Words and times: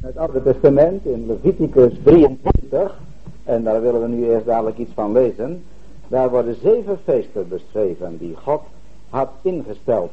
Het 0.00 0.16
Oude 0.16 0.42
Testament 0.42 1.04
in 1.04 1.26
Leviticus 1.26 1.92
23, 2.02 2.98
en 3.44 3.62
daar 3.62 3.80
willen 3.82 4.00
we 4.00 4.08
nu 4.08 4.28
eerst 4.28 4.46
dadelijk 4.46 4.78
iets 4.78 4.92
van 4.94 5.12
lezen. 5.12 5.64
Daar 6.08 6.30
worden 6.30 6.56
zeven 6.62 6.98
feesten 7.04 7.48
beschreven 7.48 8.18
die 8.18 8.36
God 8.36 8.60
had 9.08 9.30
ingesteld. 9.42 10.10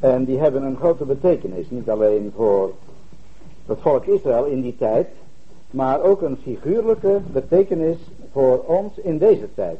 En 0.00 0.24
die 0.24 0.38
hebben 0.38 0.62
een 0.62 0.76
grote 0.76 1.04
betekenis, 1.04 1.70
niet 1.70 1.90
alleen 1.90 2.32
voor 2.36 2.72
het 3.66 3.78
volk 3.80 4.04
Israël 4.04 4.44
in 4.44 4.60
die 4.60 4.76
tijd, 4.76 5.08
maar 5.70 6.02
ook 6.02 6.22
een 6.22 6.38
figuurlijke 6.42 7.20
betekenis 7.32 7.96
voor 8.32 8.62
ons 8.66 8.98
in 8.98 9.18
deze 9.18 9.54
tijd. 9.54 9.78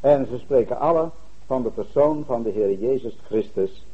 En 0.00 0.26
ze 0.30 0.38
spreken 0.38 0.78
alle 0.78 1.08
van 1.46 1.62
de 1.62 1.70
persoon 1.70 2.24
van 2.26 2.42
de 2.42 2.50
Heer 2.50 2.78
Jezus 2.78 3.18
Christus 3.26 3.86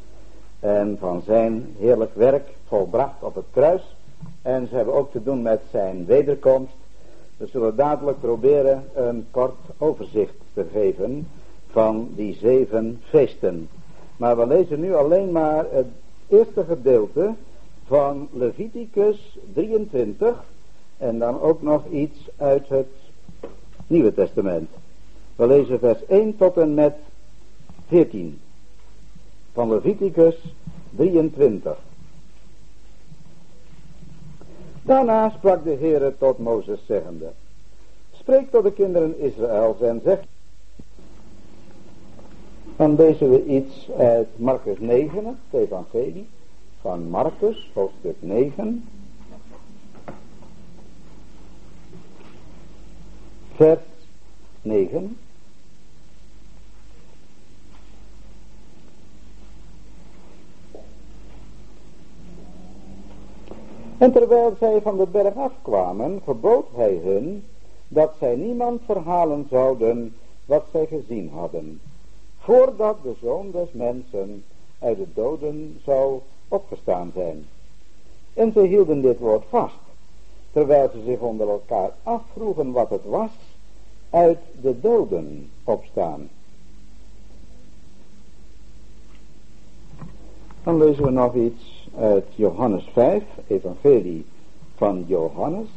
en 0.60 0.96
van 1.00 1.22
zijn 1.26 1.66
heerlijk 1.78 2.14
werk 2.14 2.48
volbracht 2.66 3.22
op 3.22 3.34
het 3.34 3.46
kruis. 3.52 3.93
En 4.42 4.68
ze 4.68 4.74
hebben 4.74 4.94
ook 4.94 5.10
te 5.10 5.22
doen 5.22 5.42
met 5.42 5.60
zijn 5.70 6.04
wederkomst. 6.06 6.74
We 7.36 7.46
zullen 7.46 7.76
dadelijk 7.76 8.20
proberen 8.20 8.84
een 8.94 9.26
kort 9.30 9.56
overzicht 9.78 10.34
te 10.54 10.64
geven 10.72 11.28
van 11.70 12.08
die 12.16 12.34
zeven 12.34 13.00
feesten. 13.04 13.68
Maar 14.16 14.36
we 14.36 14.46
lezen 14.46 14.80
nu 14.80 14.94
alleen 14.94 15.32
maar 15.32 15.64
het 15.70 15.86
eerste 16.28 16.64
gedeelte 16.64 17.34
van 17.86 18.28
Leviticus 18.32 19.38
23 19.52 20.44
en 20.96 21.18
dan 21.18 21.40
ook 21.40 21.62
nog 21.62 21.86
iets 21.90 22.18
uit 22.36 22.68
het 22.68 22.88
Nieuwe 23.86 24.14
Testament. 24.14 24.70
We 25.36 25.46
lezen 25.46 25.78
vers 25.78 26.06
1 26.06 26.36
tot 26.36 26.56
en 26.56 26.74
met 26.74 26.94
14 27.86 28.40
van 29.52 29.68
Leviticus 29.68 30.54
23. 30.90 31.78
Daarna 34.84 35.30
sprak 35.30 35.64
de 35.64 35.76
Heere 35.80 36.14
tot 36.18 36.38
Mozes 36.38 36.80
zeggende, 36.86 37.32
spreek 38.12 38.50
tot 38.50 38.62
de 38.62 38.72
kinderen 38.72 39.18
Israëls 39.18 39.80
en 39.80 40.00
zeg, 40.04 40.18
dan 42.76 42.94
lezen 42.94 43.30
we 43.30 43.44
iets 43.44 43.90
uit 43.90 44.28
Marcus 44.36 44.78
9, 44.78 45.26
het 45.26 45.60
evangelie 45.60 46.28
van 46.80 47.08
Marcus, 47.08 47.70
hoofdstuk 47.74 48.16
9, 48.18 48.88
vers 53.54 53.80
9. 54.62 55.16
En 63.98 64.12
terwijl 64.12 64.56
zij 64.58 64.80
van 64.80 64.96
de 64.96 65.06
berg 65.06 65.34
afkwamen, 65.34 66.20
gebood 66.24 66.66
hij 66.74 67.00
hun 67.04 67.44
dat 67.88 68.14
zij 68.18 68.36
niemand 68.36 68.80
verhalen 68.84 69.46
zouden 69.50 70.16
wat 70.44 70.64
zij 70.72 70.86
gezien 70.86 71.30
hadden, 71.30 71.80
voordat 72.38 73.02
de 73.02 73.14
zoon 73.22 73.50
des 73.50 73.72
mensen 73.72 74.44
uit 74.78 74.96
de 74.96 75.06
doden 75.14 75.80
zou 75.84 76.20
opgestaan 76.48 77.10
zijn. 77.14 77.46
En 78.34 78.52
ze 78.52 78.60
hielden 78.60 79.02
dit 79.02 79.18
woord 79.18 79.44
vast, 79.48 79.74
terwijl 80.52 80.90
ze 80.92 81.02
zich 81.04 81.18
onder 81.18 81.48
elkaar 81.48 81.90
afvroegen 82.02 82.72
wat 82.72 82.90
het 82.90 83.04
was, 83.04 83.30
uit 84.10 84.38
de 84.60 84.80
doden 84.80 85.50
opstaan. 85.64 86.28
Dan 90.62 90.78
lezen 90.78 91.04
we 91.04 91.10
nog 91.10 91.34
iets 91.34 91.73
uit 91.98 92.26
Johannes 92.34 92.84
5, 92.92 93.22
Evangelie 93.46 94.24
van 94.76 95.04
Johannes. 95.06 95.68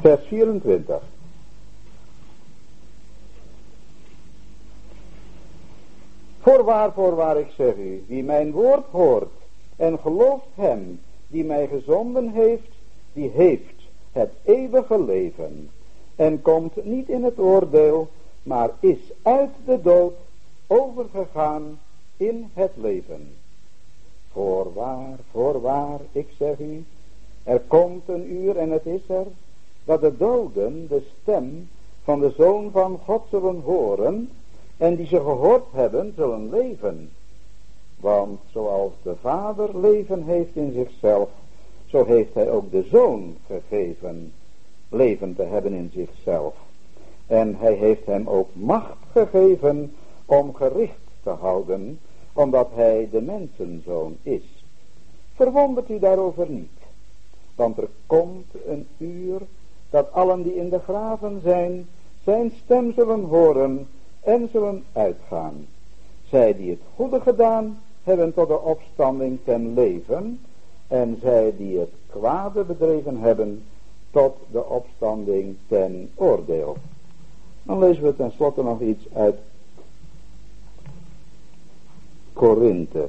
Vers 0.00 0.26
24. 0.26 1.02
Voorwaar, 6.40 6.92
voorwaar, 6.92 7.38
ik 7.38 7.50
zeg 7.56 7.74
u, 7.76 8.04
wie 8.06 8.22
mijn 8.22 8.50
woord 8.50 8.86
hoort 8.90 9.32
en 9.76 9.98
gelooft 9.98 10.46
hem 10.54 11.00
die 11.26 11.44
mij 11.44 11.66
gezonden 11.66 12.28
heeft, 12.28 12.70
die 13.12 13.30
heeft 13.30 13.74
het 14.12 14.30
eeuwige 14.44 15.04
leven 15.04 15.70
en 16.18 16.42
komt 16.42 16.84
niet 16.84 17.08
in 17.08 17.24
het 17.24 17.38
oordeel, 17.38 18.08
maar 18.42 18.70
is 18.80 18.98
uit 19.22 19.50
de 19.64 19.80
dood 19.82 20.14
overgegaan 20.66 21.78
in 22.16 22.50
het 22.54 22.70
leven. 22.74 23.34
Voorwaar, 24.32 25.18
voorwaar, 25.30 26.00
ik 26.12 26.28
zeg 26.38 26.58
u, 26.58 26.84
er 27.42 27.60
komt 27.60 28.08
een 28.08 28.32
uur 28.32 28.56
en 28.56 28.70
het 28.70 28.86
is 28.86 29.08
er, 29.08 29.26
dat 29.84 30.00
de 30.00 30.16
doden 30.16 30.88
de 30.88 31.02
stem 31.22 31.68
van 32.04 32.20
de 32.20 32.32
Zoon 32.36 32.70
van 32.70 33.00
God 33.04 33.22
zullen 33.30 33.60
horen 33.60 34.30
en 34.76 34.96
die 34.96 35.06
ze 35.06 35.16
gehoord 35.16 35.66
hebben 35.72 36.12
zullen 36.16 36.50
leven. 36.50 37.10
Want 38.00 38.40
zoals 38.52 38.92
de 39.02 39.14
Vader 39.20 39.80
leven 39.80 40.22
heeft 40.22 40.56
in 40.56 40.72
zichzelf, 40.72 41.28
zo 41.86 42.04
heeft 42.04 42.34
hij 42.34 42.50
ook 42.50 42.70
de 42.70 42.86
Zoon 42.90 43.36
gegeven 43.46 44.32
leven 44.88 45.34
te 45.34 45.42
hebben 45.42 45.72
in 45.72 45.90
zichzelf. 45.94 46.54
En 47.26 47.56
hij 47.58 47.72
heeft 47.72 48.06
hem 48.06 48.28
ook 48.28 48.48
macht 48.52 48.96
gegeven 49.12 49.94
om 50.24 50.54
gericht 50.54 50.98
te 51.22 51.30
houden, 51.30 51.98
omdat 52.32 52.68
hij 52.74 53.08
de 53.10 53.20
mensenzoon 53.20 54.16
is. 54.22 54.64
Verwondert 55.34 55.90
u 55.90 55.98
daarover 55.98 56.50
niet, 56.50 56.78
want 57.54 57.78
er 57.78 57.88
komt 58.06 58.46
een 58.66 58.86
uur 58.98 59.40
dat 59.90 60.12
allen 60.12 60.42
die 60.42 60.56
in 60.56 60.68
de 60.68 60.78
graven 60.78 61.40
zijn, 61.42 61.86
zijn 62.24 62.52
stem 62.64 62.92
zullen 62.92 63.24
horen 63.24 63.88
en 64.20 64.48
zullen 64.52 64.84
uitgaan. 64.92 65.66
Zij 66.28 66.56
die 66.56 66.70
het 66.70 66.80
goede 66.94 67.20
gedaan 67.20 67.78
hebben 68.04 68.34
tot 68.34 68.48
de 68.48 68.60
opstanding 68.60 69.38
ten 69.44 69.74
leven, 69.74 70.40
en 70.88 71.18
zij 71.22 71.54
die 71.56 71.78
het 71.78 71.92
kwade 72.10 72.64
bedreven 72.64 73.16
hebben 73.16 73.64
tot 74.10 74.36
de 74.50 74.64
opstanding 74.64 75.56
ten 75.66 76.10
oordeel. 76.14 76.76
Dan 77.62 77.78
lezen 77.78 78.02
we 78.02 78.16
tenslotte 78.16 78.62
nog 78.62 78.80
iets 78.80 79.04
uit 79.12 79.36
Korinthe. 82.32 83.08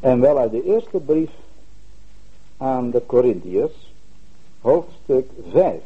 En 0.00 0.20
wel 0.20 0.38
uit 0.38 0.50
de 0.50 0.64
eerste 0.64 0.98
brief 0.98 1.30
aan 2.56 2.90
de 2.90 3.02
Corinthiërs, 3.06 3.92
hoofdstuk 4.60 5.30
5. 5.50 5.82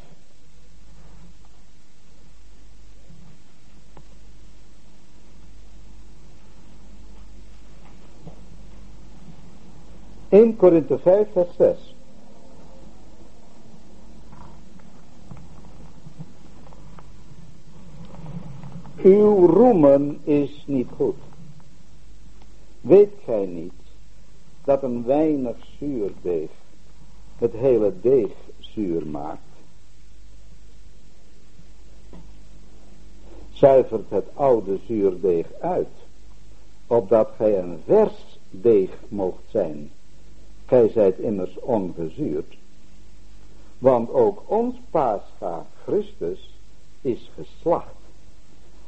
1 10.28 10.56
Korinthe 10.56 10.99
5 10.99 11.27
vers 11.33 11.56
6. 11.56 11.95
Uw 19.06 19.47
roemen 19.47 20.21
is 20.25 20.65
niet 20.67 20.89
goed. 20.97 21.17
Weet 22.81 23.12
gij 23.25 23.47
niet 23.47 23.72
dat 24.65 24.83
een 24.83 25.05
weinig 25.05 25.56
zuurdeeg 25.78 26.50
het 27.39 27.53
hele 27.53 27.93
deeg 28.00 28.33
zuur 28.59 29.06
maakt? 29.06 29.41
Zuivert 33.53 34.11
het 34.11 34.26
oude 34.35 34.79
zuurdeeg 34.87 35.47
uit, 35.61 35.93
opdat 36.87 37.31
gij 37.37 37.59
een 37.59 37.81
vers 37.85 38.38
deeg 38.50 38.91
mocht 39.09 39.43
zijn 39.50 39.91
Gij 40.67 40.88
zijt 40.88 41.19
immers 41.19 41.59
ongezuurd. 41.59 42.56
Want 43.79 44.11
ook 44.11 44.43
ons 44.47 44.76
paascha 44.91 45.67
Christus 45.85 46.59
is 47.00 47.31
geslacht. 47.35 48.06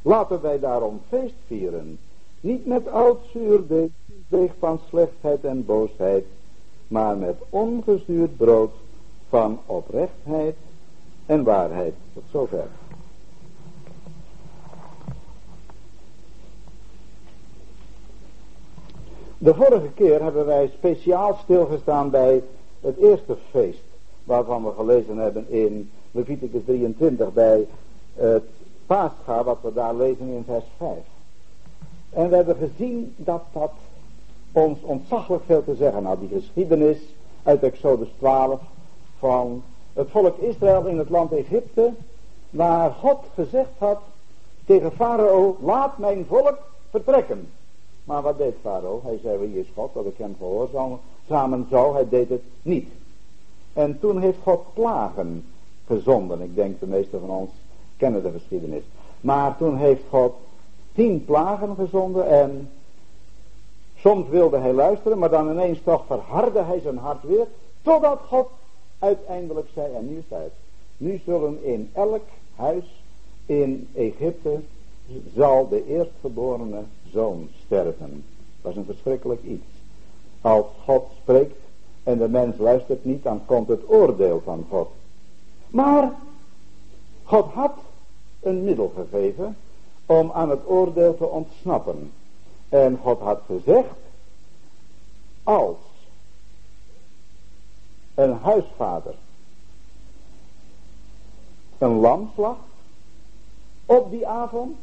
Laten 0.01 0.41
wij 0.41 0.59
daarom 0.59 1.01
feest 1.09 1.35
vieren. 1.47 1.99
Niet 2.41 2.65
met 2.65 2.87
oud 2.87 3.19
zuurdeeg 3.33 4.51
van 4.59 4.79
slechtheid 4.87 5.43
en 5.43 5.65
boosheid. 5.65 6.25
Maar 6.87 7.17
met 7.17 7.35
ongezuurd 7.49 8.37
brood 8.37 8.71
van 9.29 9.59
oprechtheid 9.65 10.55
en 11.25 11.43
waarheid. 11.43 11.93
Tot 12.13 12.23
zover. 12.31 12.67
De 19.37 19.53
vorige 19.53 19.89
keer 19.95 20.23
hebben 20.23 20.45
wij 20.45 20.71
speciaal 20.77 21.37
stilgestaan 21.43 22.09
bij 22.09 22.43
het 22.81 22.97
eerste 22.97 23.37
feest. 23.49 23.81
Waarvan 24.23 24.63
we 24.63 24.71
gelezen 24.71 25.17
hebben 25.17 25.49
in 25.49 25.91
Leviticus 26.11 26.61
23 26.65 27.33
bij 27.33 27.67
het 28.13 28.43
Pascha, 28.89 29.43
wat 29.43 29.57
we 29.61 29.73
daar 29.73 29.95
lezen 29.95 30.27
in 30.27 30.43
vers 30.45 30.63
5. 30.77 30.97
En 32.09 32.29
we 32.29 32.35
hebben 32.35 32.55
gezien 32.55 33.13
dat 33.17 33.41
dat 33.51 33.71
ons 34.51 34.81
ontzaglijk 34.81 35.43
veel 35.45 35.63
te 35.63 35.75
zeggen 35.75 36.05
had. 36.05 36.19
Die 36.19 36.41
geschiedenis 36.41 36.97
uit 37.43 37.63
Exodus 37.63 38.07
12 38.17 38.61
van 39.19 39.63
het 39.93 40.09
volk 40.09 40.37
Israël 40.37 40.85
in 40.85 40.97
het 40.97 41.09
land 41.09 41.31
Egypte. 41.31 41.93
Waar 42.49 42.91
God 42.91 43.19
gezegd 43.33 43.69
had 43.77 43.99
tegen 44.65 44.91
Farao, 44.91 45.57
laat 45.61 45.97
mijn 45.97 46.25
volk 46.25 46.57
vertrekken. 46.89 47.49
Maar 48.03 48.21
wat 48.21 48.37
deed 48.37 48.55
Farao? 48.61 49.01
Hij 49.03 49.19
zei, 49.23 49.37
wie 49.37 49.59
is 49.59 49.67
God, 49.75 49.93
dat 49.93 50.05
ik 50.05 50.17
hem 50.17 50.35
gehoorzamen 50.37 51.67
zou. 51.69 51.93
Hij 51.93 52.09
deed 52.09 52.29
het 52.29 52.43
niet. 52.61 52.89
En 53.73 53.99
toen 53.99 54.19
heeft 54.19 54.39
God 54.43 54.73
plagen 54.73 55.45
gezonden. 55.87 56.41
Ik 56.41 56.55
denk 56.55 56.79
de 56.79 56.87
meeste 56.87 57.19
van 57.19 57.29
ons 57.29 57.49
kennen 57.99 58.23
de 58.23 58.31
geschiedenis. 58.31 58.83
Maar 59.21 59.57
toen 59.57 59.77
heeft 59.77 60.03
God 60.09 60.33
tien 60.93 61.25
plagen 61.25 61.75
gezonden 61.75 62.27
en 62.27 62.69
soms 63.97 64.27
wilde 64.27 64.57
hij 64.57 64.73
luisteren, 64.73 65.17
maar 65.17 65.29
dan 65.29 65.51
ineens 65.51 65.79
toch 65.83 66.05
verhardde 66.05 66.63
hij 66.63 66.79
zijn 66.79 66.97
hart 66.97 67.23
weer, 67.23 67.47
totdat 67.81 68.19
God 68.27 68.47
uiteindelijk 68.99 69.67
zei, 69.73 69.93
en 69.95 70.07
nu 70.07 70.23
zei 70.29 70.43
het, 70.43 70.53
nu 70.97 71.21
zullen 71.25 71.63
in 71.63 71.89
elk 71.93 72.23
huis 72.55 72.83
in 73.45 73.87
Egypte 73.93 74.59
zal 75.35 75.67
de 75.67 75.87
eerstgeborene 75.87 76.81
zoon 77.11 77.49
sterven. 77.65 78.23
Dat 78.61 78.71
is 78.71 78.77
een 78.77 78.85
verschrikkelijk 78.85 79.43
iets. 79.43 79.65
Als 80.41 80.65
God 80.85 81.05
spreekt 81.21 81.57
en 82.03 82.17
de 82.17 82.27
mens 82.27 82.57
luistert 82.57 83.05
niet, 83.05 83.23
dan 83.23 83.41
komt 83.45 83.67
het 83.67 83.81
oordeel 83.89 84.41
van 84.45 84.65
God. 84.69 84.89
Maar 85.69 86.11
God 87.23 87.45
had 87.53 87.73
een 88.39 88.63
middel 88.63 88.93
gegeven 88.95 89.57
om 90.05 90.31
aan 90.31 90.49
het 90.49 90.67
oordeel 90.67 91.17
te 91.17 91.25
ontsnappen. 91.25 92.11
En 92.69 92.99
God 93.01 93.19
had 93.19 93.41
gezegd, 93.45 93.95
als 95.43 95.77
een 98.15 98.33
huisvader 98.33 99.15
een 101.79 101.99
lam 101.99 102.31
slacht 102.35 102.59
op 103.85 104.11
die 104.11 104.27
avond, 104.27 104.77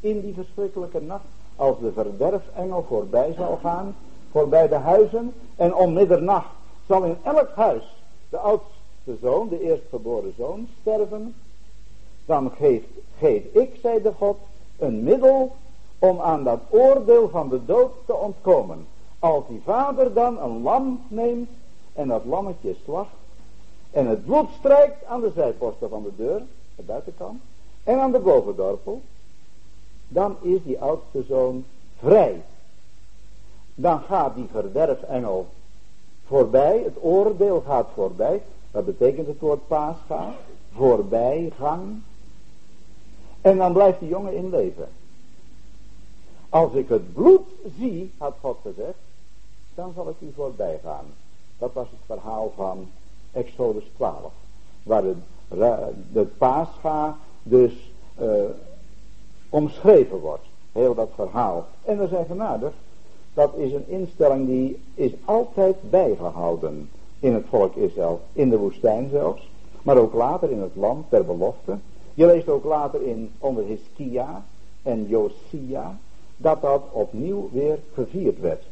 in 0.00 0.20
die 0.20 0.34
verschrikkelijke 0.34 1.00
nacht, 1.00 1.24
als 1.56 1.78
de 1.78 1.92
verderfsengel 1.92 2.84
voorbij 2.88 3.32
zal 3.36 3.58
gaan, 3.62 3.96
voorbij 4.30 4.68
de 4.68 4.74
huizen, 4.74 5.32
en 5.56 5.74
om 5.74 5.92
middernacht 5.92 6.50
zal 6.86 7.02
in 7.02 7.16
elk 7.22 7.50
huis 7.54 7.82
de 8.28 8.38
oudste 8.38 9.16
zoon, 9.20 9.48
de 9.48 9.60
eerstgeboren 9.60 10.34
zoon, 10.36 10.68
sterven, 10.80 11.34
dan 12.24 12.52
geef, 12.56 12.82
ik, 13.52 13.78
zei 13.82 14.02
de 14.02 14.12
God, 14.18 14.36
een 14.78 15.02
middel 15.02 15.56
om 15.98 16.20
aan 16.20 16.44
dat 16.44 16.60
oordeel 16.68 17.28
van 17.28 17.48
de 17.48 17.64
dood 17.64 17.92
te 18.06 18.14
ontkomen. 18.14 18.86
Als 19.18 19.44
die 19.48 19.60
vader 19.64 20.12
dan 20.12 20.42
een 20.42 20.62
lam 20.62 21.00
neemt 21.08 21.50
en 21.92 22.08
dat 22.08 22.24
lammetje 22.24 22.74
slacht 22.84 23.10
en 23.90 24.06
het 24.06 24.24
bloed 24.24 24.48
strijkt 24.58 25.04
aan 25.04 25.20
de 25.20 25.32
zijposten 25.34 25.88
van 25.88 26.02
de 26.02 26.12
deur, 26.16 26.42
de 26.76 26.82
buitenkant, 26.82 27.40
en 27.84 28.00
aan 28.00 28.12
de 28.12 28.18
bovendorpel, 28.18 29.00
dan 30.08 30.36
is 30.40 30.58
die 30.64 30.80
oudste 30.80 31.22
zoon 31.28 31.64
vrij. 31.98 32.42
Dan 33.74 34.00
gaat 34.00 34.34
die 34.34 34.48
verderfengel 34.50 35.46
voorbij, 36.26 36.82
het 36.84 36.96
oordeel 37.00 37.62
gaat 37.66 37.88
voorbij. 37.94 38.42
Dat 38.70 38.84
betekent 38.84 39.26
het 39.26 39.40
woord 39.40 39.66
paasga, 39.66 40.34
voorbijgang. 40.74 42.02
En 43.42 43.56
dan 43.56 43.72
blijft 43.72 44.00
die 44.00 44.08
jongen 44.08 44.34
in 44.34 44.50
leven. 44.50 44.88
Als 46.48 46.72
ik 46.72 46.88
het 46.88 47.12
bloed 47.12 47.46
zie, 47.78 48.12
had 48.18 48.34
God 48.40 48.58
gezegd, 48.62 48.98
dan 49.74 49.92
zal 49.94 50.08
ik 50.08 50.16
u 50.18 50.32
voorbij 50.34 50.80
gaan. 50.84 51.04
Dat 51.58 51.72
was 51.72 51.86
het 51.90 52.18
verhaal 52.18 52.52
van 52.56 52.88
Exodus 53.32 53.84
12. 53.96 54.32
Waar 54.82 55.02
de, 55.02 55.14
de 56.12 56.24
paascha 56.38 57.16
dus 57.42 57.92
uh, 58.22 58.28
omschreven 59.48 60.18
wordt. 60.18 60.44
Heel 60.72 60.94
dat 60.94 61.10
verhaal. 61.14 61.66
En 61.84 61.98
we 61.98 62.08
zijn 62.08 62.26
genadig. 62.26 62.72
Dat 63.34 63.54
is 63.56 63.72
een 63.72 63.88
instelling 63.88 64.46
die 64.46 64.80
is 64.94 65.12
altijd 65.24 65.90
bijgehouden 65.90 66.90
in 67.18 67.34
het 67.34 67.44
volk 67.48 67.74
Israël. 67.74 68.20
In 68.32 68.50
de 68.50 68.58
woestijn 68.58 69.08
zelfs. 69.10 69.48
Maar 69.82 69.96
ook 69.96 70.12
later 70.12 70.50
in 70.50 70.60
het 70.60 70.76
land 70.76 71.10
ter 71.10 71.24
belofte. 71.24 71.78
Je 72.14 72.26
leest 72.26 72.48
ook 72.48 72.64
later 72.64 73.02
in 73.02 73.32
onder 73.38 73.64
Hiskia 73.64 74.44
en 74.82 75.06
Josia 75.08 75.98
dat 76.36 76.62
dat 76.62 76.82
opnieuw 76.90 77.48
weer 77.52 77.78
gevierd 77.94 78.40
werd. 78.40 78.62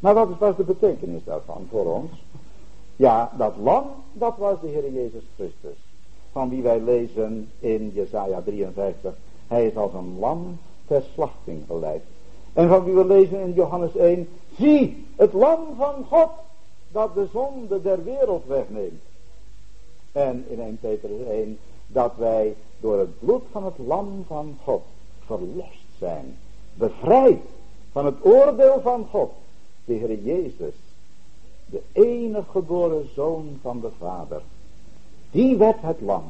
Maar 0.00 0.14
wat 0.14 0.28
was 0.38 0.56
de 0.56 0.64
betekenis 0.64 1.24
daarvan 1.24 1.66
voor 1.70 1.94
ons? 1.94 2.10
Ja, 2.96 3.32
dat 3.36 3.56
lam, 3.56 3.84
dat 4.12 4.36
was 4.36 4.60
de 4.60 4.66
Heer 4.66 4.92
Jezus 4.92 5.22
Christus. 5.34 5.76
Van 6.32 6.48
wie 6.48 6.62
wij 6.62 6.80
lezen 6.80 7.50
in 7.58 7.90
Jesaja 7.94 8.40
53. 8.40 9.14
Hij 9.46 9.66
is 9.66 9.76
als 9.76 9.92
een 9.92 10.18
lam 10.18 10.58
ter 10.86 11.02
slachting 11.14 11.62
geleid. 11.66 12.02
En 12.52 12.68
van 12.68 12.84
wie 12.84 12.94
we 12.94 13.06
lezen 13.06 13.40
in 13.40 13.52
Johannes 13.52 13.96
1. 13.96 14.28
Zie, 14.58 15.06
het 15.16 15.32
lam 15.32 15.58
van 15.76 16.04
God, 16.08 16.30
dat 16.92 17.14
de 17.14 17.26
zonde 17.32 17.82
der 17.82 18.04
wereld 18.04 18.46
wegneemt. 18.46 19.02
En 20.12 20.44
in 20.48 20.60
1 20.60 20.78
Petrus 20.80 21.26
1 21.26 21.58
dat 21.94 22.12
wij 22.16 22.54
door 22.80 22.98
het 22.98 23.18
bloed 23.18 23.42
van 23.50 23.64
het 23.64 23.78
lam 23.86 24.24
van 24.26 24.56
God 24.64 24.82
verlost 25.26 25.86
zijn. 25.98 26.36
Bevrijd 26.74 27.40
van 27.92 28.04
het 28.04 28.14
oordeel 28.22 28.80
van 28.82 29.06
God. 29.10 29.30
De 29.84 29.92
Heer 29.92 30.18
Jezus, 30.18 30.74
de 31.66 31.82
enige 31.92 32.50
geboren 32.50 33.08
zoon 33.14 33.58
van 33.62 33.80
de 33.80 33.90
Vader. 33.98 34.42
Die 35.30 35.56
werd 35.56 35.80
het 35.80 36.00
lam. 36.00 36.24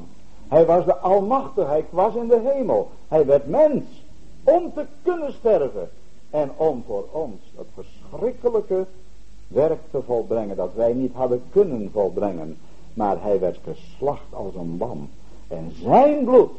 Hij 0.49 0.67
was 0.67 0.85
de 0.85 0.97
Almachtige, 0.97 1.69
hij 1.69 1.85
was 1.91 2.15
in 2.15 2.29
de 2.29 2.53
hemel. 2.55 2.91
Hij 3.09 3.27
werd 3.27 3.47
mens 3.47 3.85
om 4.45 4.73
te 4.75 4.85
kunnen 5.03 5.33
sterven. 5.33 5.91
En 6.31 6.51
om 6.57 6.83
voor 6.87 7.05
ons 7.11 7.41
het 7.57 7.67
verschrikkelijke 7.75 8.87
werk 9.49 9.81
te 9.91 10.03
volbrengen 10.03 10.57
dat 10.57 10.71
wij 10.75 10.93
niet 10.93 11.13
hadden 11.13 11.43
kunnen 11.51 11.91
volbrengen. 11.93 12.57
Maar 12.95 13.23
hij 13.23 13.41
werd 13.41 13.59
geslacht 13.65 14.35
als 14.35 14.55
een 14.55 14.77
lam. 14.79 15.09
En 15.55 15.73
zijn 15.83 16.25
bloed 16.25 16.51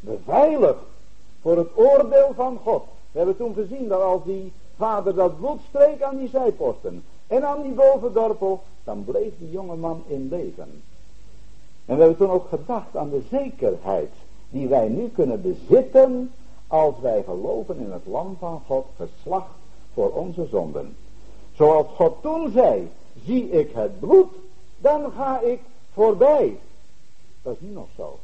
beveiligd 0.00 0.78
voor 1.40 1.56
het 1.56 1.68
oordeel 1.74 2.32
van 2.34 2.58
God. 2.64 2.82
We 3.12 3.18
hebben 3.18 3.36
toen 3.36 3.54
gezien 3.54 3.88
dat 3.88 4.02
als 4.02 4.24
die 4.24 4.52
vader 4.76 5.14
dat 5.14 5.38
bloed 5.38 5.60
streek 5.68 6.02
aan 6.02 6.16
die 6.16 6.28
zijposten 6.28 7.04
en 7.26 7.44
aan 7.44 7.62
die 7.62 7.72
bovendorpel, 7.72 8.62
dan 8.84 9.04
bleef 9.04 9.32
die 9.38 9.50
jonge 9.50 9.76
man 9.76 10.02
in 10.06 10.28
leven. 10.30 10.82
En 11.86 11.96
we 11.96 12.02
hebben 12.02 12.16
toen 12.16 12.30
ook 12.30 12.48
gedacht 12.48 12.96
aan 12.96 13.10
de 13.10 13.22
zekerheid 13.30 14.10
die 14.50 14.68
wij 14.68 14.88
nu 14.88 15.08
kunnen 15.08 15.42
bezitten 15.42 16.32
als 16.66 16.94
wij 17.00 17.22
geloven 17.22 17.78
in 17.78 17.92
het 17.92 18.06
lam 18.06 18.36
van 18.38 18.62
God 18.66 18.86
geslacht 18.96 19.54
voor 19.92 20.10
onze 20.10 20.46
zonden. 20.46 20.96
Zoals 21.52 21.86
God 21.96 22.22
toen 22.22 22.50
zei, 22.50 22.90
zie 23.24 23.50
ik 23.50 23.70
het 23.74 24.00
bloed, 24.00 24.32
dan 24.78 25.12
ga 25.16 25.40
ik 25.40 25.60
voorbij. 25.92 26.58
Dat 27.42 27.54
is 27.54 27.60
nu 27.60 27.74
nog 27.74 27.88
zo. 27.96 28.18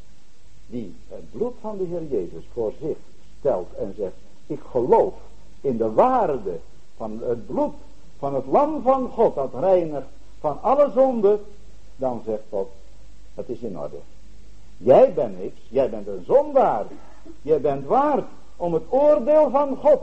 Die 0.70 0.94
het 1.08 1.30
bloed 1.30 1.54
van 1.60 1.78
de 1.78 1.84
Heer 1.84 2.04
Jezus 2.04 2.44
voor 2.52 2.72
zich 2.80 2.96
stelt 3.38 3.68
en 3.78 3.94
zegt, 3.96 4.14
ik 4.46 4.60
geloof 4.70 5.14
in 5.60 5.76
de 5.76 5.92
waarde 5.92 6.58
van 6.96 7.20
het 7.22 7.46
bloed 7.46 7.74
van 8.18 8.34
het 8.34 8.46
lam 8.46 8.82
van 8.82 9.10
God 9.10 9.34
dat 9.34 9.50
reinigt 9.54 10.06
van 10.40 10.62
alle 10.62 10.90
zonde, 10.94 11.38
dan 11.96 12.22
zegt 12.24 12.42
God, 12.50 12.68
het 13.34 13.48
is 13.48 13.60
in 13.60 13.78
orde. 13.78 13.96
Jij 14.76 15.12
bent 15.12 15.38
niks, 15.38 15.60
jij 15.68 15.90
bent 15.90 16.06
een 16.06 16.24
zondaar. 16.26 16.86
Jij 17.42 17.60
bent 17.60 17.86
waard 17.86 18.24
om 18.56 18.74
het 18.74 18.82
oordeel 18.88 19.50
van 19.50 19.76
God 19.76 20.00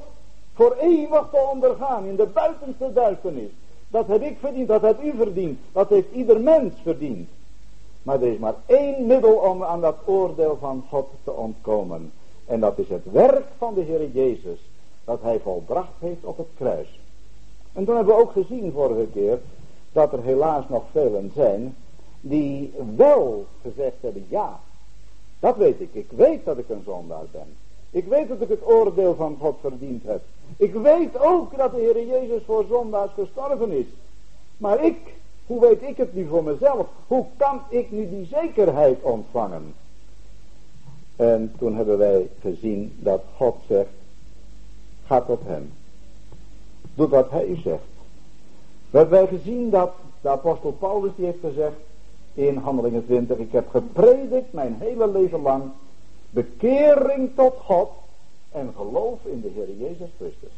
voor 0.53 0.75
eeuwig 0.79 1.27
te 1.31 1.47
ondergaan 1.51 2.05
in 2.05 2.15
de 2.15 2.25
buitenste 2.25 2.93
duisternis. 2.93 3.49
Dat 3.87 4.07
heb 4.07 4.21
ik 4.21 4.37
verdiend, 4.39 4.67
dat 4.67 4.81
heb 4.81 5.03
u 5.03 5.13
verdiend, 5.15 5.59
dat 5.71 5.89
heeft 5.89 6.11
ieder 6.11 6.39
mens 6.39 6.73
verdiend. 6.83 7.29
Maar 8.07 8.21
er 8.21 8.31
is 8.31 8.37
maar 8.37 8.55
één 8.65 9.05
middel 9.05 9.33
om 9.33 9.63
aan 9.63 9.81
dat 9.81 9.95
oordeel 10.05 10.57
van 10.59 10.83
God 10.89 11.07
te 11.23 11.31
ontkomen. 11.31 12.11
En 12.45 12.59
dat 12.59 12.77
is 12.77 12.89
het 12.89 13.11
werk 13.11 13.45
van 13.57 13.73
de 13.73 13.81
Heer 13.81 14.09
Jezus. 14.09 14.59
Dat 15.05 15.21
hij 15.21 15.39
volbracht 15.39 15.93
heeft 15.99 16.23
op 16.23 16.37
het 16.37 16.47
kruis. 16.57 16.99
En 17.73 17.85
toen 17.85 17.95
hebben 17.95 18.15
we 18.15 18.21
ook 18.21 18.31
gezien 18.31 18.71
vorige 18.71 19.07
keer. 19.13 19.39
Dat 19.91 20.13
er 20.13 20.23
helaas 20.23 20.63
nog 20.67 20.83
velen 20.91 21.31
zijn. 21.35 21.75
Die 22.21 22.73
wel 22.95 23.45
gezegd 23.61 23.95
hebben 23.99 24.25
ja. 24.29 24.59
Dat 25.39 25.57
weet 25.57 25.81
ik. 25.81 25.89
Ik 25.91 26.09
weet 26.09 26.45
dat 26.45 26.57
ik 26.57 26.69
een 26.69 26.83
zondaar 26.85 27.25
ben. 27.31 27.55
Ik 27.89 28.05
weet 28.05 28.27
dat 28.27 28.41
ik 28.41 28.49
het 28.49 28.67
oordeel 28.67 29.15
van 29.15 29.37
God 29.39 29.57
verdiend 29.61 30.03
heb. 30.03 30.21
Ik 30.57 30.73
weet 30.73 31.19
ook 31.19 31.57
dat 31.57 31.71
de 31.71 31.79
Heer 31.79 32.05
Jezus 32.05 32.41
voor 32.45 32.65
zondaars 32.69 33.11
gestorven 33.13 33.71
is. 33.71 33.87
Maar 34.57 34.83
ik, 34.83 34.97
hoe 35.47 35.59
weet 35.59 35.81
ik 35.81 35.97
het 35.97 36.13
nu 36.13 36.27
voor 36.27 36.43
mezelf? 36.43 36.87
Hoe 37.07 37.25
kan 37.37 37.61
ik 37.69 37.91
nu 37.91 38.09
die 38.09 38.25
zekerheid 38.25 39.01
ontvangen? 39.01 39.73
En 41.15 41.53
toen 41.57 41.75
hebben 41.75 41.97
wij 41.97 42.29
gezien 42.41 42.97
dat 42.99 43.21
God 43.35 43.55
zegt, 43.67 43.89
ga 45.05 45.21
tot 45.21 45.39
hem. 45.45 45.73
Doe 46.93 47.07
wat 47.07 47.29
hij 47.29 47.45
u 47.45 47.55
zegt. 47.55 47.83
We 48.89 48.97
hebben 48.97 49.19
wij 49.19 49.27
gezien 49.27 49.69
dat 49.69 49.91
de 50.21 50.29
apostel 50.29 50.71
Paulus 50.71 51.11
die 51.15 51.25
heeft 51.25 51.39
gezegd 51.41 51.75
in 52.33 52.57
Handelingen 52.57 53.05
20, 53.05 53.37
ik 53.37 53.51
heb 53.51 53.69
gepredikt 53.69 54.53
mijn 54.53 54.75
hele 54.79 55.07
leven 55.07 55.41
lang 55.41 55.63
bekering 56.29 57.29
tot 57.35 57.53
God 57.63 57.89
en 58.51 58.73
geloof 58.75 59.19
in 59.23 59.41
de 59.41 59.47
Heer 59.47 59.75
Jezus 59.77 60.09
Christus. 60.17 60.51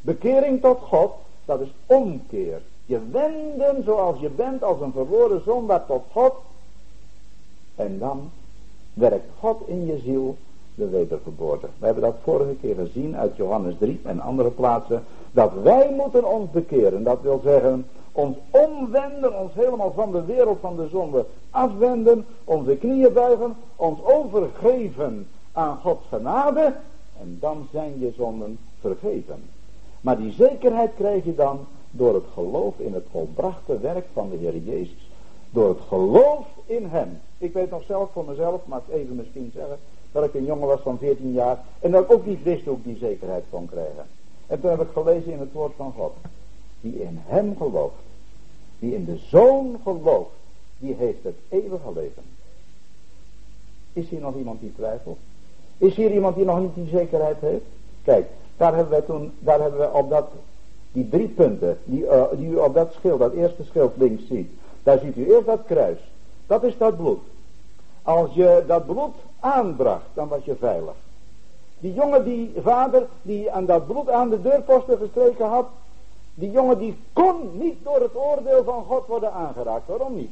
Bekering 0.00 0.60
tot 0.60 0.80
God, 0.80 1.12
dat 1.44 1.60
is 1.60 1.68
omkeer. 1.86 2.60
Je 2.88 3.00
wenden 3.10 3.84
zoals 3.84 4.20
je 4.20 4.28
bent 4.28 4.62
als 4.62 4.80
een 4.80 4.92
verloren 4.92 5.42
zondaar 5.44 5.86
tot 5.86 6.02
God. 6.12 6.32
En 7.74 7.98
dan 7.98 8.30
werkt 8.94 9.30
God 9.38 9.60
in 9.66 9.86
je 9.86 9.98
ziel 9.98 10.36
de 10.74 10.88
wedergeboorte. 10.88 11.66
We 11.78 11.84
hebben 11.84 12.02
dat 12.02 12.16
vorige 12.22 12.54
keer 12.60 12.74
gezien 12.74 13.16
uit 13.16 13.36
Johannes 13.36 13.74
3 13.78 14.00
en 14.04 14.20
andere 14.20 14.50
plaatsen. 14.50 15.04
Dat 15.32 15.52
wij 15.62 15.94
moeten 15.96 16.24
ons 16.24 16.50
bekeren. 16.50 17.02
Dat 17.02 17.20
wil 17.22 17.40
zeggen 17.44 17.86
ons 18.12 18.36
omwenden, 18.50 19.40
ons 19.40 19.54
helemaal 19.54 19.92
van 19.92 20.12
de 20.12 20.24
wereld 20.24 20.58
van 20.60 20.76
de 20.76 20.88
zonde 20.88 21.24
afwenden. 21.50 22.26
Onze 22.44 22.76
knieën 22.76 23.12
buigen, 23.12 23.56
ons 23.76 23.98
overgeven 24.02 25.26
aan 25.52 25.78
Gods 25.82 26.06
genade. 26.08 26.74
En 27.20 27.36
dan 27.40 27.68
zijn 27.72 28.00
je 28.00 28.12
zonden 28.16 28.58
vergeven. 28.80 29.42
Maar 30.00 30.16
die 30.16 30.32
zekerheid 30.32 30.94
krijg 30.94 31.24
je 31.24 31.34
dan 31.34 31.66
door 31.98 32.14
het 32.14 32.26
geloof 32.32 32.78
in 32.78 32.94
het 32.94 33.06
volbrachte 33.10 33.78
werk 33.78 34.06
van 34.12 34.30
de 34.30 34.36
Heer 34.36 34.56
Jezus. 34.56 35.10
Door 35.50 35.68
het 35.68 35.80
geloof 35.88 36.46
in 36.66 36.86
Hem. 36.86 37.20
Ik 37.38 37.52
weet 37.52 37.70
nog 37.70 37.82
zelf 37.84 38.10
voor 38.12 38.24
mezelf, 38.24 38.66
maar 38.66 38.80
even 38.90 39.16
misschien 39.16 39.50
zeggen, 39.54 39.78
dat 40.12 40.24
ik 40.24 40.34
een 40.34 40.44
jongen 40.44 40.66
was 40.66 40.80
van 40.80 40.98
14 40.98 41.32
jaar 41.32 41.64
en 41.80 41.90
dat 41.90 42.04
ik 42.04 42.12
ook 42.12 42.26
niet 42.26 42.42
wist 42.42 42.64
hoe 42.64 42.76
ik 42.76 42.84
die 42.84 42.96
zekerheid 42.96 43.44
kon 43.50 43.66
krijgen. 43.66 44.06
En 44.46 44.60
toen 44.60 44.70
heb 44.70 44.80
ik 44.80 44.88
gelezen 44.92 45.32
in 45.32 45.38
het 45.40 45.52
woord 45.52 45.72
van 45.76 45.92
God. 45.96 46.12
Die 46.80 47.02
in 47.02 47.20
Hem 47.24 47.56
gelooft, 47.56 47.94
die 48.78 48.94
in 48.94 49.04
de 49.04 49.16
Zoon 49.16 49.80
gelooft, 49.82 50.30
die 50.78 50.94
heeft 50.94 51.22
het 51.22 51.36
eeuwige 51.48 51.92
leven. 51.94 52.22
Is 53.92 54.08
hier 54.08 54.20
nog 54.20 54.36
iemand 54.36 54.60
die 54.60 54.74
twijfelt? 54.74 55.18
Is 55.78 55.94
hier 55.94 56.12
iemand 56.12 56.36
die 56.36 56.44
nog 56.44 56.60
niet 56.60 56.74
die 56.74 56.88
zekerheid 56.88 57.40
heeft? 57.40 57.64
Kijk, 58.02 58.26
daar 58.56 58.74
hebben 58.74 58.98
we 58.98 59.04
toen, 59.04 59.32
daar 59.38 59.60
hebben 59.60 59.80
we 59.80 59.92
op 59.92 60.10
dat, 60.10 60.30
die 60.92 61.08
drie 61.08 61.28
punten, 61.28 61.78
die, 61.84 62.02
uh, 62.02 62.22
die 62.32 62.48
u 62.48 62.56
op 62.56 62.74
dat 62.74 62.92
schild, 62.92 63.18
dat 63.18 63.32
eerste 63.32 63.64
schild 63.64 63.96
links 63.96 64.26
ziet. 64.26 64.50
Daar 64.82 64.98
ziet 64.98 65.16
u 65.16 65.32
eerst 65.34 65.46
dat 65.46 65.60
kruis. 65.66 65.98
Dat 66.46 66.62
is 66.62 66.78
dat 66.78 66.96
bloed. 66.96 67.20
Als 68.02 68.34
je 68.34 68.64
dat 68.66 68.86
bloed 68.86 69.14
aanbracht, 69.40 70.06
dan 70.14 70.28
was 70.28 70.44
je 70.44 70.56
veilig. 70.56 70.94
Die 71.78 71.94
jongen, 71.94 72.24
die 72.24 72.52
vader, 72.62 73.06
die 73.22 73.52
aan 73.52 73.66
dat 73.66 73.86
bloed 73.86 74.10
aan 74.10 74.28
de 74.28 74.42
deurposten 74.42 74.98
gestreken 74.98 75.46
had, 75.46 75.66
die 76.34 76.50
jongen 76.50 76.78
die 76.78 76.96
kon 77.12 77.58
niet 77.58 77.76
door 77.82 78.00
het 78.00 78.16
oordeel 78.16 78.64
van 78.64 78.84
God 78.84 79.06
worden 79.06 79.32
aangeraakt. 79.32 79.86
Waarom 79.86 80.14
niet? 80.14 80.30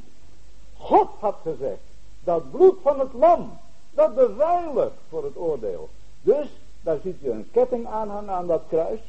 God 0.76 1.08
had 1.18 1.36
gezegd, 1.42 1.80
dat 2.24 2.50
bloed 2.50 2.76
van 2.82 2.98
het 2.98 3.12
lam, 3.12 3.50
dat 3.94 4.14
beveiligt 4.14 4.96
voor 5.08 5.24
het 5.24 5.36
oordeel. 5.36 5.88
Dus, 6.22 6.46
daar 6.80 6.98
ziet 7.02 7.20
je 7.20 7.30
een 7.30 7.48
ketting 7.52 7.86
aanhangen 7.86 8.34
aan 8.34 8.46
dat 8.46 8.62
kruis, 8.68 9.00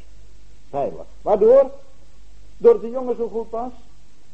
veilig. 0.69 1.05
Waardoor? 1.21 1.71
Doordat 2.57 2.81
de 2.81 2.89
jongen 2.89 3.15
zo 3.15 3.27
goed 3.27 3.49
was, 3.49 3.71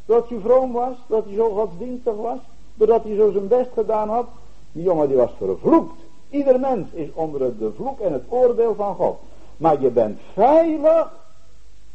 doordat 0.06 0.30
hij 0.30 0.40
vroom 0.40 0.72
was, 0.72 0.96
doordat 1.08 1.26
hij 1.26 1.36
zo 1.36 1.54
godsdienstig 1.54 2.16
was, 2.16 2.40
doordat 2.74 3.04
hij 3.04 3.16
zo 3.16 3.32
zijn 3.32 3.48
best 3.48 3.70
gedaan 3.74 4.10
had. 4.10 4.28
Die 4.72 4.84
jongen 4.84 5.08
die 5.08 5.18
was 5.18 5.32
vervloekt. 5.38 6.02
Ieder 6.30 6.60
mens 6.60 6.92
is 6.92 7.10
onder 7.14 7.58
de 7.58 7.72
vloek 7.76 8.00
en 8.00 8.14
het 8.14 8.24
oordeel 8.30 8.76
van 8.76 8.96
God. 8.96 9.18
Maar 9.58 9.82
je 9.82 9.90
bent 9.90 10.20
veilig 10.34 11.12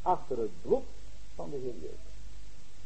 achter 0.03 0.39
het 0.39 0.63
bloed 0.63 0.83
van 1.35 1.47
de 1.51 1.57
Heer 1.57 1.75
Jezus. 1.81 1.99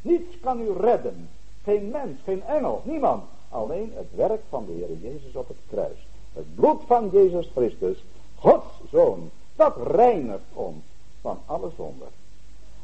Niets 0.01 0.39
kan 0.41 0.61
u 0.61 0.71
redden. 0.79 1.29
Geen 1.63 1.89
mens, 1.89 2.19
geen 2.23 2.43
engel, 2.43 2.81
niemand. 2.83 3.23
Alleen 3.49 3.91
het 3.95 4.07
werk 4.15 4.41
van 4.49 4.65
de 4.65 4.71
Heer 4.71 5.11
Jezus 5.11 5.35
op 5.35 5.47
het 5.47 5.57
kruis. 5.69 6.07
Het 6.33 6.55
bloed 6.55 6.81
van 6.85 7.09
Jezus 7.11 7.49
Christus, 7.55 8.03
Gods 8.35 8.65
Zoon, 8.91 9.29
dat 9.55 9.75
reinigt 9.87 10.41
ons 10.53 10.77
van 11.23 11.37
alle 11.45 11.69
zonde. 11.77 12.05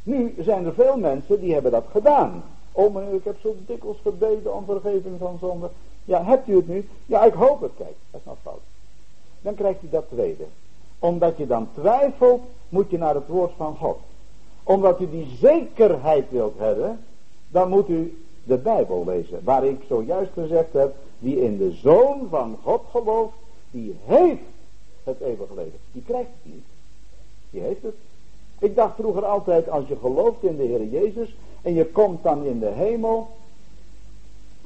Nu 0.03 0.35
zijn 0.39 0.65
er 0.65 0.73
veel 0.73 0.97
mensen 0.97 1.39
die 1.39 1.53
hebben 1.53 1.71
dat 1.71 1.85
gedaan. 1.91 2.43
Oh 2.71 2.93
meneer, 2.93 3.13
ik 3.13 3.23
heb 3.23 3.37
zo 3.41 3.55
dikwijls 3.65 3.97
gebeden 4.03 4.55
om 4.55 4.65
vergeving 4.65 5.19
van 5.19 5.37
zonde. 5.41 5.69
Ja, 6.05 6.23
hebt 6.23 6.47
u 6.47 6.55
het 6.55 6.67
nu? 6.67 6.87
Ja, 7.05 7.23
ik 7.23 7.33
hoop 7.33 7.61
het. 7.61 7.71
Kijk, 7.77 7.95
dat 8.11 8.19
is 8.19 8.25
nog 8.25 8.37
fout. 8.43 8.61
Dan 9.41 9.55
krijgt 9.55 9.83
u 9.83 9.89
dat 9.89 10.05
tweede. 10.09 10.45
Omdat 10.99 11.37
je 11.37 11.47
dan 11.47 11.67
twijfelt, 11.73 12.41
moet 12.69 12.89
je 12.89 12.97
naar 12.97 13.15
het 13.15 13.27
woord 13.27 13.51
van 13.57 13.75
God. 13.75 13.97
Omdat 14.63 14.99
u 14.99 15.09
die 15.09 15.27
zekerheid 15.39 16.31
wilt 16.31 16.57
hebben, 16.57 16.99
dan 17.47 17.69
moet 17.69 17.89
u 17.89 18.23
de 18.43 18.57
Bijbel 18.57 19.03
lezen. 19.05 19.43
Waar 19.43 19.65
ik 19.65 19.81
zojuist 19.87 20.31
gezegd 20.33 20.73
heb, 20.73 20.95
die 21.19 21.43
in 21.43 21.57
de 21.57 21.71
Zoon 21.71 22.27
van 22.29 22.57
God 22.63 22.81
gelooft, 22.91 23.33
die 23.71 23.95
heeft 24.05 24.41
het 25.03 25.19
eeuwige 25.21 25.55
leven. 25.55 25.79
Die 25.91 26.03
krijgt 26.05 26.29
het 26.41 26.53
niet. 26.53 26.65
Die 27.49 27.61
heeft 27.61 27.83
het. 27.83 27.95
Ik 28.59 28.75
dacht 28.75 28.95
vroeger 28.95 29.25
altijd, 29.25 29.69
als 29.69 29.87
je 29.87 29.95
gelooft 30.01 30.43
in 30.43 30.57
de 30.57 30.63
Heer 30.63 30.85
Jezus 30.85 31.35
en 31.61 31.73
je 31.73 31.85
komt 31.85 32.23
dan 32.23 32.43
in 32.43 32.59
de 32.59 32.69
hemel, 32.69 33.27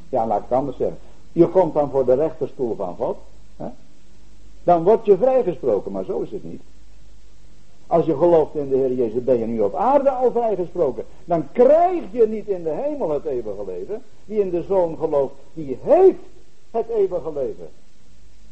ja 0.09 0.27
laat 0.27 0.37
ik 0.37 0.45
het 0.49 0.57
anders 0.57 0.77
zeggen, 0.77 0.97
je 1.31 1.47
komt 1.47 1.73
dan 1.73 1.89
voor 1.89 2.05
de 2.05 2.13
rechterstoel 2.13 2.75
van 2.75 2.95
God, 2.95 3.17
hè? 3.57 3.67
dan 4.63 4.83
word 4.83 5.05
je 5.05 5.17
vrijgesproken, 5.17 5.91
maar 5.91 6.03
zo 6.03 6.19
is 6.19 6.31
het 6.31 6.43
niet. 6.43 6.61
Als 7.87 8.05
je 8.05 8.17
gelooft 8.17 8.55
in 8.55 8.69
de 8.69 8.75
Heer 8.75 8.93
Jezus, 8.93 9.23
ben 9.23 9.39
je 9.39 9.45
nu 9.45 9.59
op 9.59 9.75
aarde 9.75 10.09
al 10.09 10.31
vrijgesproken. 10.31 11.05
Dan 11.25 11.47
krijg 11.51 12.03
je 12.11 12.27
niet 12.27 12.47
in 12.47 12.63
de 12.63 12.69
hemel 12.69 13.09
het 13.09 13.25
eeuwige 13.25 13.65
leven. 13.65 14.03
Wie 14.25 14.39
in 14.39 14.49
de 14.49 14.63
Zoon 14.63 14.97
gelooft, 14.97 15.33
die 15.53 15.77
heeft 15.81 16.19
het 16.71 16.87
eeuwige 16.87 17.33
leven. 17.33 17.69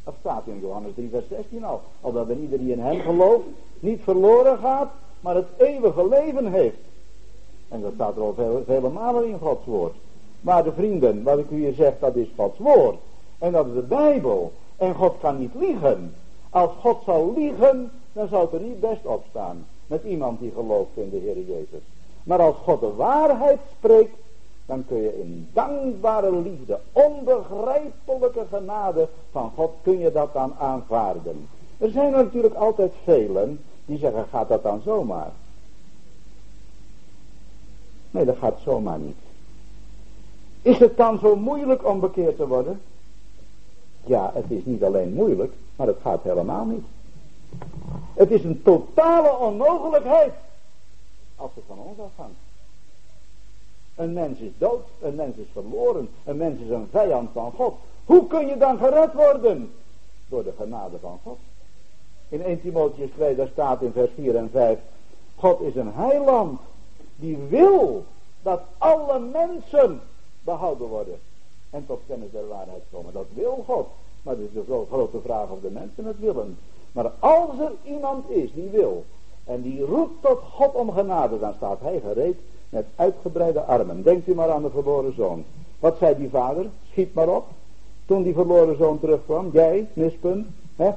Dat 0.04 0.14
staat 0.20 0.44
in 0.46 0.60
Johannes 0.62 0.92
3, 0.96 1.10
vers 1.10 1.28
16 1.30 1.64
al. 1.64 1.82
Omdat 2.02 2.30
er 2.30 2.38
ieder 2.38 2.60
die 2.60 2.72
in 2.72 2.80
hem 2.80 3.00
gelooft, 3.00 3.46
niet 3.80 4.02
verloren 4.04 4.58
gaat, 4.58 4.92
maar 5.22 5.36
het 5.36 5.48
eeuwige 5.58 6.08
leven 6.08 6.52
heeft. 6.52 6.78
En 7.70 7.82
dat 7.82 7.92
staat 7.96 8.16
er 8.16 8.22
al 8.22 8.64
vele, 8.66 8.90
malen 8.90 9.28
in 9.28 9.40
Gods 9.40 9.66
woord. 9.66 9.94
Maar 10.42 10.64
de 10.64 10.72
vrienden, 10.72 11.24
wat 11.24 11.38
ik 11.38 11.50
u 11.50 11.56
hier 11.56 11.74
zeg, 11.74 11.94
dat 12.00 12.16
is 12.16 12.28
Gods 12.36 12.58
woord. 12.58 12.98
En 13.40 13.52
dat 13.52 13.68
is 13.68 13.74
de 13.74 13.82
Bijbel. 13.82 14.52
En 14.78 14.96
God 14.96 15.16
kan 15.20 15.40
niet 15.40 15.54
liegen. 15.56 16.14
Als 16.50 16.72
God 16.80 17.02
zou 17.06 17.40
liegen, 17.40 17.92
dan 18.14 18.28
zou 18.28 18.42
het 18.42 18.54
er 18.54 18.60
niet 18.60 18.80
best 18.80 19.06
op 19.06 19.24
staan. 19.30 19.66
Met 19.88 20.04
iemand 20.04 20.40
die 20.40 20.52
gelooft 20.56 20.92
in 20.94 21.10
de 21.10 21.18
Heer 21.18 21.40
Jezus. 21.40 21.82
Maar 22.24 22.40
als 22.40 22.56
God 22.64 22.80
de 22.80 22.94
waarheid 22.96 23.60
spreekt, 23.78 24.16
dan 24.66 24.86
kun 24.88 25.02
je 25.02 25.20
in 25.20 25.48
dankbare 25.54 26.32
liefde, 26.32 26.80
onbegrijpelijke 26.92 28.46
genade 28.50 29.08
van 29.32 29.52
God, 29.56 29.72
kun 29.82 30.00
je 30.00 30.12
dat 30.12 30.34
dan 30.34 30.54
aanvaarden. 30.60 31.48
Er 31.78 31.90
zijn 31.90 32.12
natuurlijk 32.12 32.56
altijd 32.56 32.92
velen 33.04 33.60
die 33.92 34.00
zeggen, 34.00 34.26
gaat 34.30 34.48
dat 34.48 34.64
dan 34.64 34.82
zomaar? 34.86 35.32
Nee, 38.12 38.26
dat 38.26 38.38
gaat 38.38 38.60
zomaar 38.64 39.00
niet. 39.00 39.16
Is 40.62 40.78
het 40.78 40.98
dan 40.98 41.20
zo 41.20 41.36
moeilijk 41.36 41.88
om 41.88 42.00
bekeerd 42.00 42.36
te 42.36 42.48
worden? 42.48 42.82
Ja, 44.06 44.32
het 44.34 44.46
is 44.48 44.66
niet 44.66 44.84
alleen 44.84 45.14
moeilijk, 45.14 45.54
maar 45.76 45.88
het 45.88 45.98
gaat 46.02 46.24
helemaal 46.24 46.66
niet. 46.66 46.86
Het 48.14 48.32
is 48.32 48.44
een 48.44 48.62
totale 48.62 49.38
onmogelijkheid 49.38 50.34
als 51.36 51.52
het 51.54 51.64
van 51.68 51.78
ons 51.78 52.00
afhangt. 52.00 52.40
Een 53.96 54.14
mens 54.14 54.40
is 54.40 54.52
dood, 54.58 54.86
een 55.02 55.16
mens 55.16 55.36
is 55.36 55.48
verloren, 55.52 56.10
een 56.24 56.38
mens 56.38 56.62
is 56.62 56.70
een 56.70 56.88
vijand 56.92 57.30
van 57.34 57.52
God. 57.52 57.76
Hoe 58.06 58.28
kun 58.28 58.48
je 58.48 58.58
dan 58.58 58.78
gered 58.78 59.14
worden? 59.14 59.72
Door 60.30 60.44
de 60.44 60.54
genade 60.58 61.00
van 61.00 61.20
God. 61.24 61.38
In 62.32 62.44
1 62.44 62.62
Timotheus 62.62 63.10
2, 63.16 63.36
daar 63.36 63.48
staat 63.52 63.82
in 63.82 63.92
vers 63.92 64.10
4 64.16 64.36
en 64.36 64.50
5, 64.52 64.80
God 65.36 65.62
is 65.62 65.76
een 65.76 65.92
heiland 65.94 66.60
die 67.16 67.38
wil 67.50 68.04
dat 68.42 68.62
alle 68.78 69.20
mensen 69.20 70.02
behouden 70.44 70.88
worden 70.88 71.20
en 71.70 71.86
tot 71.88 72.00
kennis 72.08 72.32
der 72.32 72.48
waarheid 72.48 72.84
komen. 72.92 73.14
Dat 73.14 73.26
wil 73.34 73.64
God. 73.68 73.88
Maar 74.22 74.36
het 74.36 74.44
is 74.44 74.66
de 74.66 74.86
grote 74.90 75.20
vraag 75.24 75.50
of 75.50 75.60
de 75.62 75.70
mensen 75.70 76.06
het 76.06 76.20
willen. 76.20 76.58
Maar 76.92 77.12
als 77.20 77.60
er 77.60 77.72
iemand 77.84 78.30
is 78.30 78.54
die 78.54 78.70
wil 78.70 79.06
en 79.44 79.62
die 79.62 79.82
roept 79.82 80.22
tot 80.22 80.40
God 80.54 80.74
om 80.74 80.92
genade, 80.92 81.40
dan 81.40 81.54
staat 81.54 81.80
hij 81.82 82.00
gereed 82.00 82.38
met 82.70 82.86
uitgebreide 82.96 83.62
armen. 83.62 84.04
Denkt 84.04 84.28
u 84.28 84.36
maar 84.36 84.50
aan 84.50 84.62
de 84.62 84.70
verloren 84.70 85.16
zoon. 85.16 85.44
Wat 85.80 85.98
zei 85.98 86.16
die 86.18 86.30
vader? 86.30 86.66
Schiet 86.92 87.14
maar 87.14 87.30
op. 87.30 87.48
Toen 88.06 88.24
die 88.24 88.34
verloren 88.34 88.78
zoon 88.78 89.00
terugkwam, 89.00 89.50
jij, 89.54 89.88
mispunt, 89.94 90.48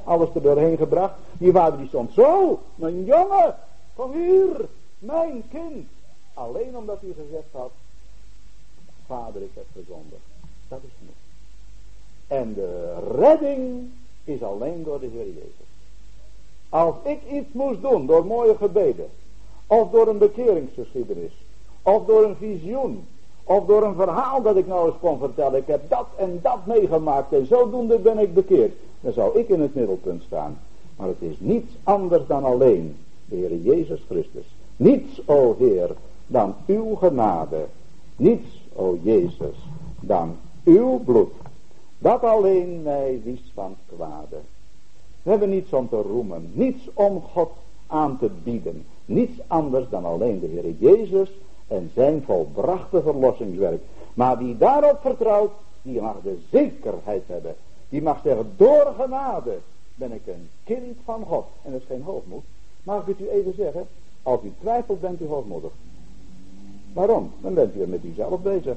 alles 0.03 0.29
er 0.35 0.41
doorheen 0.41 0.77
gebracht. 0.77 1.13
Die 1.37 1.51
vader 1.51 1.77
die 1.77 1.87
stond 1.87 2.13
zo, 2.13 2.59
mijn 2.75 3.03
jongen, 3.03 3.55
kom 3.95 4.11
hier, 4.11 4.67
mijn 4.99 5.43
kind. 5.49 5.87
Alleen 6.33 6.77
omdat 6.77 7.01
hij 7.01 7.13
gezegd 7.15 7.51
had, 7.51 7.71
vader 9.07 9.41
ik 9.41 9.51
heb 9.53 9.65
gezondigd. 9.73 10.21
Dat 10.67 10.79
is 10.85 10.91
genoeg. 10.97 11.13
En 12.27 12.53
de 12.53 12.97
redding 13.17 13.91
is 14.23 14.43
alleen 14.43 14.83
door 14.83 14.99
de 14.99 15.07
Heer 15.07 15.27
Jezus. 15.27 15.69
Als 16.69 16.95
ik 17.03 17.19
iets 17.31 17.51
moest 17.51 17.81
doen 17.81 18.05
door 18.05 18.25
mooie 18.25 18.55
gebeden, 18.55 19.09
of 19.67 19.91
door 19.91 20.07
een 20.07 20.17
bekeringsgeschiedenis, 20.17 21.31
of 21.81 22.05
door 22.05 22.23
een 22.23 22.35
visioen, 22.35 23.07
of 23.47 23.65
door 23.65 23.83
een 23.83 23.95
verhaal 23.95 24.41
dat 24.41 24.57
ik 24.57 24.67
nou 24.67 24.87
eens 24.87 24.99
kon 24.99 25.19
vertellen, 25.19 25.59
ik 25.59 25.67
heb 25.67 25.89
dat 25.89 26.07
en 26.15 26.39
dat 26.41 26.65
meegemaakt 26.65 27.33
en 27.33 27.45
zodoende 27.45 27.99
ben 27.99 28.17
ik 28.17 28.33
bekeerd, 28.33 28.73
dan 28.99 29.13
zou 29.13 29.39
ik 29.39 29.49
in 29.49 29.61
het 29.61 29.75
middelpunt 29.75 30.23
staan. 30.23 30.57
Maar 30.95 31.07
het 31.07 31.21
is 31.21 31.35
niets 31.39 31.71
anders 31.83 32.27
dan 32.27 32.43
alleen 32.43 32.95
de 33.25 33.35
Heer 33.35 33.55
Jezus 33.55 34.01
Christus. 34.09 34.45
Niets, 34.77 35.21
o 35.25 35.55
Heer, 35.57 35.89
dan 36.27 36.55
uw 36.67 36.95
genade. 36.95 37.65
Niets, 38.15 38.61
o 38.75 38.97
Jezus, 39.01 39.55
dan 39.99 40.35
uw 40.63 40.99
bloed. 40.99 41.31
Dat 41.97 42.23
alleen 42.23 42.81
mij 42.81 43.21
wies 43.23 43.51
van 43.53 43.75
kwade. 43.95 44.37
We 45.23 45.29
hebben 45.29 45.49
niets 45.49 45.73
om 45.73 45.89
te 45.89 46.01
roemen, 46.01 46.51
niets 46.53 46.89
om 46.93 47.21
God 47.33 47.51
aan 47.87 48.17
te 48.17 48.29
bieden. 48.43 48.85
Niets 49.05 49.39
anders 49.47 49.89
dan 49.89 50.05
alleen 50.05 50.39
de 50.39 50.47
Heer 50.47 50.75
Jezus 50.79 51.29
en 51.67 51.91
zijn 51.93 52.23
volbrachte 52.25 53.01
verlossingswerk. 53.01 53.81
Maar 54.13 54.37
wie 54.37 54.57
daarop 54.57 54.99
vertrouwt, 55.01 55.51
die 55.81 56.01
mag 56.01 56.15
de 56.23 56.37
zekerheid 56.51 57.23
hebben. 57.25 57.55
Die 57.89 58.01
mag 58.01 58.21
zeggen, 58.23 58.51
door 58.57 58.93
genade 58.99 59.57
ben 59.95 60.11
ik 60.11 60.27
een 60.27 60.49
kind 60.63 60.97
van 61.03 61.23
God. 61.25 61.45
En 61.63 61.71
dat 61.71 61.81
is 61.81 61.87
geen 61.87 62.01
hoogmoed. 62.01 62.43
Mag 62.83 63.07
ik 63.07 63.19
u 63.19 63.29
even 63.29 63.53
zeggen? 63.57 63.87
Als 64.23 64.43
u 64.43 64.51
twijfelt, 64.59 65.01
bent 65.01 65.21
u 65.21 65.27
hoogmoedig. 65.27 65.71
Waarom? 66.93 67.31
Dan 67.41 67.53
bent 67.53 67.75
u 67.75 67.87
met 67.87 68.03
uzelf 68.03 68.41
bezig. 68.41 68.75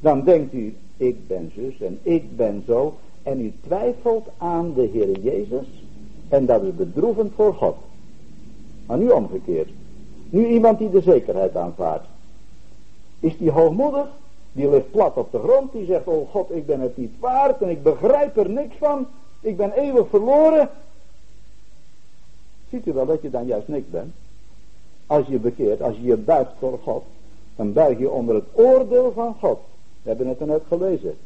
Dan 0.00 0.24
denkt 0.24 0.52
u, 0.52 0.76
ik 0.96 1.26
ben 1.26 1.52
zus 1.54 1.80
en 1.80 1.98
ik 2.02 2.36
ben 2.36 2.62
zo. 2.66 2.94
En 3.22 3.40
u 3.40 3.52
twijfelt 3.60 4.28
aan 4.36 4.72
de 4.74 4.82
Heer 4.82 5.18
Jezus. 5.20 5.66
En 6.28 6.46
dat 6.46 6.62
is 6.62 6.74
bedroevend 6.74 7.32
voor 7.34 7.54
God. 7.54 7.76
Maar 8.86 8.98
nu 8.98 9.08
omgekeerd. 9.08 9.68
Nu 10.34 10.46
iemand 10.46 10.78
die 10.78 10.90
de 10.90 11.00
zekerheid 11.00 11.56
aanvaardt. 11.56 12.06
Is 13.20 13.38
die 13.38 13.50
hoogmoedig? 13.50 14.06
Die 14.52 14.70
ligt 14.70 14.90
plat 14.90 15.16
op 15.16 15.32
de 15.32 15.38
grond. 15.38 15.72
Die 15.72 15.86
zegt, 15.86 16.06
oh 16.06 16.30
God, 16.30 16.50
ik 16.50 16.66
ben 16.66 16.80
het 16.80 16.96
niet 16.96 17.12
waard. 17.18 17.62
En 17.62 17.68
ik 17.68 17.82
begrijp 17.82 18.36
er 18.36 18.50
niks 18.50 18.76
van. 18.78 19.06
Ik 19.40 19.56
ben 19.56 19.72
eeuwig 19.72 20.08
verloren. 20.08 20.70
Ziet 22.70 22.86
u 22.86 22.92
wel 22.92 23.06
dat 23.06 23.22
je 23.22 23.30
dan 23.30 23.46
juist 23.46 23.68
niks 23.68 23.88
bent? 23.90 24.14
Als 25.06 25.26
je 25.26 25.38
bekeert, 25.38 25.82
als 25.82 25.96
je 25.96 26.02
je 26.02 26.16
buigt 26.16 26.52
voor 26.58 26.78
God. 26.82 27.02
Dan 27.56 27.72
buig 27.72 27.98
je 27.98 28.10
onder 28.10 28.34
het 28.34 28.48
oordeel 28.52 29.12
van 29.12 29.34
God. 29.40 29.58
We 30.02 30.08
hebben 30.08 30.26
het 30.26 30.40
er 30.40 30.46
net 30.46 30.62
gelezen. 30.68 31.16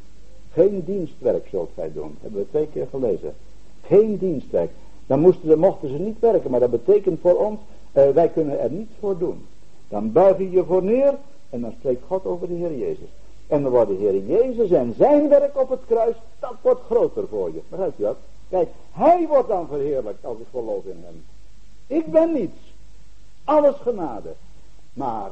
Geen 0.53 0.85
dienstwerk 0.85 1.47
zult 1.51 1.71
gij 1.75 1.91
doen. 1.93 2.17
Hebben 2.21 2.41
we 2.41 2.49
twee 2.49 2.67
keer 2.67 2.87
gelezen. 2.91 3.35
Geen 3.83 4.19
dienstwerk. 4.19 4.71
Dan 5.07 5.21
moesten 5.21 5.59
mochten 5.59 5.89
ze 5.89 5.99
niet 5.99 6.19
werken. 6.21 6.51
Maar 6.51 6.61
dat 6.61 6.71
betekent 6.71 7.21
voor 7.21 7.37
ons, 7.37 7.59
eh, 7.99 8.15
wij 8.15 8.29
kunnen 8.29 8.61
er 8.61 8.71
niets 8.71 8.93
voor 9.01 9.19
doen. 9.19 9.47
Dan 9.89 10.13
buig 10.13 10.39
je 10.39 10.51
je 10.51 10.65
voor 10.65 10.83
neer. 10.83 11.15
En 11.51 11.61
dan 11.61 11.73
spreekt 11.79 12.03
God 12.07 12.25
over 12.25 12.49
de 12.49 12.55
Heer 12.55 12.77
Jezus. 12.77 13.09
En 13.47 13.63
dan 13.63 13.73
wordt 13.73 13.91
de 13.91 13.97
Heer 13.97 14.25
Jezus 14.25 14.71
en 14.71 14.95
zijn 14.99 15.29
werk 15.29 15.61
op 15.61 15.71
het 15.71 15.81
kruis, 15.87 16.17
dat 16.39 16.55
wordt 16.63 16.81
groter 16.81 17.29
voor 17.29 17.53
je. 17.53 17.61
Begrijpt 17.69 17.99
u 17.99 18.03
dat? 18.03 18.17
Kijk, 18.49 18.69
hij 18.93 19.27
wordt 19.27 19.49
dan 19.49 19.67
verheerlijkt 19.67 20.25
als 20.25 20.39
ik 20.39 20.47
geloof 20.51 20.85
in 20.85 21.05
hem. 21.05 21.25
Ik 21.87 22.07
ben 22.07 22.33
niets. 22.33 22.59
Alles 23.45 23.75
genade. 23.77 24.35
Maar 24.93 25.31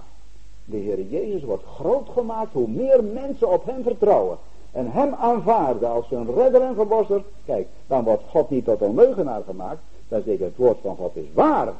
de 0.64 0.76
Heer 0.76 1.02
Jezus 1.02 1.42
wordt 1.42 1.64
groot 1.64 2.08
gemaakt 2.08 2.52
hoe 2.52 2.68
meer 2.68 3.04
mensen 3.04 3.52
op 3.52 3.66
hem 3.66 3.82
vertrouwen. 3.82 4.38
En 4.73 4.90
hem 4.90 5.14
aanvaarden 5.14 5.90
als 5.90 6.08
hun 6.08 6.35
redder 6.35 6.62
en 6.62 6.75
verlosser. 6.75 7.23
Kijk, 7.44 7.68
dan 7.87 8.04
wordt 8.04 8.23
God 8.30 8.50
niet 8.50 8.64
tot 8.64 8.80
een 8.80 8.94
leugenaar 8.94 9.42
gemaakt. 9.46 9.80
Dan 10.08 10.23
ik 10.25 10.38
het 10.38 10.56
woord 10.56 10.78
van 10.82 10.96
God 10.96 11.16
is 11.16 11.26
waar. 11.35 11.73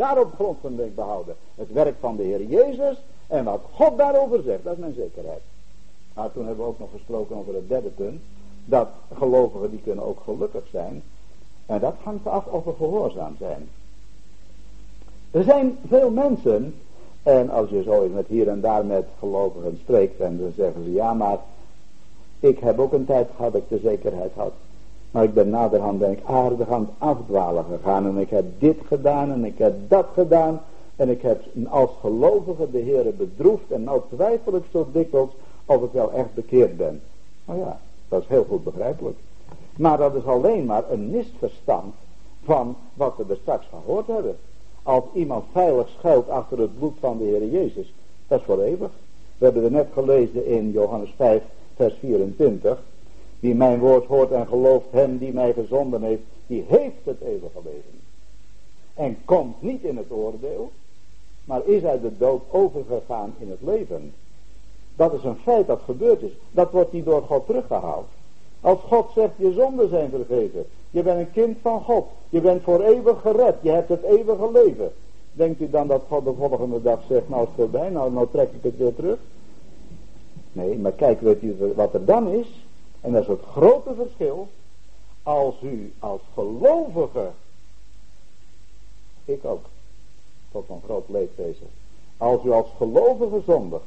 Daarop 0.00 0.34
grondvending 0.34 0.94
behouden. 0.94 1.34
Het 1.54 1.72
werk 1.72 1.94
van 2.00 2.16
de 2.16 2.22
Heer 2.22 2.42
Jezus 2.42 2.96
en 3.26 3.44
wat 3.44 3.60
God 3.72 3.98
daarover 3.98 4.42
zegt, 4.42 4.64
dat 4.64 4.72
is 4.72 4.78
mijn 4.78 4.94
zekerheid. 4.94 5.40
Maar 6.14 6.32
toen 6.32 6.46
hebben 6.46 6.64
we 6.64 6.70
ook 6.70 6.78
nog 6.78 6.88
gesproken 6.92 7.36
over 7.36 7.54
het 7.54 7.68
derde 7.68 7.88
punt. 7.88 8.20
Dat 8.64 8.88
gelovigen 9.14 9.70
die 9.70 9.80
kunnen 9.80 10.04
ook 10.04 10.20
gelukkig 10.24 10.66
zijn. 10.70 11.02
En 11.66 11.80
dat 11.80 11.94
hangt 12.02 12.26
af 12.26 12.46
of 12.46 12.64
we 12.64 12.72
gehoorzaam 12.76 13.36
zijn. 13.38 13.68
Er 15.30 15.42
zijn 15.42 15.78
veel 15.88 16.10
mensen, 16.10 16.74
en 17.22 17.50
als 17.50 17.70
je 17.70 17.82
zo 17.82 18.02
eens 18.02 18.14
met 18.14 18.26
hier 18.26 18.48
en 18.48 18.60
daar 18.60 18.84
met 18.84 19.06
gelovigen 19.18 19.78
spreekt, 19.82 20.20
en 20.20 20.38
dan 20.38 20.52
zeggen 20.56 20.84
ze 20.84 20.92
ja, 20.92 21.14
maar 21.14 21.38
ik 22.40 22.58
heb 22.58 22.78
ook 22.78 22.92
een 22.92 23.06
tijd 23.06 23.28
gehad 23.36 23.52
dat 23.52 23.62
ik 23.62 23.68
de 23.68 23.88
zekerheid 23.88 24.32
had. 24.34 24.52
Maar 25.10 25.24
ik 25.24 25.34
ben 25.34 25.50
naderhand 25.50 25.98
ben 25.98 26.10
ik 26.10 26.20
aardig 26.24 26.68
aan 26.68 26.80
het 26.80 26.90
afdwalen 26.98 27.64
gegaan. 27.64 28.06
En 28.06 28.16
ik 28.16 28.30
heb 28.30 28.44
dit 28.58 28.76
gedaan 28.86 29.32
en 29.32 29.44
ik 29.44 29.58
heb 29.58 29.74
dat 29.88 30.06
gedaan. 30.14 30.60
En 30.96 31.08
ik 31.08 31.22
heb 31.22 31.42
als 31.68 31.90
gelovige 32.00 32.70
de 32.70 32.78
Heer 32.78 33.14
bedroefd. 33.16 33.70
En 33.70 33.84
nou 33.84 34.00
twijfel 34.14 34.56
ik 34.56 34.64
zo 34.72 34.86
dikwijls 34.92 35.30
of 35.64 35.82
ik 35.82 35.92
wel 35.92 36.12
echt 36.12 36.34
bekeerd 36.34 36.76
ben. 36.76 37.00
Nou 37.44 37.58
ja, 37.58 37.80
dat 38.08 38.22
is 38.22 38.28
heel 38.28 38.46
goed 38.48 38.64
begrijpelijk. 38.64 39.16
Maar 39.76 39.98
dat 39.98 40.14
is 40.14 40.24
alleen 40.24 40.64
maar 40.64 40.90
een 40.90 41.10
misverstand 41.10 41.94
van 42.44 42.76
wat 42.94 43.16
we 43.16 43.24
er 43.28 43.38
straks 43.42 43.66
gehoord 43.70 44.06
hebben. 44.06 44.36
Als 44.82 45.04
iemand 45.12 45.44
veilig 45.52 45.88
schuilt 45.88 46.28
achter 46.28 46.58
het 46.58 46.78
bloed 46.78 46.96
van 47.00 47.18
de 47.18 47.24
Heer 47.24 47.46
Jezus, 47.46 47.92
dat 48.28 48.38
is 48.38 48.44
voor 48.44 48.62
eeuwig. 48.62 48.90
We 49.38 49.44
hebben 49.44 49.64
er 49.64 49.70
net 49.70 49.88
gelezen 49.92 50.46
in 50.46 50.70
Johannes 50.70 51.12
5, 51.16 51.42
vers 51.76 51.94
24. 52.00 52.82
Wie 53.40 53.54
mijn 53.54 53.78
woord 53.78 54.06
hoort 54.06 54.30
en 54.30 54.46
gelooft 54.46 54.86
hem 54.90 55.18
die 55.18 55.32
mij 55.32 55.52
gezonden 55.52 56.02
heeft, 56.02 56.22
die 56.46 56.64
heeft 56.68 57.04
het 57.04 57.20
eeuwige 57.20 57.58
leven. 57.64 58.00
En 58.94 59.18
komt 59.24 59.62
niet 59.62 59.82
in 59.82 59.96
het 59.96 60.10
oordeel, 60.10 60.70
maar 61.44 61.66
is 61.66 61.84
uit 61.84 62.02
de 62.02 62.16
dood 62.18 62.42
overgegaan 62.50 63.34
in 63.38 63.50
het 63.50 63.60
leven. 63.62 64.12
Dat 64.96 65.12
is 65.12 65.24
een 65.24 65.36
feit 65.36 65.66
dat 65.66 65.80
gebeurd 65.84 66.22
is. 66.22 66.32
Dat 66.50 66.70
wordt 66.70 66.92
niet 66.92 67.04
door 67.04 67.22
God 67.22 67.46
teruggehaald. 67.46 68.06
Als 68.60 68.78
God 68.80 69.10
zegt 69.14 69.32
je 69.36 69.52
zonden 69.52 69.88
zijn 69.88 70.10
vergeven. 70.10 70.66
Je 70.90 71.02
bent 71.02 71.18
een 71.18 71.32
kind 71.32 71.58
van 71.62 71.80
God. 71.80 72.06
Je 72.28 72.40
bent 72.40 72.62
voor 72.62 72.80
eeuwig 72.80 73.20
gered. 73.20 73.54
Je 73.60 73.70
hebt 73.70 73.88
het 73.88 74.02
eeuwige 74.02 74.50
leven. 74.52 74.92
Denkt 75.32 75.60
u 75.60 75.70
dan 75.70 75.86
dat 75.86 76.02
God 76.08 76.24
de 76.24 76.34
volgende 76.38 76.82
dag 76.82 77.00
zegt 77.08 77.28
nou 77.28 77.42
is 77.42 77.48
het 77.48 77.56
voorbij. 77.56 77.90
Nou, 77.90 78.12
nou 78.12 78.26
trek 78.30 78.48
ik 78.52 78.62
het 78.62 78.76
weer 78.76 78.94
terug. 78.94 79.18
Nee, 80.52 80.78
maar 80.78 80.92
kijk 80.92 81.20
wat 81.74 81.94
er 81.94 82.04
dan 82.04 82.28
is. 82.28 82.64
En 83.00 83.12
dat 83.12 83.22
is 83.22 83.28
het 83.28 83.42
grote 83.42 83.94
verschil. 83.94 84.48
Als 85.22 85.54
u 85.62 85.92
als 85.98 86.20
gelovige. 86.34 87.30
Ik 89.24 89.44
ook. 89.44 89.64
Tot 90.52 90.68
een 90.68 90.82
groot 90.84 91.08
leedwezen. 91.08 91.66
Als 92.16 92.44
u 92.44 92.50
als 92.50 92.66
gelovige 92.76 93.42
zondig 93.46 93.82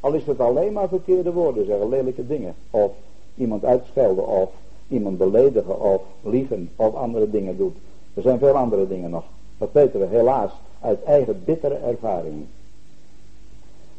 al 0.00 0.12
is 0.12 0.24
het 0.24 0.40
alleen 0.40 0.72
maar 0.72 0.88
verkeerde 0.88 1.32
woorden 1.32 1.66
zeggen, 1.66 1.88
lelijke 1.88 2.26
dingen. 2.26 2.54
Of 2.70 2.92
iemand 3.34 3.64
uitschelden 3.64 4.26
of 4.26 4.50
iemand 4.88 5.18
beledigen 5.18 5.80
of 5.80 6.02
liegen 6.22 6.70
of 6.76 6.94
andere 6.94 7.30
dingen 7.30 7.56
doet. 7.56 7.76
Er 8.14 8.22
zijn 8.22 8.38
veel 8.38 8.56
andere 8.56 8.88
dingen 8.88 9.10
nog. 9.10 9.24
Dat 9.58 9.72
weten 9.72 10.00
we 10.00 10.06
helaas 10.06 10.52
uit 10.80 11.02
eigen 11.02 11.44
bittere 11.44 11.74
ervaring. 11.74 12.46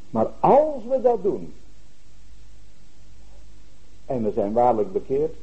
Maar 0.09 0.27
als 0.39 0.83
we 0.89 1.01
dat 1.01 1.23
doen. 1.23 1.53
En 4.09 4.23
we 4.23 4.31
zijn 4.31 4.53
waarlijk 4.53 4.93
bekeerd. 4.93 5.35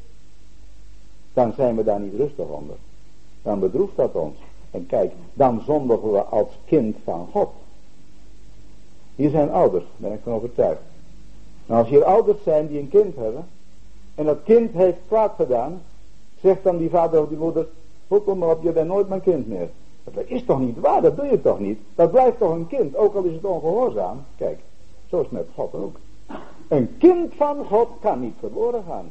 Dan 1.32 1.52
zijn 1.52 1.76
we 1.76 1.84
daar 1.84 2.00
niet 2.00 2.14
rustig 2.14 2.46
onder. 2.46 2.76
Dan 3.42 3.60
bedroeft 3.60 3.96
dat 3.96 4.14
ons. 4.14 4.36
En 4.70 4.86
kijk, 4.86 5.12
dan 5.32 5.60
zondigen 5.60 6.12
we 6.12 6.22
als 6.22 6.48
kind 6.64 6.96
van 7.04 7.28
God. 7.32 7.48
Hier 9.14 9.30
zijn 9.30 9.50
ouders, 9.50 9.84
ben 9.96 10.12
ik 10.12 10.20
van 10.22 10.32
overtuigd. 10.32 10.80
Nou, 11.66 11.80
als 11.80 11.88
hier 11.88 12.04
ouders 12.04 12.42
zijn 12.42 12.66
die 12.66 12.78
een 12.78 12.88
kind 12.88 13.16
hebben, 13.16 13.46
en 14.14 14.24
dat 14.24 14.38
kind 14.44 14.72
heeft 14.72 14.98
kwaad 15.08 15.32
gedaan, 15.36 15.82
zegt 16.40 16.62
dan 16.62 16.76
die 16.76 16.90
vader 16.90 17.22
of 17.22 17.28
die 17.28 17.38
moeder, 17.38 17.66
kom 18.08 18.38
maar 18.38 18.50
op, 18.50 18.62
je 18.62 18.72
bent 18.72 18.88
nooit 18.88 19.08
mijn 19.08 19.20
kind 19.20 19.48
meer. 19.48 19.68
Dat 20.04 20.24
is 20.26 20.44
toch 20.44 20.60
niet 20.60 20.80
waar, 20.80 21.02
dat 21.02 21.16
doe 21.16 21.26
je 21.26 21.42
toch 21.42 21.58
niet? 21.58 21.78
Dat 21.94 22.10
blijft 22.10 22.38
toch 22.38 22.52
een 22.52 22.66
kind, 22.66 22.96
ook 22.96 23.14
al 23.14 23.22
is 23.22 23.34
het 23.34 23.44
ongehoorzaam. 23.44 24.24
Kijk, 24.36 24.58
zo 25.10 25.16
is 25.16 25.22
het 25.22 25.32
met 25.32 25.48
God 25.54 25.74
ook. 25.74 25.96
Een 26.68 26.98
kind 26.98 27.34
van 27.34 27.64
God 27.64 27.88
kan 28.00 28.20
niet 28.20 28.34
verloren 28.38 28.84
gaan. 28.88 29.10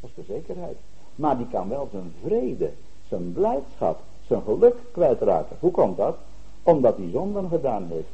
Dat 0.00 0.10
is 0.14 0.26
de 0.26 0.32
zekerheid. 0.32 0.76
Maar 1.14 1.36
die 1.36 1.46
kan 1.50 1.68
wel 1.68 1.88
zijn 1.92 2.12
vrede, 2.24 2.70
zijn 3.08 3.32
blijdschap, 3.32 4.00
zijn 4.26 4.42
geluk 4.42 4.76
kwijtraken. 4.92 5.56
Hoe 5.60 5.70
komt 5.70 5.96
dat? 5.96 6.16
Omdat 6.62 6.96
hij 6.96 7.10
zonden 7.12 7.48
gedaan 7.48 7.86
heeft. 7.90 8.08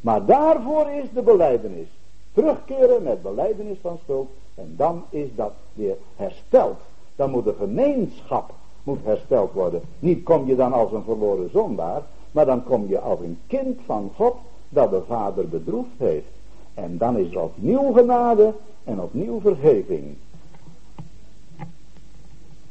Maar 0.00 0.24
daarvoor 0.24 0.88
is 0.88 1.08
de 1.14 1.22
beleidenis. 1.22 1.86
Terugkeren 2.32 3.02
met 3.02 3.22
beleidenis 3.22 3.78
van 3.80 3.98
schuld. 4.02 4.28
En 4.54 4.74
dan 4.76 5.04
is 5.10 5.28
dat 5.34 5.52
weer 5.72 5.96
hersteld. 6.16 6.76
Dan 7.16 7.30
moet 7.30 7.44
de 7.44 7.54
gemeenschap 7.58 8.52
moet 8.82 9.04
hersteld 9.04 9.52
worden. 9.52 9.82
Niet 9.98 10.22
kom 10.22 10.46
je 10.46 10.56
dan 10.56 10.72
als 10.72 10.92
een 10.92 11.04
verloren 11.04 11.50
zondaar. 11.50 12.02
Maar 12.32 12.46
dan 12.46 12.64
kom 12.64 12.88
je 12.88 13.00
als 13.00 13.20
een 13.20 13.38
kind 13.46 13.80
van 13.84 14.10
God 14.16 14.36
dat 14.68 14.90
de 14.90 15.02
vader 15.06 15.48
bedroefd 15.48 15.98
heeft. 15.98 16.26
En 16.74 16.98
dan 16.98 17.16
is 17.16 17.30
er 17.30 17.40
opnieuw 17.40 17.92
genade 17.92 18.54
en 18.84 19.00
opnieuw 19.00 19.40
vergeving. 19.40 20.16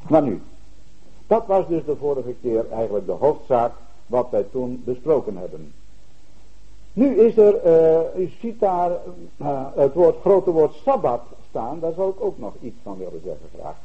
Maar 0.10 0.22
nu, 0.22 0.42
dat 1.28 1.46
was 1.46 1.68
dus 1.68 1.86
de 1.86 1.96
vorige 1.96 2.36
keer 2.42 2.72
eigenlijk 2.72 3.06
de 3.06 3.12
hoofdzaak 3.12 3.72
wat 4.06 4.30
wij 4.30 4.46
toen 4.52 4.82
besproken 4.86 5.38
hebben. 5.38 5.74
Nu 6.94 7.16
is 7.20 7.38
er, 7.38 7.66
uh, 7.66 8.22
u 8.22 8.32
ziet 8.40 8.60
daar 8.60 8.92
uh, 9.38 9.66
het 9.76 9.94
woord, 9.94 10.20
grote 10.20 10.52
woord 10.52 10.74
Sabbat 10.74 11.22
staan, 11.50 11.80
daar 11.80 11.94
zal 11.94 12.10
ik 12.10 12.24
ook 12.24 12.38
nog 12.38 12.54
iets 12.62 12.78
van 12.84 12.98
willen 12.98 13.22
zeggen 13.24 13.50
graag. 13.60 13.76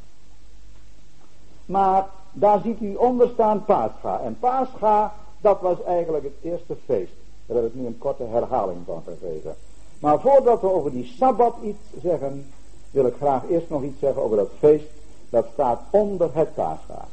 Maar 1.67 2.07
daar 2.33 2.61
ziet 2.61 2.81
u 2.81 2.95
onder 2.95 3.29
staan 3.29 3.65
Pascha. 3.65 4.21
En 4.21 4.37
Pascha, 4.41 5.15
dat 5.41 5.61
was 5.61 5.83
eigenlijk 5.85 6.25
het 6.25 6.53
eerste 6.53 6.77
feest. 6.85 7.13
Daar 7.47 7.57
heb 7.57 7.67
ik 7.67 7.75
nu 7.75 7.87
een 7.87 7.99
korte 7.99 8.25
herhaling 8.25 8.79
van 8.87 9.03
gegeven. 9.07 9.57
Maar 9.99 10.21
voordat 10.21 10.61
we 10.61 10.73
over 10.73 10.91
die 10.91 11.15
Sabbat 11.19 11.55
iets 11.63 12.03
zeggen, 12.03 12.47
wil 12.91 13.07
ik 13.07 13.15
graag 13.17 13.43
eerst 13.49 13.69
nog 13.69 13.83
iets 13.83 14.01
zeggen 14.01 14.23
over 14.23 14.37
dat 14.37 14.51
feest. 14.59 14.85
Dat 15.31 15.47
staat 15.53 15.81
onder 15.91 16.31
het 16.33 16.55
Pascha. 16.55 17.09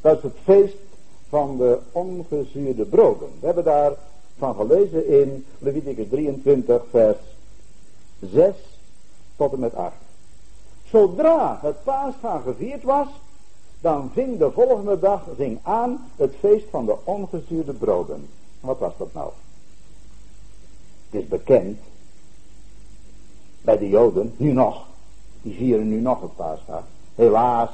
Dat 0.00 0.16
is 0.16 0.22
het 0.22 0.36
feest 0.44 0.76
van 1.28 1.56
de 1.56 1.78
ongezuurde 1.92 2.84
broden. 2.84 3.28
We 3.40 3.46
hebben 3.46 3.64
daar 3.64 3.92
van 4.38 4.54
gelezen 4.54 5.08
in 5.08 5.46
Leviticus 5.58 6.08
23 6.08 6.82
vers 6.90 7.16
6 8.20 8.54
tot 9.36 9.52
en 9.52 9.58
met 9.58 9.74
8. 9.74 9.94
Zodra 10.84 11.58
het 11.62 11.84
paasgaan 11.84 12.42
gevierd 12.42 12.82
was, 12.82 13.06
dan 13.80 14.10
ving 14.12 14.38
de 14.38 14.50
volgende 14.50 14.98
dag 14.98 15.22
ving 15.36 15.58
aan 15.62 16.10
het 16.16 16.34
feest 16.38 16.64
van 16.70 16.86
de 16.86 16.96
ongezuurde 17.04 17.72
broden. 17.72 18.28
Wat 18.60 18.78
was 18.78 18.92
dat 18.96 19.14
nou? 19.14 19.30
Het 21.10 21.22
is 21.22 21.28
bekend 21.28 21.78
bij 23.60 23.78
de 23.78 23.88
Joden, 23.88 24.34
nu 24.36 24.52
nog. 24.52 24.86
Die 25.42 25.54
vieren 25.54 25.88
nu 25.88 26.00
nog 26.00 26.20
het 26.20 26.36
paasgaan. 26.36 26.84
Helaas 27.14 27.70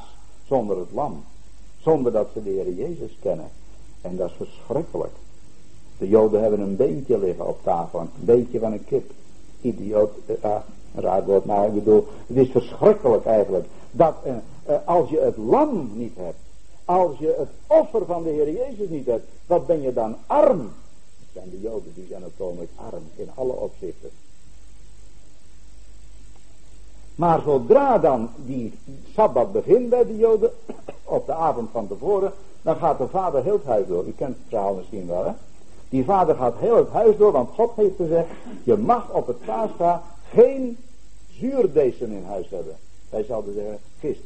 zonder 0.46 0.78
het 0.78 0.92
lam. 0.92 1.24
Zonder 1.80 2.12
dat 2.12 2.28
ze 2.32 2.42
de 2.42 2.50
Heer 2.50 2.72
Jezus 2.72 3.16
kennen. 3.20 3.48
En 4.00 4.16
dat 4.16 4.30
is 4.30 4.36
verschrikkelijk. 4.36 5.14
De 5.98 6.08
Joden 6.08 6.40
hebben 6.40 6.60
een 6.60 6.76
beentje 6.76 7.18
liggen 7.18 7.46
op 7.46 7.62
tafel. 7.62 8.00
Een 8.00 8.10
beentje 8.14 8.58
van 8.58 8.72
een 8.72 8.84
kip. 8.84 9.10
Idioot. 9.60 10.12
Uh, 10.44 10.56
raar 10.94 11.24
woord, 11.24 11.44
maar 11.44 11.66
ik 11.66 11.74
bedoel, 11.74 12.06
het 12.26 12.36
is 12.36 12.50
verschrikkelijk 12.50 13.24
eigenlijk. 13.24 13.66
Dat 13.90 14.14
uh, 14.26 14.34
uh, 14.68 14.76
als 14.84 15.10
je 15.10 15.20
het 15.20 15.36
lam 15.36 15.90
niet 15.94 16.16
hebt. 16.16 16.38
Als 16.84 17.18
je 17.18 17.34
het 17.38 17.48
offer 17.66 18.06
van 18.06 18.22
de 18.22 18.30
Heer 18.30 18.52
Jezus 18.52 18.88
niet 18.88 19.06
hebt. 19.06 19.26
Wat 19.46 19.66
ben 19.66 19.82
je 19.82 19.92
dan 19.92 20.16
arm? 20.26 20.58
Dat 20.58 21.28
zijn 21.32 21.50
de 21.50 21.60
Joden, 21.60 21.92
die 21.94 22.06
zijn 22.08 22.24
atomisch 22.24 22.68
arm. 22.76 23.02
In 23.16 23.28
alle 23.34 23.52
opzichten. 23.52 24.10
Maar 27.16 27.40
zodra 27.40 27.98
dan 27.98 28.28
die 28.36 28.72
Sabbat 29.14 29.52
begint 29.52 29.88
bij 29.88 30.06
de 30.06 30.16
Joden, 30.16 30.50
op 31.04 31.26
de 31.26 31.32
avond 31.32 31.70
van 31.72 31.88
tevoren, 31.88 32.32
dan 32.62 32.76
gaat 32.76 32.98
de 32.98 33.08
vader 33.08 33.42
heel 33.42 33.52
het 33.52 33.64
huis 33.64 33.86
door. 33.86 34.06
U 34.06 34.12
kent 34.16 34.36
het 34.36 34.44
verhaal 34.48 34.74
misschien 34.74 35.06
wel, 35.06 35.24
hè? 35.24 35.32
Die 35.88 36.04
vader 36.04 36.34
gaat 36.34 36.54
heel 36.56 36.76
het 36.76 36.88
huis 36.88 37.16
door, 37.16 37.32
want 37.32 37.50
God 37.50 37.72
heeft 37.74 37.96
gezegd, 37.96 38.28
je 38.64 38.76
mag 38.76 39.10
op 39.10 39.26
het 39.26 39.44
paascha 39.44 40.02
geen 40.30 40.78
zuurdezen 41.30 42.10
in 42.10 42.24
huis 42.24 42.48
hebben. 42.50 42.76
Wij 43.10 43.24
zouden 43.24 43.54
zeggen, 43.54 43.78
gist. 44.00 44.20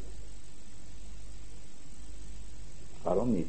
Waarom 3.01 3.31
niet? 3.31 3.47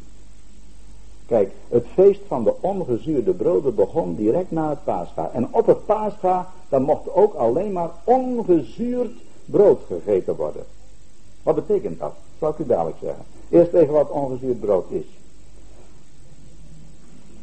Kijk, 1.27 1.53
het 1.69 1.87
feest 1.95 2.21
van 2.27 2.45
de 2.45 2.55
ongezuurde 2.61 3.33
broden 3.33 3.75
begon 3.75 4.15
direct 4.15 4.51
na 4.51 4.69
het 4.69 4.85
paascha. 4.85 5.31
En 5.33 5.49
op 5.51 5.67
het 5.67 5.87
paascha, 5.87 6.53
dan 6.69 6.83
mocht 6.83 7.15
ook 7.15 7.35
alleen 7.35 7.73
maar 7.73 7.91
ongezuurd 8.05 9.13
brood 9.53 9.81
gegeten 9.87 10.37
worden. 10.37 10.65
Wat 11.43 11.55
betekent 11.55 11.99
dat? 11.99 12.13
Zal 12.39 12.51
ik 12.51 12.59
u 12.59 12.67
dadelijk 12.67 12.97
zeggen. 13.01 13.25
Eerst 13.49 13.73
even 13.73 13.93
wat 13.93 14.11
ongezuurd 14.11 14.61
brood 14.61 14.91
is. 14.91 15.07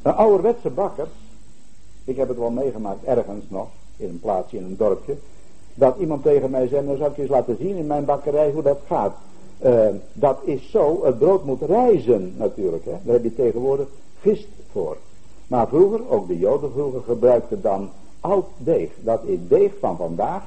Een 0.02 0.14
ouderwetse 0.14 0.70
bakker, 0.70 1.08
ik 2.04 2.18
heb 2.18 2.28
het 2.28 2.38
wel 2.38 2.50
meegemaakt 2.50 3.04
ergens 3.04 3.44
nog, 3.48 3.68
in 3.98 4.10
een 4.10 4.20
plaatsje, 4.20 4.58
in 4.58 4.64
een 4.64 4.78
dorpje, 4.78 5.16
dat 5.74 5.96
iemand 6.00 6.24
tegen 6.24 6.50
mij 6.50 6.68
zei, 6.68 6.86
nou 6.86 6.98
zou 6.98 7.10
ik 7.10 7.16
je 7.16 7.22
eens 7.22 7.32
laten 7.32 7.58
zien 7.60 7.76
in 7.76 7.88
mijn 7.88 8.06
bakkerij 8.06 8.52
hoe 8.52 8.62
dat 8.62 8.80
gaat. 8.88 9.16
Uh, 9.66 9.88
dat 10.14 10.40
is 10.44 10.72
zo, 10.72 11.06
het 11.06 11.20
brood 11.20 11.46
moet 11.46 11.62
rijzen 11.62 12.34
natuurlijk, 12.38 12.86
hè. 12.86 12.96
daar 13.04 13.14
heb 13.14 13.24
je 13.24 13.36
tegenwoordig 13.36 13.88
gist 14.22 14.48
voor. 14.72 14.98
Maar 15.48 15.68
vroeger, 15.68 16.10
ook 16.10 16.28
de 16.28 16.38
joden 16.38 16.72
vroeger, 16.72 17.02
gebruikten 17.02 17.62
dan 17.62 17.90
oud 18.20 18.46
deeg. 18.58 18.90
Dat 19.02 19.24
is 19.24 19.38
deeg 19.48 19.72
van 19.80 19.98
vandaag, 19.98 20.44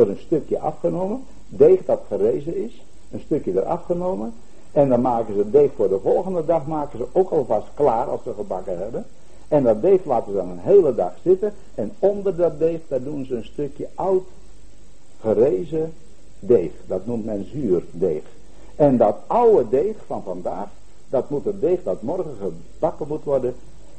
wordt 0.00 0.18
een 0.18 0.26
stukje 0.26 0.58
afgenomen, 0.58 1.24
deeg 1.48 1.84
dat 1.84 2.00
gerezen 2.08 2.56
is, 2.56 2.82
een 3.10 3.20
stukje 3.20 3.52
eraf 3.52 3.84
genomen, 3.84 4.32
en 4.72 4.88
dan 4.88 5.00
maken 5.00 5.34
ze 5.34 5.50
deeg 5.50 5.70
voor 5.76 5.88
de 5.88 5.98
volgende 6.02 6.44
dag, 6.44 6.66
maken 6.66 6.98
ze 6.98 7.06
ook 7.12 7.30
alvast 7.30 7.66
klaar 7.74 8.06
als 8.06 8.22
ze 8.22 8.32
gebakken 8.36 8.78
hebben. 8.78 9.04
En 9.48 9.62
dat 9.62 9.82
deeg 9.82 10.04
laten 10.04 10.32
ze 10.32 10.38
dan 10.38 10.50
een 10.50 10.58
hele 10.58 10.94
dag 10.94 11.12
zitten. 11.24 11.52
En 11.74 11.92
onder 11.98 12.36
dat 12.36 12.58
deeg, 12.58 12.80
daar 12.88 13.02
doen 13.02 13.24
ze 13.24 13.34
een 13.34 13.44
stukje 13.44 13.88
oud 13.94 14.24
gerezen 15.20 15.92
deeg. 16.38 16.70
Dat 16.86 17.06
noemt 17.06 17.24
men 17.24 17.44
zuurdeeg. 17.52 18.22
En 18.76 18.96
dat 18.96 19.16
oude 19.26 19.68
deeg 19.68 19.96
van 20.06 20.22
vandaag, 20.22 20.68
dat 21.08 21.30
moet 21.30 21.44
het 21.44 21.60
deeg 21.60 21.82
dat 21.82 22.02
morgen 22.02 22.36
gebakken 22.40 23.08
moet 23.08 23.24
worden, 23.24 23.54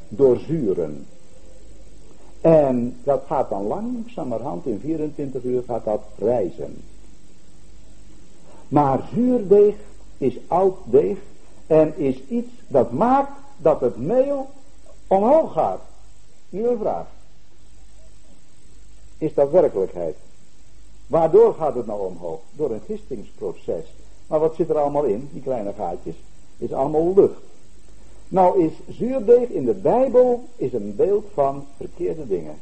doorzuren. 0.08 1.06
En 2.42 2.98
dat 3.04 3.24
gaat 3.28 3.50
dan 3.50 3.68
langzamerhand, 3.68 4.66
in 4.66 4.80
24 4.80 5.44
uur 5.44 5.64
gaat 5.68 5.86
dat 5.86 6.02
rijzen. 6.18 6.84
Maar 8.68 9.10
zuurdeeg 9.14 9.76
is 10.18 10.38
oud 10.48 10.78
deeg 10.86 11.18
en 11.68 11.98
is 11.98 12.22
iets 12.28 12.52
dat 12.68 12.92
maakt 12.92 13.32
dat 13.58 13.82
het 13.82 13.98
meel 13.98 14.50
omhoog 15.08 15.54
gaat. 15.54 15.82
Nu 16.50 16.68
een 16.68 16.78
vraag. 16.78 17.06
Is 19.18 19.34
dat 19.34 19.52
werkelijkheid? 19.52 20.16
Waardoor 21.08 21.54
gaat 21.54 21.76
het 21.76 21.86
nou 21.86 22.06
omhoog? 22.06 22.40
Door 22.52 22.72
een 22.72 22.82
gistingsproces. 22.86 23.86
Maar 24.28 24.40
wat 24.40 24.56
zit 24.56 24.70
er 24.70 24.78
allemaal 24.78 25.04
in, 25.04 25.30
die 25.34 25.42
kleine 25.42 25.74
gaatjes? 25.74 26.16
Is 26.58 26.74
allemaal 26.74 27.14
lucht. 27.16 27.51
Nou 28.32 28.64
is 28.64 28.72
zuurdeeg 28.98 29.50
in 29.50 29.66
de 29.66 29.74
Bijbel 29.74 30.44
is 30.56 30.74
een 30.74 30.96
beeld 30.96 31.26
van 31.34 31.66
verkeerde 31.78 32.28
dingen. 32.28 32.56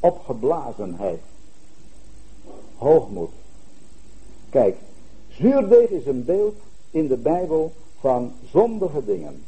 Opgeblazenheid. 0.00 1.20
Hoogmoed. 2.76 3.30
Kijk, 4.50 4.76
zuurdeeg 5.28 5.88
is 5.88 6.06
een 6.06 6.24
beeld 6.24 6.54
in 6.90 7.06
de 7.06 7.16
Bijbel 7.16 7.72
van 7.98 8.32
zondige 8.50 9.04
dingen. 9.04 9.42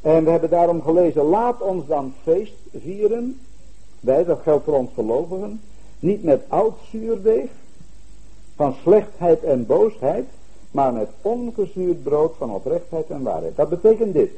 En 0.00 0.24
we 0.24 0.30
hebben 0.30 0.50
daarom 0.50 0.82
gelezen, 0.82 1.22
laat 1.22 1.60
ons 1.60 1.86
dan 1.86 2.12
feest 2.22 2.54
vieren. 2.80 3.40
Wij, 4.00 4.24
dat 4.24 4.40
geldt 4.42 4.64
voor 4.64 4.74
ons 4.74 4.90
gelovigen. 4.94 5.60
Niet 5.98 6.22
met 6.22 6.42
oud 6.48 6.74
zuurdeeg, 6.90 7.50
van 8.54 8.74
slechtheid 8.82 9.42
en 9.42 9.66
boosheid, 9.66 10.26
maar 10.70 10.92
met 10.92 11.08
ongezuurd 11.22 12.02
brood 12.02 12.34
van 12.38 12.50
oprechtheid 12.50 13.10
en 13.10 13.22
waarheid. 13.22 13.56
Dat 13.56 13.68
betekent 13.68 14.12
dit. 14.12 14.30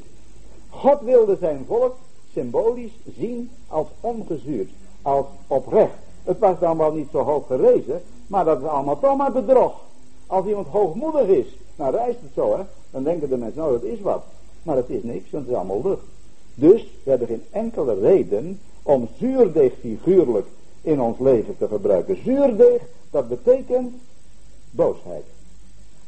God 0.69 1.01
wilde 1.01 1.37
zijn 1.39 1.63
volk 1.67 1.95
symbolisch 2.33 2.97
zien 3.17 3.49
als 3.67 3.87
ongezuurd, 4.01 4.69
als 5.01 5.25
oprecht. 5.47 5.97
Het 6.23 6.39
was 6.39 6.59
dan 6.59 6.77
wel 6.77 6.91
niet 6.91 7.07
zo 7.11 7.19
hoog 7.19 7.47
gerezen, 7.47 8.01
maar 8.27 8.45
dat 8.45 8.61
is 8.61 8.67
allemaal 8.67 8.99
toch 8.99 9.17
maar 9.17 9.31
bedrog. 9.31 9.73
Als 10.27 10.45
iemand 10.45 10.67
hoogmoedig 10.67 11.27
is, 11.27 11.45
nou 11.75 11.95
reist 11.95 12.21
het 12.21 12.31
zo 12.35 12.57
hè, 12.57 12.63
dan 12.91 13.03
denken 13.03 13.29
de 13.29 13.37
mensen, 13.37 13.61
nou 13.61 13.71
dat 13.71 13.83
is 13.83 14.01
wat. 14.01 14.23
Maar 14.63 14.75
het 14.75 14.89
is 14.89 15.03
niks, 15.03 15.31
want 15.31 15.43
het 15.43 15.53
is 15.53 15.59
allemaal 15.59 15.81
lucht. 15.83 16.03
Dus 16.55 16.81
we 17.03 17.09
hebben 17.09 17.27
geen 17.27 17.43
enkele 17.51 17.99
reden 17.99 18.59
om 18.83 19.07
zuurdeeg 19.17 19.73
figuurlijk 19.79 20.47
in 20.81 21.01
ons 21.01 21.19
leven 21.19 21.57
te 21.57 21.67
gebruiken. 21.67 22.17
Zuurdeeg, 22.23 22.81
dat 23.11 23.29
betekent 23.29 23.93
boosheid. 24.71 25.23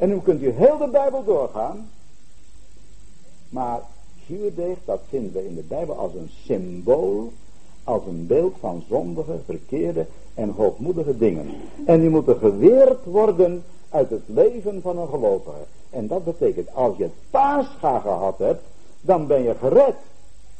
En 0.01 0.09
nu 0.09 0.19
kunt 0.19 0.41
u 0.41 0.49
heel 0.49 0.77
de 0.77 0.87
Bijbel 0.87 1.23
doorgaan. 1.23 1.89
Maar 3.49 3.81
zuurdeeg, 4.27 4.77
dat 4.85 4.99
vinden 5.09 5.33
we 5.33 5.47
in 5.47 5.55
de 5.55 5.63
Bijbel 5.67 5.95
als 5.95 6.13
een 6.13 6.29
symbool, 6.45 7.31
als 7.83 8.01
een 8.05 8.27
beeld 8.27 8.55
van 8.59 8.83
zondige, 8.89 9.39
verkeerde 9.45 10.05
en 10.33 10.49
hoogmoedige 10.49 11.17
dingen. 11.17 11.45
En 11.85 11.99
die 11.99 12.09
moeten 12.09 12.37
geweerd 12.37 13.05
worden 13.05 13.63
uit 13.89 14.09
het 14.09 14.21
leven 14.25 14.81
van 14.81 14.97
een 14.97 15.07
gelovige. 15.07 15.65
En 15.89 16.07
dat 16.07 16.23
betekent, 16.23 16.73
als 16.73 16.97
je 16.97 17.09
paascha 17.29 17.99
gehad 17.99 18.37
hebt, 18.37 18.63
dan 19.01 19.27
ben 19.27 19.43
je 19.43 19.55
gered. 19.55 19.95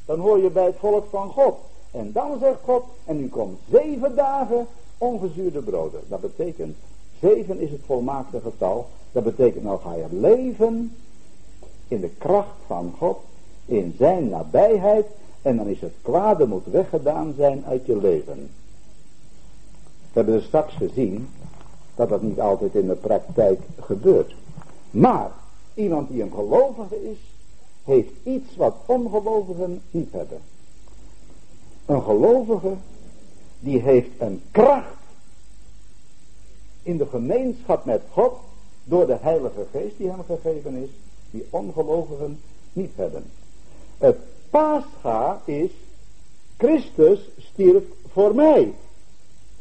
Dan 0.05 0.19
hoor 0.19 0.37
je 0.37 0.49
bij 0.49 0.65
het 0.65 0.77
volk 0.79 1.05
van 1.09 1.29
God. 1.29 1.55
En 1.91 2.11
dan 2.11 2.39
zegt 2.39 2.59
God, 2.63 2.83
en 3.05 3.17
nu 3.17 3.29
komt 3.29 3.59
zeven 3.71 4.15
dagen 4.15 4.67
ongezuurde 4.97 5.61
broden. 5.61 6.01
Dat 6.07 6.21
betekent, 6.21 6.77
zeven 7.19 7.59
is 7.59 7.71
het 7.71 7.81
volmaakte 7.85 8.39
getal. 8.39 8.87
Dat 9.11 9.23
betekent, 9.23 9.63
nou 9.63 9.79
ga 9.79 9.93
je 9.93 10.07
leven 10.09 10.95
in 11.87 12.01
de 12.01 12.09
kracht 12.17 12.55
van 12.67 12.93
God, 12.97 13.17
in 13.65 13.95
zijn 13.97 14.29
nabijheid. 14.29 15.05
En 15.41 15.57
dan 15.57 15.67
is 15.67 15.81
het 15.81 15.93
kwade 16.01 16.47
moet 16.47 16.65
weggedaan 16.65 17.33
zijn 17.37 17.65
uit 17.65 17.85
je 17.85 17.97
leven. 17.97 18.49
We 20.01 20.19
hebben 20.19 20.35
er 20.35 20.41
straks 20.41 20.73
gezien 20.73 21.29
dat 21.95 22.09
dat 22.09 22.21
niet 22.21 22.39
altijd 22.39 22.75
in 22.75 22.87
de 22.87 22.95
praktijk 22.95 23.59
gebeurt. 23.79 24.35
Maar 24.91 25.31
Iemand 25.73 26.09
die 26.09 26.21
een 26.21 26.33
gelovige 26.33 27.09
is, 27.09 27.17
heeft 27.83 28.11
iets 28.23 28.55
wat 28.55 28.75
ongelovigen 28.85 29.81
niet 29.91 30.11
hebben. 30.11 30.39
Een 31.85 32.03
gelovige, 32.03 32.73
die 33.59 33.81
heeft 33.81 34.09
een 34.17 34.41
kracht 34.51 34.95
in 36.83 36.97
de 36.97 37.05
gemeenschap 37.05 37.85
met 37.85 38.01
God 38.11 38.33
door 38.83 39.05
de 39.05 39.17
Heilige 39.21 39.65
Geest 39.71 39.97
die 39.97 40.09
hem 40.09 40.23
gegeven 40.23 40.75
is, 40.75 40.89
die 41.31 41.45
ongelovigen 41.49 42.39
niet 42.73 42.91
hebben. 42.95 43.23
Het 43.97 44.17
paascha 44.49 45.41
is, 45.45 45.71
Christus 46.57 47.19
stierf 47.37 47.83
voor 48.11 48.35
mij. 48.35 48.73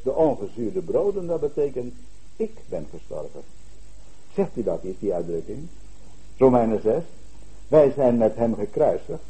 De 0.03 0.15
ongezuurde 0.15 0.81
broden, 0.81 1.27
dat 1.27 1.41
betekent, 1.41 1.95
ik 2.37 2.59
ben 2.69 2.87
gestorven. 2.91 3.41
Zegt 4.35 4.57
u 4.57 4.63
dat 4.63 4.83
eens, 4.83 4.99
die 4.99 5.15
uitdrukking? 5.15 5.67
Romeinen 6.39 6.81
6. 6.83 7.03
Wij 7.69 7.93
zijn 7.97 8.17
met 8.17 8.37
hem 8.37 8.55
gekruisigd. 8.55 9.23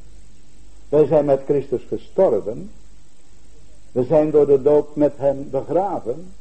Wij 0.89 1.07
zijn 1.07 1.25
met 1.25 1.43
Christus 1.45 1.83
gestorven. 1.89 2.71
We 3.93 4.05
zijn 4.05 4.31
door 4.31 4.47
de 4.47 4.63
dood 4.63 4.97
met 4.97 5.13
hem 5.17 5.51
begraven. 5.51 6.33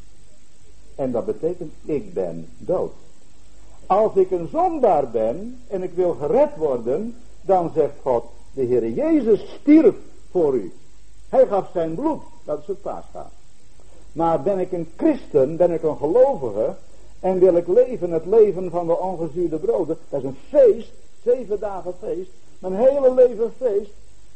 En 0.95 1.11
dat 1.11 1.25
betekent, 1.25 1.73
ik 1.85 2.13
ben 2.13 2.47
dood. 2.57 2.91
Als 3.89 4.15
ik 4.15 4.31
een 4.31 4.47
zondaar 4.47 5.09
ben 5.09 5.61
en 5.67 5.83
ik 5.83 5.93
wil 5.93 6.13
gered 6.13 6.55
worden, 6.55 7.15
dan 7.41 7.71
zegt 7.75 7.93
God, 8.01 8.25
de 8.51 8.61
Heer 8.61 8.89
Jezus 8.89 9.57
stierf 9.59 9.95
voor 10.31 10.55
u. 10.55 10.71
Hij 11.29 11.47
gaf 11.47 11.69
zijn 11.73 11.95
bloed, 11.95 12.21
dat 12.43 12.59
is 12.59 12.67
het 12.67 12.81
paasgaan. 12.81 13.29
Maar 14.11 14.41
ben 14.41 14.59
ik 14.59 14.71
een 14.71 14.91
christen, 14.97 15.57
ben 15.57 15.71
ik 15.71 15.83
een 15.83 15.97
gelovige 15.97 16.75
en 17.19 17.39
wil 17.39 17.55
ik 17.55 17.67
leven 17.67 18.11
het 18.11 18.25
leven 18.25 18.69
van 18.69 18.87
de 18.87 18.97
ongezuurde 18.97 19.57
broden, 19.57 19.97
dat 20.09 20.19
is 20.19 20.25
een 20.25 20.37
feest, 20.49 20.91
zeven 21.23 21.59
dagen 21.59 21.93
feest, 21.99 22.31
mijn 22.59 22.75
hele 22.75 23.13
leven 23.13 23.53
feest, 23.57 23.91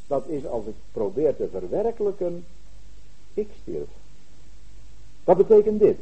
dat 0.08 0.28
is 0.28 0.48
als 0.48 0.66
ik 0.66 0.76
probeer 0.92 1.36
te 1.36 1.48
verwerkelijken, 1.52 2.46
ik 3.34 3.50
stierf. 3.62 3.90
Wat 5.24 5.38
betekent 5.38 5.80
dit? 5.80 5.98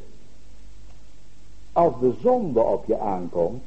Als 1.74 1.94
de 2.00 2.14
zonde 2.22 2.60
op 2.60 2.86
je 2.86 3.00
aankomt 3.00 3.64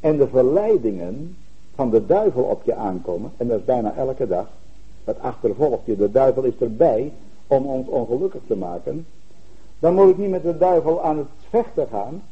en 0.00 0.16
de 0.16 0.28
verleidingen 0.28 1.36
van 1.74 1.90
de 1.90 2.06
duivel 2.06 2.42
op 2.42 2.62
je 2.64 2.74
aankomen, 2.74 3.32
en 3.36 3.48
dat 3.48 3.58
is 3.58 3.64
bijna 3.64 3.94
elke 3.94 4.26
dag, 4.26 4.46
dat 5.04 5.20
achtervolgt 5.20 5.86
je, 5.86 5.96
de 5.96 6.10
duivel 6.10 6.42
is 6.42 6.58
erbij 6.58 7.12
om 7.46 7.66
ons 7.66 7.88
ongelukkig 7.88 8.40
te 8.46 8.56
maken, 8.56 9.06
dan 9.78 9.94
moet 9.94 10.08
ik 10.08 10.18
niet 10.18 10.30
met 10.30 10.42
de 10.42 10.58
duivel 10.58 11.02
aan 11.02 11.18
het 11.18 11.26
vechten 11.48 11.86
gaan, 11.88 12.22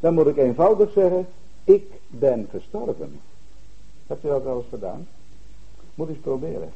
dan 0.00 0.14
moet 0.14 0.26
ik 0.26 0.36
eenvoudig 0.36 0.92
zeggen, 0.92 1.26
ik 1.64 1.84
ben 2.06 2.48
gestorven. 2.50 3.20
Heb 4.06 4.22
je 4.22 4.28
dat 4.28 4.42
wel 4.42 4.56
eens 4.56 4.66
gedaan? 4.70 5.06
Moet 5.94 6.08
eens 6.08 6.18
proberen. 6.18 6.72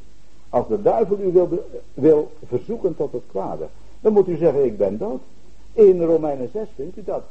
Als 0.49 0.67
de 0.67 0.81
duivel 0.81 1.19
u 1.19 1.31
wil, 1.31 1.67
wil 1.93 2.31
verzoeken 2.47 2.95
tot 2.95 3.11
het 3.11 3.23
kwade, 3.27 3.67
dan 4.01 4.13
moet 4.13 4.27
u 4.27 4.37
zeggen, 4.37 4.65
ik 4.65 4.77
ben 4.77 4.97
dood. 4.97 5.21
In 5.73 6.01
Romeinen 6.01 6.49
6 6.53 6.67
vindt 6.75 6.97
u 6.97 7.03
dat. 7.03 7.23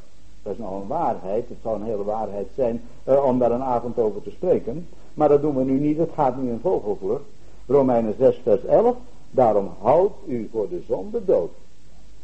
Dat 0.43 0.53
is 0.53 0.59
nou 0.59 0.81
een 0.81 0.87
waarheid, 0.87 1.49
het 1.49 1.57
zou 1.61 1.75
een 1.75 1.85
hele 1.85 2.03
waarheid 2.03 2.47
zijn 2.55 2.81
uh, 3.07 3.25
om 3.25 3.39
daar 3.39 3.51
een 3.51 3.61
avond 3.61 3.97
over 3.97 4.21
te 4.21 4.31
spreken. 4.31 4.87
Maar 5.13 5.29
dat 5.29 5.41
doen 5.41 5.55
we 5.55 5.63
nu 5.63 5.79
niet, 5.79 5.97
het 5.97 6.11
gaat 6.13 6.37
nu 6.37 6.49
in 6.49 6.59
vogelvlucht. 6.61 7.23
Romeinen 7.67 8.15
6 8.17 8.39
vers 8.43 8.65
11, 8.65 8.95
daarom 9.31 9.69
houdt 9.81 10.15
u 10.27 10.49
voor 10.51 10.69
de 10.69 10.81
zonde 10.87 11.25
dood. 11.25 11.51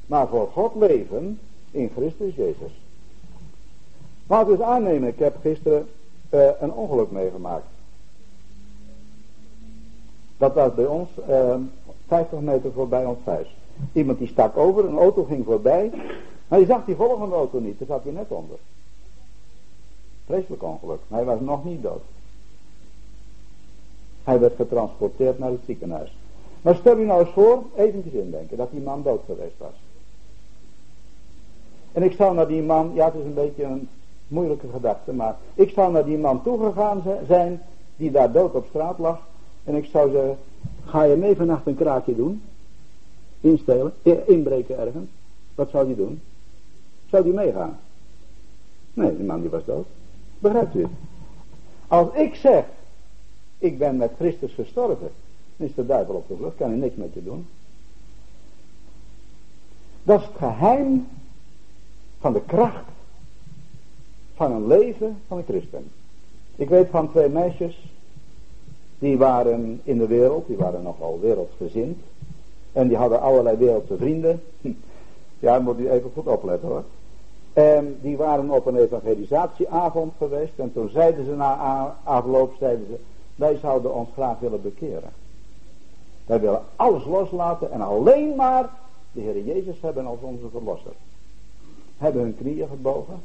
Maar 0.05 0.27
voor 0.27 0.49
God 0.53 0.75
leven 0.75 1.39
in 1.71 1.91
Christus 1.95 2.35
Jezus. 2.35 2.71
We 4.27 4.45
eens 4.49 4.61
aannemen, 4.61 5.09
ik 5.09 5.19
heb 5.19 5.35
gisteren 5.41 5.87
uh, 6.29 6.47
een 6.59 6.73
ongeluk 6.73 7.11
meegemaakt. 7.11 7.65
Dat 10.37 10.53
was 10.53 10.73
bij 10.73 10.85
ons 10.85 11.09
uh, 11.29 11.53
eh, 11.53 11.59
50 12.07 12.39
meter 12.39 12.71
voorbij 12.71 13.05
ons 13.05 13.19
huis. 13.23 13.55
Iemand 13.93 14.17
die 14.17 14.27
stak 14.27 14.57
over, 14.57 14.85
een 14.85 14.97
auto 14.97 15.23
ging 15.23 15.45
voorbij. 15.45 15.91
Maar 16.49 16.59
je 16.59 16.65
zag 16.65 16.85
die 16.85 16.95
volgende 16.95 17.35
auto 17.35 17.59
niet, 17.59 17.79
daar 17.79 17.87
zat 17.87 18.03
hij 18.03 18.11
net 18.11 18.29
onder. 18.29 18.57
Vreselijk 20.25 20.63
ongeluk. 20.63 20.99
Hij 21.07 21.25
was 21.25 21.39
nog 21.39 21.63
niet 21.63 21.81
dood. 21.81 22.01
Hij 24.23 24.39
werd 24.39 24.55
getransporteerd 24.55 25.39
naar 25.39 25.51
het 25.51 25.61
ziekenhuis. 25.65 26.13
Maar 26.61 26.75
stel 26.75 26.97
je 26.97 27.05
nou 27.05 27.19
eens 27.19 27.33
voor, 27.33 27.63
eventjes 27.75 28.13
indenken, 28.13 28.57
dat 28.57 28.71
die 28.71 28.81
man 28.81 29.03
dood 29.03 29.21
geweest 29.25 29.57
was. 29.57 29.73
En 31.91 32.03
ik 32.03 32.11
zou 32.11 32.35
naar 32.35 32.47
die 32.47 32.61
man, 32.61 32.91
ja 32.93 33.05
het 33.05 33.15
is 33.15 33.23
een 33.23 33.33
beetje 33.33 33.63
een 33.63 33.89
moeilijke 34.27 34.67
gedachte, 34.73 35.13
maar 35.13 35.37
ik 35.53 35.69
zou 35.69 35.91
naar 35.91 36.05
die 36.05 36.17
man 36.17 36.43
toegegaan 36.43 37.03
zijn, 37.27 37.61
die 37.97 38.11
daar 38.11 38.31
dood 38.31 38.53
op 38.53 38.65
straat 38.69 38.99
lag. 38.99 39.19
En 39.63 39.75
ik 39.75 39.85
zou 39.85 40.11
zeggen, 40.11 40.37
ga 40.85 41.03
je 41.03 41.15
mee 41.15 41.35
vannacht 41.35 41.67
een 41.67 41.75
kraakje 41.75 42.15
doen? 42.15 42.41
Instelen, 43.41 43.93
inbreken 44.25 44.79
ergens. 44.79 45.09
Wat 45.55 45.69
zou 45.69 45.87
die 45.87 45.95
doen? 45.95 46.21
Zou 47.09 47.23
die 47.23 47.33
meegaan? 47.33 47.79
Nee, 48.93 49.15
die 49.15 49.25
man 49.25 49.41
die 49.41 49.49
was 49.49 49.65
dood. 49.65 49.85
Begrijpt 50.39 50.75
u? 50.75 50.87
Als 51.87 52.13
ik 52.13 52.35
zeg, 52.35 52.65
ik 53.57 53.77
ben 53.77 53.97
met 53.97 54.11
Christus 54.17 54.53
gestorven, 54.53 55.09
dan 55.57 55.67
is 55.67 55.75
de 55.75 55.85
duivel 55.85 56.15
op 56.15 56.27
de 56.27 56.35
vlucht, 56.35 56.55
kan 56.57 56.69
hij 56.69 56.77
niks 56.77 56.95
met 56.95 57.13
je 57.13 57.23
doen. 57.23 57.47
Dat 60.03 60.19
is 60.19 60.25
het 60.25 60.35
geheim 60.37 61.07
van 62.19 62.33
de 62.33 62.41
kracht 62.41 62.85
van 64.35 64.51
een 64.51 64.67
leven 64.67 65.17
van 65.27 65.37
een 65.37 65.43
christen. 65.43 65.91
Ik 66.55 66.69
weet 66.69 66.89
van 66.89 67.09
twee 67.09 67.29
meisjes, 67.29 67.91
die 68.99 69.17
waren 69.17 69.81
in 69.83 69.97
de 69.97 70.07
wereld, 70.07 70.47
die 70.47 70.57
waren 70.57 70.83
nogal 70.83 71.19
wereldgezind. 71.19 71.97
En 72.71 72.87
die 72.87 72.97
hadden 72.97 73.21
allerlei 73.21 73.57
wereldse 73.57 73.97
vrienden. 73.97 74.41
Ja, 75.39 75.59
moet 75.59 75.79
u 75.79 75.89
even 75.89 76.11
goed 76.13 76.27
opletten 76.27 76.67
hoor. 76.67 76.83
En 77.53 77.97
die 78.01 78.17
waren 78.17 78.49
op 78.49 78.65
een 78.65 78.75
evangelisatieavond 78.75 80.13
geweest. 80.17 80.53
En 80.55 80.73
toen 80.73 80.89
zeiden 80.89 81.25
ze 81.25 81.35
na 81.35 81.95
afloop, 82.03 82.53
zeiden 82.59 82.87
ze, 82.89 82.99
wij 83.35 83.55
zouden 83.55 83.93
ons 83.93 84.09
graag 84.13 84.39
willen 84.39 84.61
bekeren. 84.61 85.09
Wij 86.25 86.39
willen 86.39 86.61
alles 86.75 87.05
loslaten 87.05 87.71
en 87.71 87.81
alleen 87.81 88.35
maar 88.35 88.69
de 89.11 89.21
Heer 89.21 89.43
Jezus 89.43 89.81
hebben 89.81 90.05
als 90.05 90.19
onze 90.21 90.49
verlosser. 90.51 90.91
Hebben 91.97 92.21
hun 92.21 92.37
knieën 92.37 92.67
gebogen. 92.67 93.21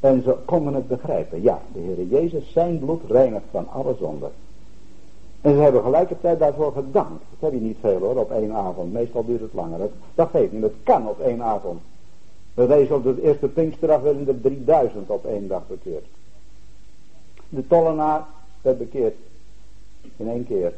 En 0.00 0.22
ze 0.22 0.36
konden 0.44 0.74
het 0.74 0.88
begrijpen. 0.88 1.42
Ja, 1.42 1.60
de 1.72 1.80
Heer 1.80 2.06
Jezus, 2.06 2.52
zijn 2.52 2.78
bloed 2.78 3.02
reinigt 3.08 3.44
van 3.50 3.68
alle 3.68 3.96
zonde. 3.98 4.30
En 5.46 5.54
ze 5.54 5.60
hebben 5.60 5.82
gelijkertijd 5.82 6.38
daarvoor 6.38 6.72
gedankt. 6.72 7.24
Dat 7.30 7.50
heb 7.50 7.52
je 7.52 7.66
niet 7.66 7.76
veel 7.80 7.98
hoor, 7.98 8.16
op 8.16 8.30
één 8.30 8.52
avond. 8.52 8.92
Meestal 8.92 9.24
duurt 9.24 9.40
het 9.40 9.52
langer. 9.52 9.78
Dat, 9.78 9.90
dat 10.14 10.28
geeft 10.30 10.52
niet, 10.52 10.60
dat 10.60 10.72
kan 10.82 11.08
op 11.08 11.20
één 11.20 11.42
avond. 11.42 11.80
We 12.54 12.66
wezen 12.66 12.94
op 12.94 13.02
de 13.02 13.22
eerste 13.22 13.48
Pinksterdag 13.48 14.00
werden 14.00 14.28
er 14.28 14.40
3000 14.40 15.10
op 15.10 15.24
één 15.24 15.48
dag 15.48 15.62
bekeerd. 15.66 16.04
De 17.48 17.66
tollenaar 17.66 18.24
werd 18.62 18.78
bekeerd. 18.78 19.14
In 20.16 20.28
één 20.28 20.46
keer. 20.46 20.74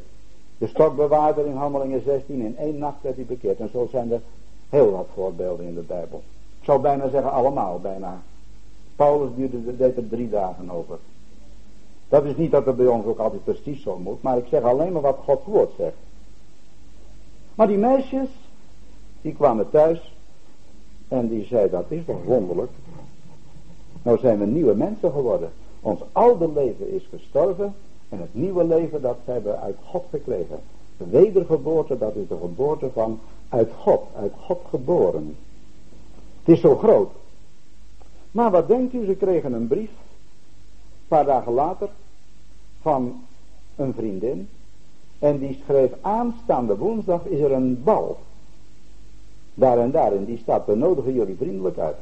De 0.57 0.67
stokbewaarder 0.67 1.45
in 1.45 1.55
Handelingen 1.55 2.03
16, 2.03 2.41
in 2.41 2.57
één 2.57 2.77
nacht 2.77 3.01
werd 3.01 3.15
hij 3.15 3.25
bekeerd. 3.25 3.59
En 3.59 3.69
zo 3.69 3.87
zijn 3.91 4.11
er 4.11 4.21
heel 4.69 4.91
wat 4.91 5.07
voorbeelden 5.13 5.65
in 5.65 5.75
de 5.75 5.81
Bijbel. 5.81 6.21
Ik 6.59 6.65
zou 6.65 6.81
bijna 6.81 7.09
zeggen 7.09 7.31
allemaal, 7.31 7.79
bijna. 7.79 8.21
Paulus 8.95 9.29
duurde, 9.35 9.77
deed 9.77 9.97
er 9.97 10.07
drie 10.07 10.29
dagen 10.29 10.71
over. 10.71 10.97
Dat 12.09 12.25
is 12.25 12.35
niet 12.35 12.51
dat 12.51 12.65
het 12.65 12.75
bij 12.75 12.87
ons 12.87 13.05
ook 13.05 13.19
altijd 13.19 13.43
precies 13.43 13.81
zo 13.81 13.97
moet, 13.97 14.21
maar 14.21 14.37
ik 14.37 14.45
zeg 14.49 14.61
alleen 14.61 14.91
maar 14.91 15.01
wat 15.01 15.17
Gods 15.23 15.45
woord 15.45 15.71
zegt. 15.77 15.95
Maar 17.55 17.67
die 17.67 17.77
meisjes, 17.77 18.29
die 19.21 19.33
kwamen 19.33 19.69
thuis 19.69 20.13
en 21.07 21.27
die 21.27 21.45
zeiden, 21.45 21.71
dat 21.71 21.85
is 21.91 22.05
toch 22.05 22.23
wonderlijk. 22.23 22.71
Nou 24.01 24.17
zijn 24.17 24.39
we 24.39 24.45
nieuwe 24.45 24.73
mensen 24.73 25.11
geworden. 25.11 25.51
Ons 25.81 25.99
oude 26.11 26.51
leven 26.51 26.93
is 26.93 27.07
gestorven 27.09 27.75
en 28.09 28.19
het 28.19 28.33
nieuwe 28.33 28.63
leven 28.63 29.01
dat 29.01 29.17
hebben 29.25 29.51
we 29.51 29.59
uit 29.59 29.77
God 29.85 30.03
gekregen. 30.09 30.59
De 30.97 31.05
wedergeboorte, 31.05 31.97
dat 31.97 32.15
is 32.15 32.27
de 32.27 32.37
geboorte 32.41 32.89
van 32.93 33.19
uit 33.49 33.71
God, 33.77 34.01
uit 34.15 34.33
God 34.39 34.61
geboren. 34.69 35.35
Het 36.43 36.55
is 36.55 36.61
zo 36.61 36.75
groot. 36.75 37.11
Maar 38.31 38.51
wat 38.51 38.67
denkt 38.67 38.93
u, 38.93 39.05
ze 39.05 39.15
kregen 39.15 39.53
een 39.53 39.67
brief 39.67 39.89
paar 41.09 41.25
dagen 41.25 41.53
later 41.53 41.89
van 42.81 43.21
een 43.75 43.93
vriendin. 43.93 44.49
En 45.19 45.39
die 45.39 45.61
schreef 45.63 45.91
aanstaande 46.01 46.77
woensdag 46.77 47.25
is 47.25 47.39
er 47.39 47.51
een 47.51 47.83
bal. 47.83 48.17
Daar 49.53 49.77
en 49.77 49.91
daar. 49.91 50.13
En 50.13 50.25
die 50.25 50.37
staat, 50.37 50.65
we 50.65 50.75
nodigen 50.75 51.13
jullie 51.13 51.35
vriendelijk 51.35 51.77
uit. 51.77 51.95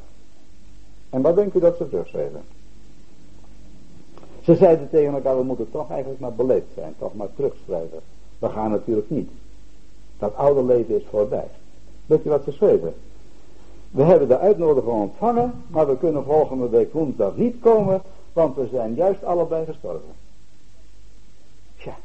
En 1.10 1.22
wat 1.22 1.36
denkt 1.36 1.56
u 1.56 1.60
dat 1.60 1.78
ze 1.78 1.90
terugschreven? 1.90 2.42
Ze 4.42 4.56
zeiden 4.56 4.90
tegen 4.90 5.14
elkaar, 5.14 5.38
we 5.38 5.44
moeten 5.44 5.72
toch 5.72 5.90
eigenlijk 5.90 6.20
maar 6.20 6.34
beleefd 6.34 6.74
zijn. 6.76 6.94
Toch 7.00 7.16
maar 7.16 7.34
terugschrijven. 7.36 8.00
We 8.40 8.50
gaan 8.50 8.70
natuurlijk 8.70 9.10
niet. 9.10 9.30
Dat 10.20 10.36
oude 10.36 10.64
leven 10.64 10.96
is 10.96 11.06
voorbij. 11.10 11.48
Weet 12.06 12.24
je 12.24 12.30
wat 12.30 12.44
ze 12.44 12.52
schreven? 12.52 12.94
We 13.92 14.04
hebben 14.04 14.28
de 14.28 14.38
uitnodiging 14.38 14.94
ontvangen, 14.94 15.54
maar 15.68 15.88
we 15.88 15.98
kunnen 15.98 16.24
volgende 16.24 16.70
week 16.70 16.94
woensdag 16.94 17.36
niet 17.36 17.56
komen, 17.60 18.02
want 18.38 18.56
we 18.56 18.68
zijn 18.72 18.94
juist 18.94 19.24
allebei 19.24 19.66
gestorven. 19.66 20.14
Tja, 21.78 21.96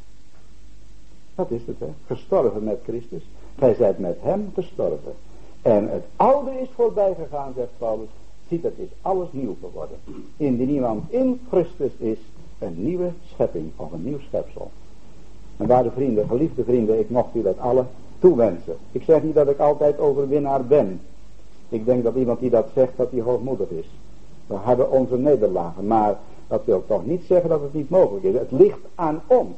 dat 1.34 1.50
is 1.50 1.60
het 1.66 1.78
hè, 1.78 1.88
gestorven 2.06 2.64
met 2.64 2.80
Christus. 2.82 3.22
Gij 3.58 3.74
zijt 3.74 3.98
met 3.98 4.16
hem 4.20 4.50
gestorven. 4.54 5.12
En 5.62 5.88
het 5.88 6.04
oude 6.16 6.50
is 6.60 6.68
voorbij 6.74 7.14
gegaan, 7.14 7.52
zegt 7.56 7.78
Paulus. 7.78 8.08
Ziet, 8.48 8.62
het 8.62 8.78
is 8.78 8.88
alles 9.02 9.28
nieuw 9.30 9.56
geworden. 9.60 9.96
Indien 10.36 10.70
iemand 10.70 11.10
in 11.10 11.40
Christus 11.50 11.92
is, 11.98 12.18
een 12.58 12.82
nieuwe 12.82 13.10
schepping 13.32 13.70
of 13.76 13.92
een 13.92 14.04
nieuw 14.04 14.20
schepsel. 14.20 14.70
En 15.56 15.66
waarde 15.66 15.90
vrienden, 15.90 16.28
geliefde 16.28 16.64
vrienden, 16.64 16.98
ik 16.98 17.10
mocht 17.10 17.34
u 17.34 17.42
dat 17.42 17.58
alle 17.58 17.84
toewensen. 18.18 18.76
Ik 18.92 19.02
zeg 19.02 19.22
niet 19.22 19.34
dat 19.34 19.48
ik 19.48 19.58
altijd 19.58 19.98
overwinnaar 19.98 20.64
ben. 20.64 21.00
Ik 21.68 21.84
denk 21.84 22.02
dat 22.04 22.14
iemand 22.14 22.40
die 22.40 22.50
dat 22.50 22.68
zegt, 22.74 22.96
dat 22.96 23.10
hij 23.10 23.20
hoogmoedig 23.20 23.68
is. 23.68 23.86
We 24.46 24.56
hebben 24.60 24.90
onze 24.90 25.16
nederlagen, 25.16 25.86
maar 25.86 26.18
dat 26.48 26.64
wil 26.64 26.84
toch 26.86 27.06
niet 27.06 27.22
zeggen 27.26 27.48
dat 27.48 27.60
het 27.60 27.74
niet 27.74 27.90
mogelijk 27.90 28.24
is. 28.24 28.34
Het 28.34 28.50
ligt 28.50 28.80
aan 28.94 29.20
ons. 29.26 29.56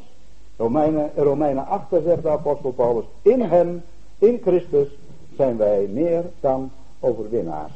Romeinen, 0.56 1.10
Romeinen 1.16 1.66
8 1.66 1.84
zegt 2.04 2.22
de 2.22 2.28
apostel 2.28 2.70
Paulus, 2.72 3.04
in 3.22 3.40
hem, 3.40 3.82
in 4.18 4.40
Christus, 4.42 4.88
zijn 5.36 5.56
wij 5.56 5.88
meer 5.92 6.24
dan 6.40 6.70
overwinnaars. 7.00 7.72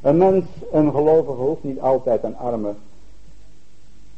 Een 0.00 0.16
mens, 0.16 0.44
een 0.72 0.90
gelovige 0.90 1.40
hoeft 1.40 1.64
niet 1.64 1.80
altijd 1.80 2.22
een 2.24 2.36
arme 2.36 2.74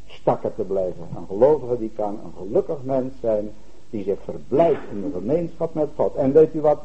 stakker 0.07 0.55
te 0.55 0.63
blijven. 0.63 1.07
Een 1.15 1.27
gelovige 1.27 1.77
die 1.77 1.91
kan 1.95 2.19
een 2.23 2.33
gelukkig 2.37 2.77
mens 2.83 3.13
zijn 3.21 3.49
die 3.89 4.03
zich 4.03 4.19
verblijft 4.23 4.81
in 4.91 5.01
de 5.01 5.09
gemeenschap 5.13 5.73
met 5.73 5.89
God. 5.95 6.15
En 6.15 6.31
weet 6.31 6.53
u 6.53 6.61
wat 6.61 6.79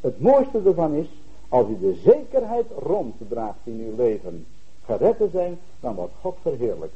het 0.00 0.20
mooiste 0.20 0.60
ervan 0.66 0.92
is? 0.92 1.06
Als 1.48 1.68
u 1.68 1.78
de 1.78 2.00
zekerheid 2.04 2.66
ronddraagt 2.78 3.58
in 3.64 3.80
uw 3.88 3.96
leven 4.04 4.46
gered 4.86 5.16
zijn, 5.32 5.58
dan 5.80 5.94
wordt 5.94 6.12
God 6.20 6.36
verheerlijkt. 6.42 6.94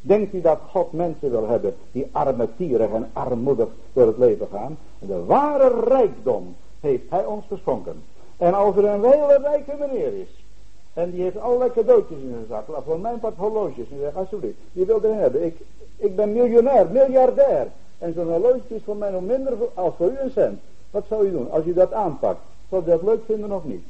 Denkt 0.00 0.34
u 0.34 0.40
dat 0.40 0.58
God 0.70 0.92
mensen 0.92 1.30
wil 1.30 1.48
hebben 1.48 1.74
die 1.92 2.08
armetierig 2.12 2.90
en 2.90 3.10
armoedig 3.12 3.68
door 3.92 4.06
het 4.06 4.18
leven 4.18 4.48
gaan? 4.52 4.78
De 4.98 5.24
ware 5.24 5.84
rijkdom 5.84 6.54
heeft 6.80 7.10
hij 7.10 7.24
ons 7.24 7.44
geschonken. 7.48 8.02
En 8.36 8.54
als 8.54 8.76
er 8.76 8.84
een 8.84 9.04
hele 9.04 9.38
rijke 9.42 9.74
meneer 9.78 10.12
is, 10.20 10.44
en 10.92 11.10
die 11.10 11.22
heeft 11.22 11.38
allerlei 11.38 11.70
cadeautjes 11.70 12.18
in 12.18 12.30
zijn 12.30 12.46
zak, 12.48 12.68
laat 12.68 12.84
voor 12.84 13.00
mijn 13.00 13.20
part 13.20 13.36
horloges, 13.36 13.90
en 13.90 13.98
zegt 14.00 14.16
alsjeblieft, 14.16 14.56
die 14.72 14.84
wil 14.84 15.02
er 15.02 15.14
hebben. 15.14 15.44
Ik, 15.44 15.56
ik 15.96 16.16
ben 16.16 16.32
miljonair, 16.32 16.86
miljardair. 16.90 17.66
En 17.98 18.12
zo'n 18.14 18.30
horloge 18.30 18.60
is 18.68 18.82
voor 18.84 18.96
mij 18.96 19.10
nog 19.10 19.22
minder 19.22 19.52
als 19.74 19.94
voor 19.96 20.10
u 20.10 20.18
een 20.18 20.30
cent. 20.30 20.60
Wat 20.90 21.04
zou 21.08 21.26
u 21.26 21.30
doen 21.30 21.50
als 21.50 21.64
u 21.64 21.72
dat 21.72 21.92
aanpakt? 21.92 22.40
Zou 22.68 22.82
u 22.82 22.84
dat 22.84 23.02
leuk 23.02 23.20
vinden 23.26 23.52
of 23.52 23.64
niet? 23.64 23.84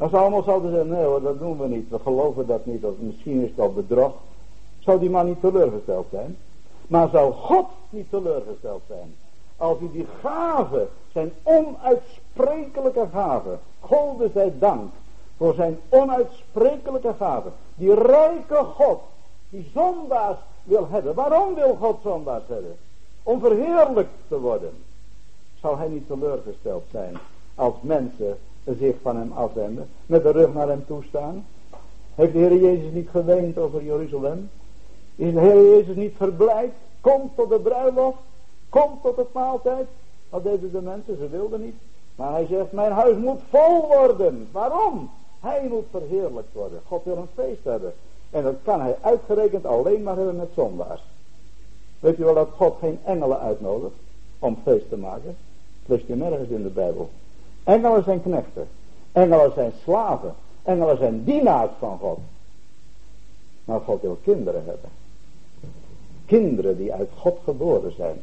Als 0.00 0.10
ze 0.10 0.16
allemaal 0.16 0.42
zouden 0.42 0.70
zeggen, 0.70 0.88
nee 0.88 1.04
hoor, 1.04 1.22
dat 1.22 1.38
doen 1.38 1.58
we 1.58 1.68
niet, 1.68 1.90
we 1.90 1.98
geloven 1.98 2.46
dat 2.46 2.66
niet, 2.66 2.84
of 2.84 2.94
misschien 2.98 3.44
is 3.44 3.58
al 3.58 3.72
bedrog. 3.72 4.12
Zou 4.78 4.98
die 5.00 5.10
man 5.10 5.26
niet 5.26 5.40
teleurgesteld 5.40 6.06
zijn? 6.10 6.36
Maar 6.86 7.08
zou 7.08 7.32
God 7.32 7.66
niet 7.90 8.10
teleurgesteld 8.10 8.82
zijn? 8.86 9.14
Als 9.56 9.80
u 9.80 9.90
die 9.92 10.06
gave, 10.20 10.86
zijn 11.12 11.32
onuitsprekelijke 11.42 13.06
gave, 13.12 13.58
golde 13.80 14.30
zij 14.34 14.52
dank 14.58 14.92
voor 15.36 15.54
zijn 15.54 15.78
onuitsprekelijke 15.88 17.14
gave. 17.18 17.48
Die 17.74 17.94
rijke 17.94 18.64
God, 18.74 19.00
die 19.48 19.70
zondaars 19.74 20.38
wil 20.64 20.86
hebben. 20.90 21.14
Waarom 21.14 21.54
wil 21.54 21.76
God 21.80 21.98
zondaars 22.02 22.44
hebben? 22.46 22.76
Om 23.22 23.40
verheerlijkt 23.40 24.10
te 24.28 24.40
worden. 24.40 24.72
Zou 25.60 25.78
hij 25.78 25.88
niet 25.88 26.06
teleurgesteld 26.06 26.84
zijn 26.90 27.16
als 27.54 27.74
mensen 27.80 28.38
zich 28.64 28.94
van 29.02 29.16
hem 29.16 29.32
afwenden, 29.32 29.88
met 30.06 30.22
de 30.22 30.30
rug 30.30 30.54
naar 30.54 30.68
hem 30.68 30.84
toestaan? 30.86 31.46
Heeft 32.14 32.32
de 32.32 32.38
Heer 32.38 32.56
Jezus 32.56 32.92
niet 32.92 33.08
geweend 33.08 33.58
over 33.58 33.82
Jeruzalem? 33.82 34.50
Is 35.16 35.32
de 35.32 35.40
Heer 35.40 35.76
Jezus 35.76 35.96
niet 35.96 36.14
verblijd? 36.16 36.70
Kom 37.00 37.30
tot 37.36 37.48
de 37.48 37.60
bruiloft. 37.60 38.18
Kom 38.68 38.98
tot 39.02 39.16
het 39.16 39.32
maaltijd. 39.32 39.86
Wat 40.28 40.42
deden 40.42 40.72
de 40.72 40.80
mensen? 40.80 41.16
Ze 41.16 41.28
wilden 41.28 41.60
niet. 41.60 41.74
Maar 42.14 42.32
hij 42.32 42.46
zegt, 42.46 42.72
mijn 42.72 42.92
huis 42.92 43.16
moet 43.16 43.40
vol 43.50 43.86
worden. 43.86 44.48
Waarom? 44.52 45.10
Hij 45.40 45.66
moet 45.68 45.84
verheerlijkt 45.90 46.52
worden. 46.52 46.80
God 46.86 47.04
wil 47.04 47.16
een 47.16 47.44
feest 47.44 47.64
hebben. 47.64 47.92
En 48.30 48.42
dat 48.42 48.54
kan 48.62 48.80
hij 48.80 48.96
uitgerekend 49.00 49.66
alleen 49.66 50.02
maar 50.02 50.16
hebben 50.16 50.36
met 50.36 50.50
zondaars. 50.54 51.02
Weet 52.00 52.16
je 52.16 52.24
wel 52.24 52.34
dat 52.34 52.48
God 52.56 52.76
geen 52.80 52.98
engelen 53.04 53.40
uitnodigt 53.40 53.94
om 54.38 54.58
feest 54.64 54.88
te 54.88 54.96
maken? 54.96 55.36
Dat 55.86 55.96
leest 55.96 56.06
je 56.06 56.16
nergens 56.16 56.48
in 56.48 56.62
de 56.62 56.68
Bijbel. 56.68 57.10
Engelen 57.70 58.04
zijn 58.04 58.22
knechten. 58.22 58.68
Engelen 59.12 59.52
zijn 59.54 59.72
slaven. 59.82 60.34
Engelen 60.62 60.96
zijn 60.96 61.24
dienaars 61.24 61.70
van 61.78 61.98
God. 61.98 62.18
Maar 63.64 63.80
God 63.80 64.02
wil 64.02 64.18
kinderen 64.22 64.64
hebben. 64.64 64.90
Kinderen 66.26 66.76
die 66.76 66.92
uit 66.92 67.08
God 67.16 67.38
geboren 67.44 67.94
zijn. 67.96 68.16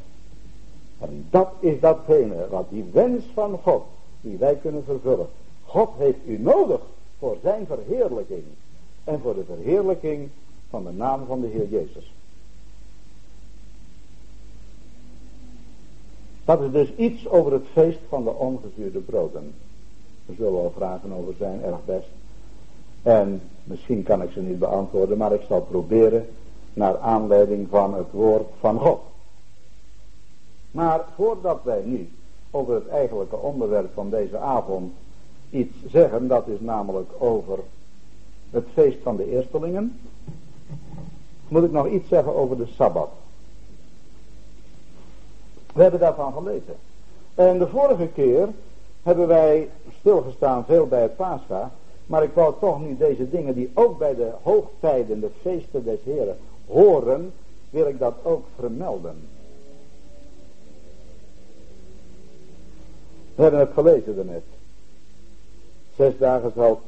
En 1.00 1.28
dat 1.30 1.50
is 1.60 1.80
datgene 1.80 2.48
wat 2.50 2.66
die 2.70 2.86
wens 2.94 3.24
van 3.34 3.60
God, 3.64 3.84
die 4.22 4.38
wij 4.38 4.56
kunnen 4.56 4.84
vervullen. 4.84 5.28
God 5.66 5.90
heeft 5.98 6.20
u 6.26 6.40
nodig 6.40 6.82
voor 7.20 7.38
zijn 7.42 7.66
verheerlijking. 7.66 8.44
En 9.04 9.20
voor 9.20 9.36
de 9.36 9.44
verheerlijking 9.44 10.30
van 10.70 10.84
de 10.84 10.92
naam 10.92 11.26
van 11.26 11.42
de 11.42 11.48
Heer 11.48 11.68
Jezus. 11.68 12.12
Dat 16.48 16.62
is 16.62 16.72
dus 16.72 16.96
iets 16.96 17.28
over 17.28 17.52
het 17.52 17.66
feest 17.72 18.00
van 18.10 18.24
de 18.24 18.30
ongezuurde 18.30 19.00
broden. 19.00 19.54
Er 20.26 20.36
zullen 20.36 20.54
wel 20.54 20.74
vragen 20.76 21.12
over 21.12 21.34
zijn, 21.38 21.64
erg 21.64 21.86
best. 21.86 22.08
En 23.04 23.42
misschien 23.64 24.04
kan 24.04 24.22
ik 24.22 24.32
ze 24.32 24.42
niet 24.42 24.60
beantwoorden, 24.60 25.18
maar 25.18 25.34
ik 25.34 25.42
zal 25.48 25.62
proberen 25.62 26.26
naar 26.74 26.98
aanleiding 26.98 27.68
van 27.70 27.94
het 27.94 28.12
woord 28.12 28.48
van 28.60 28.80
God. 28.80 29.00
Maar 30.72 31.06
voordat 31.16 31.60
wij 31.64 31.82
nu 31.86 32.10
over 32.52 32.74
het 32.74 32.88
eigenlijke 32.88 33.38
onderwerp 33.38 33.94
van 33.94 34.10
deze 34.10 34.38
avond 34.38 34.94
iets 35.50 35.76
zeggen, 35.88 36.28
dat 36.28 36.48
is 36.48 36.60
namelijk 36.60 37.12
over 37.18 37.60
het 38.50 38.66
feest 38.74 38.98
van 39.04 39.16
de 39.16 39.32
eerstelingen, 39.32 40.00
moet 41.48 41.64
ik 41.64 41.72
nog 41.72 41.88
iets 41.88 42.08
zeggen 42.08 42.36
over 42.36 42.58
de 42.58 42.68
Sabbat. 42.68 43.10
We 45.78 45.84
hebben 45.84 46.00
daarvan 46.00 46.34
gelezen. 46.34 46.76
En 47.36 47.58
de 47.58 47.68
vorige 47.68 48.08
keer 48.08 48.48
hebben 49.04 49.28
wij 49.28 49.70
stilgestaan 50.00 50.66
veel 50.66 50.88
bij 50.88 51.02
het 51.02 51.16
Pascha, 51.16 51.72
maar 52.06 52.24
ik 52.24 52.34
wou 52.34 52.54
toch 52.60 52.82
nu 52.82 52.98
deze 52.98 53.30
dingen 53.30 53.54
die 53.54 53.72
ook 53.74 53.98
bij 53.98 54.16
de 54.16 54.32
hoogtijden, 54.42 55.20
de 55.20 55.30
feesten 55.42 55.84
des 55.84 56.00
Heren 56.04 56.38
horen, 56.68 57.34
wil 57.70 57.88
ik 57.88 58.00
dat 58.00 58.14
ook 58.24 58.46
vermelden. 58.56 59.28
We 63.36 63.42
hebben 63.42 63.60
het 63.60 63.74
gelezen 63.74 64.16
daarnet. 64.16 64.44
Zes 65.96 66.18
dagen 66.18 66.52
zal, 66.56 66.82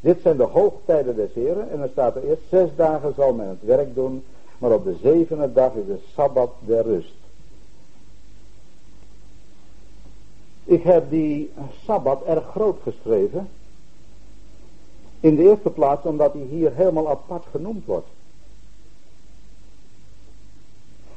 dit 0.00 0.20
zijn 0.20 0.36
de 0.36 0.42
hoogtijden 0.42 1.16
des 1.16 1.32
Heren, 1.32 1.70
en 1.70 1.78
dan 1.78 1.88
staat 1.88 2.16
er 2.16 2.28
eerst, 2.28 2.42
zes 2.48 2.68
dagen 2.76 3.14
zal 3.16 3.32
men 3.32 3.48
het 3.48 3.62
werk 3.62 3.94
doen, 3.94 4.24
maar 4.58 4.72
op 4.72 4.84
de 4.84 4.96
zevende 5.02 5.52
dag 5.52 5.74
is 5.74 5.86
de 5.86 5.98
Sabbat 6.14 6.52
der 6.60 6.82
rust. 6.82 7.22
Ik 10.64 10.82
heb 10.82 11.10
die 11.10 11.52
Sabbat 11.84 12.22
erg 12.22 12.44
groot 12.44 12.78
geschreven. 12.82 13.48
In 15.20 15.36
de 15.36 15.42
eerste 15.42 15.70
plaats 15.70 16.04
omdat 16.04 16.32
hij 16.32 16.42
hier 16.42 16.72
helemaal 16.74 17.08
apart 17.08 17.44
genoemd 17.50 17.86
wordt. 17.86 18.06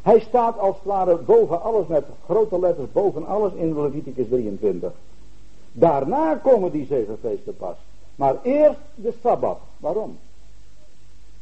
Hij 0.02 0.20
staat 0.20 0.60
als 0.60 0.76
het 0.76 0.86
ware 0.86 1.16
boven 1.16 1.62
alles 1.62 1.88
met 1.88 2.06
grote 2.26 2.60
letters 2.60 2.92
boven 2.92 3.26
alles 3.26 3.54
in 3.54 3.82
Leviticus 3.82 4.28
23. 4.28 4.92
Daarna 5.72 6.36
komen 6.36 6.72
die 6.72 6.86
zeven 6.86 7.18
feesten 7.22 7.58
pas. 7.58 7.76
Maar 8.16 8.36
eerst 8.44 8.80
de 8.96 9.14
Sabbat. 9.22 9.60
Waarom? 9.78 10.18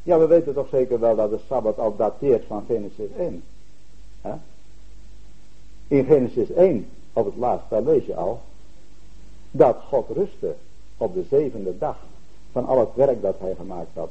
Ja, 0.03 0.19
we 0.19 0.27
weten 0.27 0.53
toch 0.53 0.69
zeker 0.69 0.99
wel 0.99 1.15
dat 1.15 1.29
de 1.29 1.39
Sabbat 1.47 1.79
al 1.79 1.95
dateert 1.95 2.45
van 2.45 2.63
Genesis 2.67 3.09
1. 3.17 3.43
In 5.87 6.05
Genesis 6.05 6.51
1, 6.51 6.87
op 7.15 7.25
het 7.25 7.35
laatst, 7.37 7.69
daar 7.69 7.81
lees 7.81 8.05
je 8.05 8.15
al, 8.15 8.39
dat 9.51 9.77
God 9.89 10.05
rustte 10.13 10.55
op 10.97 11.13
de 11.13 11.23
zevende 11.29 11.77
dag 11.77 11.97
van 12.51 12.65
al 12.65 12.79
het 12.79 12.89
werk 12.93 13.21
dat 13.21 13.35
hij 13.39 13.55
gemaakt 13.55 13.89
had. 13.93 14.09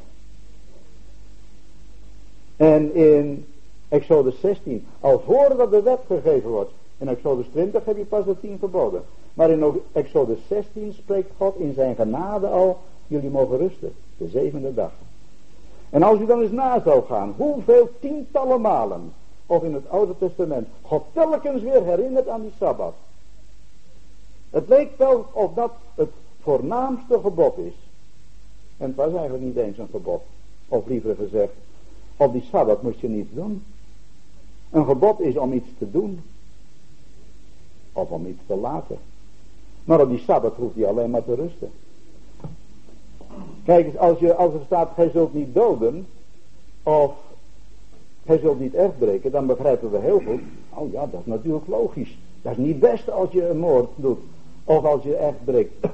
En 2.57 2.95
in 2.95 3.47
Exodus 3.89 4.41
16, 4.41 4.87
al 5.01 5.23
voordat 5.27 5.71
de 5.71 5.83
wet 5.83 6.01
gegeven 6.07 6.51
wordt. 6.51 6.71
In 6.99 7.09
Exodus 7.09 7.47
20 7.53 7.85
heb 7.85 7.97
je 7.97 8.05
pas 8.05 8.25
de 8.25 8.41
tien 8.41 8.59
geboden. 8.59 9.03
Maar 9.35 9.51
in 9.51 9.83
Exodus 9.93 10.39
16 10.49 10.93
spreekt 10.93 11.31
God 11.37 11.57
in 11.57 11.75
zijn 11.75 11.95
genade 11.95 12.47
al, 12.47 12.79
jullie 13.07 13.31
mogen 13.31 13.59
rusten, 13.59 13.93
de 14.17 14.29
zevende 14.29 14.75
dag. 14.75 14.93
En 15.91 16.03
als 16.03 16.21
u 16.21 16.27
dan 16.27 16.41
eens 16.41 16.51
na 16.51 16.83
zou 16.85 17.05
gaan, 17.05 17.35
hoeveel 17.37 17.91
tientallen 18.01 18.61
malen, 18.61 19.13
of 19.47 19.62
in 19.62 19.74
het 19.74 19.88
Oude 19.88 20.14
Testament, 20.18 20.68
God 20.82 21.05
telkens 21.12 21.62
weer 21.62 21.84
herinnert 21.84 22.28
aan 22.28 22.42
die 22.42 22.53
Sabbat. 22.59 22.95
Het 24.51 24.68
leek 24.68 24.99
wel 24.99 25.26
of 25.32 25.55
dat 25.55 25.72
het 25.95 26.11
voornaamste 26.40 27.20
gebod 27.20 27.59
is. 27.59 27.74
En 28.76 28.86
het 28.86 28.97
was 28.97 29.12
eigenlijk 29.12 29.45
niet 29.45 29.57
eens 29.57 29.78
een 29.78 29.88
gebod. 29.90 30.20
Of 30.68 30.86
liever 30.86 31.14
gezegd, 31.14 31.53
op 32.16 32.32
die 32.32 32.45
Sabbat 32.51 32.82
moest 32.82 33.01
je 33.01 33.09
niets 33.09 33.34
doen. 33.34 33.64
Een 34.70 34.84
gebod 34.84 35.20
is 35.20 35.36
om 35.36 35.53
iets 35.53 35.68
te 35.78 35.90
doen. 35.90 36.22
Of 37.92 38.11
om 38.11 38.26
iets 38.26 38.42
te 38.47 38.57
laten. 38.57 38.99
Maar 39.84 40.01
op 40.01 40.09
die 40.09 40.18
Sabbat 40.18 40.57
hoeft 40.57 40.74
hij 40.74 40.86
alleen 40.86 41.11
maar 41.11 41.24
te 41.24 41.34
rusten. 41.34 41.70
Kijk 43.64 43.86
eens, 43.86 43.97
als, 43.97 44.18
je, 44.18 44.34
als 44.34 44.55
er 44.55 44.62
staat, 44.66 44.90
gij 44.95 45.11
zult 45.11 45.34
niet 45.34 45.55
doden. 45.55 46.07
Of 46.82 47.12
gij 48.27 48.39
zult 48.39 48.61
niet 48.61 48.99
breken, 48.99 49.31
dan 49.31 49.47
begrijpen 49.47 49.91
we 49.91 49.99
heel 49.99 50.20
goed. 50.27 50.41
Oh 50.75 50.93
ja, 50.93 51.07
dat 51.07 51.20
is 51.20 51.27
natuurlijk 51.27 51.66
logisch. 51.66 52.18
Dat 52.43 52.53
is 52.53 52.59
niet 52.59 52.81
best 52.81 53.11
als 53.11 53.31
je 53.31 53.49
een 53.49 53.59
moord 53.59 53.91
doet. 53.97 54.18
Of 54.64 54.85
als 54.85 55.03
je 55.03 55.16
echt 55.16 55.45
breekt. 55.45 55.87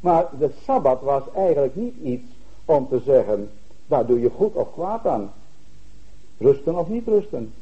Maar 0.00 0.28
de 0.38 0.50
Sabbat 0.64 1.02
was 1.02 1.22
eigenlijk 1.34 1.76
niet 1.76 1.94
iets 2.02 2.32
om 2.64 2.88
te 2.88 3.00
zeggen, 3.04 3.50
daar 3.86 4.06
doe 4.06 4.20
je 4.20 4.30
goed 4.30 4.54
of 4.54 4.72
kwaad 4.72 5.06
aan. 5.06 5.32
Rusten 6.38 6.78
of 6.78 6.88
niet 6.88 7.06
rusten. 7.06 7.52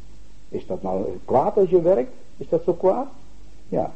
Is 0.49 0.67
dat 0.67 0.83
nou 0.83 1.05
kwaad 1.25 1.57
als 1.57 1.71
je 1.71 1.83
werkt? 1.83 2.13
Is 2.37 2.49
dat 2.49 2.63
zo 2.65 2.73
kwaad? 2.73 3.07
Ja. 3.69 3.93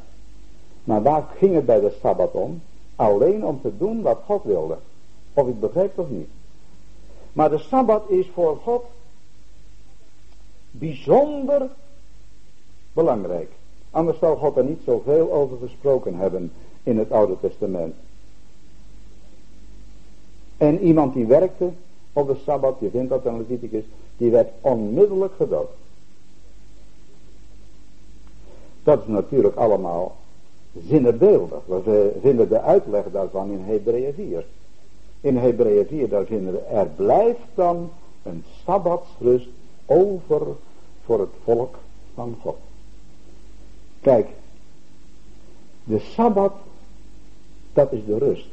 Maar 0.85 1.03
waar 1.03 1.25
ging 1.37 1.55
het 1.55 1.67
bij 1.67 1.81
de 1.81 1.97
Sabbat 2.01 2.33
om? 2.33 2.63
Alleen 2.97 3.45
om 3.45 3.61
te 3.61 3.77
doen 3.79 4.03
wat 4.03 4.19
God 4.25 4.45
wilde. 4.45 4.77
Of 5.33 5.49
ik 5.49 5.61
begrijp 5.61 5.99
of 5.99 6.09
niet. 6.09 6.29
Maar 7.33 7.51
de 7.51 7.59
Sabbat 7.59 8.11
is 8.11 8.29
voor 8.35 8.57
God 8.63 8.85
bijzonder 10.79 11.69
belangrijk. 12.93 13.51
Anders 13.91 14.19
zou 14.19 14.39
God 14.39 14.57
er 14.57 14.65
niet 14.65 14.81
zoveel 14.85 15.33
over 15.33 15.57
gesproken 15.59 16.15
hebben 16.15 16.53
in 16.83 16.99
het 16.99 17.13
Oude 17.13 17.37
Testament. 17.41 17.95
En 20.57 20.81
iemand 20.81 21.15
die 21.15 21.27
werkte 21.27 21.71
op 22.13 22.27
de 22.27 22.37
Sabbat, 22.45 22.77
je 22.79 22.91
vindt 22.91 23.09
dat 23.09 23.25
in 23.25 23.37
Leviticus, 23.37 23.85
die 24.17 24.31
werd 24.31 24.49
onmiddellijk 24.61 25.33
gedood. 25.37 25.71
Dat 28.83 29.01
is 29.01 29.07
natuurlijk 29.07 29.57
allemaal 29.57 30.17
zinnebeeldig. 30.89 31.59
We 31.67 32.13
vinden 32.21 32.49
de 32.49 32.61
uitleg 32.61 33.05
daarvan 33.13 33.51
in 33.51 33.61
Hebreeën 33.61 34.15
4. 34.15 34.45
In 35.21 35.37
Hebreeën 35.37 35.87
4 35.87 36.09
daar 36.09 36.25
vinden 36.25 36.53
we, 36.53 36.59
er 36.59 36.87
blijft 36.87 37.47
dan 37.55 37.91
een 38.23 38.45
Sabbatsrust 38.65 39.49
over 39.87 40.47
voor 41.05 41.21
het 41.21 41.35
volk 41.45 41.75
van 42.15 42.39
God. 42.41 42.57
Kijk, 44.01 44.29
de 45.85 45.99
Sabbat, 45.99 46.53
dat 47.73 47.93
is 47.93 48.05
de 48.05 48.19
rust. 48.19 48.49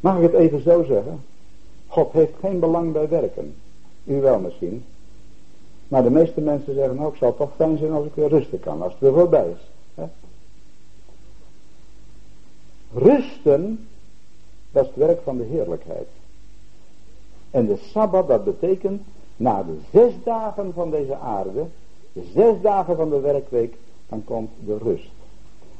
Mag 0.00 0.16
ik 0.16 0.22
het 0.22 0.32
even 0.32 0.62
zo 0.62 0.84
zeggen? 0.84 1.22
God 1.86 2.12
heeft 2.12 2.32
geen 2.40 2.60
belang 2.60 2.92
bij 2.92 3.08
werken. 3.08 3.54
U 4.04 4.20
wel 4.20 4.38
misschien. 4.38 4.84
Maar 5.88 6.02
de 6.02 6.10
meeste 6.10 6.40
mensen 6.40 6.74
zeggen, 6.74 6.96
nou 6.96 7.12
ik 7.12 7.16
zal 7.16 7.36
toch 7.36 7.50
fijn 7.56 7.78
zijn 7.78 7.92
als 7.92 8.06
ik 8.06 8.14
weer 8.14 8.28
rusten 8.28 8.60
kan, 8.60 8.82
als 8.82 8.92
het 8.92 9.00
weer 9.00 9.12
voorbij 9.12 9.50
is. 9.50 9.70
Hè? 9.94 10.04
Rusten, 12.92 13.88
dat 14.72 14.82
is 14.82 14.88
het 14.88 15.06
werk 15.06 15.20
van 15.22 15.36
de 15.36 15.44
heerlijkheid. 15.44 16.08
En 17.50 17.66
de 17.66 17.76
Sabbat, 17.76 18.28
dat 18.28 18.44
betekent, 18.44 19.02
na 19.40 19.62
de 19.62 19.78
zes 19.92 20.12
dagen 20.24 20.72
van 20.74 20.90
deze 20.90 21.16
aarde, 21.16 21.64
de 22.12 22.24
zes 22.34 22.54
dagen 22.62 22.96
van 22.96 23.10
de 23.10 23.20
werkweek, 23.20 23.74
dan 24.08 24.24
komt 24.24 24.50
de 24.64 24.78
rust. 24.78 25.10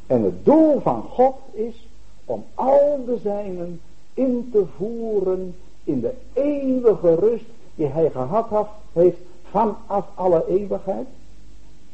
En 0.07 0.23
het 0.23 0.45
doel 0.45 0.81
van 0.81 1.03
God 1.03 1.35
is 1.53 1.89
om 2.25 2.45
al 2.55 3.03
de 3.07 3.19
zijnen 3.23 3.81
in 4.15 4.49
te 4.53 4.65
voeren 4.77 5.55
in 5.85 6.01
de 6.01 6.13
eeuwige 6.33 7.15
rust 7.15 7.45
die 7.75 7.87
hij 7.87 8.11
gehad 8.11 8.69
heeft 8.93 9.19
vanaf 9.51 10.07
alle 10.15 10.45
eeuwigheid. 10.49 11.07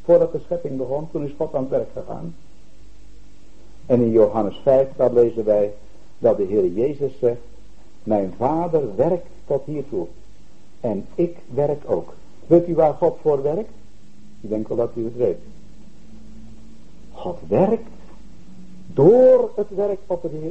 Voordat 0.03 0.31
de 0.31 0.39
schepping 0.43 0.77
begon, 0.77 1.07
toen 1.11 1.23
is 1.23 1.33
God 1.37 1.53
aan 1.55 1.61
het 1.61 1.69
werk 1.69 1.89
gegaan. 1.93 2.35
En 3.85 4.01
in 4.01 4.11
Johannes 4.11 4.59
5, 4.63 4.87
daar 4.95 5.13
lezen 5.13 5.45
wij 5.45 5.73
dat 6.19 6.37
de 6.37 6.43
Heer 6.43 6.67
Jezus 6.67 7.19
zegt, 7.19 7.41
mijn 8.03 8.33
vader 8.37 8.95
werkt 8.95 9.27
tot 9.45 9.65
hiertoe. 9.65 10.07
En 10.79 11.05
ik 11.15 11.37
werk 11.53 11.81
ook. 11.85 12.13
Weet 12.47 12.67
u 12.67 12.75
waar 12.75 12.93
God 12.93 13.17
voor 13.21 13.41
werkt? 13.41 13.71
Ik 14.41 14.49
denk 14.49 14.67
wel 14.67 14.77
dat 14.77 14.91
u 14.95 15.03
het 15.03 15.15
weet. 15.15 15.37
God 17.11 17.39
werkt 17.47 17.87
door 18.93 19.51
het 19.55 19.69
werk 19.69 19.99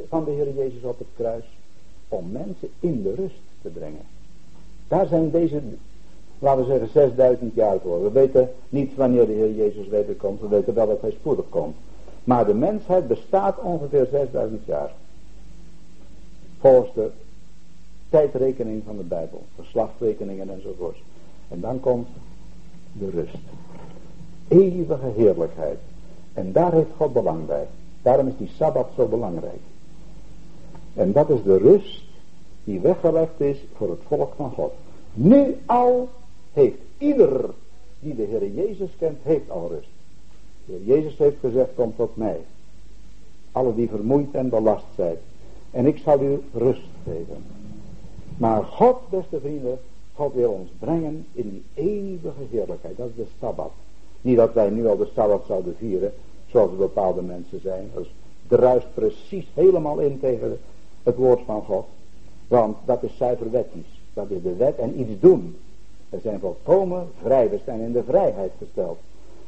van 0.09 0.23
de 0.23 0.31
Heer 0.31 0.53
Jezus 0.53 0.83
op 0.83 0.97
het 0.97 1.07
kruis 1.15 1.43
om 2.07 2.31
mensen 2.31 2.69
in 2.79 3.03
de 3.03 3.13
rust 3.13 3.41
te 3.61 3.69
brengen. 3.69 4.05
Daar 4.87 5.07
zijn 5.07 5.31
deze, 5.31 5.61
laten 6.39 6.63
we 6.63 6.69
zeggen, 6.69 6.89
6000 6.89 7.55
jaar 7.55 7.79
voor. 7.79 8.03
We 8.03 8.11
weten 8.11 8.49
niet 8.69 8.95
wanneer 8.95 9.25
de 9.25 9.33
Heer 9.33 9.53
Jezus 9.53 9.87
wederkomt, 9.87 10.41
we 10.41 10.47
weten 10.47 10.73
wel 10.73 10.87
dat 10.87 11.01
hij 11.01 11.11
spoedig 11.11 11.45
komt. 11.49 11.75
Maar 12.23 12.45
de 12.45 12.53
mensheid 12.53 13.07
bestaat 13.07 13.59
ongeveer 13.59 14.07
6000 14.11 14.65
jaar. 14.65 14.91
Volgens 16.59 16.93
de 16.93 17.11
tijdrekening 18.09 18.83
van 18.85 18.97
de 18.97 19.03
Bijbel, 19.03 19.43
verslagrekeningen 19.55 20.49
enzovoort. 20.49 20.97
En 21.47 21.59
dan 21.59 21.79
komt 21.79 22.07
de 22.91 23.09
rust. 23.09 23.37
Eeuwige 24.47 25.11
heerlijkheid. 25.15 25.79
En 26.33 26.51
daar 26.51 26.71
heeft 26.73 26.91
God 26.97 27.13
belang 27.13 27.45
bij. 27.45 27.67
Daarom 28.01 28.27
is 28.27 28.37
die 28.37 28.51
Sabbat 28.55 28.89
zo 28.95 29.07
belangrijk. 29.07 29.61
En 30.93 31.11
dat 31.11 31.29
is 31.29 31.43
de 31.43 31.57
rust 31.57 32.03
die 32.63 32.79
weggelegd 32.79 33.39
is 33.41 33.57
voor 33.75 33.89
het 33.89 33.99
volk 34.07 34.33
van 34.35 34.51
God. 34.51 34.71
Nu 35.13 35.55
al 35.65 36.09
heeft 36.53 36.77
ieder 36.97 37.49
die 37.99 38.15
de 38.15 38.23
Heer 38.23 38.51
Jezus 38.51 38.89
kent, 38.99 39.17
heeft 39.23 39.49
al 39.49 39.67
rust. 39.69 39.89
De 40.65 40.71
Heer 40.71 40.95
Jezus 40.95 41.17
heeft 41.17 41.39
gezegd, 41.39 41.69
kom 41.75 41.93
tot 41.95 42.15
mij. 42.15 42.39
Alle 43.51 43.75
die 43.75 43.89
vermoeid 43.89 44.31
en 44.31 44.49
belast 44.49 44.85
zijn. 44.95 45.15
En 45.71 45.85
ik 45.85 45.97
zal 45.97 46.21
u 46.21 46.39
rust 46.53 46.89
geven. 47.03 47.43
Maar 48.37 48.63
God, 48.63 48.97
beste 49.09 49.39
vrienden, 49.39 49.79
God 50.13 50.33
wil 50.33 50.51
ons 50.51 50.69
brengen 50.79 51.25
in 51.33 51.49
die 51.49 51.63
eeuwige 51.73 52.43
heerlijkheid. 52.51 52.97
Dat 52.97 53.07
is 53.07 53.15
de 53.15 53.27
Sabbat. 53.39 53.71
Niet 54.21 54.37
dat 54.37 54.53
wij 54.53 54.69
nu 54.69 54.87
al 54.87 54.97
de 54.97 55.09
Sabbat 55.13 55.43
zouden 55.47 55.75
vieren, 55.77 56.13
zoals 56.45 56.77
bepaalde 56.77 57.21
mensen 57.21 57.61
zijn. 57.61 57.89
Dat 57.93 58.07
druist 58.47 58.93
precies 58.93 59.47
helemaal 59.53 59.99
in 59.99 60.19
tegen 60.19 60.59
het 61.03 61.15
woord 61.15 61.41
van 61.45 61.63
God. 61.63 61.85
Want 62.47 62.77
dat 62.85 63.03
is 63.03 63.17
zuiver 63.17 63.51
wettisch. 63.51 63.99
Dat 64.13 64.29
is 64.29 64.41
de 64.41 64.55
wet 64.55 64.77
en 64.77 64.99
iets 64.99 65.19
doen. 65.19 65.57
We 66.09 66.19
zijn 66.23 66.39
volkomen 66.39 67.07
vrij. 67.21 67.49
We 67.49 67.59
zijn 67.65 67.79
in 67.79 67.91
de 67.91 68.03
vrijheid 68.03 68.51
gesteld. 68.57 68.97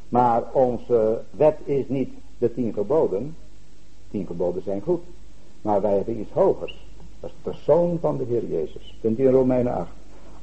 Maar 0.08 0.44
onze 0.52 1.20
wet 1.30 1.56
is 1.64 1.88
niet 1.88 2.10
de 2.38 2.54
tien 2.54 2.72
geboden. 2.72 3.36
Tien 4.10 4.26
geboden 4.26 4.62
zijn 4.62 4.80
goed. 4.80 5.02
Maar 5.62 5.80
wij 5.80 5.94
hebben 5.96 6.20
iets 6.20 6.32
hogers. 6.32 6.88
Dat 7.20 7.30
is 7.30 7.36
de 7.42 7.50
persoon 7.50 7.98
van 8.00 8.16
de 8.16 8.24
Heer 8.24 8.44
Jezus. 8.44 8.96
Vindt 9.00 9.20
u 9.20 9.26
in 9.26 9.32
Romeinen 9.32 9.74
8. 9.74 9.88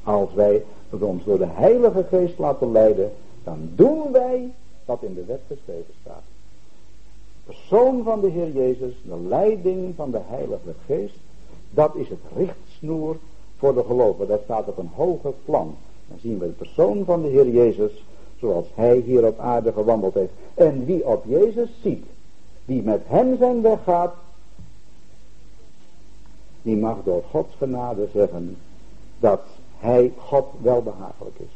Als 0.04 0.34
wij 0.34 0.64
ons 1.00 1.24
door 1.24 1.38
de 1.38 1.48
Heilige 1.48 2.06
Geest 2.10 2.40
laten 2.40 2.72
leiden. 2.72 3.12
Dan 3.44 3.70
doen 3.76 4.12
wij 4.12 4.52
wat 4.86 5.02
in 5.02 5.14
de 5.14 5.26
wet 5.26 5.42
geschreven 5.48 5.94
staat. 6.02 6.24
De 7.46 7.54
persoon 7.54 8.04
van 8.04 8.22
de 8.22 8.30
Heer 8.30 8.52
Jezus. 8.52 8.94
De 9.04 9.20
leiding 9.28 9.96
van 9.96 10.12
de 10.12 10.22
Heilige 10.28 10.74
Geest. 10.86 11.18
Dat 11.70 11.96
is 11.96 12.10
het 12.10 12.20
richtsnoer 12.36 13.18
voor 13.58 13.74
de 13.74 13.84
geloven. 13.84 14.28
Dat 14.28 14.42
staat 14.44 14.68
op 14.68 14.78
een 14.78 14.92
hoger 14.96 15.34
plan. 15.46 15.76
Dan 16.08 16.18
zien 16.22 16.40
we 16.40 16.46
de 16.46 16.52
persoon 16.52 17.06
van 17.06 17.22
de 17.22 17.28
Heer 17.28 17.50
Jezus 17.50 17.92
zoals 18.40 18.66
hij 18.76 18.98
hier 18.98 19.26
op 19.26 19.40
aarde 19.40 19.74
gewandeld 19.74 20.14
heeft. 20.14 20.32
En 20.54 20.86
wie 20.86 21.06
op 21.06 21.24
Jezus 21.28 21.70
ziet, 21.82 22.06
die 22.66 22.84
met 22.84 23.02
hem 23.06 23.38
zijn 23.38 23.62
weg 23.62 23.84
gaat, 23.84 24.14
die 26.68 26.78
mag 26.78 26.98
door 27.04 27.24
Gods 27.32 27.56
genade 27.58 28.08
zeggen 28.14 28.58
dat 29.20 29.42
hij 29.78 30.14
God 30.18 30.46
wel 30.62 30.82
behagelijk 30.82 31.40
is. 31.40 31.56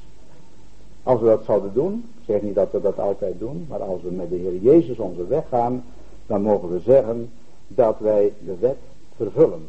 Als 1.03 1.19
we 1.19 1.25
dat 1.25 1.43
zouden 1.43 1.73
doen, 1.73 2.09
ik 2.17 2.25
zeg 2.25 2.41
niet 2.41 2.55
dat 2.55 2.71
we 2.71 2.81
dat 2.81 2.99
altijd 2.99 3.39
doen, 3.39 3.65
maar 3.69 3.81
als 3.81 4.01
we 4.01 4.11
met 4.11 4.29
de 4.29 4.35
Heer 4.35 4.57
Jezus 4.57 4.97
onze 4.97 5.27
weg 5.27 5.47
gaan, 5.49 5.83
dan 6.25 6.41
mogen 6.41 6.69
we 6.71 6.79
zeggen 6.79 7.29
dat 7.67 7.99
wij 7.99 8.33
de 8.45 8.55
wet 8.59 8.77
vervullen. 9.15 9.67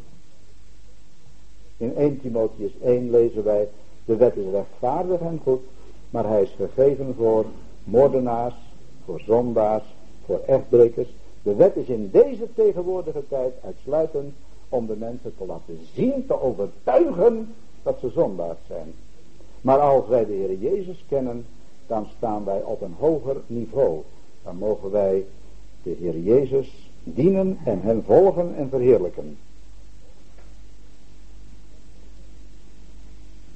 In 1.77 1.97
1 1.97 2.21
Timotheus 2.21 2.73
1 2.83 3.11
lezen 3.11 3.45
wij, 3.45 3.69
de 4.05 4.17
wet 4.17 4.37
is 4.37 4.51
rechtvaardig 4.51 5.21
en 5.21 5.41
goed, 5.43 5.63
maar 6.11 6.27
hij 6.27 6.43
is 6.43 6.55
gegeven 6.57 7.15
voor 7.17 7.45
moordenaars, 7.85 8.55
voor 9.05 9.21
zondaars, 9.21 9.85
voor 10.25 10.41
echtbrekers. 10.47 11.09
De 11.43 11.55
wet 11.55 11.77
is 11.77 11.87
in 11.87 12.09
deze 12.13 12.47
tegenwoordige 12.55 13.23
tijd 13.29 13.53
uitsluitend 13.65 14.35
om 14.73 14.87
de 14.87 14.97
mensen 14.97 15.33
te 15.39 15.47
laten 15.47 15.79
zien, 15.95 16.27
te 16.27 16.41
overtuigen 16.41 17.55
dat 17.83 17.99
ze 18.01 18.11
zondaars 18.11 18.59
zijn. 18.67 18.95
Maar 19.61 19.79
als 19.79 20.09
wij 20.09 20.27
de 20.27 20.33
Heer 20.33 20.59
Jezus 20.59 21.05
kennen, 21.09 21.47
dan 21.87 22.07
staan 22.17 22.45
wij 22.45 22.63
op 22.63 22.81
een 22.81 22.95
hoger 22.99 23.37
niveau. 23.47 24.03
Dan 24.45 24.57
mogen 24.57 24.91
wij 24.91 25.27
de 25.83 25.97
Heer 26.01 26.19
Jezus 26.19 26.91
dienen 27.05 27.59
en 27.65 27.81
hem 27.83 28.03
volgen 28.03 28.55
en 28.57 28.69
verheerlijken. 28.69 29.39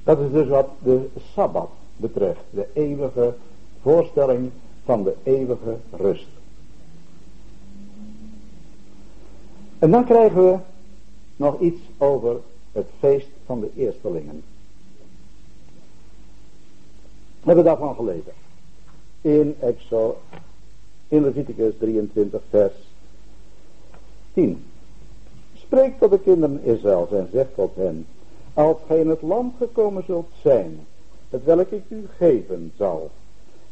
Dat 0.03 0.19
is 0.19 0.31
dus 0.31 0.47
wat 0.47 0.69
de 0.83 1.09
Sabbat 1.33 1.69
betreft, 1.95 2.41
de 2.49 2.67
eeuwige 2.73 3.33
voorstelling 3.81 4.51
van 4.83 5.03
de 5.03 5.15
eeuwige 5.23 5.77
rust. 5.91 6.27
En 9.79 9.91
dan 9.91 10.05
krijgen 10.05 10.43
we 10.43 10.57
nog 11.37 11.59
iets 11.59 11.81
over 11.97 12.39
het 12.71 12.87
feest 12.99 13.27
van 13.45 13.59
de 13.59 13.69
eerstelingen. 13.75 14.43
We 17.39 17.53
hebben 17.53 17.65
daarvan 17.65 17.95
gelezen. 17.95 18.33
In 19.21 19.55
Exo, 19.59 20.17
in 21.07 21.23
Leviticus 21.23 21.73
23 21.77 22.41
vers 22.49 22.73
10. 24.33 24.63
Spreek 25.53 25.99
tot 25.99 26.11
de 26.11 26.19
kinderen 26.19 26.63
Israëls 26.63 27.11
en 27.11 27.29
zeg 27.31 27.47
tot 27.55 27.75
hen. 27.75 28.05
Als 28.53 28.77
gij 28.87 28.99
in 28.99 29.09
het 29.09 29.21
land 29.21 29.53
gekomen 29.57 30.03
zult 30.05 30.29
zijn, 30.41 30.79
het 31.29 31.43
welk 31.43 31.69
ik 31.69 31.83
u 31.87 32.07
geven 32.17 32.71
zal. 32.77 33.11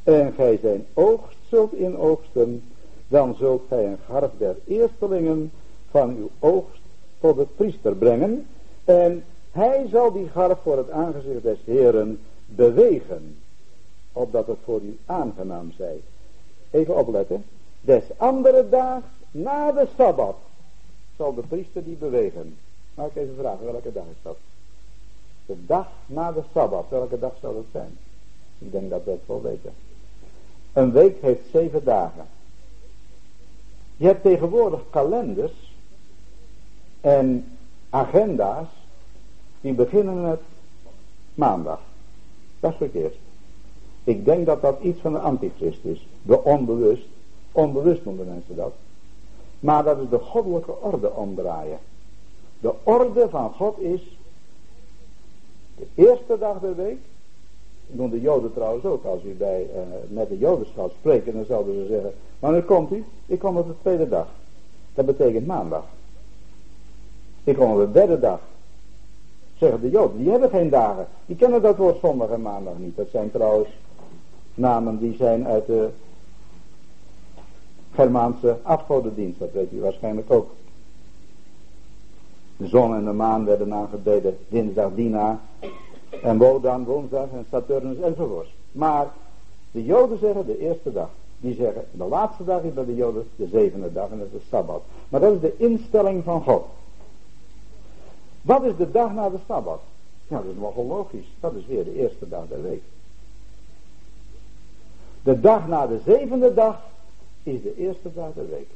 En 0.04 0.34
gij 0.34 0.58
zijn 0.62 0.86
oogst 0.94 1.38
zult 1.50 1.74
inoogsten, 1.74 2.64
dan 3.08 3.36
zult 3.36 3.64
gij 3.68 3.86
een 3.86 3.98
garf 4.08 4.32
der 4.38 4.56
eerstelingen 4.68 5.52
van 5.90 6.10
uw 6.10 6.30
oogst 6.40 6.82
tot 7.20 7.36
de 7.36 7.46
priester 7.56 7.96
brengen. 7.96 8.48
En 8.86 9.24
hij 9.52 9.88
zal 9.92 10.12
die 10.12 10.28
garf 10.28 10.58
voor 10.64 10.78
het 10.78 10.90
aangezicht 10.90 11.44
des 11.44 11.58
Heren 11.66 12.20
bewegen, 12.46 13.38
opdat 14.12 14.48
het 14.48 14.58
voor 14.64 14.82
u 14.82 14.98
aangenaam 15.06 15.72
zij. 15.78 16.02
Even 16.72 16.98
opletten. 16.98 17.46
Des 17.82 18.04
andere 18.18 18.70
dag 18.70 19.02
na 19.32 19.72
de 19.72 19.88
Sabbat 19.98 20.36
zal 21.18 21.34
de 21.34 21.42
priester 21.42 21.84
die 21.84 21.96
bewegen. 21.96 22.58
Nou, 22.96 23.10
ik 23.10 23.16
even 23.16 23.36
vragen, 23.40 23.66
welke 23.66 23.92
dag 23.92 24.04
is 24.04 24.22
dat? 24.22 24.38
De 25.46 25.66
dag 25.66 25.88
na 26.06 26.32
de 26.32 26.42
Sabbat, 26.54 26.86
welke 26.90 27.20
dag 27.20 27.34
zal 27.42 27.56
het 27.56 27.66
zijn? 27.72 27.98
Ik 28.58 28.72
denk 28.72 28.90
dat 28.90 29.04
we 29.04 29.12
het 29.12 29.26
wel 29.26 29.42
weten. 29.42 29.74
Een 30.74 30.92
week 30.92 31.22
heeft 31.22 31.50
zeven 31.52 31.84
dagen. 31.84 32.26
Je 33.98 34.06
hebt 34.06 34.22
tegenwoordig 34.22 34.82
kalenders 34.90 35.75
en 37.06 37.46
agenda's 37.90 38.68
die 39.62 39.74
beginnen 39.74 40.22
met 40.22 40.40
maandag. 41.34 41.80
Dat 42.60 42.72
is 42.72 42.78
verkeerd. 42.78 43.16
Ik 44.04 44.26
denk 44.26 44.46
dat 44.46 44.62
dat 44.62 44.80
iets 44.82 45.00
van 45.00 45.14
de 45.14 45.20
antichrist 45.20 45.86
is. 45.86 46.08
De 46.22 46.44
onbewust. 46.44 47.08
Onbewust 47.52 48.06
noemen 48.06 48.26
mensen 48.26 48.56
dat. 48.56 48.74
Maar 49.60 49.84
dat 49.84 50.00
is 50.00 50.10
de 50.10 50.20
goddelijke 50.20 50.82
orde 50.82 51.12
omdraaien. 51.12 51.78
De 52.60 52.74
orde 52.84 53.30
van 53.30 53.54
God 53.54 53.80
is 53.80 54.18
de 55.78 55.88
eerste 55.96 56.38
dag 56.38 56.60
der 56.60 56.76
week. 56.76 57.00
Doen 57.88 58.10
de 58.10 58.22
joden 58.22 58.54
trouwens 58.54 58.86
ook. 58.86 59.06
Als 59.06 59.24
u 59.24 59.34
bij, 59.34 59.62
uh, 59.62 59.82
met 60.08 60.30
de 60.30 60.38
joden 60.38 60.68
gaat 60.76 60.92
spreken 61.00 61.34
dan 61.34 61.46
zouden 61.46 61.74
ze 61.74 61.88
zeggen. 61.88 62.14
Wanneer 62.40 62.64
komt 62.64 62.92
u? 62.92 63.06
Ik 63.26 63.40
kom 63.40 63.58
op 63.58 63.68
de 63.68 63.76
tweede 63.82 64.10
dag. 64.10 64.28
Dat 64.94 65.06
betekent 65.06 65.46
maandag. 65.46 65.84
Ik 67.46 67.56
kom 67.56 67.72
op 67.72 67.78
de 67.78 67.92
derde 67.92 68.20
dag. 68.20 68.40
Zeggen 69.58 69.82
de 69.82 69.90
Joden, 69.90 70.18
die 70.18 70.30
hebben 70.30 70.50
geen 70.50 70.70
dagen. 70.70 71.08
Die 71.26 71.36
kennen 71.36 71.62
dat 71.62 71.78
woord 71.78 72.00
zondag 72.00 72.30
en 72.30 72.42
maandag 72.42 72.74
niet. 72.78 72.96
Dat 72.96 73.08
zijn 73.12 73.32
trouwens 73.32 73.70
namen 74.54 75.00
die 75.00 75.16
zijn 75.16 75.48
uit 75.48 75.66
de 75.66 75.90
Germaanse 77.94 78.58
afgodendienst. 78.62 79.40
Dat 79.40 79.52
weet 79.52 79.72
u 79.72 79.80
waarschijnlijk 79.80 80.32
ook. 80.32 80.50
De 82.58 82.68
zon 82.68 82.96
en 82.96 83.06
de 83.06 83.12
maan 83.12 83.46
werden 83.46 83.74
aangebeden 83.74 84.38
dinsdag 84.48 84.92
Dina. 84.96 85.40
En 86.24 86.38
Wodan 86.38 86.84
woensdag 86.84 87.28
en 87.34 87.46
Saturnus 87.52 87.98
enzovoort. 88.00 88.50
Maar 88.72 89.08
de 89.72 89.84
Joden 89.84 90.20
zeggen 90.20 90.46
de 90.46 90.60
eerste 90.60 90.92
dag. 90.94 91.10
Die 91.40 91.56
zeggen 91.56 91.86
de 91.92 92.04
laatste 92.04 92.44
dag 92.44 92.62
is 92.62 92.74
bij 92.74 92.86
de 92.86 92.96
Joden 92.96 93.28
de 93.36 93.48
zevende 93.48 93.94
dag 93.94 94.10
en 94.10 94.20
dat 94.20 94.28
is 94.42 94.48
Sabbat. 94.50 94.82
Maar 95.10 95.20
dat 95.20 95.34
is 95.34 95.40
de 95.40 95.56
instelling 95.58 96.24
van 96.24 96.44
God. 96.44 96.66
Wat 98.46 98.64
is 98.64 98.76
de 98.78 98.92
dag 98.92 99.14
na 99.14 99.30
de 99.30 99.38
Sabbat? 99.48 99.82
Nou, 100.28 100.44
dat 100.44 100.54
is 100.54 100.60
nogal 100.60 100.86
logisch. 100.86 101.28
Dat 101.40 101.54
is 101.54 101.66
weer 101.66 101.84
de 101.84 101.96
eerste 101.96 102.30
dag 102.30 102.48
der 102.48 102.62
week. 102.62 102.82
De 105.24 105.40
dag 105.40 105.68
na 105.68 105.88
de 105.88 106.00
zevende 106.06 106.54
dag 106.54 106.82
is 107.44 107.62
de 107.62 107.76
eerste 107.78 108.14
dag 108.14 108.34
der 108.34 108.50
week. 108.50 108.68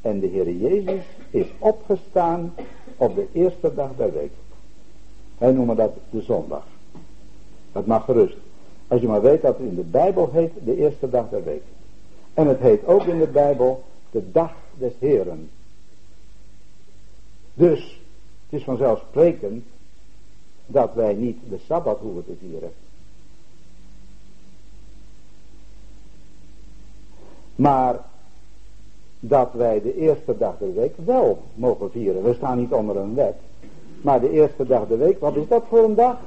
En 0.00 0.20
de 0.20 0.26
Heer 0.26 0.50
Jezus 0.50 1.04
is 1.30 1.46
opgestaan 1.58 2.54
op 2.96 3.14
de 3.14 3.26
eerste 3.32 3.74
dag 3.74 3.90
der 3.96 4.12
week. 4.12 4.32
Wij 5.38 5.52
noemen 5.52 5.76
dat 5.76 5.92
de 6.10 6.22
zondag. 6.22 6.64
Dat 7.72 7.86
mag 7.86 8.04
gerust. 8.04 8.36
Als 8.88 9.00
je 9.00 9.06
maar 9.06 9.22
weet 9.22 9.42
dat 9.42 9.58
het 9.58 9.66
in 9.66 9.74
de 9.74 9.82
Bijbel 9.82 10.30
heet 10.32 10.52
de 10.64 10.76
eerste 10.76 11.10
dag 11.10 11.30
der 11.30 11.44
week. 11.44 11.62
En 12.34 12.46
het 12.46 12.60
heet 12.60 12.86
ook 12.86 13.04
in 13.04 13.18
de 13.18 13.26
Bijbel 13.26 13.82
de 14.10 14.30
dag 14.30 14.52
des 14.78 14.92
Heren. 14.98 15.50
Dus 17.54 18.00
het 18.48 18.58
is 18.58 18.64
vanzelfsprekend 18.64 19.64
dat 20.66 20.94
wij 20.94 21.14
niet 21.14 21.38
de 21.48 21.58
Sabbat 21.66 21.98
hoeven 21.98 22.24
te 22.24 22.34
vieren. 22.40 22.72
Maar 27.54 28.00
dat 29.20 29.52
wij 29.52 29.82
de 29.82 29.96
eerste 29.96 30.38
dag 30.38 30.58
der 30.58 30.74
week 30.74 30.94
wel 31.04 31.42
mogen 31.54 31.90
vieren. 31.90 32.22
We 32.22 32.34
staan 32.34 32.58
niet 32.58 32.72
onder 32.72 32.96
een 32.96 33.14
wet. 33.14 33.36
Maar 34.02 34.20
de 34.20 34.30
eerste 34.30 34.66
dag 34.66 34.86
der 34.86 34.98
week, 34.98 35.20
wat 35.20 35.36
is 35.36 35.48
dat 35.48 35.64
voor 35.68 35.84
een 35.84 35.94
dag? 35.94 36.18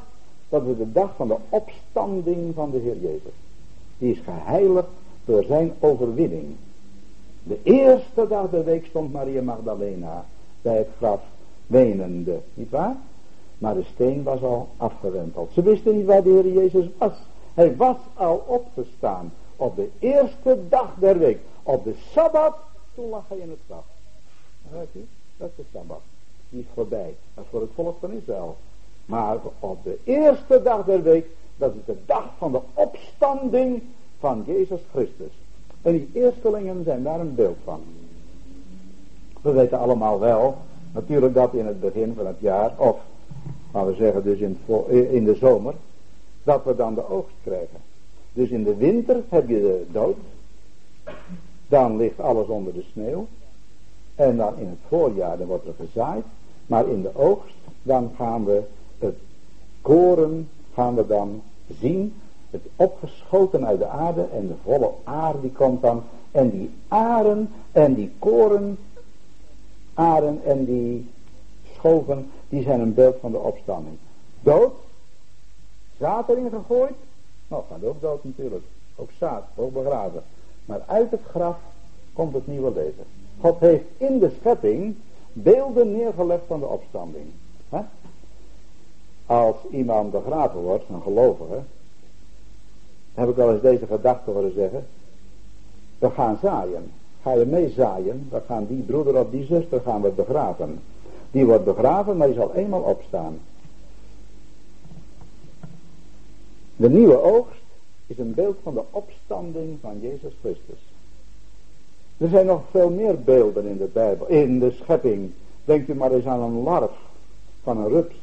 Dat 0.49 0.65
is 0.65 0.77
de 0.77 0.91
dag 0.91 1.15
van 1.15 1.27
de 1.27 1.37
opstanding 1.49 2.55
van 2.55 2.71
de 2.71 2.77
Heer 2.77 2.97
Jezus. 2.97 3.33
Die 3.97 4.11
is 4.11 4.19
geheiligd 4.19 4.87
door 5.25 5.43
zijn 5.43 5.73
overwinning. 5.79 6.55
De 7.43 7.59
eerste 7.63 8.27
dag 8.27 8.49
der 8.49 8.63
week 8.63 8.85
stond 8.85 9.13
Maria 9.13 9.41
Magdalena 9.41 10.25
bij 10.63 10.77
het 10.77 10.89
graf 10.97 11.21
wenende, 11.67 12.39
niet 12.53 12.69
waar? 12.69 12.95
Maar 13.57 13.73
de 13.73 13.83
steen 13.93 14.23
was 14.23 14.41
al 14.41 14.67
afgewenteld. 14.77 15.51
Ze 15.53 15.61
wisten 15.61 15.95
niet 15.97 16.05
waar 16.05 16.23
de 16.23 16.29
Heer 16.29 16.53
Jezus 16.53 16.85
was. 16.97 17.11
Hij 17.53 17.75
was 17.75 17.97
al 18.13 18.43
opgestaan 18.47 19.33
op 19.55 19.75
de 19.75 19.89
eerste 19.99 20.59
dag 20.69 20.93
der 20.99 21.17
week. 21.17 21.39
Op 21.63 21.83
de 21.83 21.93
Sabbat, 22.11 22.55
toen 22.95 23.09
lag 23.09 23.23
hij 23.27 23.37
in 23.37 23.49
het 23.49 23.59
graf. 23.65 23.83
Weet 24.71 24.87
u? 24.93 25.05
Dat 25.37 25.49
is 25.49 25.55
de 25.55 25.63
Sabbat. 25.73 26.01
Is 26.49 26.65
voorbij. 26.73 27.15
Dat 27.33 27.43
is 27.43 27.49
voor 27.49 27.61
het 27.61 27.69
volk 27.75 27.97
van 27.99 28.11
Israël. 28.11 28.57
Maar 29.05 29.37
op 29.59 29.83
de 29.83 29.97
eerste 30.03 30.61
dag 30.63 30.85
der 30.85 31.03
week, 31.03 31.25
dat 31.55 31.73
is 31.75 31.85
de 31.85 31.97
dag 32.05 32.29
van 32.37 32.51
de 32.51 32.61
opstanding 32.73 33.81
van 34.19 34.43
Jezus 34.45 34.79
Christus. 34.91 35.31
En 35.81 35.91
die 35.91 36.09
eerstelingen 36.13 36.83
zijn 36.83 37.03
daar 37.03 37.19
een 37.19 37.35
beeld 37.35 37.57
van. 37.63 37.81
We 39.43 39.51
weten 39.51 39.79
allemaal 39.79 40.19
wel, 40.19 40.57
natuurlijk 40.93 41.33
dat 41.33 41.53
in 41.53 41.65
het 41.65 41.79
begin 41.79 42.13
van 42.15 42.25
het 42.25 42.39
jaar, 42.39 42.73
of 42.77 42.97
laten 43.71 43.89
we 43.89 43.95
zeggen 43.95 44.23
dus 44.23 44.39
in, 44.39 44.57
in 45.11 45.23
de 45.23 45.35
zomer, 45.35 45.73
dat 46.43 46.63
we 46.63 46.75
dan 46.75 46.95
de 46.95 47.09
oogst 47.09 47.35
krijgen. 47.43 47.79
Dus 48.33 48.49
in 48.49 48.63
de 48.63 48.75
winter 48.75 49.23
heb 49.29 49.47
je 49.47 49.59
de 49.59 49.85
dood, 49.91 50.17
dan 51.67 51.97
ligt 51.97 52.19
alles 52.19 52.47
onder 52.47 52.73
de 52.73 52.83
sneeuw, 52.91 53.27
en 54.15 54.37
dan 54.37 54.57
in 54.57 54.67
het 54.67 54.79
voorjaar 54.87 55.37
dan 55.37 55.47
wordt 55.47 55.67
er 55.67 55.73
gezaaid, 55.77 56.25
maar 56.65 56.87
in 56.87 57.01
de 57.01 57.15
oogst 57.15 57.55
dan 57.81 58.11
gaan 58.17 58.45
we 58.45 58.61
het 58.99 59.17
koren 59.81 60.49
gaan 60.73 60.95
we 60.95 61.07
dan 61.07 61.41
zien, 61.79 62.13
het 62.49 62.61
opgeschoten 62.75 63.65
uit 63.65 63.79
de 63.79 63.87
aarde 63.87 64.27
en 64.33 64.47
de 64.47 64.53
volle 64.63 64.91
aarde 65.03 65.41
die 65.41 65.51
komt 65.51 65.81
dan. 65.81 66.03
En 66.31 66.49
die 66.49 66.69
aren 66.87 67.49
en 67.71 67.93
die 67.93 68.11
koren 68.19 68.77
aren 69.93 70.43
en 70.43 70.65
die 70.65 71.09
schoven, 71.75 72.31
die 72.49 72.63
zijn 72.63 72.79
een 72.79 72.93
beeld 72.93 73.15
van 73.19 73.31
de 73.31 73.37
opstanding. 73.37 73.97
Dood, 74.41 74.73
zaad 75.99 76.29
erin 76.29 76.49
gegooid, 76.49 76.95
nou 77.47 77.63
gaat 77.69 77.83
ook 77.83 78.01
dood 78.01 78.23
natuurlijk, 78.23 78.63
ook 78.95 79.09
zaad, 79.17 79.43
ook 79.55 79.73
begraven. 79.73 80.23
Maar 80.65 80.81
uit 80.85 81.11
het 81.11 81.21
graf 81.29 81.57
komt 82.13 82.33
het 82.33 82.47
nieuwe 82.47 82.73
leven. 82.73 83.05
God 83.39 83.59
heeft 83.59 83.85
in 83.97 84.19
de 84.19 84.31
schepping 84.39 84.95
beelden 85.33 85.91
neergelegd 85.91 86.43
van 86.47 86.59
de 86.59 86.65
opstanding. 86.65 87.25
Als 89.25 89.55
iemand 89.71 90.11
begraven 90.11 90.59
wordt, 90.59 90.83
een 90.89 91.01
gelovige, 91.01 91.61
heb 93.13 93.29
ik 93.29 93.35
wel 93.35 93.53
eens 93.53 93.61
deze 93.61 93.85
gedachte 93.85 94.31
horen 94.31 94.53
zeggen, 94.53 94.85
we 95.99 96.09
gaan 96.09 96.37
zaaien. 96.41 96.91
Ga 97.23 97.33
je 97.33 97.45
meezaaien, 97.45 98.27
dan 98.29 98.41
gaan 98.47 98.65
die 98.65 98.81
broeder 98.81 99.19
of 99.19 99.29
die 99.29 99.45
zuster 99.45 99.81
gaan 99.81 100.01
we 100.01 100.09
begraven. 100.09 100.79
Die 101.31 101.45
wordt 101.45 101.65
begraven, 101.65 102.17
maar 102.17 102.27
die 102.27 102.35
zal 102.35 102.53
eenmaal 102.53 102.81
opstaan. 102.81 103.39
De 106.75 106.89
nieuwe 106.89 107.21
oogst 107.21 107.61
is 108.07 108.17
een 108.17 108.33
beeld 108.33 108.57
van 108.63 108.73
de 108.73 108.83
opstanding 108.91 109.77
van 109.81 109.99
Jezus 109.99 110.33
Christus. 110.41 110.79
Er 112.17 112.29
zijn 112.29 112.45
nog 112.45 112.61
veel 112.71 112.89
meer 112.89 113.19
beelden 113.19 113.65
in 113.65 113.77
de 113.77 113.89
Bijbel, 113.93 114.27
in 114.27 114.59
de 114.59 114.71
schepping. 114.71 115.31
Denkt 115.65 115.89
u 115.89 115.95
maar 115.95 116.11
eens 116.11 116.25
aan 116.25 116.41
een 116.41 116.63
larf 116.63 116.91
van 117.63 117.77
een 117.77 117.89
rups. 117.89 118.15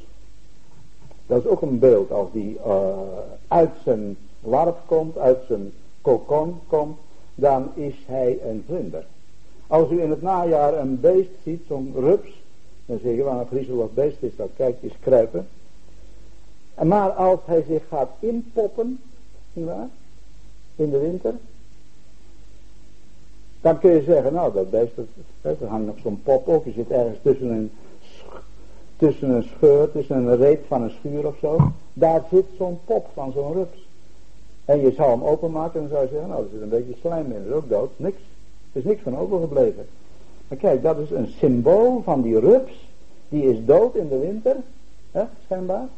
Dat 1.27 1.45
is 1.45 1.51
ook 1.51 1.63
een 1.63 1.79
beeld 1.79 2.13
als 2.13 2.29
die 2.33 2.59
uh, 2.67 2.99
uit 3.49 3.71
zijn 3.85 4.17
larf 4.41 4.75
komt, 4.87 5.19
uit 5.19 5.39
zijn 5.47 5.73
kokon 6.01 6.59
komt, 6.67 6.99
dan 7.41 7.71
is 7.75 7.95
hij 8.07 8.39
een 8.45 8.65
vlinder. 8.67 9.05
Als 9.67 9.91
u 9.91 10.03
in 10.03 10.11
het 10.11 10.23
najaar 10.23 10.79
een 10.79 11.01
beest 11.01 11.31
ziet, 11.45 11.63
zo'n 11.67 11.93
rups, 11.95 12.31
dan 12.87 12.99
zeg 13.03 13.15
je 13.15 13.25
wel 13.25 13.41
een 13.41 13.47
griezelig 13.47 13.95
beest 13.95 14.17
is 14.21 14.37
dat, 14.37 14.49
kijk 14.57 14.77
eens 14.83 14.99
kruipen. 15.01 15.49
Maar 16.83 17.11
als 17.11 17.41
hij 17.45 17.65
zich 17.69 17.83
gaat 17.89 18.11
inpoppen, 18.19 19.01
in 20.77 20.91
de 20.91 20.99
winter, 20.99 21.35
dan 23.61 23.79
kun 23.79 23.91
je 23.91 24.03
zeggen, 24.03 24.33
nou 24.33 24.53
dat 24.53 24.71
beest, 24.71 24.93
dat, 25.41 25.61
er 25.61 25.69
hangt 25.69 25.87
nog 25.87 25.99
zo'n 26.03 26.23
pop 26.23 26.49
ook, 26.49 26.65
je 26.65 26.73
zit 26.73 26.91
ergens 26.91 27.19
tussen 27.23 27.51
een, 27.51 27.71
tussen 28.97 29.31
een 29.31 29.43
scheur, 29.57 29.93
tussen 29.93 30.17
een 30.17 30.37
reet 30.37 30.61
van 30.67 30.83
een 30.83 30.91
schuur 30.91 31.27
of 31.27 31.39
zo, 31.39 31.73
daar 31.93 32.25
zit 32.31 32.47
zo'n 32.57 32.79
pop 32.85 33.11
van 33.15 33.33
zo'n 33.33 33.53
rups. 33.53 33.89
En 34.71 34.81
je 34.81 34.93
zou 34.93 35.11
hem 35.11 35.23
openmaken 35.23 35.81
en 35.81 35.89
zou 35.89 36.03
je 36.03 36.09
zeggen, 36.09 36.29
nou 36.29 36.43
er 36.43 36.49
zit 36.53 36.61
een 36.61 36.69
beetje 36.69 36.95
slijm 37.01 37.25
in, 37.25 37.43
dat 37.43 37.47
is 37.47 37.53
ook 37.53 37.69
dood, 37.69 37.91
niks. 37.97 38.17
Er 38.73 38.79
is 38.79 38.85
niks 38.85 39.03
van 39.03 39.17
overgebleven. 39.17 39.87
Maar 40.49 40.59
kijk, 40.59 40.83
dat 40.83 40.99
is 40.99 41.11
een 41.11 41.27
symbool 41.27 42.03
van 42.05 42.23
die 42.23 42.41
rups, 42.41 42.89
die 43.29 43.43
is 43.43 43.65
dood 43.65 43.95
in 43.95 44.09
de 44.09 44.19
winter, 44.19 44.57
hè, 45.11 45.23
schijnbaar. 45.45 45.89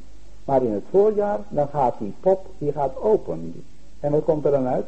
Maar 0.44 0.62
in 0.62 0.72
het 0.72 0.84
voorjaar, 0.90 1.40
dan 1.48 1.68
gaat 1.68 1.94
die 1.98 2.12
pop, 2.20 2.46
die 2.58 2.72
gaat 2.72 3.00
open. 3.00 3.64
En 4.00 4.12
wat 4.12 4.24
komt 4.24 4.44
er 4.44 4.50
dan 4.50 4.66
uit? 4.66 4.86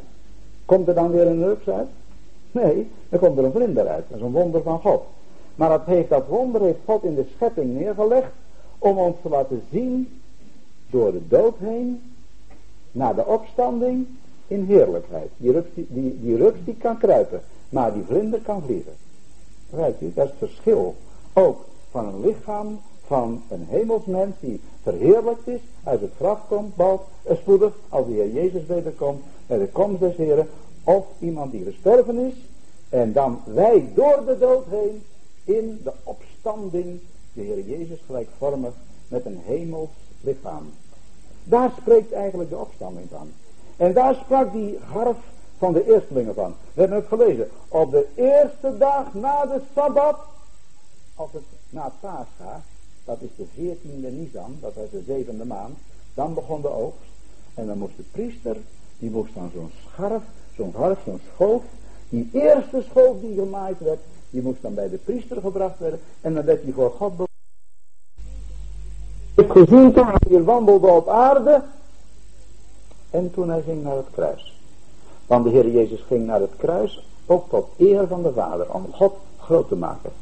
Komt 0.65 0.89
er 0.89 0.95
dan 0.95 1.11
weer 1.11 1.27
een 1.27 1.45
rups 1.45 1.69
uit? 1.69 1.89
Nee, 2.53 2.91
dan 3.09 3.19
komt 3.21 3.39
er 3.39 3.45
een 3.45 3.53
vlinder 3.53 3.89
uit. 3.89 4.05
Dat 4.09 4.19
is 4.19 4.25
een 4.25 4.33
wonder 4.33 4.63
van 4.63 4.81
God. 4.81 5.03
Maar 5.55 5.69
dat, 5.69 5.85
heeft, 5.85 6.09
dat 6.09 6.27
wonder 6.27 6.61
heeft 6.61 6.81
God 6.85 7.05
in 7.05 7.15
de 7.15 7.27
schepping 7.35 7.79
neergelegd 7.79 8.33
om 8.79 8.99
ons 8.99 9.17
te 9.23 9.29
laten 9.29 9.63
zien 9.71 10.21
door 10.91 11.13
de 11.13 11.29
dood 11.29 11.55
heen 11.59 12.14
naar 12.95 13.15
de 13.15 13.27
opstanding 13.27 14.07
in 14.47 14.65
heerlijkheid. 14.65 15.31
Die 15.37 15.53
rups 15.53 15.69
die, 15.75 15.87
die, 15.89 16.53
die, 16.65 16.77
kan 16.77 16.99
kruipen, 16.99 17.43
maar 17.69 17.93
die 17.93 18.03
vlinder 18.07 18.41
kan 18.41 18.63
vliegen. 18.63 18.93
Begrijpt 19.71 20.03
u? 20.03 20.13
Dat 20.15 20.25
is 20.25 20.31
het 20.31 20.51
verschil. 20.51 20.95
Ook 21.33 21.65
van 21.91 22.07
een 22.07 22.21
lichaam 22.21 22.81
van 23.07 23.43
een 23.49 23.67
hemelsmens 23.69 24.35
die 24.41 24.61
verheerlijkt 24.83 25.49
is, 25.49 25.61
uit 25.83 26.01
het 26.01 26.13
graf 26.17 26.41
komt, 26.49 26.77
bouwt, 26.77 27.03
spoedig, 27.41 27.73
als 27.89 28.07
de 28.07 28.13
Heer 28.13 28.33
Jezus 28.33 28.67
wederkomt, 28.67 29.23
bij 29.47 29.59
de 29.59 29.69
komst 29.69 30.01
des 30.01 30.17
Heren, 30.17 30.49
of 30.85 31.07
iemand 31.19 31.53
die 31.53 31.65
gestorven 31.65 32.19
is, 32.19 32.35
en 32.89 33.13
dan 33.13 33.41
wij 33.45 33.89
door 33.95 34.23
de 34.27 34.39
dood 34.39 34.65
heen, 34.69 35.03
in 35.45 35.81
de 35.85 35.93
opstanding, 36.03 37.01
de 37.33 37.43
Heer 37.43 37.61
Jezus 37.61 37.99
gelijkvormig, 38.07 38.73
met 39.09 39.25
een 39.25 39.41
hemels 39.45 39.91
lichaam. 40.21 40.73
Daar 41.45 41.71
spreekt 41.81 42.13
eigenlijk 42.13 42.51
de 42.51 42.57
opstanding 42.57 43.07
van. 43.11 43.33
En 43.77 43.93
daar 43.93 44.15
sprak 44.15 44.53
die 44.53 44.79
harf 44.93 45.17
van 45.59 45.73
de 45.73 45.93
eerstelingen 45.93 46.35
van. 46.35 46.55
We 46.73 46.81
hebben 46.81 46.99
het 46.99 47.09
gelezen. 47.09 47.49
Op 47.69 47.91
de 47.91 48.07
eerste 48.15 48.79
dag 48.79 49.15
na 49.15 49.47
de 49.47 49.61
Sabbat, 49.75 50.19
als 51.15 51.33
het 51.33 51.43
na 51.71 51.93
Pascha, 52.01 52.63
dat 53.05 53.17
is 53.21 53.31
de 53.37 53.47
veertiende 53.55 54.11
Nisan, 54.11 54.57
dat 54.61 54.75
was 54.75 54.91
de 54.91 55.03
zevende 55.07 55.45
maand, 55.45 55.77
dan 56.15 56.35
begon 56.35 56.61
de 56.61 56.71
oogst. 56.71 57.13
En 57.55 57.67
dan 57.67 57.79
moest 57.79 57.97
de 57.97 58.05
priester, 58.13 58.57
die 58.99 59.11
moest 59.11 59.35
dan 59.35 59.51
zo'n 59.55 59.71
scharf, 59.87 60.23
zo'n 60.57 60.73
harf, 60.77 60.99
zo'n 61.05 61.21
schoof, 61.35 61.63
die 62.09 62.29
eerste 62.33 62.85
schoof 62.91 63.21
die 63.21 63.35
gemaaid 63.35 63.79
werd, 63.79 64.01
die 64.31 64.43
moest 64.43 64.63
dan 64.63 64.75
bij 64.75 64.89
de 64.89 64.97
priester 64.97 65.41
gebracht 65.41 65.79
worden 65.79 66.01
en 66.21 66.35
dan 66.35 66.45
werd 66.45 66.63
hij 66.63 66.73
voor 66.73 66.91
God 66.91 67.17
ik 69.35 69.51
gezien 69.51 69.93
toen 69.93 70.07
hij 70.07 70.21
hier 70.29 70.45
wandelde 70.45 70.87
op 70.87 71.09
aarde 71.09 71.63
en 73.11 73.31
toen 73.31 73.49
hij 73.49 73.63
ging 73.63 73.83
naar 73.83 73.97
het 73.97 74.11
kruis. 74.13 74.59
Want 75.27 75.45
de 75.45 75.51
Heer 75.51 75.69
Jezus 75.69 76.01
ging 76.07 76.27
naar 76.27 76.41
het 76.41 76.57
kruis 76.57 77.07
ook 77.27 77.49
tot 77.49 77.67
eer 77.77 78.07
van 78.07 78.23
de 78.23 78.33
Vader, 78.33 78.73
om 78.73 78.87
God 78.93 79.15
groot 79.39 79.69
te 79.69 79.77
maken. 79.77 80.13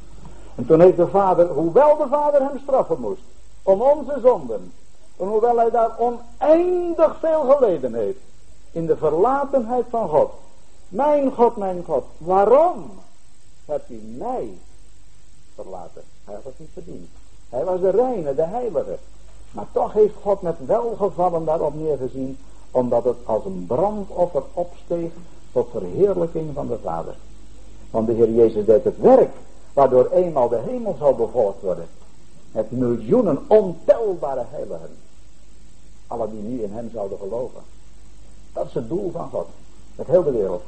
En 0.55 0.67
toen 0.67 0.81
heeft 0.81 0.97
de 0.97 1.09
Vader, 1.09 1.47
hoewel 1.47 1.97
de 1.97 2.07
Vader 2.09 2.41
hem 2.41 2.59
straffen 2.63 3.01
moest, 3.01 3.23
om 3.63 3.83
onze 3.83 4.19
zonden, 4.23 4.73
en 5.17 5.27
hoewel 5.27 5.57
hij 5.57 5.71
daar 5.71 5.99
oneindig 5.99 7.17
veel 7.19 7.41
geleden 7.41 7.95
heeft, 7.95 8.19
in 8.73 8.87
de 8.87 8.97
verlatenheid 8.97 9.85
van 9.91 10.09
God. 10.09 10.31
Mijn 10.89 11.33
God, 11.33 11.57
mijn 11.57 11.85
God, 11.85 12.05
waarom 12.19 12.91
hebt 13.65 13.91
u 13.91 14.01
mij 14.19 14.59
verlaten? 15.55 16.03
Hij 16.25 16.35
had 16.35 16.45
het 16.45 16.59
niet 16.59 16.71
verdiend. 16.73 17.09
Hij 17.53 17.64
was 17.64 17.80
de 17.80 17.90
reine, 17.90 18.34
de 18.34 18.42
heilige. 18.42 18.98
Maar 19.50 19.66
toch 19.72 19.92
heeft 19.92 20.14
God 20.22 20.42
met 20.42 20.57
welgevallen 20.66 21.44
daarop 21.44 21.74
neergezien, 21.74 22.38
omdat 22.70 23.05
het 23.05 23.16
als 23.24 23.44
een 23.44 23.64
brandoffer 23.66 24.42
opsteeg 24.53 25.11
tot 25.53 25.68
verheerlijking 25.70 26.55
van 26.55 26.66
de 26.66 26.78
Vader. 26.82 27.14
Want 27.90 28.07
de 28.07 28.12
Heer 28.12 28.30
Jezus 28.30 28.64
deed 28.64 28.84
het 28.84 28.98
werk, 28.98 29.30
waardoor 29.72 30.11
eenmaal 30.11 30.48
de 30.48 30.61
hemel 30.66 30.96
zal 30.98 31.14
bevolkt 31.14 31.62
worden. 31.62 31.86
Met 32.53 32.70
miljoenen 32.70 33.38
ontelbare 33.46 34.44
heiligen. 34.50 34.96
Alle 36.07 36.30
die 36.30 36.42
nu 36.42 36.62
in 36.62 36.72
hem 36.72 36.90
zouden 36.92 37.18
geloven. 37.18 37.61
Dat 38.53 38.66
is 38.66 38.74
het 38.74 38.88
doel 38.88 39.11
van 39.11 39.28
God. 39.30 39.46
Met 39.94 40.07
heel 40.07 40.22
de 40.22 40.32
wereld. 40.32 40.62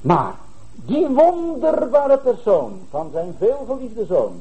Maar 0.00 0.34
die 0.74 1.08
wonderbare 1.08 2.18
persoon 2.18 2.80
van 2.90 3.10
zijn 3.12 3.34
veelgeliefde 3.38 4.06
zoon 4.06 4.40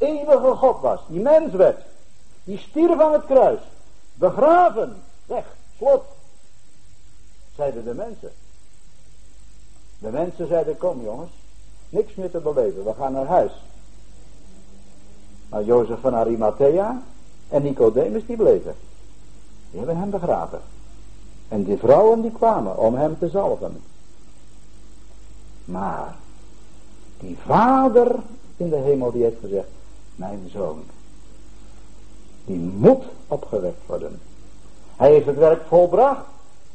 eeuwige 0.00 0.54
God 0.54 0.80
was, 0.80 1.00
die 1.08 1.20
mens 1.20 1.52
werd, 1.52 1.80
die 2.44 2.58
stierf 2.58 3.00
aan 3.00 3.12
het 3.12 3.26
kruis, 3.26 3.60
begraven, 4.14 4.96
weg, 5.26 5.44
slot, 5.76 6.04
zeiden 7.56 7.84
de 7.84 7.94
mensen. 7.94 8.32
De 9.98 10.10
mensen 10.10 10.48
zeiden, 10.48 10.76
kom 10.76 11.02
jongens, 11.02 11.30
niks 11.88 12.14
meer 12.14 12.30
te 12.30 12.38
beleven, 12.38 12.84
we 12.84 12.94
gaan 12.94 13.12
naar 13.12 13.26
huis. 13.26 13.52
Maar 15.48 15.64
Jozef 15.64 16.00
van 16.00 16.14
Arimathea 16.14 17.02
en 17.48 17.62
Nicodemus 17.62 18.26
die 18.26 18.36
bleven. 18.36 18.74
Die 19.70 19.78
hebben 19.78 19.96
hem 19.96 20.10
begraven. 20.10 20.60
En 21.48 21.64
die 21.64 21.76
vrouwen 21.76 22.20
die 22.20 22.32
kwamen 22.32 22.78
om 22.78 22.94
hem 22.94 23.18
te 23.18 23.28
zalven. 23.28 23.82
Maar 25.64 26.16
die 27.18 27.36
vader 27.46 28.14
in 28.56 28.70
de 28.70 28.76
hemel 28.76 29.12
die 29.12 29.22
heeft 29.22 29.40
gezegd, 29.40 29.68
mijn 30.20 30.50
zoon. 30.52 30.82
Die 32.44 32.58
moet 32.58 33.04
opgewekt 33.28 33.86
worden. 33.86 34.20
Hij 34.96 35.12
heeft 35.12 35.26
het 35.26 35.36
werk 35.36 35.62
volbracht. 35.68 36.24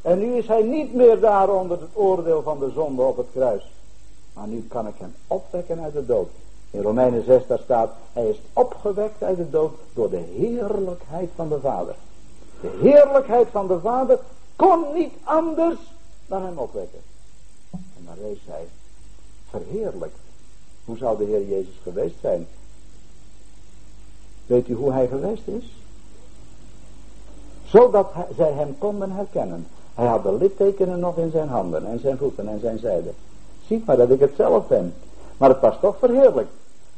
En 0.02 0.18
nu 0.18 0.34
is 0.34 0.46
hij 0.46 0.62
niet 0.62 0.94
meer 0.94 1.20
daar 1.20 1.48
onder 1.48 1.80
het 1.80 1.90
oordeel 1.92 2.42
van 2.42 2.58
de 2.58 2.70
zonde 2.74 3.02
op 3.02 3.16
het 3.16 3.26
kruis. 3.32 3.70
Maar 4.32 4.46
nu 4.46 4.66
kan 4.68 4.86
ik 4.86 4.94
hem 4.98 5.14
opwekken 5.26 5.80
uit 5.80 5.92
de 5.92 6.06
dood. 6.06 6.28
In 6.70 6.82
Romeinen 6.82 7.24
6 7.24 7.46
daar 7.46 7.58
staat, 7.58 7.92
hij 8.12 8.28
is 8.28 8.40
opgewekt 8.52 9.22
uit 9.22 9.36
de 9.36 9.50
dood 9.50 9.72
door 9.94 10.10
de 10.10 10.24
heerlijkheid 10.36 11.30
van 11.34 11.48
de 11.48 11.60
Vader. 11.60 11.94
De 12.60 12.78
heerlijkheid 12.80 13.48
van 13.50 13.66
de 13.66 13.80
Vader 13.80 14.18
kon 14.56 14.84
niet 14.94 15.12
anders 15.24 15.78
dan 16.26 16.42
hem 16.42 16.58
opwekken. 16.58 17.00
En 17.70 18.04
dan 18.04 18.14
rees 18.22 18.38
hij 18.46 18.66
verheerlijkt. 19.50 20.18
Hoe 20.84 20.96
zou 20.96 21.18
de 21.18 21.24
Heer 21.24 21.48
Jezus 21.48 21.78
geweest 21.82 22.14
zijn 22.20 22.46
Weet 24.46 24.68
u 24.68 24.74
hoe 24.74 24.92
hij 24.92 25.08
geweest 25.08 25.46
is? 25.46 25.64
Zodat 27.64 28.12
zij 28.36 28.52
hem 28.52 28.78
konden 28.78 29.10
herkennen. 29.10 29.66
Hij 29.94 30.06
had 30.06 30.22
de 30.22 30.32
littekenen 30.32 31.00
nog 31.00 31.16
in 31.16 31.30
zijn 31.30 31.48
handen 31.48 31.86
en 31.86 32.00
zijn 32.00 32.18
voeten 32.18 32.48
en 32.48 32.60
zijn 32.60 32.78
zijde. 32.78 33.10
Ziet 33.66 33.86
maar 33.86 33.96
dat 33.96 34.10
ik 34.10 34.20
het 34.20 34.32
zelf 34.36 34.66
ben. 34.66 34.94
Maar 35.36 35.48
het 35.48 35.60
was 35.60 35.76
toch 35.80 35.98
verheerlijk. 35.98 36.48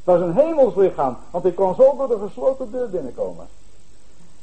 Het 0.04 0.16
was 0.16 0.20
een 0.20 0.34
hemelslichaam, 0.34 1.16
want 1.30 1.44
ik 1.44 1.54
kon 1.54 1.74
zo 1.74 1.96
door 1.96 2.08
de 2.08 2.18
gesloten 2.26 2.70
deur 2.70 2.90
binnenkomen. 2.90 3.46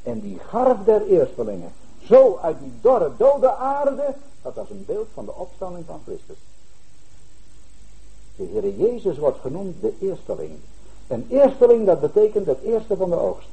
En 0.04 0.20
die 0.20 0.40
garf 0.40 0.78
der 0.86 1.06
eerstelingen, 1.06 1.72
zo 2.04 2.40
uit 2.42 2.56
die 2.60 2.72
dorre 2.82 3.12
dode 3.18 3.56
aarde, 3.56 4.14
dat 4.42 4.56
was 4.56 4.70
een 4.70 4.84
beeld 4.88 5.08
van 5.14 5.26
de 5.26 5.36
opstanding 5.36 5.86
van 5.86 6.02
Christus. 6.06 6.38
De 8.36 8.44
Heer 8.44 8.76
Jezus 8.76 9.18
wordt 9.18 9.40
genoemd 9.40 9.82
de 9.82 9.94
eersteling. 10.00 10.52
Een 11.08 11.26
eersteling, 11.30 11.86
dat 11.86 12.02
betekent 12.02 12.46
het 12.46 12.62
eerste 12.64 12.96
van 12.96 13.10
de 13.10 13.20
oogst. 13.20 13.48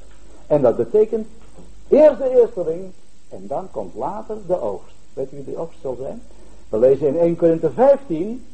En 0.47 0.61
dat 0.61 0.77
betekent 0.77 1.27
eerst 1.87 2.17
de 2.17 2.39
eersteling 2.41 2.91
en 3.29 3.47
dan 3.47 3.71
komt 3.71 3.95
later 3.95 4.37
de 4.47 4.61
oogst. 4.61 4.95
Weet 5.13 5.31
u 5.31 5.35
wie 5.35 5.45
die 5.45 5.57
oogst 5.57 5.81
zal 5.81 5.95
zijn? 5.95 6.21
We 6.69 6.77
lezen 6.77 7.07
in 7.07 7.17
1 7.17 7.35
Korinthe 7.35 7.71
15, 7.71 8.45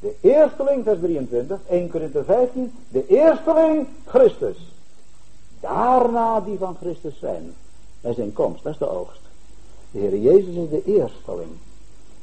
de 0.00 0.14
eersteling, 0.20 0.84
vers 0.84 0.98
23, 0.98 1.60
1 1.68 1.90
Korinthe 1.90 2.24
15, 2.24 2.72
de 2.88 3.06
eersteling 3.06 3.86
Christus. 4.04 4.56
Daarna 5.60 6.40
die 6.40 6.58
van 6.58 6.76
Christus 6.80 7.18
zijn. 7.18 7.54
Bij 8.00 8.14
zijn 8.14 8.32
komst, 8.32 8.62
dat 8.62 8.72
is 8.72 8.78
de 8.78 8.88
oogst. 8.88 9.20
De 9.90 9.98
Heer 9.98 10.18
Jezus 10.18 10.54
is 10.54 10.68
de 10.70 10.82
eersteling. 10.84 11.50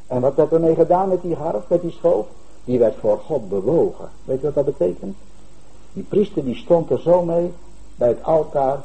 En 0.07 0.21
wat 0.21 0.35
werd 0.35 0.51
ermee 0.51 0.75
gedaan 0.75 1.09
met 1.09 1.21
die 1.21 1.35
harp, 1.35 1.69
met 1.69 1.81
die 1.81 1.91
schoof? 1.91 2.27
Die 2.65 2.79
werd 2.79 2.95
voor 2.99 3.17
God 3.17 3.49
bewogen. 3.49 4.09
Weet 4.23 4.39
je 4.39 4.51
wat 4.51 4.65
dat 4.65 4.77
betekent? 4.77 5.17
Die 5.93 6.03
priester 6.03 6.43
die 6.43 6.55
stond 6.55 6.89
er 6.89 6.99
zo 6.99 7.23
mee 7.23 7.53
bij 7.95 8.07
het 8.07 8.23
altaar. 8.23 8.81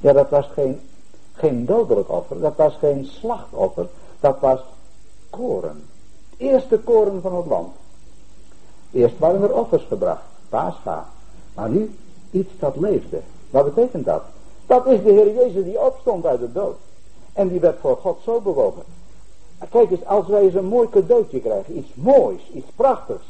Ja, 0.00 0.12
dat 0.12 0.30
was 0.30 0.46
geen, 0.46 0.80
geen 1.32 1.66
dodelijk 1.66 2.10
offer, 2.10 2.40
dat 2.40 2.56
was 2.56 2.74
geen 2.74 3.04
slachtoffer, 3.04 3.88
dat 4.20 4.40
was 4.40 4.60
koren. 5.30 5.84
Het 6.30 6.38
eerste 6.38 6.78
koren 6.78 7.22
van 7.22 7.36
het 7.36 7.46
land. 7.46 7.68
Eerst 8.90 9.18
waren 9.18 9.42
er 9.42 9.54
offers 9.54 9.84
gebracht, 9.88 10.22
paascha. 10.48 11.06
Maar 11.54 11.68
nu 11.68 11.96
iets 12.30 12.50
dat 12.58 12.76
leefde. 12.76 13.20
Wat 13.50 13.74
betekent 13.74 14.04
dat? 14.04 14.22
Dat 14.66 14.86
is 14.86 15.02
de 15.02 15.10
Heer 15.10 15.34
Jezus 15.34 15.64
die 15.64 15.80
opstond 15.80 16.26
uit 16.26 16.40
de 16.40 16.52
dood. 16.52 16.76
En 17.32 17.48
die 17.48 17.60
werd 17.60 17.78
voor 17.80 17.96
God 17.96 18.18
zo 18.24 18.40
bewogen. 18.40 18.82
Kijk 19.70 19.90
eens, 19.90 20.04
als 20.04 20.26
wij 20.26 20.42
eens 20.42 20.54
een 20.54 20.64
mooi 20.64 20.88
cadeautje 20.88 21.40
krijgen, 21.40 21.78
iets 21.78 21.94
moois, 21.94 22.50
iets 22.52 22.70
prachtigs. 22.76 23.24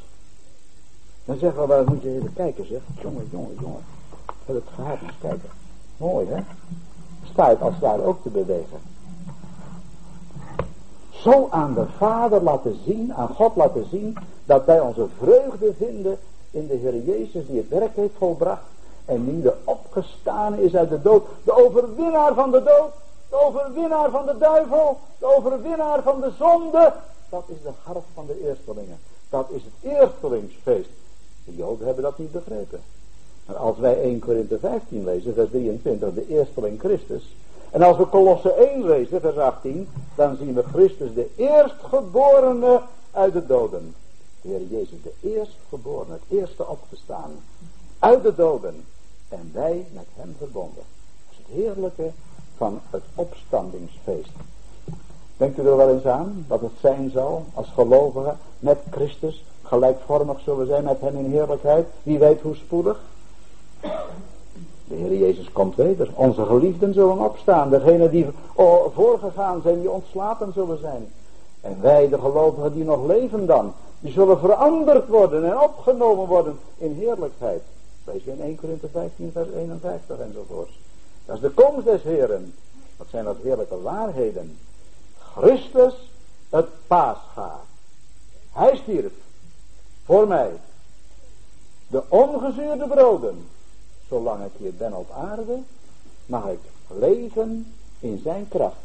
Dan 1.29 1.39
zeggen 1.39 1.61
we, 1.61 1.67
wel, 1.67 1.85
moet 1.85 2.03
je 2.03 2.15
even 2.15 2.33
kijken 2.33 2.67
zeg. 2.67 2.81
Jongen, 3.03 3.29
jongen, 3.31 3.57
jongen. 3.61 3.85
Heb 4.45 4.55
het 4.55 4.65
gehad 4.75 4.99
eens 5.03 5.19
kijken. 5.21 5.51
Mooi 5.97 6.27
hè. 6.27 6.41
Sta 7.33 7.49
het 7.49 7.61
als 7.61 7.79
daar 7.81 8.01
ook 8.01 8.23
te 8.23 8.29
bewegen. 8.29 8.79
Zo 11.11 11.49
aan 11.51 11.75
de 11.75 11.87
Vader 11.97 12.43
laten 12.43 12.79
zien, 12.85 13.15
aan 13.15 13.29
God 13.29 13.57
laten 13.57 13.87
zien, 13.91 14.17
dat 14.45 14.65
wij 14.65 14.81
onze 14.81 15.07
vreugde 15.19 15.73
vinden 15.79 16.19
in 16.51 16.67
de 16.67 16.75
Heer 16.75 17.03
Jezus 17.03 17.47
die 17.47 17.57
het 17.57 17.69
werk 17.69 17.97
heeft 17.97 18.15
volbracht. 18.19 18.63
En 19.05 19.25
die 19.25 19.43
de 19.43 19.55
opgestaan 19.65 20.55
is 20.55 20.77
uit 20.77 20.89
de 20.89 21.03
dood. 21.03 21.27
De 21.45 21.65
overwinnaar 21.65 22.35
van 22.35 22.51
de 22.51 22.63
dood. 22.63 22.93
De 23.29 23.47
overwinnaar 23.47 24.11
van 24.11 24.27
de 24.27 24.39
duivel. 24.39 24.99
De 25.19 25.37
overwinnaar 25.37 26.03
van 26.03 26.21
de 26.21 26.31
zonde. 26.39 26.93
Dat 27.29 27.45
is 27.47 27.63
de 27.63 27.73
hart 27.83 28.05
van 28.15 28.27
de 28.27 28.47
eerstelingen. 28.49 28.99
Dat 29.31 29.51
is 29.51 29.63
het 29.63 29.93
eerstelingsfeest. 29.93 30.89
De 31.49 31.57
Joden 31.57 31.87
hebben 31.87 32.05
dat 32.05 32.19
niet 32.19 32.33
begrepen. 32.33 32.81
Maar 33.47 33.57
als 33.57 33.79
wij 33.79 34.03
1 34.03 34.19
Korinthe 34.19 34.59
15 34.59 35.05
lezen, 35.05 35.35
vers 35.35 35.51
23, 35.51 36.15
de 36.15 36.29
eersteling 36.29 36.81
Christus. 36.81 37.35
En 37.71 37.83
als 37.83 37.97
we 37.97 38.07
Kolosse 38.07 38.53
1 38.53 38.85
lezen, 38.85 39.21
vers 39.21 39.37
18, 39.37 39.89
dan 40.15 40.37
zien 40.37 40.55
we 40.55 40.63
Christus 40.63 41.15
de 41.15 41.31
eerstgeborene 41.37 42.81
uit 43.11 43.33
de 43.33 43.47
doden. 43.47 43.95
De 44.41 44.49
Heer 44.49 44.67
Jezus, 44.67 45.03
de 45.03 45.13
eerstgeborene, 45.21 46.13
het 46.13 46.39
eerste 46.39 46.67
opgestaan 46.67 47.31
uit 47.99 48.23
de 48.23 48.35
doden. 48.35 48.85
En 49.29 49.51
wij 49.53 49.87
met 49.93 50.07
hem 50.15 50.35
verbonden. 50.39 50.85
Dat 51.29 51.31
is 51.31 51.37
het 51.37 51.57
heerlijke 51.57 52.11
van 52.57 52.81
het 52.91 53.03
opstandingsfeest. 53.15 54.33
Denkt 55.37 55.59
u 55.59 55.67
er 55.67 55.77
wel 55.77 55.91
eens 55.91 56.05
aan 56.05 56.45
wat 56.49 56.61
het 56.61 56.73
zijn 56.81 57.11
zal 57.11 57.45
als 57.55 57.69
gelovigen 57.69 58.39
met 58.59 58.79
Christus 58.91 59.45
gelijkvormig 59.69 60.41
zullen 60.41 60.67
zijn 60.67 60.85
met 60.85 61.01
hem 61.01 61.17
in 61.17 61.31
heerlijkheid? 61.31 61.87
Wie 62.03 62.19
weet 62.19 62.41
hoe 62.41 62.55
spoedig? 62.55 63.01
De 64.89 64.95
Heer 64.95 65.17
Jezus 65.17 65.53
komt 65.53 65.77
weder. 65.77 66.11
Onze 66.15 66.45
geliefden 66.45 66.93
zullen 66.93 67.19
opstaan. 67.19 67.71
Degenen 67.71 68.11
die 68.11 68.27
voorgegaan 68.95 69.61
zijn, 69.63 69.81
die 69.81 69.91
ontslapen 69.91 70.53
zullen 70.53 70.79
zijn. 70.81 71.09
En 71.61 71.77
wij, 71.81 72.09
de 72.09 72.19
gelovigen 72.19 72.73
die 72.73 72.85
nog 72.85 73.07
leven 73.07 73.47
dan, 73.47 73.73
die 74.01 74.13
zullen 74.13 74.39
veranderd 74.39 75.09
worden 75.09 75.45
en 75.45 75.61
opgenomen 75.61 76.27
worden 76.27 76.59
in 76.79 76.93
heerlijkheid. 76.93 77.63
Lees 78.05 78.23
in 78.23 78.41
1 78.41 78.57
Korinthe 78.61 78.89
15 78.93 79.31
vers 79.33 79.49
51 79.57 80.19
enzovoort. 80.19 80.71
Dat 81.25 81.35
is 81.37 81.43
de 81.43 81.51
komst 81.51 81.85
des 81.85 82.03
Heren. 82.03 82.55
Wat 82.97 83.07
zijn 83.11 83.25
dat 83.25 83.37
heerlijke 83.43 83.81
waarheden. 83.83 84.59
Christus 85.37 86.11
het 86.49 86.67
paasgaar. 86.87 87.61
Hij 88.53 88.77
stierf 88.77 89.13
voor 90.09 90.29
mij. 90.29 90.51
De 91.89 92.03
ongezuurde 92.09 92.87
broden. 92.87 93.47
Zolang 94.09 94.45
ik 94.45 94.51
hier 94.57 94.75
ben 94.75 94.93
op 94.93 95.11
aarde, 95.11 95.59
mag 96.27 96.47
ik 96.47 96.59
leven 96.87 97.73
in 98.01 98.21
zijn 98.25 98.49
kracht. 98.49 98.77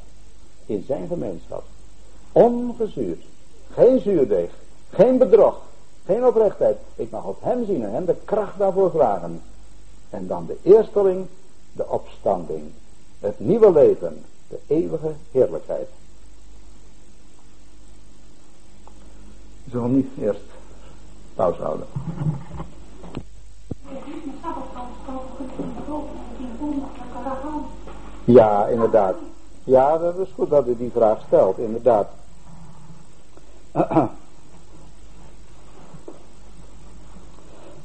In 0.65 0.83
zijn 0.87 1.07
gemeenschap. 1.07 1.63
Ongezuurd. 2.31 3.23
Geen 3.73 3.99
zuurdeeg. 3.99 4.51
Geen 4.89 5.17
bedrog. 5.17 5.61
Geen 6.05 6.25
oprechtheid. 6.25 6.77
Ik 6.95 7.11
mag 7.11 7.25
op 7.25 7.37
hem 7.43 7.65
zien 7.65 7.83
en 7.83 7.91
hem 7.91 8.05
de 8.05 8.15
kracht 8.25 8.57
daarvoor 8.57 8.91
vragen. 8.91 9.41
En 10.09 10.27
dan 10.27 10.45
de 10.45 10.57
eersteling, 10.63 11.25
de 11.71 11.89
opstanding. 11.89 12.63
Het 13.19 13.39
nieuwe 13.39 13.71
leven. 13.71 14.25
De 14.47 14.59
eeuwige 14.67 15.13
heerlijkheid. 15.31 15.87
We 19.63 19.79
niet 19.79 20.09
eerst 20.19 20.41
pauze 21.35 21.61
houden? 21.61 21.87
Ja, 28.25 28.67
inderdaad. 28.67 29.15
Ja, 29.63 29.97
dat 29.97 30.17
is 30.17 30.27
goed 30.35 30.49
dat 30.49 30.67
u 30.67 30.77
die 30.77 30.91
vraag 30.91 31.19
stelt, 31.27 31.57
inderdaad. 31.57 32.07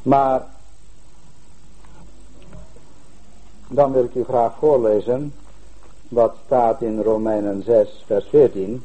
Maar 0.03 0.47
dan 3.69 3.93
wil 3.93 4.05
ik 4.05 4.15
u 4.15 4.25
graag 4.25 4.53
voorlezen 4.59 5.35
wat 6.09 6.35
staat 6.47 6.83
in 6.83 7.03
Romeinen 7.03 7.63
6, 7.63 8.03
vers 8.07 8.27
14. 8.29 8.85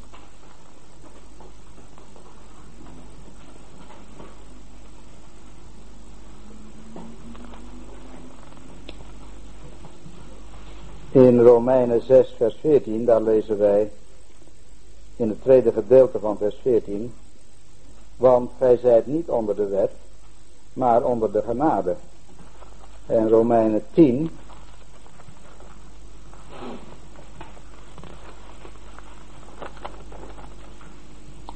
In 11.13 11.39
Romeinen 11.39 12.01
6, 12.01 12.33
vers 12.37 12.55
14, 12.61 13.05
daar 13.05 13.21
lezen 13.21 13.57
wij 13.57 13.91
in 15.15 15.29
het 15.29 15.41
tweede 15.41 15.71
gedeelte 15.71 16.19
van 16.19 16.37
vers 16.37 16.55
14. 16.61 17.13
Want 18.17 18.51
gij 18.57 18.77
zijt 18.77 19.05
niet 19.05 19.29
onder 19.29 19.55
de 19.55 19.67
wet, 19.67 19.91
maar 20.73 21.03
onder 21.03 21.31
de 21.31 21.41
genade. 21.41 21.95
En 23.05 23.29
Romeinen 23.29 23.83
10. 23.93 24.29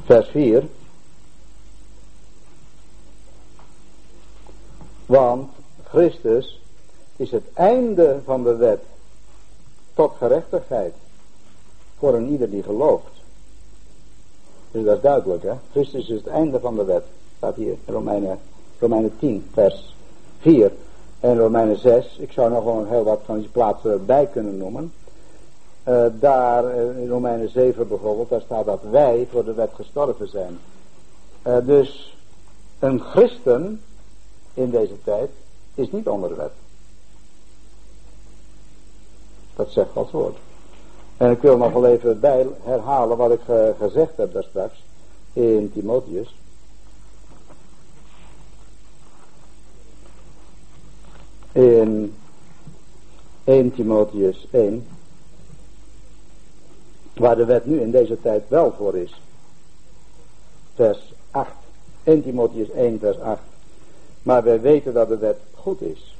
Vers 0.03 0.29
4. 0.29 0.67
Want 5.05 5.51
Christus 5.83 6.61
is 7.15 7.31
het 7.31 7.53
einde 7.53 8.19
van 8.25 8.43
de 8.43 8.55
wet 8.55 8.79
tot 9.97 10.15
gerechtigheid 10.17 10.93
voor 11.97 12.13
een 12.13 12.29
ieder 12.29 12.49
die 12.49 12.63
gelooft. 12.63 13.11
Dus 14.71 14.83
dat 14.83 14.95
is 14.95 15.01
duidelijk, 15.01 15.43
hè? 15.43 15.53
Christus 15.71 16.09
is 16.09 16.17
het 16.17 16.27
einde 16.27 16.59
van 16.59 16.75
de 16.75 16.85
wet. 16.85 17.03
Staat 17.37 17.55
hier 17.55 17.71
in 17.85 17.93
Romeinen 17.93 18.39
Romeinen 18.79 19.11
10, 19.19 19.47
vers 19.53 19.95
4 20.39 20.71
en 21.19 21.37
Romeinen 21.37 21.79
6. 21.79 22.17
Ik 22.19 22.31
zou 22.31 22.51
nog 22.51 22.63
wel 22.63 22.85
heel 22.85 23.03
wat 23.03 23.21
van 23.25 23.39
die 23.39 23.49
plaatsen 23.49 24.05
bij 24.05 24.27
kunnen 24.27 24.57
noemen. 24.57 24.93
Uh, 25.87 26.05
daar 26.19 26.63
uh, 26.63 27.01
in 27.01 27.09
Romeinen 27.09 27.49
7 27.49 27.87
bijvoorbeeld, 27.87 28.29
daar 28.29 28.41
staat 28.41 28.65
dat 28.65 28.81
wij 28.89 29.27
voor 29.31 29.45
de 29.45 29.53
wet 29.53 29.71
gestorven 29.73 30.29
zijn. 30.29 30.59
Uh, 31.47 31.57
dus 31.63 32.17
een 32.79 32.99
christen 32.99 33.81
in 34.53 34.69
deze 34.69 35.03
tijd 35.03 35.29
is 35.75 35.91
niet 35.91 36.07
onder 36.07 36.29
de 36.29 36.35
wet. 36.35 36.51
Dat 39.57 39.71
zegt 39.71 39.89
Gods 39.93 40.11
woord. 40.11 40.37
En 41.17 41.31
ik 41.31 41.41
wil 41.41 41.57
nog 41.57 41.73
wel 41.73 41.85
even 41.85 42.19
bij 42.19 42.47
herhalen 42.63 43.17
wat 43.17 43.31
ik 43.31 43.41
gezegd 43.79 44.17
heb 44.17 44.33
daar 44.33 44.43
straks 44.43 44.83
in 45.33 45.71
Timotheus. 45.73 46.35
in 51.57 52.15
1 53.43 53.73
Timotheus 53.73 54.47
1, 54.51 54.87
waar 57.13 57.35
de 57.35 57.45
wet 57.45 57.65
nu 57.65 57.81
in 57.81 57.91
deze 57.91 58.21
tijd 58.21 58.43
wel 58.47 58.73
voor 58.77 58.95
is. 58.97 59.21
Vers 60.75 61.13
8. 61.31 61.51
1 62.03 62.23
Timotheus 62.23 62.69
1 62.69 62.99
vers 62.99 63.19
8. 63.19 63.41
Maar 64.23 64.43
wij 64.43 64.61
weten 64.61 64.93
dat 64.93 65.07
de 65.07 65.17
wet 65.17 65.39
goed 65.55 65.81
is. 65.81 66.15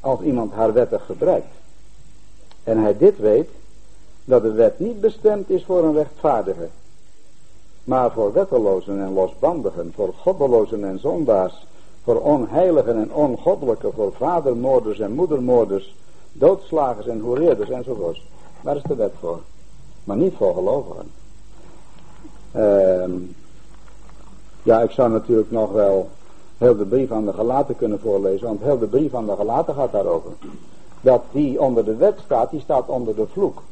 Als 0.00 0.20
iemand 0.20 0.52
haar 0.52 0.72
wettig 0.72 1.06
gebruikt. 1.06 1.54
En 2.64 2.78
hij 2.78 2.96
dit 2.96 3.18
weet, 3.18 3.48
dat 4.24 4.42
de 4.42 4.52
wet 4.52 4.78
niet 4.78 5.00
bestemd 5.00 5.50
is 5.50 5.64
voor 5.64 5.84
een 5.84 5.94
rechtvaardige. 5.94 6.68
Maar 7.84 8.12
voor 8.12 8.32
wettelozen 8.32 9.00
en 9.00 9.12
losbandigen, 9.12 9.92
voor 9.94 10.14
goddelozen 10.20 10.84
en 10.84 10.98
zondaars, 10.98 11.66
voor 12.02 12.20
onheiligen 12.20 12.96
en 12.96 13.12
ongoddelijke, 13.12 13.90
voor 13.94 14.12
vadermoorders 14.12 14.98
en 14.98 15.12
moedermoorders, 15.12 15.94
doodslagers 16.32 17.06
en 17.06 17.20
hoereerders 17.20 17.70
enzovoorts. 17.70 18.26
Daar 18.60 18.76
is 18.76 18.82
de 18.82 18.94
wet 18.94 19.12
voor. 19.20 19.40
Maar 20.04 20.16
niet 20.16 20.34
voor 20.36 20.54
gelovigen. 20.54 21.10
Ehm, 22.52 23.10
ja, 24.62 24.80
ik 24.80 24.90
zou 24.90 25.10
natuurlijk 25.10 25.50
nog 25.50 25.72
wel 25.72 26.08
heel 26.58 26.76
de 26.76 26.84
brief 26.84 27.10
aan 27.10 27.24
de 27.24 27.32
gelaten 27.32 27.76
kunnen 27.76 28.00
voorlezen, 28.00 28.46
want 28.46 28.60
heel 28.60 28.78
de 28.78 28.86
brief 28.86 29.14
aan 29.14 29.26
de 29.26 29.36
gelaten 29.36 29.74
gaat 29.74 29.92
daarover. 29.92 30.30
Dat 31.00 31.22
die 31.30 31.60
onder 31.60 31.84
de 31.84 31.96
wet 31.96 32.18
staat, 32.24 32.50
die 32.50 32.60
staat 32.60 32.88
onder 32.88 33.14
de 33.14 33.26
vloek. 33.32 33.62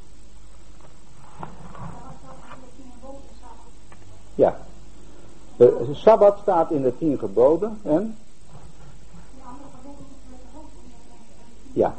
Ja. 4.34 4.58
De 5.56 5.88
Sabbat 5.92 6.38
staat 6.42 6.70
in 6.70 6.82
de 6.82 6.98
tien 6.98 7.18
geboden 7.18 7.78
en? 7.82 8.16
Ja. 11.72 11.94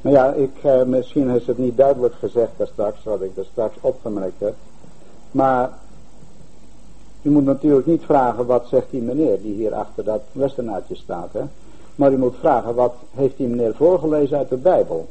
Nou 0.00 0.16
ja, 0.16 0.32
ik, 0.32 0.56
eh, 0.62 0.82
misschien 0.82 1.28
is 1.28 1.46
het 1.46 1.58
niet 1.58 1.76
duidelijk 1.76 2.14
gezegd 2.14 2.52
daar 2.56 2.66
straks, 2.66 3.04
wat 3.04 3.20
ik 3.20 3.36
er 3.36 3.44
straks 3.44 3.76
opgemerkt 3.80 4.40
heb. 4.40 4.54
Maar 5.30 5.70
u 7.22 7.30
moet 7.30 7.44
natuurlijk 7.44 7.86
niet 7.86 8.02
vragen 8.02 8.46
wat 8.46 8.66
zegt 8.68 8.90
die 8.90 9.02
meneer 9.02 9.42
die 9.42 9.54
hier 9.54 9.74
achter 9.74 10.04
dat 10.04 10.22
lessenaartje 10.32 10.94
staat. 10.94 11.32
Hè? 11.32 11.42
Maar 11.96 12.12
u 12.12 12.18
moet 12.18 12.36
vragen 12.38 12.74
wat 12.74 12.94
heeft 13.14 13.36
die 13.36 13.46
meneer 13.46 13.74
voorgelezen 13.74 14.38
uit 14.38 14.48
de 14.48 14.56
Bijbel. 14.56 15.08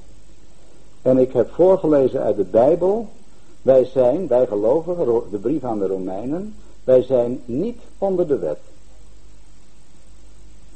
En 1.01 1.17
ik 1.17 1.33
heb 1.33 1.51
voorgelezen 1.53 2.21
uit 2.21 2.35
de 2.35 2.43
Bijbel. 2.43 3.09
Wij 3.61 3.85
zijn, 3.85 4.27
wij 4.27 4.47
gelovigen, 4.47 5.21
de 5.31 5.37
brief 5.37 5.63
aan 5.63 5.79
de 5.79 5.87
Romeinen. 5.87 6.55
Wij 6.83 7.01
zijn 7.01 7.41
niet 7.45 7.79
onder 7.97 8.27
de 8.27 8.37
wet. 8.37 8.59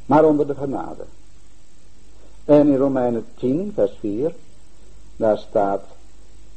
Maar 0.06 0.26
onder 0.26 0.48
de 0.48 0.56
genade. 0.56 1.04
En 2.46 2.68
in 2.68 2.78
Romeinen 2.78 3.26
10, 3.38 3.72
vers 3.76 3.98
4, 4.00 4.34
daar 5.16 5.38
staat, 5.38 5.84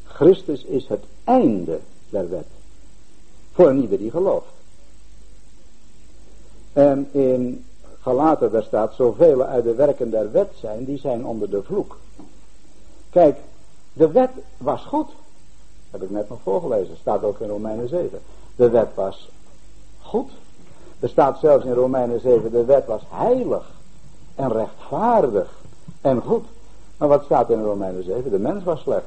Christus 0.05 0.65
is 0.65 0.89
het 0.89 1.05
einde 1.25 1.79
der 2.09 2.31
wet. 2.31 2.47
Voor 3.53 3.69
een 3.69 3.81
ieder 3.81 3.99
die 3.99 4.11
gelooft. 4.11 4.53
En 6.73 7.09
in 7.11 7.65
Galaten, 8.03 8.53
daar 8.53 8.63
staat, 8.63 8.95
zoveel 8.95 9.43
uit 9.43 9.65
de 9.65 9.75
werken 9.75 10.11
der 10.11 10.33
wet 10.33 10.51
zijn, 10.61 10.85
die 10.85 10.99
zijn 10.99 11.27
onder 11.27 11.51
de 11.51 11.63
vloek. 11.63 11.97
Kijk, 13.11 13.39
de 13.93 14.11
wet 14.11 14.31
was 14.57 14.85
goed. 14.85 15.09
Heb 15.91 16.03
ik 16.03 16.11
net 16.11 16.29
nog 16.29 16.39
voorgelezen, 16.43 16.97
staat 16.97 17.23
ook 17.23 17.41
in 17.41 17.49
Romeinen 17.49 17.89
7. 17.89 18.21
De 18.57 18.71
wet 18.71 18.89
was 18.95 19.31
goed. 20.03 20.31
Er 21.01 21.09
staat 21.09 21.39
zelfs 21.39 21.65
in 21.65 21.73
Romeinen 21.73 22.21
7, 22.21 22.51
de 22.51 22.65
wet 22.65 22.87
was 22.87 23.03
heilig 23.09 23.71
en 24.35 24.53
rechtvaardig 24.53 25.61
en 26.01 26.23
goed. 26.23 26.45
Maar 26.97 27.09
wat 27.09 27.25
staat 27.25 27.51
in 27.51 27.63
Romeinen 27.63 28.05
7? 28.05 28.31
De 28.31 28.39
mens 28.39 28.65
was 28.65 28.81
slecht. 28.81 29.07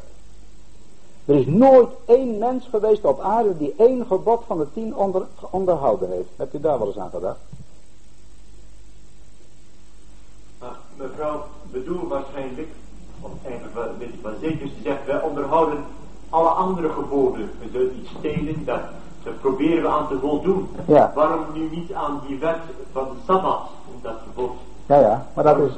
Er 1.26 1.36
is 1.36 1.46
nooit 1.46 1.90
één 2.06 2.38
mens 2.38 2.68
geweest 2.68 3.06
op 3.06 3.20
aarde 3.20 3.58
die 3.58 3.74
één 3.78 4.06
gebod 4.06 4.44
van 4.46 4.58
de 4.58 4.68
tien 4.74 4.96
onder, 4.96 5.28
onderhouden 5.50 6.12
heeft. 6.12 6.30
Hebt 6.36 6.54
u 6.54 6.60
daar 6.60 6.78
wel 6.78 6.88
eens 6.88 6.98
aan 6.98 7.10
gedacht? 7.10 7.40
Ah, 10.60 10.72
mevrouw 10.98 11.44
bedoel 11.72 12.08
waarschijnlijk, 12.08 12.68
of 13.22 13.32
eigenlijk 13.44 13.98
weet 13.98 14.14
ik 14.14 14.20
wel 14.22 14.34
zeker, 14.42 14.68
ze 14.68 14.82
zegt, 14.84 15.06
wij 15.06 15.22
onderhouden 15.22 15.78
alle 16.30 16.50
andere 16.50 16.90
geboden. 16.90 17.52
We 17.60 17.70
zullen 17.72 17.96
iets 18.00 18.10
stelen, 18.20 18.66
dat, 18.66 18.82
dat 19.24 19.40
proberen 19.42 19.82
we 19.82 19.88
aan 19.88 20.08
te 20.08 20.20
voldoen. 20.20 20.68
Ja. 20.88 21.12
Waarom 21.16 21.46
nu 21.54 21.70
niet 21.72 21.94
aan 21.94 22.22
die 22.28 22.40
wet 22.40 22.60
van 22.92 23.04
de 23.04 23.20
Sabbat, 23.26 23.62
dat 24.02 24.16
gebod? 24.28 24.52
Ja, 24.86 25.00
ja, 25.00 25.28
maar 25.34 25.44
dat 25.44 25.58
is, 25.58 25.72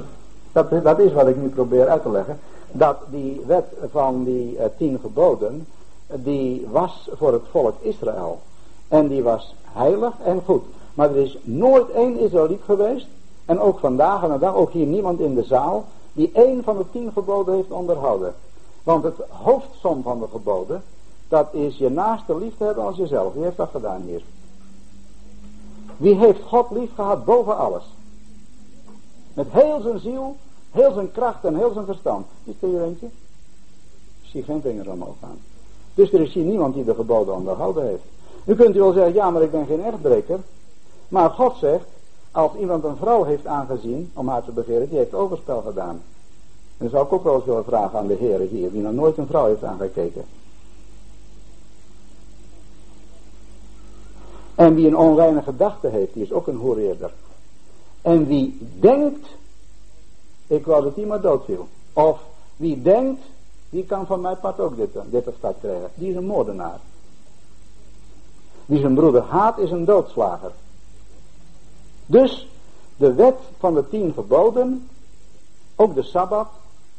dat, 0.52 0.84
dat 0.84 1.00
is 1.00 1.14
wat 1.14 1.28
ik 1.28 1.38
nu 1.38 1.48
probeer 1.48 1.88
uit 1.88 2.02
te 2.02 2.10
leggen. 2.10 2.40
Dat 2.72 2.98
die 3.10 3.42
wet 3.46 3.66
van 3.92 4.24
die 4.24 4.58
uh, 4.58 4.64
tien 4.78 5.00
geboden, 5.02 5.68
die 6.08 6.68
was 6.72 7.10
voor 7.14 7.34
het 7.34 7.44
volk 7.52 7.76
Israël. 7.82 8.40
En 8.88 9.08
die 9.08 9.24
was 9.24 9.56
heilig 9.64 10.14
en 10.24 10.42
goed. 10.46 10.64
Maar 10.94 11.10
er 11.10 11.18
is 11.18 11.38
nooit 11.44 11.90
één 11.90 12.20
Israëliet 12.20 12.62
geweest, 12.66 13.08
en 13.48 13.60
ook 13.60 13.80
vandaag 13.80 14.24
en 14.24 14.32
de 14.32 14.40
dag, 14.40 14.56
ook 14.56 14.72
hier 14.72 14.86
niemand 14.86 15.20
in 15.20 15.36
de 15.36 15.44
zaal, 15.44 15.86
die 16.14 16.32
één 16.34 16.64
van 16.64 16.78
de 16.78 16.86
tien 16.92 17.12
geboden 17.12 17.56
heeft 17.56 17.72
onderhouden. 17.72 18.36
Want 18.84 19.04
het 19.04 19.16
hoofdsom 19.30 20.04
van 20.04 20.20
de 20.20 20.28
geboden, 20.32 20.84
dat 21.28 21.54
is 21.54 21.78
je 21.78 21.90
naaste 21.90 22.38
lief 22.38 22.58
te 22.58 22.64
hebben 22.64 22.84
als 22.84 22.98
jezelf. 22.98 23.34
Wie 23.34 23.44
heeft 23.44 23.58
dat 23.58 23.70
gedaan 23.72 24.02
hier? 24.02 24.22
Wie 25.98 26.16
heeft 26.16 26.44
God 26.44 26.72
lief 26.72 26.90
gehad 26.96 27.26
boven 27.26 27.58
alles? 27.58 27.84
Met 29.34 29.48
heel 29.50 29.82
zijn 29.82 30.00
ziel, 30.00 30.36
heel 30.72 30.94
zijn 30.94 31.12
kracht 31.12 31.46
en 31.46 31.56
heel 31.56 31.74
zijn 31.74 31.86
verstand. 31.86 32.26
Is 32.44 32.54
er 32.60 32.68
hier 32.68 32.84
eentje? 32.84 33.06
Ik 34.22 34.30
zie 34.30 34.44
geen 34.44 34.62
vingers 34.62 34.88
omhoog 34.88 35.16
gaan. 35.22 35.40
Dus 35.94 36.14
er 36.14 36.22
is 36.22 36.34
hier 36.34 36.46
niemand 36.46 36.74
die 36.74 36.84
de 36.84 36.96
geboden 36.96 37.34
onderhouden 37.34 37.88
heeft. 37.88 38.04
Nu 38.44 38.56
kunt 38.56 38.76
u 38.76 38.80
wel 38.80 38.94
zeggen, 38.94 39.14
ja 39.14 39.30
maar 39.30 39.42
ik 39.42 39.52
ben 39.52 39.66
geen 39.66 39.84
echtbreker. 39.84 40.40
Maar 41.08 41.30
God 41.30 41.56
zegt, 41.58 41.86
als 42.38 42.56
iemand 42.56 42.84
een 42.84 42.98
vrouw 42.98 43.24
heeft 43.24 43.48
aangezien 43.48 44.12
om 44.14 44.28
haar 44.28 44.44
te 44.44 44.52
begeren, 44.52 44.90
die 44.90 44.98
heeft 44.98 45.14
overspel 45.14 45.62
gedaan. 45.62 46.02
En 46.78 46.90
zou 46.90 47.06
ik 47.06 47.14
ook 47.14 47.24
wel 47.24 47.36
eens 47.36 47.46
willen 47.46 47.64
vragen 47.64 48.00
aan 48.00 48.08
de 48.08 48.14
heren 48.14 48.48
hier, 48.48 48.72
die 48.72 48.82
nog 48.82 48.94
nooit 48.94 49.18
een 49.18 49.28
vrouw 49.28 49.46
heeft 49.46 49.64
aangekeken. 49.64 50.26
En 54.56 54.76
wie 54.76 54.88
een 54.88 54.98
onreine 54.98 55.42
gedachte 55.42 55.88
heeft, 55.88 56.14
die 56.14 56.24
is 56.24 56.32
ook 56.32 56.48
een 56.48 56.56
hoereerder. 56.56 57.12
En 58.02 58.26
wie 58.28 58.58
denkt, 58.80 59.28
ik 60.48 60.66
wou 60.66 60.84
dat 60.84 60.98
iemand 60.98 61.22
doodviel. 61.22 61.68
Of 61.94 62.20
wie 62.56 62.82
denkt, 62.82 63.22
die 63.70 63.86
kan 63.86 64.06
van 64.06 64.22
mijn 64.22 64.40
part 64.40 64.60
ook 64.60 64.76
dit, 64.76 64.90
dit 65.10 65.26
krijgen. 65.40 65.90
Die 65.96 66.10
is 66.10 66.16
een 66.16 66.26
moordenaar. 66.26 66.80
Wie 68.66 68.80
zijn 68.80 68.96
broeder 68.96 69.22
haat, 69.22 69.58
is 69.58 69.72
een 69.72 69.86
doodslager. 69.86 70.52
Dus 72.08 72.48
de 72.96 73.14
wet 73.14 73.36
van 73.60 73.74
de 73.74 73.90
tien 73.90 74.14
geboden, 74.14 74.90
ook 75.76 75.96
de 75.96 76.04
Sabbat, 76.04 76.48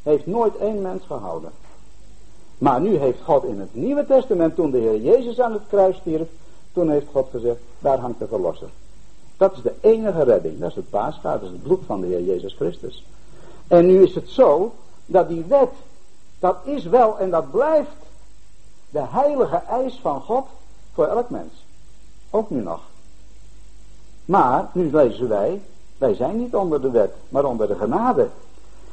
heeft 0.03 0.27
nooit 0.27 0.57
één 0.57 0.83
mens 0.83 1.05
gehouden. 1.07 1.51
Maar 2.59 2.81
nu 2.81 2.97
heeft 2.97 3.23
God 3.23 3.45
in 3.45 3.61
het 3.61 3.75
Nieuwe 3.75 4.07
Testament, 4.07 4.55
toen 4.55 4.71
de 4.71 4.79
Heer 4.79 5.01
Jezus 5.01 5.41
aan 5.41 5.53
het 5.53 5.63
kruis 5.69 5.97
stierf, 5.97 6.29
toen 6.73 6.91
heeft 6.91 7.07
God 7.13 7.29
gezegd, 7.31 7.59
daar 7.79 7.99
hangt 7.99 8.19
de 8.19 8.27
verlosser. 8.27 8.69
Dat 9.37 9.53
is 9.53 9.63
de 9.63 9.75
enige 9.81 10.23
redding. 10.23 10.59
Dat 10.59 10.71
is 10.71 10.77
het 10.77 10.91
paasgaat, 10.91 11.41
dat 11.41 11.43
is 11.43 11.49
het 11.49 11.63
bloed 11.63 11.83
van 11.87 12.01
de 12.01 12.07
Heer 12.07 12.23
Jezus 12.23 12.55
Christus. 12.55 13.05
En 13.69 13.87
nu 13.87 14.03
is 14.03 14.15
het 14.15 14.29
zo 14.29 14.75
dat 15.07 15.29
die 15.29 15.45
wet, 15.49 15.73
dat 16.39 16.57
is 16.65 16.85
wel 16.85 17.19
en 17.19 17.31
dat 17.31 17.51
blijft 17.51 17.97
de 18.91 19.03
heilige 19.03 19.57
eis 19.57 19.99
van 20.03 20.21
God 20.21 20.47
voor 20.93 21.07
elk 21.07 21.31
mens. 21.31 21.53
Ook 22.31 22.51
nu 22.51 22.63
nog. 22.63 22.81
Maar, 24.29 24.69
nu 24.73 24.91
lezen 24.91 25.29
wij, 25.29 25.61
wij 25.99 26.15
zijn 26.15 26.39
niet 26.39 26.55
onder 26.55 26.81
de 26.81 26.91
wet, 26.91 27.15
maar 27.29 27.45
onder 27.45 27.67
de 27.67 27.75
genade. 27.75 28.29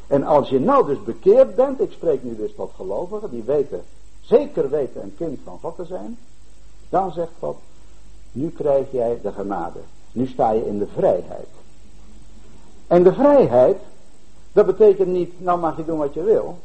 En 0.07 0.23
als 0.23 0.49
je 0.49 0.59
nou 0.59 0.85
dus 0.85 1.03
bekeerd 1.03 1.55
bent, 1.55 1.81
ik 1.81 1.91
spreek 1.91 2.23
nu 2.23 2.35
dus 2.35 2.55
tot 2.55 2.71
gelovigen, 2.75 3.29
die 3.29 3.43
weten, 3.43 3.83
zeker 4.21 4.69
weten 4.69 5.01
een 5.01 5.15
kind 5.17 5.39
van 5.43 5.57
God 5.61 5.75
te 5.75 5.85
zijn, 5.85 6.17
dan 6.89 7.11
zegt 7.11 7.31
God, 7.39 7.57
nu 8.31 8.49
krijg 8.49 8.91
jij 8.91 9.19
de 9.21 9.31
genade. 9.31 9.79
Nu 10.11 10.27
sta 10.27 10.51
je 10.51 10.67
in 10.67 10.77
de 10.77 10.87
vrijheid. 10.87 11.47
En 12.87 13.03
de 13.03 13.13
vrijheid, 13.13 13.77
dat 14.53 14.65
betekent 14.65 15.07
niet, 15.07 15.41
nou 15.41 15.59
mag 15.59 15.77
je 15.77 15.85
doen 15.85 15.97
wat 15.97 16.13
je 16.13 16.23
wil. 16.23 16.57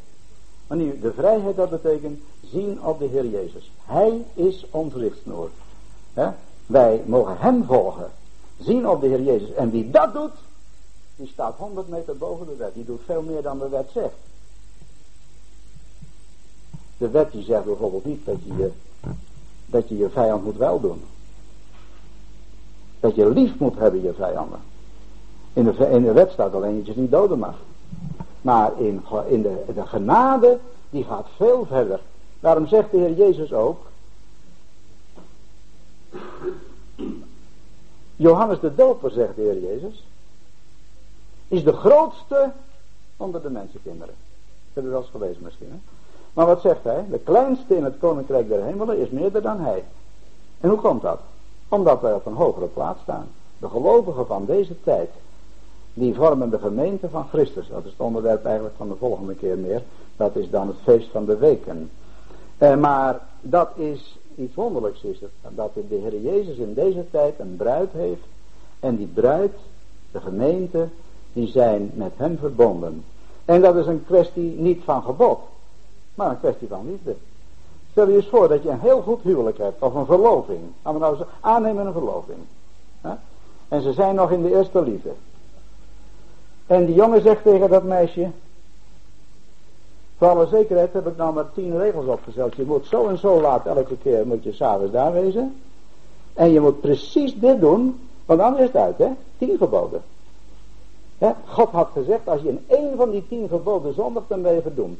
Maar 0.67 0.77
nu, 0.77 0.99
de 0.99 1.13
vrijheid, 1.13 1.55
dat 1.55 1.69
betekent 1.69 2.21
zien 2.43 2.83
op 2.83 2.99
de 2.99 3.05
Heer 3.05 3.25
Jezus. 3.25 3.71
Hij 3.85 4.25
is 4.33 4.65
ons 4.69 4.93
richtsnoer. 4.93 5.49
Wij 6.65 7.03
mogen 7.05 7.35
Hem 7.37 7.63
volgen. 7.63 8.11
Zien 8.63 8.87
op 8.87 9.01
de 9.01 9.07
Heer 9.07 9.21
Jezus. 9.21 9.53
En 9.53 9.71
wie 9.71 9.91
dat 9.91 10.13
doet, 10.13 10.31
die 11.15 11.27
staat 11.27 11.55
100 11.57 11.89
meter 11.89 12.17
boven 12.17 12.45
de 12.45 12.55
wet. 12.55 12.73
Die 12.73 12.85
doet 12.85 13.01
veel 13.05 13.21
meer 13.21 13.41
dan 13.41 13.59
de 13.59 13.69
wet 13.69 13.89
zegt. 13.93 14.13
De 16.97 17.09
wet 17.09 17.31
die 17.31 17.43
zegt 17.43 17.65
bijvoorbeeld 17.65 18.05
niet 18.05 18.25
dat 18.25 18.37
je 18.43 18.53
je, 18.53 18.71
dat 19.65 19.89
je, 19.89 19.97
je 19.97 20.09
vijand 20.09 20.43
moet 20.43 20.57
wel 20.57 20.79
doen. 20.79 21.01
Dat 22.99 23.15
je 23.15 23.29
lief 23.29 23.59
moet 23.59 23.77
hebben 23.77 24.01
je 24.01 24.13
vijanden. 24.13 24.59
In 25.53 25.63
de, 25.63 25.89
in 25.89 26.03
de 26.03 26.11
wet 26.11 26.31
staat 26.31 26.53
alleen 26.53 26.77
dat 26.77 26.95
je 26.95 27.01
niet 27.01 27.11
doden 27.11 27.39
mag. 27.39 27.55
Maar 28.41 28.79
in, 28.79 29.03
in 29.27 29.41
de, 29.41 29.63
de 29.73 29.85
genade, 29.85 30.59
die 30.89 31.03
gaat 31.03 31.27
veel 31.35 31.65
verder. 31.65 31.99
Daarom 32.39 32.67
zegt 32.67 32.91
de 32.91 32.97
Heer 32.97 33.13
Jezus 33.13 33.53
ook. 33.53 33.79
Johannes 38.21 38.59
de 38.59 38.75
Doper, 38.75 39.11
zegt 39.11 39.35
de 39.35 39.41
Heer 39.41 39.59
Jezus, 39.59 40.05
is 41.47 41.63
de 41.63 41.73
grootste 41.73 42.51
onder 43.17 43.41
de 43.41 43.49
mensenkinderen. 43.49 44.15
Dat 44.15 44.73
hebben 44.73 44.91
we 44.91 44.97
wel 44.97 45.01
eens 45.01 45.11
gelezen 45.11 45.43
misschien. 45.43 45.69
Hè? 45.71 45.77
Maar 46.33 46.45
wat 46.45 46.61
zegt 46.61 46.83
hij? 46.83 47.05
De 47.09 47.19
kleinste 47.19 47.75
in 47.75 47.83
het 47.83 47.97
koninkrijk 47.99 48.47
der 48.47 48.63
hemelen 48.63 48.97
is 48.97 49.09
meerder 49.09 49.41
dan 49.41 49.59
hij. 49.59 49.83
En 50.59 50.69
hoe 50.69 50.79
komt 50.79 51.01
dat? 51.01 51.19
Omdat 51.67 52.01
wij 52.01 52.13
op 52.13 52.25
een 52.25 52.33
hogere 52.33 52.65
plaats 52.65 53.01
staan. 53.01 53.27
De 53.57 53.69
gelovigen 53.69 54.25
van 54.25 54.45
deze 54.45 54.83
tijd, 54.83 55.09
die 55.93 56.13
vormen 56.13 56.49
de 56.49 56.59
gemeente 56.59 57.09
van 57.09 57.27
Christus. 57.27 57.67
Dat 57.67 57.85
is 57.85 57.91
het 57.91 57.99
onderwerp 57.99 58.45
eigenlijk 58.45 58.75
van 58.77 58.87
de 58.87 58.95
volgende 58.95 59.35
keer 59.35 59.57
meer. 59.57 59.81
Dat 60.17 60.35
is 60.35 60.49
dan 60.49 60.67
het 60.67 60.77
feest 60.83 61.11
van 61.11 61.25
de 61.25 61.37
weken. 61.37 61.91
Eh, 62.57 62.75
maar 62.75 63.19
dat 63.41 63.69
is 63.75 64.19
iets 64.41 64.55
wonderlijks 64.55 65.01
is. 65.01 65.19
Dat 65.49 65.73
de 65.73 65.95
Heer 66.01 66.21
Jezus 66.21 66.57
in 66.57 66.73
deze 66.73 67.05
tijd 67.11 67.39
een 67.39 67.55
bruid 67.57 67.91
heeft. 67.91 68.23
En 68.79 68.95
die 68.95 69.07
bruid, 69.07 69.53
de 70.11 70.19
gemeente, 70.19 70.87
die 71.33 71.47
zijn 71.47 71.91
met 71.93 72.11
hem 72.15 72.37
verbonden. 72.37 73.03
En 73.45 73.61
dat 73.61 73.75
is 73.75 73.85
een 73.85 74.05
kwestie 74.05 74.59
niet 74.59 74.83
van 74.83 75.03
gebod, 75.03 75.39
maar 76.15 76.29
een 76.29 76.39
kwestie 76.39 76.67
van 76.67 76.89
liefde. 76.89 77.15
Stel 77.91 78.09
je 78.09 78.15
eens 78.15 78.27
voor 78.27 78.47
dat 78.47 78.63
je 78.63 78.69
een 78.69 78.79
heel 78.79 79.01
goed 79.01 79.21
huwelijk 79.21 79.57
hebt, 79.57 79.81
of 79.81 79.93
een 79.93 80.05
verloving. 80.05 80.59
Gaan 80.83 80.93
we 80.93 80.99
nou 80.99 81.17
eens 81.17 81.27
aannemen 81.39 81.85
een 81.85 81.91
verloving. 81.91 82.37
En 83.67 83.81
ze 83.81 83.93
zijn 83.93 84.15
nog 84.15 84.31
in 84.31 84.41
de 84.41 84.55
eerste 84.55 84.81
liefde. 84.81 85.11
En 86.67 86.85
die 86.85 86.95
jongen 86.95 87.21
zegt 87.21 87.43
tegen 87.43 87.69
dat 87.69 87.83
meisje, 87.83 88.29
voor 90.21 90.29
alle 90.29 90.47
zekerheid 90.47 90.93
heb 90.93 91.07
ik 91.07 91.17
nou 91.17 91.33
maar 91.33 91.51
tien 91.53 91.77
regels 91.77 92.05
opgezet. 92.05 92.55
Je 92.55 92.63
moet 92.63 92.85
zo 92.85 93.07
en 93.07 93.17
zo 93.17 93.41
laat 93.41 93.65
elke 93.65 93.97
keer 93.97 94.27
moet 94.27 94.43
je 94.43 94.53
s'avonds 94.53 94.91
daar 94.91 95.13
wezen. 95.13 95.61
En 96.33 96.51
je 96.51 96.59
moet 96.59 96.81
precies 96.81 97.39
dit 97.39 97.59
doen, 97.59 98.07
want 98.25 98.39
anders 98.39 98.61
is 98.61 98.67
het 98.67 98.81
uit, 98.81 98.97
hè? 98.97 99.07
Tien 99.37 99.57
geboden. 99.57 100.01
God 101.45 101.69
had 101.69 101.89
gezegd, 101.93 102.27
als 102.27 102.41
je 102.41 102.49
in 102.49 102.65
één 102.67 102.97
van 102.97 103.09
die 103.09 103.27
tien 103.27 103.47
geboden 103.47 103.93
zondigt, 103.93 104.29
dan 104.29 104.41
ben 104.41 104.53
je 104.53 104.61
verdoemd. 104.61 104.99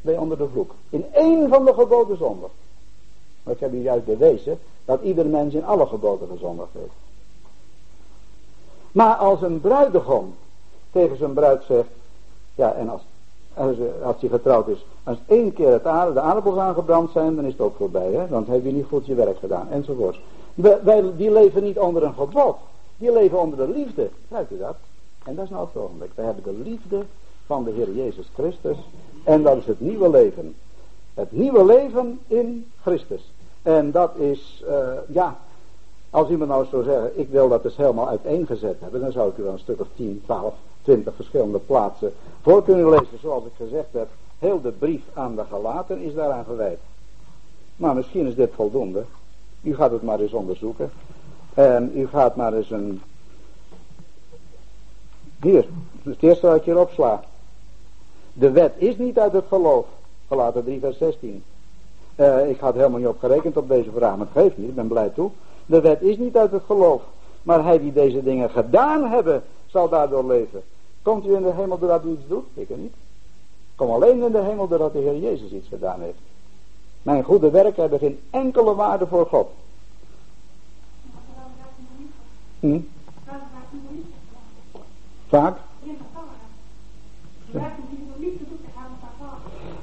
Ben 0.00 0.12
je 0.12 0.20
onder 0.20 0.38
de 0.38 0.48
vloek. 0.52 0.74
In 0.90 1.04
één 1.12 1.48
van 1.48 1.64
de 1.64 1.74
geboden 1.74 2.16
zondigt. 2.16 2.54
Maar 3.42 3.54
ik 3.54 3.60
heb 3.60 3.72
u 3.72 3.82
juist 3.82 4.04
bewezen 4.04 4.58
dat 4.84 5.02
ieder 5.02 5.26
mens 5.26 5.54
in 5.54 5.64
alle 5.64 5.86
geboden 5.86 6.28
gezondigd 6.28 6.72
heeft. 6.72 6.96
Maar 8.92 9.14
als 9.14 9.42
een 9.42 9.60
bruidegom 9.60 10.34
tegen 10.90 11.16
zijn 11.16 11.32
bruid 11.32 11.64
zegt, 11.64 11.88
ja 12.54 12.72
en 12.72 12.88
als, 12.88 13.02
als, 13.56 14.20
hij 14.20 14.28
getrouwd 14.28 14.68
is, 14.68 14.86
als 15.04 15.18
één 15.26 15.52
keer 15.52 15.72
het 15.72 15.86
aarde, 15.86 16.12
de 16.12 16.20
aardappels 16.20 16.58
aangebrand 16.58 17.10
zijn, 17.10 17.36
dan 17.36 17.44
is 17.44 17.52
het 17.52 17.60
ook 17.60 17.76
voorbij, 17.76 18.12
hè? 18.12 18.28
dan 18.28 18.44
heb 18.48 18.64
je 18.64 18.72
niet 18.72 18.86
goed 18.88 19.06
je 19.06 19.14
werk 19.14 19.38
gedaan, 19.38 19.68
enzovoort. 19.70 20.20
Wij, 20.54 21.04
die 21.16 21.30
leven 21.32 21.62
niet 21.62 21.78
onder 21.78 22.02
een 22.02 22.14
gebod, 22.14 22.56
die 22.96 23.12
leven 23.12 23.40
onder 23.40 23.58
de 23.58 23.72
liefde, 23.72 24.08
Krijgt 24.28 24.50
u 24.50 24.58
dat? 24.58 24.76
En 25.24 25.34
dat 25.34 25.44
is 25.44 25.50
nou 25.50 25.66
het 25.66 25.82
ogenblik. 25.82 26.10
Wij 26.14 26.24
hebben 26.24 26.44
de 26.44 26.62
liefde 26.70 27.04
van 27.46 27.64
de 27.64 27.70
Heer 27.70 27.92
Jezus 27.92 28.30
Christus. 28.34 28.76
En 29.24 29.42
dat 29.42 29.56
is 29.56 29.66
het 29.66 29.80
nieuwe 29.80 30.10
leven. 30.10 30.54
Het 31.14 31.32
nieuwe 31.32 31.64
leven 31.64 32.20
in 32.26 32.70
Christus. 32.82 33.32
En 33.62 33.90
dat 33.90 34.16
is, 34.16 34.64
uh, 34.68 34.88
ja, 35.08 35.38
als 36.10 36.28
iemand 36.28 36.50
nou 36.50 36.66
zou 36.70 36.82
zeggen, 36.82 37.18
ik 37.18 37.28
wil 37.28 37.48
dat 37.48 37.62
dus 37.62 37.76
helemaal 37.76 38.08
uiteengezet 38.08 38.76
hebben, 38.80 39.00
dan 39.00 39.12
zou 39.12 39.30
ik 39.30 39.36
u 39.36 39.42
wel 39.42 39.52
een 39.52 39.58
stuk 39.58 39.80
of 39.80 39.86
10, 39.94 40.22
12, 40.24 40.54
20 40.86 41.14
verschillende 41.14 41.58
plaatsen 41.58 42.12
voor 42.42 42.64
kunnen 42.64 42.88
lezen. 42.88 43.18
Zoals 43.20 43.44
ik 43.44 43.52
gezegd 43.56 43.88
heb, 43.90 44.08
heel 44.38 44.60
de 44.60 44.70
brief 44.70 45.02
aan 45.14 45.36
de 45.36 45.44
gelaten 45.48 46.00
is 46.00 46.14
daaraan 46.14 46.44
gewijd. 46.44 46.78
Maar 47.76 47.94
misschien 47.94 48.26
is 48.26 48.34
dit 48.34 48.50
voldoende. 48.54 49.04
U 49.62 49.74
gaat 49.74 49.90
het 49.90 50.02
maar 50.02 50.20
eens 50.20 50.32
onderzoeken. 50.32 50.90
En 51.54 51.92
u 51.94 52.06
gaat 52.06 52.36
maar 52.36 52.52
eens 52.54 52.70
een 52.70 53.02
hier, 55.40 55.66
het 56.02 56.22
eerste 56.22 56.46
wat 56.46 56.64
je 56.64 56.70
erop 56.70 56.90
slaat. 56.90 57.24
De 58.32 58.50
wet 58.50 58.72
is 58.76 58.96
niet 58.96 59.18
uit 59.18 59.32
het 59.32 59.44
geloof. 59.48 59.86
Gelaten 60.28 60.64
3 60.64 60.80
vers 60.80 60.98
16. 60.98 61.42
Uh, 62.16 62.48
ik 62.48 62.60
had 62.60 62.74
helemaal 62.74 62.98
niet 62.98 63.08
op 63.08 63.18
gerekend 63.18 63.56
op 63.56 63.68
deze 63.68 63.90
vraag, 63.90 64.16
maar 64.16 64.26
het 64.32 64.42
geeft 64.42 64.58
niet, 64.58 64.68
ik 64.68 64.74
ben 64.74 64.88
blij 64.88 65.08
toe. 65.08 65.30
De 65.66 65.80
wet 65.80 66.02
is 66.02 66.16
niet 66.16 66.36
uit 66.36 66.50
het 66.50 66.62
geloof. 66.66 67.02
Maar 67.42 67.64
hij 67.64 67.78
die 67.78 67.92
deze 67.92 68.22
dingen 68.22 68.50
gedaan 68.50 69.04
hebben, 69.04 69.42
zal 69.66 69.88
daardoor 69.88 70.26
leven. 70.26 70.62
Komt 71.06 71.26
u 71.26 71.34
in 71.34 71.42
de 71.42 71.52
hemel 71.52 71.78
doordat 71.78 72.04
u 72.04 72.10
iets 72.10 72.28
doet? 72.28 72.44
Ik 72.54 72.76
niet. 72.76 72.94
Kom 73.74 73.90
alleen 73.90 74.22
in 74.22 74.32
de 74.32 74.42
hemel 74.42 74.68
doordat 74.68 74.92
de 74.92 74.98
Heer 74.98 75.18
Jezus 75.18 75.50
iets 75.50 75.68
gedaan 75.68 76.00
heeft. 76.00 76.18
Mijn 77.02 77.22
goede 77.22 77.50
werken 77.50 77.80
hebben 77.80 77.98
geen 77.98 78.20
enkele 78.30 78.74
waarde 78.74 79.06
voor 79.06 79.26
God. 79.26 79.48
Hm? 82.60 82.78
Vaak? 85.28 85.58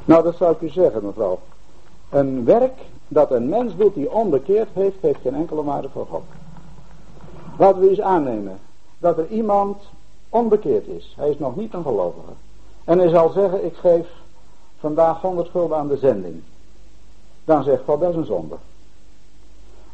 Nou, 0.06 0.24
dat 0.24 0.36
zou 0.36 0.54
ik 0.54 0.62
u 0.62 0.70
zeggen, 0.70 1.06
mevrouw. 1.06 1.40
Een 2.10 2.46
werk 2.46 2.80
dat 3.08 3.32
een 3.32 3.50
mens 3.50 3.76
doet 3.76 3.94
die 3.94 4.12
onbekeerd 4.12 4.70
heeft, 4.74 5.02
heeft 5.02 5.22
geen 5.22 5.36
enkele 5.36 5.64
waarde 5.64 5.90
voor 5.90 6.06
God. 6.10 6.24
Laten 7.58 7.82
we 7.82 7.90
eens 7.90 8.02
aannemen 8.02 8.60
dat 9.00 9.18
er 9.18 9.28
iemand 9.28 9.78
onbekeerd 10.34 10.88
is. 10.88 11.14
Hij 11.18 11.30
is 11.30 11.38
nog 11.38 11.56
niet 11.56 11.74
een 11.74 11.84
gelovige. 11.84 12.32
En 12.84 13.00
hij 13.00 13.10
zal 13.10 13.30
zeggen, 13.30 13.66
ik 13.66 13.76
geef 13.76 14.08
vandaag 14.80 15.22
100 15.22 15.50
gulden 15.50 15.78
aan 15.78 15.88
de 15.88 15.98
zending. 15.98 16.42
Dan 17.46 17.64
zegt 17.64 17.84
God, 17.86 18.00
dat 18.00 18.10
is 18.10 18.16
een 18.16 18.26
zonde. 18.26 18.56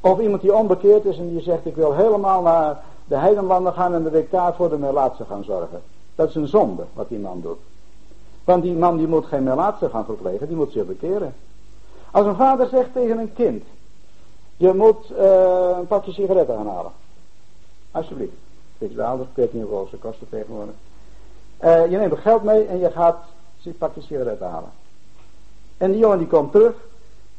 Of 0.01 0.19
iemand 0.19 0.41
die 0.41 0.55
onbekeerd 0.55 1.05
is 1.05 1.17
en 1.17 1.29
die 1.29 1.41
zegt, 1.41 1.65
ik 1.65 1.75
wil 1.75 1.93
helemaal 1.93 2.41
naar 2.41 2.83
de 3.05 3.15
heidenlanden 3.15 3.73
gaan 3.73 3.93
en 3.93 4.03
de 4.03 4.09
week 4.09 4.29
voor 4.55 4.69
de 4.69 4.77
melaatse 4.77 5.25
gaan 5.25 5.43
zorgen. 5.43 5.81
Dat 6.15 6.29
is 6.29 6.35
een 6.35 6.47
zonde 6.47 6.83
wat 6.93 7.09
die 7.09 7.19
man 7.19 7.41
doet. 7.41 7.59
Want 8.43 8.63
die 8.63 8.75
man 8.75 8.97
die 8.97 9.07
moet 9.07 9.25
geen 9.25 9.43
melaatse 9.43 9.89
gaan 9.89 10.05
verplegen, 10.05 10.47
die 10.47 10.55
moet 10.55 10.71
zich 10.71 10.85
bekeren. 10.85 11.35
Als 12.11 12.25
een 12.25 12.35
vader 12.35 12.67
zegt 12.67 12.93
tegen 12.93 13.17
een 13.17 13.33
kind, 13.33 13.63
je 14.57 14.73
moet 14.73 15.11
uh, 15.11 15.77
een 15.77 15.87
pakje 15.87 16.11
sigaretten 16.11 16.55
gaan 16.55 16.67
halen. 16.67 16.91
Alsjeblieft. 17.91 18.48
Beetje 18.79 18.95
de 18.95 19.03
ouders, 19.03 19.29
ik 19.29 19.35
weet 19.35 19.53
niet 19.53 19.63
hoeveel 19.63 19.87
ze 19.89 19.97
kosten 19.97 20.29
tegenwoordig. 20.29 20.75
Uh, 21.63 21.91
je 21.91 21.97
neemt 21.97 22.11
het 22.11 22.19
geld 22.19 22.43
mee 22.43 22.65
en 22.65 22.79
je 22.79 22.91
gaat 22.91 23.17
een 23.63 23.77
pakje 23.77 24.01
sigaretten 24.01 24.49
halen. 24.49 24.71
En 25.77 25.91
die 25.91 25.99
jongen 25.99 26.17
die 26.17 26.27
komt 26.27 26.51
terug 26.51 26.73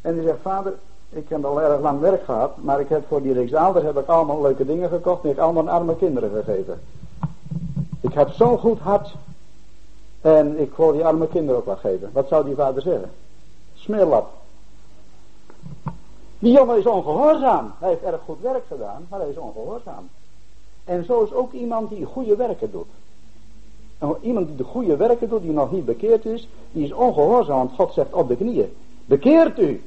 en 0.00 0.14
die 0.14 0.22
zegt, 0.22 0.38
vader, 0.42 0.74
ik 1.08 1.28
heb 1.28 1.44
al 1.44 1.62
erg 1.62 1.80
lang 1.80 2.00
werk 2.00 2.24
gehad, 2.24 2.56
maar 2.56 2.80
ik 2.80 2.88
heb 2.88 3.06
voor 3.08 3.22
die 3.22 3.32
Rijksdaalder 3.32 3.84
heb 3.84 3.98
ik 3.98 4.06
allemaal 4.06 4.42
leuke 4.42 4.64
dingen 4.64 4.88
gekocht 4.88 5.24
en 5.24 5.30
ik 5.30 5.36
heb 5.36 5.44
allemaal 5.44 5.68
arme 5.68 5.96
kinderen 5.96 6.30
gegeven. 6.30 6.80
Ik 8.00 8.12
heb 8.12 8.28
zo'n 8.30 8.58
goed 8.58 8.78
hart 8.78 9.14
en 10.20 10.60
ik 10.60 10.74
wil 10.74 10.92
die 10.92 11.04
arme 11.04 11.28
kinderen 11.28 11.60
ook 11.60 11.66
wat 11.66 11.78
geven. 11.78 12.10
Wat 12.12 12.28
zou 12.28 12.44
die 12.44 12.54
vader 12.54 12.82
zeggen? 12.82 13.10
Smeerlap. 13.74 14.32
Die 16.38 16.52
jongen 16.52 16.78
is 16.78 16.86
ongehoorzaam. 16.86 17.72
Hij 17.78 17.88
heeft 17.88 18.02
erg 18.02 18.20
goed 18.24 18.40
werk 18.40 18.64
gedaan, 18.68 19.06
maar 19.08 19.20
hij 19.20 19.28
is 19.28 19.36
ongehoorzaam. 19.36 20.08
En 20.90 21.04
zo 21.04 21.22
is 21.22 21.32
ook 21.32 21.52
iemand 21.52 21.90
die 21.90 22.04
goede 22.04 22.36
werken 22.36 22.70
doet. 22.70 22.86
En 23.98 24.16
iemand 24.20 24.46
die 24.46 24.56
de 24.56 24.64
goede 24.64 24.96
werken 24.96 25.28
doet, 25.28 25.42
die 25.42 25.52
nog 25.52 25.72
niet 25.72 25.84
bekeerd 25.84 26.24
is, 26.24 26.48
die 26.72 26.84
is 26.84 26.92
ongehoorzaam, 26.92 27.56
want 27.56 27.72
God 27.72 27.92
zegt 27.92 28.12
op 28.12 28.28
de 28.28 28.36
knieën, 28.36 28.72
bekeert 29.04 29.58
u. 29.58 29.82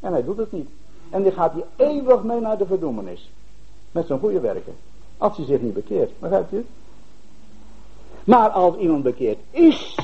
En 0.00 0.12
hij 0.12 0.24
doet 0.24 0.36
het 0.36 0.52
niet. 0.52 0.68
En 1.10 1.22
die 1.22 1.32
gaat 1.32 1.52
hier 1.52 1.64
eeuwig 1.76 2.22
mee 2.22 2.40
naar 2.40 2.58
de 2.58 2.66
verdoemenis. 2.66 3.30
Met 3.92 4.06
zijn 4.06 4.18
goede 4.18 4.40
werken. 4.40 4.74
Als 5.18 5.36
hij 5.36 5.46
zich 5.46 5.60
niet 5.60 5.74
bekeert. 5.74 6.10
Begrijpt 6.18 6.52
u? 6.52 6.66
Maar 8.24 8.48
als 8.48 8.76
iemand 8.76 9.02
bekeerd 9.02 9.38
is, 9.50 9.98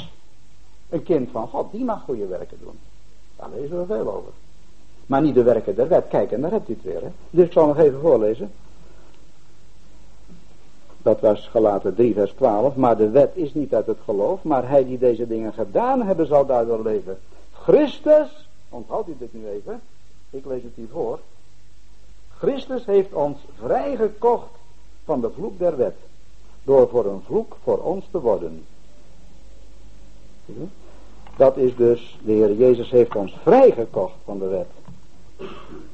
een 0.88 1.02
kind 1.02 1.30
van 1.30 1.48
God, 1.48 1.72
die 1.72 1.84
mag 1.84 2.02
goede 2.04 2.26
werken 2.26 2.58
doen. 2.62 2.78
Daar 3.36 3.48
lezen 3.54 3.78
we 3.78 3.86
veel 3.86 4.14
over. 4.14 4.32
Maar 5.06 5.22
niet 5.22 5.34
de 5.34 5.42
werken 5.42 5.74
der 5.74 5.88
wet. 5.88 6.08
Kijk, 6.08 6.32
en 6.32 6.40
daar 6.40 6.50
hebt 6.50 6.68
u 6.68 6.72
het 6.72 6.82
weer. 6.82 7.02
Hè? 7.02 7.10
Dus 7.30 7.46
ik 7.46 7.52
zal 7.52 7.66
nog 7.66 7.78
even 7.78 8.00
voorlezen. 8.00 8.50
Dat 11.02 11.20
was 11.20 11.48
gelaten 11.48 11.94
3 11.94 12.14
vers 12.14 12.32
12. 12.32 12.76
Maar 12.76 12.96
de 12.96 13.10
wet 13.10 13.30
is 13.34 13.54
niet 13.54 13.74
uit 13.74 13.86
het 13.86 13.98
geloof. 14.04 14.42
Maar 14.42 14.68
hij 14.68 14.84
die 14.84 14.98
deze 14.98 15.26
dingen 15.26 15.52
gedaan 15.52 16.02
hebben 16.02 16.26
zal 16.26 16.46
daardoor 16.46 16.82
leven. 16.82 17.18
Christus 17.52 18.48
Onthoud 18.70 19.08
u 19.08 19.16
dit 19.18 19.32
nu 19.32 19.48
even. 19.48 19.80
Ik 20.30 20.44
lees 20.44 20.62
het 20.62 20.76
u 20.76 20.88
voor. 20.92 21.18
Christus 22.38 22.84
heeft 22.84 23.12
ons 23.12 23.38
vrijgekocht 23.58 24.50
van 25.04 25.20
de 25.20 25.30
vloek 25.30 25.58
der 25.58 25.76
wet. 25.76 25.96
Door 26.62 26.88
voor 26.88 27.06
een 27.06 27.22
vloek 27.26 27.56
voor 27.62 27.78
ons 27.78 28.04
te 28.10 28.20
worden. 28.20 28.64
Dat 31.36 31.56
is 31.56 31.76
dus, 31.76 32.18
de 32.24 32.32
Heer 32.32 32.54
Jezus 32.54 32.90
heeft 32.90 33.16
ons 33.16 33.36
vrijgekocht 33.42 34.14
van 34.24 34.38
de 34.38 34.46
wet. 34.46 34.68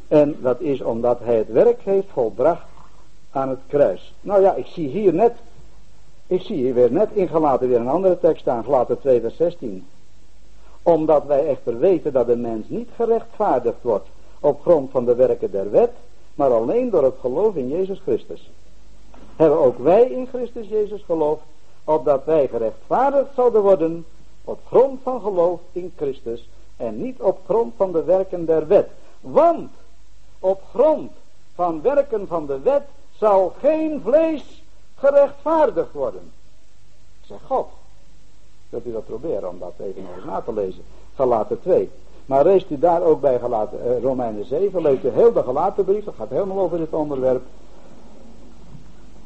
En 0.08 0.36
dat 0.40 0.60
is 0.60 0.80
omdat 0.80 1.18
hij 1.18 1.36
het 1.36 1.48
werk 1.48 1.80
heeft 1.82 2.08
volbracht 2.08 2.66
aan 3.30 3.48
het 3.48 3.60
kruis. 3.66 4.14
Nou 4.20 4.42
ja, 4.42 4.54
ik 4.54 4.66
zie 4.66 4.88
hier 4.88 5.14
net, 5.14 5.32
ik 6.26 6.42
zie 6.42 6.56
hier 6.56 6.74
weer 6.74 6.92
net 6.92 7.08
ingelaten 7.12 7.68
weer 7.68 7.80
een 7.80 7.88
andere 7.88 8.18
tekst 8.18 8.40
staan, 8.40 8.64
gelaten 8.64 9.00
2 9.00 9.20
vers 9.20 9.36
16 9.36 9.86
omdat 10.86 11.24
wij 11.24 11.46
echter 11.46 11.78
weten 11.78 12.12
dat 12.12 12.26
de 12.26 12.36
mens 12.36 12.68
niet 12.68 12.88
gerechtvaardigd 12.96 13.82
wordt 13.82 14.06
op 14.40 14.60
grond 14.60 14.90
van 14.90 15.04
de 15.04 15.14
werken 15.14 15.50
der 15.50 15.70
wet, 15.70 15.90
maar 16.34 16.52
alleen 16.52 16.90
door 16.90 17.04
het 17.04 17.16
geloof 17.20 17.54
in 17.54 17.68
Jezus 17.68 18.00
Christus. 18.00 18.50
Hebben 19.36 19.58
ook 19.58 19.78
wij 19.78 20.10
in 20.10 20.26
Christus 20.26 20.68
Jezus 20.68 21.02
geloof, 21.02 21.40
opdat 21.84 22.24
wij 22.24 22.48
gerechtvaardigd 22.48 23.34
zouden 23.34 23.62
worden 23.62 24.04
op 24.44 24.58
grond 24.66 25.00
van 25.02 25.20
geloof 25.20 25.60
in 25.72 25.92
Christus 25.96 26.48
en 26.76 27.02
niet 27.02 27.20
op 27.20 27.38
grond 27.44 27.74
van 27.76 27.92
de 27.92 28.04
werken 28.04 28.46
der 28.46 28.66
wet. 28.66 28.88
Want 29.20 29.70
op 30.38 30.62
grond 30.74 31.10
van 31.54 31.82
werken 31.82 32.26
van 32.26 32.46
de 32.46 32.60
wet 32.60 32.84
zal 33.18 33.54
geen 33.60 34.00
vlees 34.04 34.62
gerechtvaardigd 34.94 35.92
worden. 35.92 36.32
Zeg 37.26 37.38
God. 37.46 37.68
Wilt 38.68 38.86
u 38.86 38.92
dat 38.92 39.06
proberen 39.06 39.48
om 39.48 39.58
dat 39.58 39.72
even 39.80 40.04
na 40.26 40.40
te 40.40 40.52
lezen. 40.52 40.82
Galaten 41.14 41.60
2. 41.60 41.90
Maar 42.26 42.44
leest 42.44 42.70
u 42.70 42.78
daar 42.78 43.02
ook 43.02 43.20
bij 43.20 43.38
gelaten, 43.38 43.78
uh, 43.86 44.02
Romeinen 44.02 44.44
7, 44.44 44.82
leest 44.82 45.04
u 45.04 45.08
heel 45.08 45.32
de 45.32 45.42
gelaten 45.42 45.84
brief, 45.84 46.04
dat 46.04 46.14
gaat 46.14 46.30
helemaal 46.30 46.58
over 46.58 46.78
dit 46.78 46.92
onderwerp. 46.92 47.42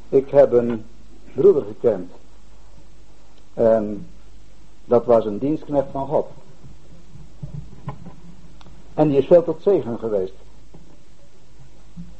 Ik 0.08 0.30
heb 0.30 0.52
een 0.52 0.84
broeder 1.34 1.62
gekend. 1.62 2.10
En 3.54 4.06
dat 4.84 5.04
was 5.04 5.24
een 5.24 5.38
dienstknecht 5.38 5.86
van 5.90 6.06
God. 6.06 6.26
En 8.94 9.08
die 9.08 9.18
is 9.18 9.26
veel 9.26 9.44
tot 9.44 9.62
zegen 9.62 9.98
geweest. 9.98 10.32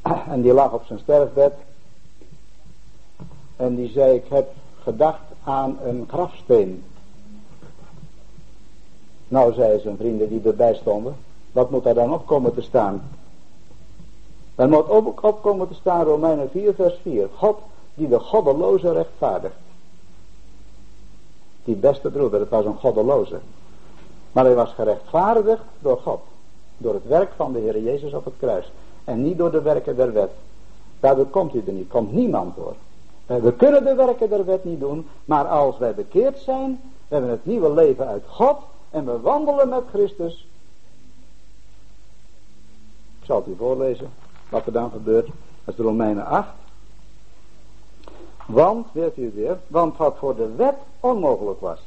En 0.33 0.43
die 0.43 0.53
lag 0.53 0.73
op 0.73 0.85
zijn 0.87 0.99
sterfbed. 0.99 1.53
En 3.57 3.75
die 3.75 3.91
zei, 3.91 4.15
ik 4.15 4.27
heb 4.29 4.53
gedacht 4.83 5.23
aan 5.45 5.79
een 5.85 6.07
grafsteen. 6.09 6.85
Nou, 9.29 9.53
zei 9.53 9.81
zijn 9.81 9.97
vrienden 9.97 10.29
die 10.29 10.43
erbij 10.45 10.75
stonden, 10.75 11.17
wat 11.53 11.71
moet 11.71 11.85
daar 11.85 11.95
dan 11.95 12.13
op 12.13 12.27
komen 12.27 12.55
te 12.55 12.63
staan? 12.63 13.03
Er 14.55 14.69
moet 14.69 14.89
ook 14.89 15.23
op 15.23 15.43
komen 15.43 15.69
te 15.69 15.75
staan, 15.75 16.05
Romeinen 16.05 16.51
4, 16.51 16.75
vers 16.75 16.99
4. 17.03 17.29
God 17.37 17.59
die 17.95 18.09
de 18.09 18.19
goddeloze 18.19 18.93
rechtvaardigt. 18.93 19.55
Die 21.65 21.75
beste 21.75 22.11
broeder, 22.11 22.41
het 22.41 22.49
was 22.49 22.65
een 22.65 22.79
goddeloze. 22.79 23.39
Maar 24.33 24.45
hij 24.45 24.55
was 24.55 24.73
gerechtvaardigd 24.73 25.63
door 25.79 25.99
God. 25.99 26.21
Door 26.77 26.95
het 26.95 27.07
werk 27.07 27.33
van 27.37 27.53
de 27.53 27.59
Heer 27.59 27.81
Jezus 27.81 28.13
op 28.13 28.25
het 28.25 28.35
kruis. 28.39 28.73
En 29.05 29.23
niet 29.23 29.39
door 29.39 29.51
de 29.51 29.63
werken 29.63 29.97
der 29.97 30.13
wet. 30.13 30.31
Daardoor 31.01 31.27
komt 31.27 31.55
u 31.55 31.63
er 31.67 31.73
niet, 31.73 31.89
komt 31.89 32.13
niemand 32.13 32.57
door. 32.57 32.75
We 33.27 33.53
kunnen 33.53 33.85
de 33.85 33.95
werken 33.95 34.29
der 34.29 34.45
wet 34.45 34.65
niet 34.65 34.81
doen, 34.81 35.09
maar 35.25 35.49
als 35.49 35.79
wij 35.79 35.95
bekeerd 35.95 36.39
zijn, 36.39 36.81
we 37.09 37.15
hebben 37.15 37.31
het 37.31 37.47
nieuwe 37.47 37.73
leven 37.73 38.07
uit 38.07 38.25
God 38.27 38.59
en 38.91 39.05
we 39.05 39.21
wandelen 39.21 39.69
met 39.69 39.83
Christus. 39.93 40.47
Ik 43.21 43.27
zal 43.27 43.37
het 43.37 43.47
u 43.47 43.55
voorlezen, 43.57 44.11
wat 44.49 44.67
er 44.67 44.73
dan 44.73 44.91
gebeurt. 44.91 45.27
Dat 45.27 45.35
is 45.65 45.75
de 45.75 45.83
Romeinen 45.83 46.27
8. 46.27 46.49
Want, 48.47 48.87
weet 48.93 49.17
u 49.17 49.33
weer, 49.35 49.59
want 49.67 49.97
wat 49.97 50.17
voor 50.19 50.37
de 50.37 50.55
wet 50.57 50.77
onmogelijk 51.01 51.61
was, 51.61 51.81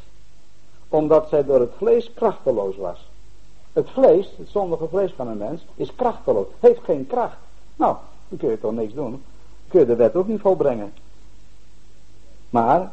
omdat 0.88 1.30
zij 1.30 1.45
door 1.45 1.59
het 1.59 1.74
vlees 1.78 2.14
krachteloos 2.14 2.78
was. 2.78 3.11
Het 3.74 3.89
vlees, 3.89 4.34
het 4.38 4.49
zondige 4.49 4.88
vlees 4.88 5.11
van 5.11 5.28
een 5.28 5.38
mens, 5.38 5.65
is 5.76 5.95
krachteloos, 5.95 6.47
heeft 6.59 6.84
geen 6.84 7.07
kracht. 7.07 7.38
Nou, 7.76 7.95
dan 8.28 8.38
kun 8.38 8.49
je 8.49 8.59
toch 8.59 8.71
niks 8.71 8.93
doen. 8.93 9.24
Kun 9.67 9.80
je 9.80 9.86
de 9.86 9.95
wet 9.95 10.15
ook 10.15 10.28
niet 10.28 10.41
volbrengen. 10.41 10.93
Maar 12.49 12.91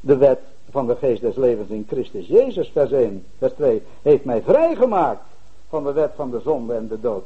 de 0.00 0.16
wet 0.16 0.40
van 0.70 0.86
de 0.86 0.96
geest 0.96 1.20
des 1.20 1.36
levens 1.36 1.68
in 1.68 1.86
Christus 1.88 2.26
Jezus, 2.26 2.68
vers 2.68 2.90
1, 2.90 3.26
vers 3.38 3.52
2, 3.52 3.82
heeft 4.02 4.24
mij 4.24 4.42
vrijgemaakt 4.42 5.22
van 5.68 5.84
de 5.84 5.92
wet 5.92 6.12
van 6.14 6.30
de 6.30 6.40
zonde 6.40 6.74
en 6.74 6.88
de 6.88 7.00
dood. 7.00 7.24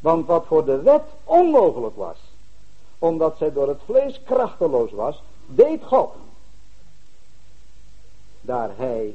Want 0.00 0.26
wat 0.26 0.46
voor 0.46 0.64
de 0.64 0.82
wet 0.82 1.02
onmogelijk 1.24 1.96
was, 1.96 2.18
omdat 2.98 3.36
zij 3.38 3.52
door 3.52 3.68
het 3.68 3.80
vlees 3.84 4.20
krachteloos 4.24 4.92
was, 4.92 5.22
deed 5.46 5.84
God. 5.84 6.12
Daar 8.40 8.70
hij 8.76 9.14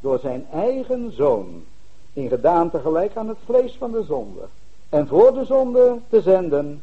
door 0.00 0.18
zijn 0.18 0.46
eigen 0.52 1.12
zoon 1.12 1.64
in 2.12 2.28
gedaante 2.28 2.78
gelijk 2.78 3.16
aan 3.16 3.28
het 3.28 3.38
vlees 3.44 3.76
van 3.78 3.92
de 3.92 4.02
zonde 4.02 4.42
en 4.88 5.06
voor 5.06 5.34
de 5.34 5.44
zonde 5.44 5.98
te 6.08 6.20
zenden 6.20 6.82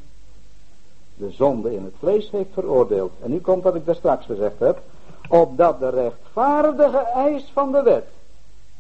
de 1.18 1.32
zonde 1.32 1.74
in 1.74 1.84
het 1.84 1.94
vlees 2.00 2.30
heeft 2.32 2.54
veroordeeld. 2.54 3.12
En 3.22 3.32
nu 3.32 3.40
komt 3.40 3.64
wat 3.64 3.76
ik 3.76 3.86
daar 3.86 3.96
straks 3.96 4.26
gezegd 4.26 4.60
heb. 4.60 4.82
Opdat 5.30 5.80
de 5.80 5.90
rechtvaardige 5.90 6.98
eis 6.98 7.52
van 7.54 7.72
de 7.72 7.82
wet. 7.82 8.06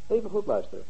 Even 0.07 0.29
goed 0.29 0.45
luisteren. 0.45 0.83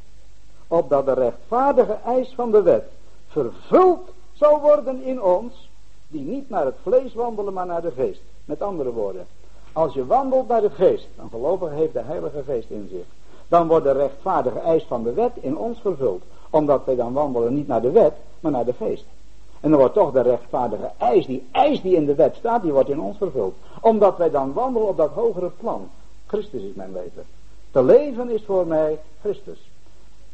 Opdat 0.67 1.05
de 1.05 1.13
rechtvaardige 1.13 1.97
eis 2.05 2.33
van 2.35 2.51
de 2.51 2.61
wet 2.61 2.83
vervuld 3.27 4.09
zou 4.33 4.61
worden 4.61 5.03
in 5.03 5.21
ons. 5.21 5.69
Die 6.07 6.25
niet 6.25 6.49
naar 6.49 6.65
het 6.65 6.75
vlees 6.81 7.13
wandelen, 7.13 7.53
maar 7.53 7.65
naar 7.65 7.81
de 7.81 7.91
geest. 7.91 8.21
Met 8.45 8.61
andere 8.61 8.91
woorden. 8.91 9.27
Als 9.73 9.93
je 9.93 10.05
wandelt 10.05 10.47
naar 10.47 10.61
de 10.61 10.69
geest. 10.69 11.07
Een 11.17 11.29
gelovige 11.29 11.73
heeft 11.73 11.93
de 11.93 12.01
heilige 12.01 12.43
geest 12.43 12.69
in 12.69 12.87
zich. 12.91 13.05
Dan 13.47 13.67
wordt 13.67 13.85
de 13.85 13.91
rechtvaardige 13.91 14.59
eis 14.59 14.83
van 14.83 15.03
de 15.03 15.13
wet 15.13 15.31
in 15.39 15.57
ons 15.57 15.79
vervuld. 15.79 16.23
Omdat 16.49 16.85
wij 16.85 16.95
dan 16.95 17.13
wandelen 17.13 17.53
niet 17.53 17.67
naar 17.67 17.81
de 17.81 17.91
wet, 17.91 18.13
maar 18.39 18.51
naar 18.51 18.65
de 18.65 18.73
geest. 18.73 19.05
En 19.59 19.69
dan 19.69 19.79
wordt 19.79 19.93
toch 19.93 20.11
de 20.11 20.21
rechtvaardige 20.21 20.91
eis, 20.97 21.25
die 21.25 21.47
eis 21.51 21.81
die 21.81 21.95
in 21.95 22.05
de 22.05 22.15
wet 22.15 22.35
staat, 22.35 22.61
die 22.61 22.71
wordt 22.71 22.89
in 22.89 23.01
ons 23.01 23.17
vervuld. 23.17 23.55
Omdat 23.81 24.17
wij 24.17 24.29
dan 24.29 24.53
wandelen 24.53 24.87
op 24.87 24.97
dat 24.97 25.11
hogere 25.11 25.49
plan. 25.59 25.89
Christus 26.25 26.61
is 26.61 26.73
mijn 26.73 26.93
leven. 26.93 27.23
Te 27.71 27.83
leven 27.83 28.29
is 28.29 28.43
voor 28.45 28.67
mij 28.67 28.99
Christus. 29.21 29.69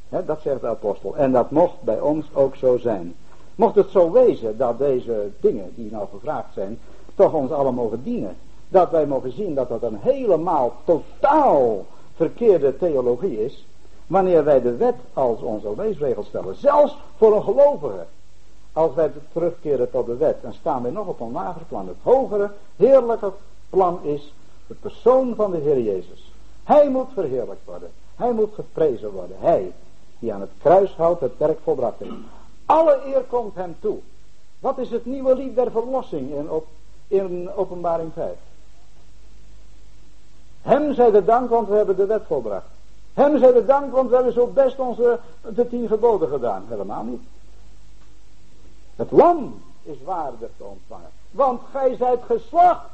dat 0.10 0.42
zegt 0.42 0.62
de 0.62 0.68
apostel. 0.68 1.16
En 1.16 1.32
dat 1.32 1.52
mocht 1.52 1.82
bij 1.82 2.00
ons 2.00 2.26
ook 2.34 2.56
zo 2.56 2.78
zijn. 2.78 3.16
Mocht 3.56 3.76
het 3.76 3.90
zo 3.90 4.12
wezen 4.12 4.58
dat 4.58 4.78
deze 4.78 5.30
dingen 5.40 5.72
die 5.76 5.92
nou 5.92 6.08
gevraagd 6.12 6.54
zijn, 6.54 6.80
toch 7.16 7.34
ons 7.34 7.52
allemaal 7.52 7.84
mogen 7.84 8.04
dienen. 8.04 8.38
Dat 8.70 8.92
wij 8.92 9.06
mogen 9.06 9.32
zien 9.32 9.56
dat 9.56 9.70
dat 9.70 9.84
een 9.84 9.98
helemaal 10.02 10.74
totaal 10.84 11.86
verkeerde 12.22 12.78
theologie 12.78 13.46
is. 13.46 13.66
Wanneer 14.08 14.44
wij 14.44 14.62
de 14.62 14.76
wet 14.76 14.96
als 15.14 15.42
onze 15.42 15.74
leesregel 15.78 16.24
stellen. 16.24 16.56
Zelfs 16.56 16.98
voor 17.18 17.36
een 17.36 17.44
gelovige. 17.44 18.06
Als 18.74 18.94
wij 18.94 19.12
terugkeren 19.34 19.92
tot 19.92 20.06
de 20.06 20.16
wet, 20.16 20.42
dan 20.42 20.54
staan 20.54 20.82
wij 20.82 20.92
nog 20.92 21.08
op 21.08 21.20
een 21.20 21.32
lager 21.32 21.62
plan. 21.68 21.88
Het 21.88 21.98
hogere, 22.02 22.52
heerlijke 22.76 23.32
plan 23.70 24.00
is 24.04 24.34
de 24.68 24.74
persoon 24.74 25.36
van 25.36 25.52
de 25.52 25.58
Heer 25.58 25.82
Jezus. 25.82 26.32
Hij 26.64 26.90
moet 26.90 27.10
verheerlijkt 27.14 27.66
worden. 27.66 27.90
Hij 28.16 28.32
moet 28.32 28.54
geprezen 28.54 29.12
worden. 29.12 29.36
Hij, 29.40 29.72
die 30.20 30.34
aan 30.34 30.42
het 30.42 30.52
kruis 30.62 30.96
houdt, 30.96 31.22
het 31.22 31.38
werk 31.38 31.60
volbracht 31.64 32.00
heeft. 32.00 32.12
Alle 32.66 33.00
eer 33.06 33.22
komt 33.22 33.56
hem 33.56 33.76
toe. 33.80 33.98
Wat 34.60 34.78
is 34.78 34.90
het 34.90 35.06
nieuwe 35.06 35.36
lied 35.36 35.56
der 35.56 35.72
verlossing 35.72 36.32
in, 36.32 36.50
op, 36.50 36.68
in 37.08 37.50
openbaring 37.56 38.12
5? 38.14 38.36
Hem 40.62 40.94
zij 40.94 41.12
de 41.12 41.24
dank, 41.24 41.50
want 41.50 41.68
we 41.68 41.76
hebben 41.76 41.96
de 41.96 42.06
wet 42.06 42.24
volbracht. 42.28 42.66
Hem 43.14 43.38
zij 43.38 43.54
de 43.54 43.66
dank, 43.66 43.92
want 43.92 44.10
we 44.10 44.16
hebben 44.16 44.34
zo 44.34 44.48
best 44.48 44.80
onze 44.80 45.20
de 45.42 45.68
tien 45.68 45.88
geboden 45.88 46.30
gedaan. 46.30 46.66
Helemaal 46.70 47.04
niet. 47.04 47.22
Het 48.96 49.12
lam 49.12 49.62
is 49.84 49.98
waardig 50.04 50.50
te 50.58 50.64
ontvangen. 50.64 51.10
Want 51.32 51.62
gij 51.72 51.96
zijt 51.96 52.22
geslacht. 52.26 52.90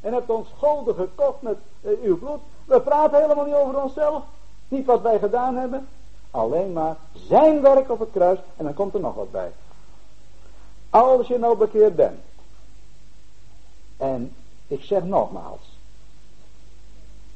En 0.00 0.12
hebt 0.12 0.30
ons 0.30 0.48
golden 0.58 0.94
gekocht 0.94 1.42
met 1.42 1.56
uh, 1.82 1.90
uw 2.02 2.18
bloed. 2.18 2.40
We 2.64 2.80
praten 2.80 3.20
helemaal 3.20 3.44
niet 3.44 3.54
over 3.54 3.82
onszelf. 3.82 4.22
Niet 4.68 4.86
wat 4.86 5.02
wij 5.02 5.18
gedaan 5.18 5.56
hebben. 5.56 5.88
Alleen 6.30 6.72
maar 6.72 6.96
zijn 7.12 7.60
werk 7.60 7.90
op 7.90 7.98
het 7.98 8.10
kruis. 8.12 8.38
En 8.56 8.64
dan 8.64 8.74
komt 8.74 8.94
er 8.94 9.00
nog 9.00 9.14
wat 9.14 9.30
bij. 9.30 9.52
Als 10.90 11.26
je 11.26 11.38
nou 11.38 11.56
bekeerd 11.56 11.96
bent. 11.96 12.20
En 13.96 14.34
ik 14.66 14.82
zeg 14.82 15.04
nogmaals. 15.04 15.71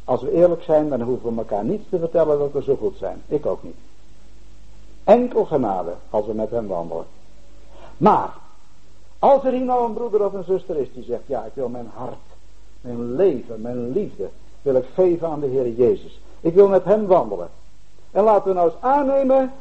Als 0.06 0.22
we 0.22 0.32
eerlijk 0.32 0.62
zijn, 0.62 0.88
dan 0.88 1.00
hoeven 1.00 1.30
we 1.30 1.38
elkaar 1.38 1.64
niets 1.64 1.88
te 1.90 1.98
vertellen 1.98 2.38
dat 2.38 2.52
we 2.52 2.62
zo 2.62 2.76
goed 2.76 2.96
zijn. 2.98 3.22
Ik 3.26 3.46
ook 3.46 3.62
niet. 3.62 3.76
Enkel 5.04 5.44
genade 5.44 5.94
als 6.10 6.26
we 6.26 6.32
met 6.32 6.50
hem 6.50 6.66
wandelen. 6.66 7.04
Maar, 7.96 8.34
als 9.18 9.44
er 9.44 9.52
hier 9.52 9.64
nou 9.64 9.86
een 9.86 9.94
broeder 9.94 10.24
of 10.24 10.32
een 10.32 10.44
zuster 10.44 10.76
is 10.76 10.92
die 10.92 11.04
zegt, 11.04 11.22
ja 11.26 11.44
ik 11.44 11.52
wil 11.54 11.68
mijn 11.68 11.90
hart, 11.94 12.16
mijn 12.80 13.14
leven, 13.14 13.60
mijn 13.60 13.92
liefde, 13.92 14.28
wil 14.62 14.74
ik 14.74 14.86
geven 14.94 15.28
aan 15.28 15.40
de 15.40 15.46
Heer 15.46 15.68
Jezus. 15.68 16.20
Ik 16.40 16.54
wil 16.54 16.68
met 16.68 16.84
hem 16.84 17.06
wandelen. 17.06 17.48
En 18.10 18.24
laten 18.24 18.48
we 18.48 18.54
nou 18.54 18.70
eens 18.70 18.80
aannemen 18.80 19.52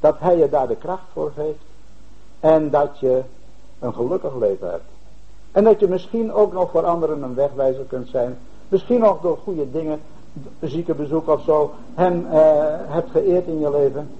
dat 0.00 0.18
hij 0.18 0.36
je 0.36 0.48
daar 0.48 0.68
de 0.68 0.76
kracht 0.76 1.06
voor 1.12 1.32
geeft 1.36 1.64
en 2.40 2.70
dat 2.70 2.98
je 2.98 3.22
een 3.78 3.94
gelukkig 3.94 4.34
leven 4.34 4.70
hebt. 4.70 4.93
En 5.54 5.64
dat 5.64 5.80
je 5.80 5.88
misschien 5.88 6.32
ook 6.32 6.52
nog 6.52 6.70
voor 6.70 6.86
anderen 6.86 7.22
een 7.22 7.34
wegwijzer 7.34 7.84
kunt 7.84 8.08
zijn. 8.08 8.38
Misschien 8.68 9.00
nog 9.00 9.20
door 9.20 9.38
goede 9.44 9.70
dingen 9.70 10.00
ziekenbezoek 10.60 11.28
of 11.28 11.42
zo, 11.42 11.70
hem 11.94 12.26
uh, 12.26 12.32
hebt 12.86 13.10
geëerd 13.10 13.46
in 13.46 13.58
je 13.58 13.70
leven. 13.70 14.10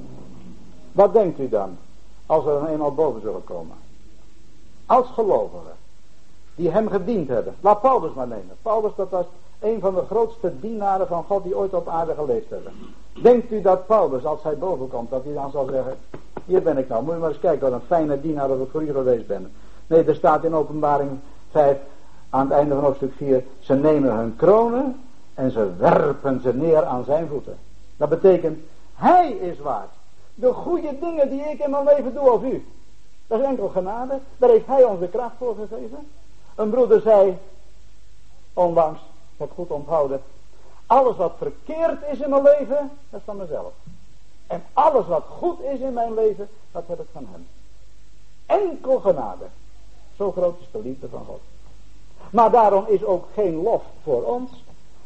Wat 0.92 1.12
denkt 1.12 1.38
u 1.38 1.48
dan, 1.48 1.76
als 2.26 2.44
we 2.44 2.50
dan 2.50 2.66
eenmaal 2.66 2.94
boven 2.94 3.20
zullen 3.20 3.44
komen? 3.44 3.76
Als 4.86 5.06
gelovigen, 5.06 5.76
die 6.54 6.70
hem 6.70 6.88
gediend 6.88 7.28
hebben. 7.28 7.54
Laat 7.60 7.80
Paulus 7.80 8.12
maar 8.12 8.28
nemen. 8.28 8.56
Paulus, 8.62 8.92
dat 8.96 9.10
was 9.10 9.24
een 9.60 9.80
van 9.80 9.94
de 9.94 10.02
grootste 10.10 10.52
dienaren 10.60 11.06
van 11.06 11.24
God 11.24 11.42
die 11.42 11.56
ooit 11.56 11.74
op 11.74 11.88
aarde 11.88 12.14
geleefd 12.14 12.50
hebben. 12.50 12.72
Denkt 13.22 13.52
u 13.52 13.60
dat 13.60 13.86
Paulus, 13.86 14.24
als 14.24 14.42
hij 14.42 14.58
boven 14.58 14.88
komt, 14.88 15.10
dat 15.10 15.24
hij 15.24 15.34
dan 15.34 15.50
zal 15.50 15.66
zeggen, 15.70 15.96
hier 16.44 16.62
ben 16.62 16.78
ik 16.78 16.88
nou, 16.88 17.04
moet 17.04 17.14
je 17.14 17.20
maar 17.20 17.28
eens 17.28 17.38
kijken 17.38 17.70
wat 17.70 17.80
een 17.80 17.86
fijne 17.86 18.20
dienaar 18.20 18.48
dat 18.48 18.60
ik 18.60 18.70
voor 18.70 18.82
u 18.82 18.92
geweest 18.92 19.26
ben. 19.26 19.52
Nee, 19.86 20.04
er 20.04 20.14
staat 20.14 20.44
in 20.44 20.54
openbaring 20.54 21.10
5, 21.50 21.76
aan 22.30 22.46
het 22.46 22.58
einde 22.58 22.74
van 22.74 22.84
hoofdstuk 22.84 23.12
4, 23.16 23.44
ze 23.60 23.74
nemen 23.74 24.16
hun 24.16 24.36
kronen 24.36 25.00
en 25.34 25.50
ze 25.50 25.76
werpen 25.76 26.40
ze 26.40 26.54
neer 26.54 26.84
aan 26.84 27.04
zijn 27.04 27.28
voeten. 27.28 27.58
Dat 27.96 28.08
betekent, 28.08 28.58
hij 28.94 29.30
is 29.30 29.58
waard. 29.58 29.90
De 30.34 30.52
goede 30.52 30.98
dingen 31.00 31.28
die 31.30 31.40
ik 31.40 31.58
in 31.58 31.70
mijn 31.70 31.84
leven 31.84 32.14
doe 32.14 32.30
of 32.30 32.42
u. 32.42 32.66
Dat 33.26 33.40
is 33.40 33.46
enkel 33.46 33.68
genade. 33.68 34.18
Daar 34.36 34.50
heeft 34.50 34.66
hij 34.66 34.84
onze 34.84 35.08
kracht 35.08 35.34
voor 35.38 35.54
gegeven. 35.54 36.08
Een 36.54 36.70
broeder 36.70 37.00
zei, 37.00 37.38
onlangs, 38.52 39.00
ik 39.00 39.38
heb 39.38 39.50
goed 39.54 39.70
onthouden. 39.70 40.22
Alles 40.86 41.16
wat 41.16 41.32
verkeerd 41.38 42.02
is 42.12 42.18
in 42.18 42.30
mijn 42.30 42.42
leven, 42.42 42.90
dat 43.10 43.20
is 43.20 43.24
van 43.24 43.36
mezelf. 43.36 43.72
En 44.46 44.62
alles 44.72 45.06
wat 45.06 45.24
goed 45.28 45.60
is 45.60 45.78
in 45.78 45.92
mijn 45.92 46.14
leven, 46.14 46.48
dat 46.72 46.84
heb 46.86 47.00
ik 47.00 47.06
van 47.12 47.28
hem. 47.30 47.46
Enkel 48.46 49.00
genade. 49.00 49.44
Zo 50.16 50.32
groot 50.32 50.60
is 50.60 50.66
de 50.72 50.78
liefde 50.78 51.08
van 51.08 51.24
God. 51.24 51.40
Maar 52.30 52.50
daarom 52.50 52.84
is 52.86 53.04
ook 53.04 53.24
geen 53.34 53.62
lof 53.62 53.82
voor 54.02 54.22
ons. 54.22 54.50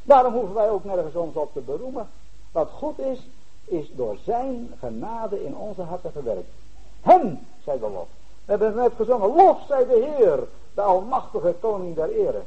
Daarom 0.03 0.33
hoeven 0.33 0.55
wij 0.55 0.71
ook 0.71 0.85
nergens 0.85 1.15
ons 1.15 1.35
op 1.35 1.53
te 1.53 1.61
beroemen. 1.61 2.09
Wat 2.53 2.69
goed 2.71 2.99
is, 2.99 3.19
is 3.65 3.91
door 3.93 4.17
zijn 4.25 4.75
genade 4.79 5.45
in 5.45 5.57
onze 5.57 5.83
harten 5.83 6.13
gewerkt. 6.13 6.49
Hem, 7.01 7.39
zei 7.65 7.79
de 7.79 7.91
lof. 7.91 8.07
We 8.45 8.51
hebben 8.51 8.75
net 8.75 8.93
gezongen, 8.97 9.35
lof 9.35 9.59
zij 9.67 9.87
de 9.87 10.15
Heer, 10.17 10.39
de 10.75 10.81
almachtige 10.81 11.55
koning 11.61 11.95
der 11.95 12.11
ere. 12.11 12.43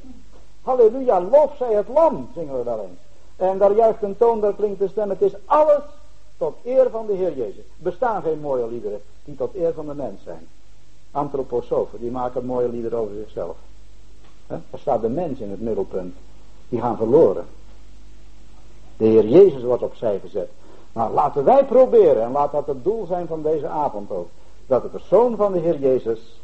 Halleluja, 0.62 1.22
lof 1.22 1.56
zij 1.58 1.74
het 1.74 1.88
lam, 1.88 2.30
zingen 2.34 2.64
we 2.64 2.72
eens. 2.72 3.00
En 3.36 3.58
daar 3.58 3.76
juist 3.76 4.02
een 4.02 4.18
toon, 4.18 4.42
daar 4.42 4.54
klinkt 4.54 4.80
de 4.80 4.88
stem, 4.88 5.10
het 5.10 5.22
is 5.22 5.34
alles 5.46 5.84
tot 6.38 6.56
eer 6.64 6.90
van 6.90 7.06
de 7.06 7.14
Heer 7.14 7.34
Jezus. 7.34 7.64
Bestaan 7.78 8.22
geen 8.22 8.40
mooie 8.40 8.68
liederen 8.68 9.02
die 9.24 9.36
tot 9.36 9.56
eer 9.56 9.74
van 9.74 9.86
de 9.86 9.94
mens 9.94 10.24
zijn. 10.24 10.48
Antroposofen, 11.12 12.00
die 12.00 12.12
maken 12.12 12.46
mooie 12.46 12.70
liederen 12.70 13.00
over 13.00 13.16
zichzelf. 13.16 13.56
Daar 14.48 14.62
staat 14.74 15.02
de 15.02 15.10
mens 15.10 15.40
in 15.40 15.50
het 15.50 15.62
middelpunt. 15.62 16.16
Die 16.70 16.82
gaan 16.82 16.98
verloren. 16.98 17.46
De 18.98 19.06
Heer 19.06 19.28
Jezus 19.28 19.64
wordt 19.64 19.84
opzij 19.84 20.20
gezet. 20.20 20.50
Maar 20.94 21.12
laten 21.12 21.44
wij 21.44 21.66
proberen, 21.66 22.24
en 22.24 22.32
laat 22.32 22.52
dat 22.52 22.68
het 22.68 22.84
doel 22.84 23.06
zijn 23.06 23.28
van 23.28 23.42
deze 23.42 23.68
avond 23.68 24.12
ook, 24.12 24.30
dat 24.68 24.82
de 24.82 24.88
persoon 24.88 25.36
van 25.36 25.52
de 25.52 25.60
Heer 25.60 25.80
Jezus 25.80 26.40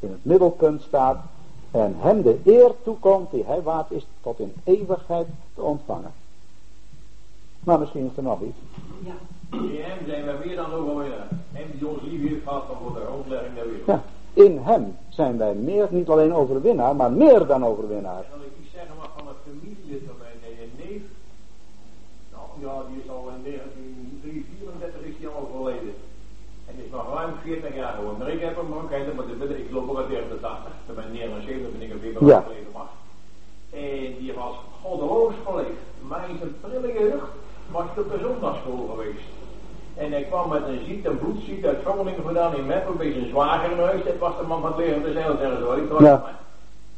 in 0.00 0.10
het 0.10 0.24
middelpunt 0.24 0.82
staat 0.82 1.18
en 1.70 1.94
hem 1.98 2.22
de 2.22 2.40
eer 2.44 2.74
toekomt 2.82 3.30
die 3.30 3.44
hij 3.44 3.62
waard 3.62 3.90
is 3.90 4.06
tot 4.22 4.38
in 4.38 4.54
eeuwigheid 4.64 5.26
te 5.54 5.62
ontvangen. 5.62 6.12
Maar 7.60 7.78
misschien 7.78 8.10
is 8.10 8.16
er 8.16 8.22
nog 8.22 8.40
iets. 8.40 8.58
Ja. 9.04 9.12
In 9.52 9.70
hem 9.82 9.98
zijn 10.06 10.24
we 10.24 10.34
meer 10.44 10.56
dan 10.56 10.72
overwinnaar. 10.72 11.28
Hem 11.52 11.66
die 11.78 11.86
ons 11.88 12.02
lief 12.02 12.28
heeft 12.28 12.42
gehad 12.44 12.64
van 12.66 12.76
voor 12.82 12.94
de 12.94 13.06
grondlegging 13.06 13.54
der 13.54 13.64
wereld. 13.70 13.86
Ja, 13.86 14.02
in 14.32 14.58
hem 14.58 14.96
zijn 15.08 15.38
wij 15.38 15.54
meer, 15.54 15.86
niet 15.90 16.08
alleen 16.08 16.34
overwinnaar, 16.34 16.96
maar 16.96 17.12
meer 17.12 17.46
dan 17.46 17.64
overwinnaar. 17.64 18.22
En 18.24 18.32
als 18.36 18.42
ik 18.42 18.52
iets 18.62 18.72
zeggen 18.72 18.94
mag 18.98 19.10
van 19.16 19.26
het 19.26 19.36
familielid 19.46 20.02
van 20.06 20.16
mijn 20.22 20.70
neef. 20.82 21.02
Nou 22.32 22.44
ja, 22.64 22.74
die 22.88 23.02
is 23.02 23.08
al 23.10 23.24
in 23.36 23.42
1934 23.42 25.00
is 25.10 25.16
die 25.18 25.28
al 25.28 25.48
overleden. 25.48 25.94
En 26.66 26.74
is 26.84 26.90
nog 26.90 27.14
ruim 27.14 27.32
40 27.42 27.74
jaar 27.74 27.92
geworden. 27.94 28.18
Maar 28.18 28.32
ik 28.36 28.40
heb 28.40 28.56
hem 28.56 28.72
ook 28.74 28.90
maar 29.16 29.26
de, 29.48 29.58
ik 29.64 29.70
loop 29.70 29.88
ook 29.90 29.98
al 29.98 30.06
tegen 30.06 30.28
de 30.28 30.40
80. 30.40 30.72
Toen 30.86 30.94
ben 30.94 31.04
ik 31.04 31.12
79 31.12 31.72
ben 31.72 31.82
ik 31.82 31.92
weer 32.02 32.12
bij 32.12 32.28
Ja. 32.28 32.38
overleden 32.38 32.72
was. 32.72 32.92
En 33.70 34.10
die 34.20 34.32
was 34.42 34.54
goddeloos 34.82 35.34
geleefd. 35.46 35.82
Maar 36.10 36.22
in 36.30 36.38
zijn 36.38 36.54
prille 36.60 36.92
jeugd 37.00 37.30
was 37.70 37.84
hij 37.94 38.02
op 38.04 38.10
de 38.12 38.18
zondagschool 38.26 38.86
geweest. 38.90 39.28
En 40.00 40.10
hij 40.12 40.22
kwam 40.22 40.48
met 40.48 40.64
een 40.66 40.84
ziekte, 40.86 41.08
een 41.08 41.18
bloedziekte 41.18 41.68
uit 41.68 41.82
Groningen 41.84 42.22
vandaan 42.22 42.56
in 42.56 42.66
Meppel 42.66 42.94
bij 42.94 43.12
zijn 43.12 43.28
zwager 43.28 43.70
in 43.70 43.78
huis. 43.78 44.04
Dat 44.04 44.18
was 44.18 44.36
de 44.40 44.46
man 44.46 44.60
van 44.60 44.70
het 44.70 44.78
leven 44.78 45.02
te 45.02 45.12
zijn, 45.12 45.36
zeggen. 45.38 45.82
Ik 45.82 46.00
Ja. 46.00 46.24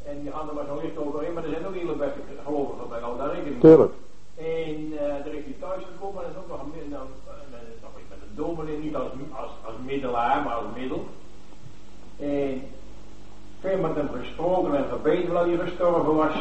En 0.05 0.21
die 0.21 0.31
hadden 0.31 0.55
maar 0.55 0.65
zo 0.67 0.79
licht 0.81 0.97
overheen, 0.97 1.33
maar 1.33 1.43
er 1.43 1.49
zijn 1.49 1.67
ook 1.67 1.75
hele 1.75 1.95
beste 1.95 2.19
gelovigen 2.45 2.89
bij, 2.89 2.99
al 2.99 3.17
daar 3.17 3.33
rekening. 3.33 3.61
Tuurlijk. 3.61 3.93
En 4.37 4.77
uh, 4.91 4.99
daar 5.23 5.35
is 5.39 5.43
hij 5.49 5.55
thuis 5.59 5.83
gekomen 5.91 6.23
en 6.23 6.29
is 6.29 6.37
ook 6.41 6.47
nog 6.47 6.59
een, 6.61 6.73
een, 6.85 6.93
een, 6.93 7.53
een, 7.57 7.81
nog 7.81 7.91
iets 7.99 8.09
met 8.09 8.21
een 8.25 8.35
dominee, 8.35 8.77
niet 8.77 8.95
als, 8.95 9.11
als, 9.41 9.51
als 9.65 9.75
middelaar, 9.85 10.43
maar 10.43 10.55
als 10.55 10.71
middel. 10.75 11.05
En 12.19 12.61
veel 13.59 13.77
met 13.77 13.95
hem 13.95 14.09
gesproken 14.21 14.75
en 14.75 14.85
gebeden 14.91 15.27
omdat 15.27 15.45
hij 15.45 15.57
gestorven 15.57 16.15
was. 16.15 16.35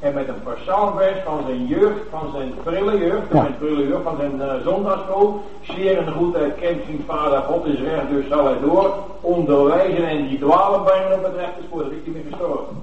En 0.00 0.14
met 0.14 0.28
een 0.28 0.42
psalmvers 0.62 1.18
van 1.24 1.38
zijn 1.46 1.66
jeugd, 1.66 2.00
van 2.10 2.30
zijn 2.34 2.52
prille 2.62 2.98
jeugd, 2.98 3.32
Ja. 3.32 3.42
zijn 3.42 3.56
prille 3.58 3.86
jeugd, 3.88 4.02
van 4.02 4.16
zijn 4.16 4.34
uh, 4.36 4.52
zondagsschool. 4.64 5.42
Zeer 5.62 5.98
en 5.98 6.12
goed 6.12 6.34
hij 6.34 6.50
kent 6.50 6.82
zijn 6.84 7.02
vader, 7.06 7.38
God 7.40 7.64
is 7.66 7.80
recht, 7.80 8.08
dus 8.10 8.28
zal 8.28 8.44
hij 8.44 8.60
door 8.60 8.94
onderwijzen 9.20 10.08
en 10.08 10.28
die 10.28 10.38
dwalen 10.38 10.82
brengen 10.82 11.12
op 11.18 11.22
het 11.22 11.34
rechte 11.34 11.62
spoor. 11.66 11.82
Dat 11.82 11.92
is 11.92 11.98
hij 12.04 12.12
mee 12.12 12.24
gestorven. 12.30 12.76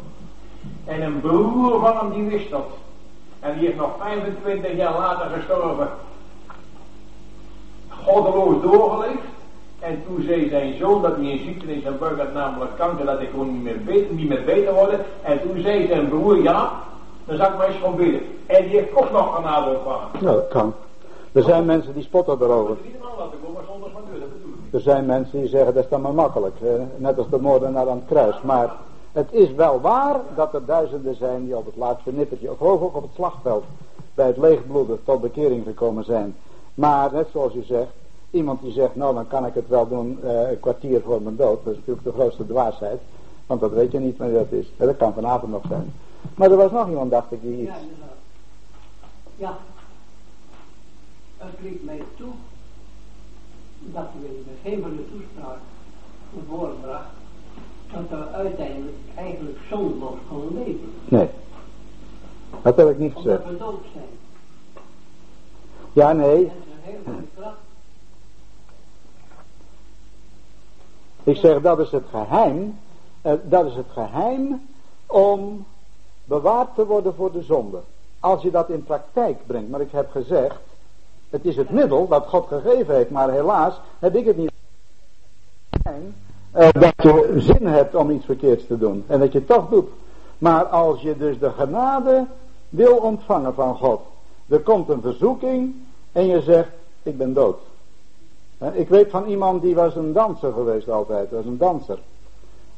En 0.85 1.01
een 1.01 1.19
broer 1.21 1.79
van 1.79 1.97
hem 1.97 2.09
die 2.13 2.29
wist 2.37 2.49
dat. 2.49 2.67
En 3.39 3.57
die 3.59 3.67
is 3.69 3.75
nog 3.75 3.89
25 3.99 4.75
jaar 4.75 4.93
later 4.97 5.25
gestorven. 5.35 5.87
Goddeloos 7.89 8.61
doorgeleefd. 8.61 9.31
En 9.79 10.03
toen 10.07 10.23
zei 10.27 10.49
zijn 10.49 10.73
zoon 10.79 11.01
dat 11.01 11.15
hij 11.15 11.31
een 11.31 11.41
ziekte 11.45 11.73
in 11.73 11.81
zijn 11.81 11.97
buik 11.97 12.17
had, 12.17 12.33
namelijk 12.33 12.71
kanker, 12.77 13.05
dat 13.05 13.17
hij 13.17 13.27
gewoon 13.27 13.51
niet 13.53 13.63
meer 13.63 13.83
beter, 13.83 14.13
niet 14.15 14.27
meer 14.29 14.43
beter 14.45 14.73
worden. 14.73 14.99
En 15.21 15.41
toen 15.41 15.61
zei 15.61 15.87
zijn 15.87 16.09
broer, 16.09 16.41
ja, 16.41 16.71
dan 17.25 17.37
zal 17.37 17.47
ik 17.47 17.57
maar 17.57 17.67
eens 17.67 17.77
gewoon 17.77 17.95
bidden. 17.95 18.21
En 18.45 18.63
die 18.63 18.75
heeft 18.75 18.95
toch 18.95 19.11
nog 19.11 19.35
genade 19.35 19.75
ontvangen. 19.75 20.07
Nou, 20.21 20.35
dat 20.35 20.47
kan. 20.47 20.73
Er 21.31 21.43
zijn 21.43 21.65
mensen 21.65 21.93
die 21.93 22.03
spotten 22.03 22.37
erover. 22.41 22.77
Er 24.71 24.79
zijn 24.79 25.05
mensen 25.05 25.39
die 25.39 25.49
zeggen 25.49 25.73
dat 25.73 25.83
is 25.83 25.89
dan 25.89 26.01
maar 26.01 26.13
makkelijk. 26.13 26.55
net 26.97 27.17
als 27.17 27.29
de 27.29 27.39
moordenaar 27.39 27.89
aan 27.89 27.97
het 27.97 28.07
kruis. 28.07 28.41
Maar 28.41 28.73
het 29.11 29.27
is 29.31 29.53
wel 29.53 29.81
waar 29.81 30.19
dat 30.35 30.53
er 30.53 30.65
duizenden 30.65 31.15
zijn 31.15 31.45
die 31.45 31.57
op 31.57 31.65
het 31.65 31.75
laatste 31.75 32.11
nippertje, 32.13 32.51
of 32.51 32.57
geloof 32.57 32.81
ook 32.81 32.95
op 32.95 33.01
het 33.01 33.11
slagveld, 33.15 33.63
bij 34.13 34.27
het 34.27 34.37
leegbloeden 34.37 34.99
tot 35.03 35.21
bekering 35.21 35.63
gekomen 35.65 36.03
zijn. 36.03 36.35
Maar 36.73 37.13
net 37.13 37.27
zoals 37.31 37.55
u 37.55 37.63
zegt, 37.63 37.91
iemand 38.31 38.61
die 38.61 38.71
zegt, 38.71 38.95
nou 38.95 39.13
dan 39.13 39.27
kan 39.27 39.45
ik 39.45 39.53
het 39.53 39.67
wel 39.67 39.87
doen 39.87 40.19
eh, 40.23 40.49
een 40.49 40.59
kwartier 40.59 41.01
voor 41.01 41.21
mijn 41.21 41.35
dood. 41.35 41.63
Dat 41.63 41.73
is 41.73 41.79
natuurlijk 41.79 42.05
de 42.05 42.11
grootste 42.11 42.47
dwaasheid. 42.47 42.99
Want 43.47 43.61
dat 43.61 43.71
weet 43.71 43.91
je 43.91 43.99
niet 43.99 44.17
wanneer 44.17 44.37
dat 44.37 44.51
is. 44.51 44.71
En 44.77 44.85
dat 44.85 44.97
kan 44.97 45.13
vanavond 45.13 45.51
nog 45.51 45.63
zijn. 45.67 45.93
Maar 46.35 46.51
er 46.51 46.57
was 46.57 46.71
nog 46.71 46.89
iemand, 46.89 47.11
dacht 47.11 47.31
ik, 47.31 47.41
die 47.41 47.61
iets... 47.61 47.71
Ja, 47.71 47.77
inderdaad. 47.77 48.17
Ja. 49.35 49.57
Het 51.37 51.59
liet 51.61 51.85
mij 51.85 52.03
toe 52.17 52.31
dat 53.79 54.05
we 54.21 54.27
in 54.63 54.81
de 54.81 55.05
toespraak 55.11 55.57
naar 56.29 56.43
voren 56.47 56.81
bracht 56.81 57.09
dat 57.93 58.09
we 58.09 58.27
uiteindelijk 58.31 58.97
eigenlijk 59.15 59.57
zondeloos 59.69 60.17
konden 60.29 60.63
leven. 60.63 60.93
Nee. 61.05 61.27
Dat 62.61 62.77
heb 62.77 62.89
ik 62.89 62.97
niet 62.97 63.13
gezegd. 63.13 63.43
Omdat 63.43 63.51
we 63.51 63.57
dood 63.57 63.83
zijn. 63.93 64.05
Ja, 65.93 66.13
nee. 66.13 66.51
Ik 71.23 71.35
zeg 71.37 71.61
dat 71.61 71.79
is 71.79 71.91
het 71.91 72.05
geheim. 72.09 72.79
eh, 73.21 73.33
dat 73.43 73.65
is 73.65 73.75
het 73.75 73.89
geheim 73.93 74.61
om 75.05 75.65
bewaard 76.25 76.75
te 76.75 76.85
worden 76.85 77.15
voor 77.15 77.31
de 77.31 77.41
zonde. 77.41 77.79
Als 78.19 78.41
je 78.41 78.51
dat 78.51 78.69
in 78.69 78.83
praktijk 78.83 79.37
brengt. 79.47 79.69
Maar 79.69 79.81
ik 79.81 79.91
heb 79.91 80.11
gezegd. 80.11 80.55
Het 81.29 81.45
is 81.45 81.55
het 81.55 81.69
middel 81.69 82.07
dat 82.07 82.27
God 82.27 82.47
gegeven 82.47 82.95
heeft. 82.95 83.09
Maar 83.09 83.29
helaas 83.31 83.79
heb 83.99 84.15
ik 84.15 84.25
het 84.25 84.37
niet. 84.37 84.51
eh, 86.51 86.69
dat 86.71 86.93
je 86.97 87.33
zin 87.37 87.67
hebt 87.67 87.95
om 87.95 88.09
iets 88.11 88.25
verkeerds 88.25 88.67
te 88.67 88.77
doen. 88.77 89.03
En 89.07 89.19
dat 89.19 89.31
je 89.31 89.37
het 89.37 89.47
toch 89.47 89.69
doet. 89.69 89.89
Maar 90.37 90.65
als 90.65 91.01
je 91.01 91.17
dus 91.17 91.39
de 91.39 91.51
genade 91.51 92.25
wil 92.69 92.95
ontvangen 92.97 93.53
van 93.53 93.75
God. 93.75 94.01
Er 94.47 94.59
komt 94.59 94.89
een 94.89 95.01
verzoeking. 95.01 95.75
En 96.11 96.25
je 96.27 96.41
zegt. 96.41 96.69
Ik 97.03 97.17
ben 97.17 97.33
dood. 97.33 97.59
Ik 98.71 98.89
weet 98.89 99.09
van 99.09 99.25
iemand 99.25 99.61
die 99.61 99.75
was 99.75 99.95
een 99.95 100.13
danser 100.13 100.53
geweest 100.53 100.89
altijd, 100.89 101.31
was 101.31 101.45
een 101.45 101.57
danser. 101.57 101.99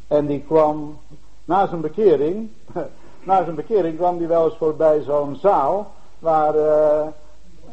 En 0.07 0.25
die 0.25 0.39
kwam 0.47 0.97
na 1.45 1.67
zijn 1.67 1.81
bekering, 1.81 2.49
na 3.25 3.43
zijn 3.43 3.55
bekering 3.55 3.97
kwam 3.97 4.17
die 4.17 4.27
wel 4.27 4.45
eens 4.45 4.57
voorbij 4.57 5.01
zo'n 5.01 5.35
zaal 5.35 5.91
waar 6.19 6.55
eh, 6.55 7.07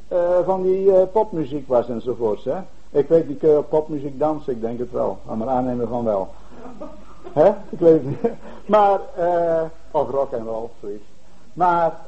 eh, 0.08 0.18
van 0.44 0.62
die 0.62 0.96
eh, 0.96 1.02
popmuziek 1.12 1.68
was 1.68 1.88
enzovoorts. 1.88 2.44
Hè. 2.44 2.56
Ik 2.90 3.08
weet 3.08 3.28
niet, 3.28 3.38
kun 3.38 3.50
je 3.50 3.58
op 3.58 3.68
popmuziek 3.68 4.18
dansen? 4.18 4.52
Ik 4.52 4.60
denk 4.60 4.78
het 4.78 4.90
wel, 4.90 5.18
aan 5.28 5.38
mijn 5.38 5.50
aannemen 5.50 5.88
van 5.88 6.04
wel. 6.04 6.28
Hè? 7.32 7.48
Ik 7.48 7.78
weet 7.78 7.92
het 7.92 8.04
niet. 8.04 8.32
Maar, 8.66 9.00
of 9.90 10.10
rock 10.10 10.32
en 10.32 10.44
roll, 10.44 10.68
zoiets. 10.80 11.04
Maar 11.52 12.00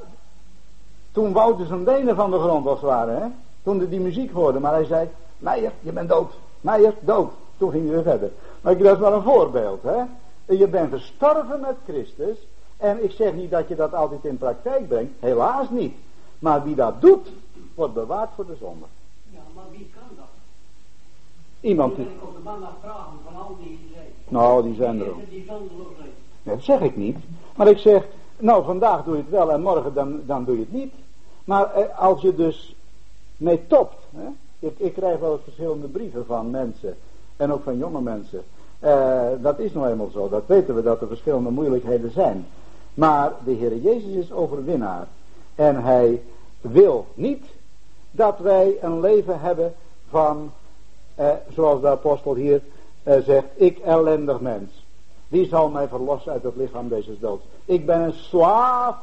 toen 1.12 1.32
wou 1.32 1.56
hij 1.56 1.66
zijn 1.66 1.84
benen 1.84 2.16
van 2.16 2.30
de 2.30 2.38
grond 2.38 2.66
als 2.66 2.80
het 2.80 2.88
ware, 2.88 3.10
hè? 3.10 3.26
Toen 3.62 3.78
hij 3.78 3.88
die 3.88 4.00
muziek 4.00 4.32
hoorde, 4.32 4.60
maar 4.60 4.72
hij 4.72 4.84
zei, 4.84 5.08
Meijer, 5.38 5.72
je 5.80 5.92
bent 5.92 6.08
dood. 6.08 6.32
Meijer, 6.60 6.94
dood. 7.00 7.32
Toen 7.56 7.70
ging 7.70 7.84
hij 7.84 7.94
weer 7.94 8.02
verder. 8.02 8.30
Maar 8.60 8.72
ik, 8.72 8.82
dat 8.82 8.94
is 8.94 9.00
maar 9.00 9.12
een 9.12 9.22
voorbeeld, 9.22 9.82
hè? 9.82 10.02
Je 10.46 10.68
bent 10.68 10.92
gestorven 10.92 11.60
met 11.60 11.76
Christus. 11.84 12.46
En 12.84 13.04
ik 13.04 13.10
zeg 13.10 13.34
niet 13.34 13.50
dat 13.50 13.68
je 13.68 13.74
dat 13.74 13.94
altijd 13.94 14.24
in 14.24 14.38
praktijk 14.38 14.88
brengt. 14.88 15.12
Helaas 15.20 15.70
niet. 15.70 15.94
Maar 16.38 16.64
wie 16.64 16.74
dat 16.74 17.00
doet, 17.00 17.28
wordt 17.74 17.94
bewaard 17.94 18.30
voor 18.34 18.46
de 18.46 18.56
zonde. 18.60 18.84
Ja, 19.30 19.40
maar 19.54 19.64
wie 19.70 19.90
kan 19.94 20.16
dat? 20.16 20.26
Iemand 21.60 21.96
Die 21.96 22.06
op 22.20 22.34
de 22.34 22.42
man 22.42 22.58
vragen 22.80 23.12
van 23.24 23.36
al 23.42 23.56
die 23.62 23.78
zijn. 23.94 24.06
Nou, 24.28 24.62
die 24.62 24.74
zijn 24.74 25.00
er 25.00 25.08
ook. 25.08 25.30
Die. 25.30 25.44
Nee, 25.46 26.10
dat 26.42 26.62
zeg 26.62 26.80
ik 26.80 26.96
niet. 26.96 27.16
Maar 27.56 27.68
ik 27.68 27.78
zeg, 27.78 28.06
nou 28.36 28.64
vandaag 28.64 29.04
doe 29.04 29.16
je 29.16 29.20
het 29.20 29.30
wel 29.30 29.52
en 29.52 29.60
morgen 29.60 29.94
dan, 29.94 30.20
dan 30.26 30.44
doe 30.44 30.54
je 30.54 30.60
het 30.60 30.72
niet. 30.72 30.92
Maar 31.44 31.74
eh, 31.74 31.98
als 31.98 32.20
je 32.20 32.34
dus 32.34 32.76
mee 33.36 33.66
topt. 33.66 33.96
Hè? 34.16 34.26
Ik, 34.58 34.78
ik 34.78 34.92
krijg 34.94 35.18
wel 35.18 35.40
verschillende 35.44 35.86
brieven 35.86 36.26
van 36.26 36.50
mensen. 36.50 36.96
En 37.36 37.52
ook 37.52 37.62
van 37.62 37.78
jonge 37.78 38.00
mensen. 38.00 38.44
Eh, 38.78 39.28
dat 39.40 39.58
is 39.58 39.72
nou 39.72 39.88
eenmaal 39.88 40.10
zo. 40.10 40.28
Dat 40.28 40.46
weten 40.46 40.74
we 40.74 40.82
dat 40.82 41.00
er 41.00 41.08
verschillende 41.08 41.50
moeilijkheden 41.50 42.10
zijn. 42.10 42.46
Maar 42.94 43.32
de 43.44 43.52
Heer 43.52 43.76
Jezus 43.76 44.12
is 44.12 44.32
overwinnaar. 44.32 45.06
En 45.54 45.82
hij 45.82 46.22
wil 46.60 47.06
niet 47.14 47.44
dat 48.10 48.38
wij 48.38 48.76
een 48.80 49.00
leven 49.00 49.40
hebben 49.40 49.74
van, 50.08 50.52
eh, 51.14 51.30
zoals 51.54 51.80
de 51.80 51.88
apostel 51.88 52.34
hier 52.34 52.62
eh, 53.02 53.20
zegt, 53.20 53.46
ik 53.54 53.78
ellendig 53.78 54.40
mens. 54.40 54.84
Wie 55.28 55.46
zal 55.46 55.68
mij 55.68 55.88
verlossen 55.88 56.32
uit 56.32 56.42
het 56.42 56.56
lichaam 56.56 56.88
deze 56.88 57.18
dood? 57.18 57.40
Ik 57.64 57.86
ben 57.86 58.00
een 58.00 58.12
slaaf 58.12 58.96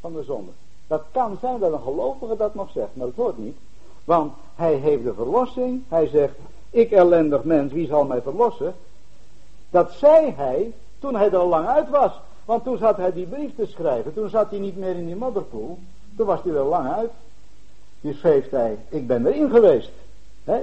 van 0.00 0.12
de 0.12 0.22
zonde. 0.22 0.50
Dat 0.86 1.02
kan 1.12 1.38
zijn 1.40 1.58
dat 1.58 1.72
een 1.72 1.80
gelovige 1.80 2.36
dat 2.36 2.54
nog 2.54 2.70
zegt, 2.70 2.88
maar 2.92 3.06
dat 3.06 3.16
hoort 3.16 3.38
niet. 3.38 3.56
Want 4.04 4.32
hij 4.54 4.74
heeft 4.74 5.04
de 5.04 5.14
verlossing. 5.14 5.82
Hij 5.88 6.06
zegt, 6.06 6.34
ik 6.70 6.90
ellendig 6.90 7.44
mens, 7.44 7.72
wie 7.72 7.86
zal 7.86 8.04
mij 8.04 8.22
verlossen? 8.22 8.74
Dat 9.70 9.92
zei 9.92 10.32
hij 10.36 10.72
toen 10.98 11.14
hij 11.14 11.26
er 11.26 11.36
al 11.36 11.48
lang 11.48 11.66
uit 11.66 11.88
was. 11.88 12.12
Want 12.44 12.64
toen 12.64 12.78
zat 12.78 12.96
hij 12.96 13.12
die 13.12 13.26
brief 13.26 13.54
te 13.56 13.66
schrijven. 13.66 14.14
Toen 14.14 14.28
zat 14.28 14.50
hij 14.50 14.58
niet 14.58 14.76
meer 14.76 14.96
in 14.96 15.06
die 15.06 15.16
modderpoel. 15.16 15.78
Toen 16.16 16.26
was 16.26 16.42
hij 16.42 16.52
er 16.52 16.64
lang 16.64 16.92
uit. 16.92 17.10
Dus 18.00 18.18
schreef 18.18 18.50
hij, 18.50 18.78
ik 18.88 19.06
ben 19.06 19.26
erin 19.26 19.50
geweest. 19.50 19.90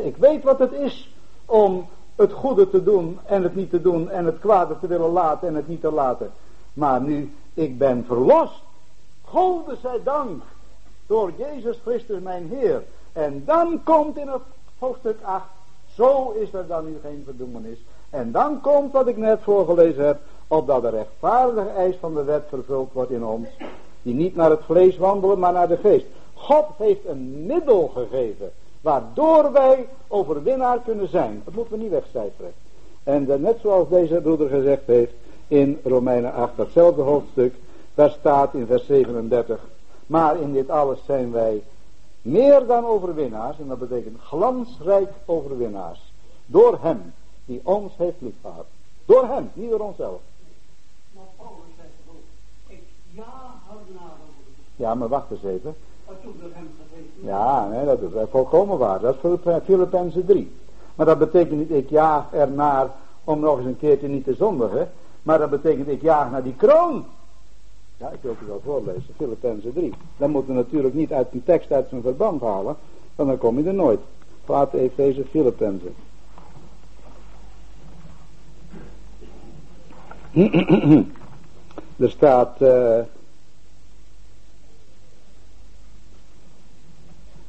ik 0.04 0.18
weet 0.18 0.44
wat 0.44 0.60
het 0.60 0.72
is 0.72 1.14
om 1.46 1.88
het 2.16 2.32
goede 2.32 2.70
te 2.70 2.84
doen 2.84 3.20
en 3.26 3.44
het 3.44 3.56
niet 3.56 3.70
te 3.70 3.82
doen 3.82 4.10
en 4.10 4.26
het 4.26 4.40
kwade 4.40 4.80
te 4.80 4.88
willen 4.88 5.12
laten 5.12 5.48
en 5.48 5.56
het 5.56 5.68
niet 5.68 5.82
te 5.82 5.92
laten. 5.92 6.32
Maar 6.74 7.02
nu, 7.02 7.34
ik 7.54 7.78
ben 7.78 8.06
verlost. 8.06 8.62
Gode 9.22 9.76
zij 9.82 10.00
dank 10.04 10.44
door 11.08 11.32
Jezus 11.38 11.80
Christus 11.84 12.20
mijn 12.20 12.50
Heer. 12.50 12.84
En 13.14 13.44
dan 13.46 13.84
komt 13.84 14.18
in 14.18 14.28
het 14.28 14.42
hoofdstuk 14.80 15.18
8, 15.22 15.46
zo 15.94 16.32
is 16.32 16.54
er 16.54 16.68
dan 16.68 16.86
nu 16.86 16.98
geen 17.02 17.22
verdoemenis. 17.26 17.78
En 18.10 18.32
dan 18.32 18.62
komt 18.62 18.92
wat 18.92 19.08
ik 19.08 19.18
net 19.18 19.40
voorgelezen 19.42 20.06
heb, 20.06 20.22
opdat 20.50 20.82
de 20.82 20.90
rechtvaardige 20.90 21.70
eis 21.70 21.96
van 22.00 22.14
de 22.14 22.24
wet 22.24 22.44
vervuld 22.50 22.94
wordt 22.94 23.12
in 23.12 23.26
ons, 23.26 23.48
die 24.02 24.14
niet 24.14 24.36
naar 24.36 24.50
het 24.50 24.64
vlees 24.64 24.98
wandelen, 24.98 25.40
maar 25.40 25.54
naar 25.54 25.68
de 25.68 25.78
geest. 25.78 26.06
God 26.34 26.66
heeft 26.78 27.06
een 27.06 27.46
middel 27.46 27.92
gegeven, 27.96 28.52
waardoor 28.82 29.52
wij 29.52 29.88
overwinnaar 30.08 30.80
kunnen 30.80 31.10
zijn. 31.10 31.42
Dat 31.46 31.54
moeten 31.54 31.74
we 31.74 31.84
niet 31.84 31.92
wegcijferen. 31.92 32.54
En 33.04 33.42
net 33.42 33.58
zoals 33.62 33.90
deze 33.90 34.22
broeder 34.22 34.50
gezegd 34.50 34.86
heeft 34.86 35.14
in 35.48 35.80
Romeinen 35.84 36.34
8, 36.34 36.58
datzelfde 36.58 37.02
hoofdstuk, 37.02 37.56
daar 37.96 38.10
staat 38.20 38.54
in 38.54 38.66
vers 38.66 38.86
37, 38.86 39.60
maar 40.08 40.42
in 40.42 40.54
dit 40.54 40.70
alles 40.70 41.00
zijn 41.06 41.32
wij 41.32 41.64
meer 42.22 42.66
dan 42.66 42.86
overwinnaars, 42.86 43.60
en 43.60 43.68
dat 43.68 43.80
betekent 43.80 44.20
glansrijk 44.22 45.10
overwinnaars, 45.26 46.12
door 46.46 46.80
hem 46.82 47.14
die 47.46 47.62
ons 47.64 47.94
heeft 47.98 48.22
liefgehad. 48.22 48.66
Door 49.06 49.28
hem, 49.28 49.52
niet 49.54 49.70
door 49.70 49.80
onszelf. 49.80 50.20
Maar 51.12 51.24
Paulus 51.38 51.74
zegt 51.78 51.90
ook, 52.10 52.24
ik 52.68 52.84
ja 53.12 53.24
naar 53.94 54.12
Ja, 54.76 54.96
maar 54.96 55.08
wacht 55.08 55.32
eens 55.32 55.44
even. 55.44 55.76
Ja, 57.22 57.68
nee, 57.68 57.86
dat 57.86 58.02
is 58.02 58.10
volkomen 58.30 58.78
waar. 58.78 59.00
Dat 59.00 59.16
is 59.16 59.40
Filippenzen 59.64 60.26
3. 60.26 60.52
Maar 60.96 61.06
dat 61.06 61.20
betekent 61.20 61.60
niet, 61.60 61.72
ik 61.72 61.90
jaag 61.90 62.34
ernaar 62.34 62.90
om 63.24 63.40
nog 63.40 63.58
eens 63.58 63.68
een 63.68 63.78
keertje 63.78 64.08
niet 64.08 64.24
te 64.24 64.34
zondigen. 64.34 64.92
Maar 65.24 65.38
dat 65.40 65.50
betekent, 65.50 65.88
ik 65.88 66.02
jaag 66.02 66.32
naar 66.32 66.44
die 66.44 66.56
kroon. 66.56 67.06
Ja, 67.98 68.10
ik 68.10 68.20
wil 68.22 68.36
het 68.40 68.48
wel 68.48 68.62
voorlezen, 68.64 69.14
Filippenzen 69.16 69.74
3. 69.74 69.94
Dan 70.18 70.30
moeten 70.30 70.54
we 70.54 70.60
natuurlijk 70.60 70.94
niet 70.94 71.14
uit 71.14 71.28
een 71.32 71.44
tekst 71.44 71.72
uit 71.72 71.88
zijn 71.90 72.02
verband 72.02 72.42
halen, 72.42 72.76
want 73.16 73.30
dan 73.30 73.38
kom 73.38 73.58
je 73.60 73.68
er 73.68 73.74
nooit. 73.74 74.00
Laat 74.46 74.74
even 74.74 74.96
deze 74.96 75.26
Filippenzen. 75.26 75.96
er 82.00 82.10
staat 82.10 82.62
uh, 82.62 83.00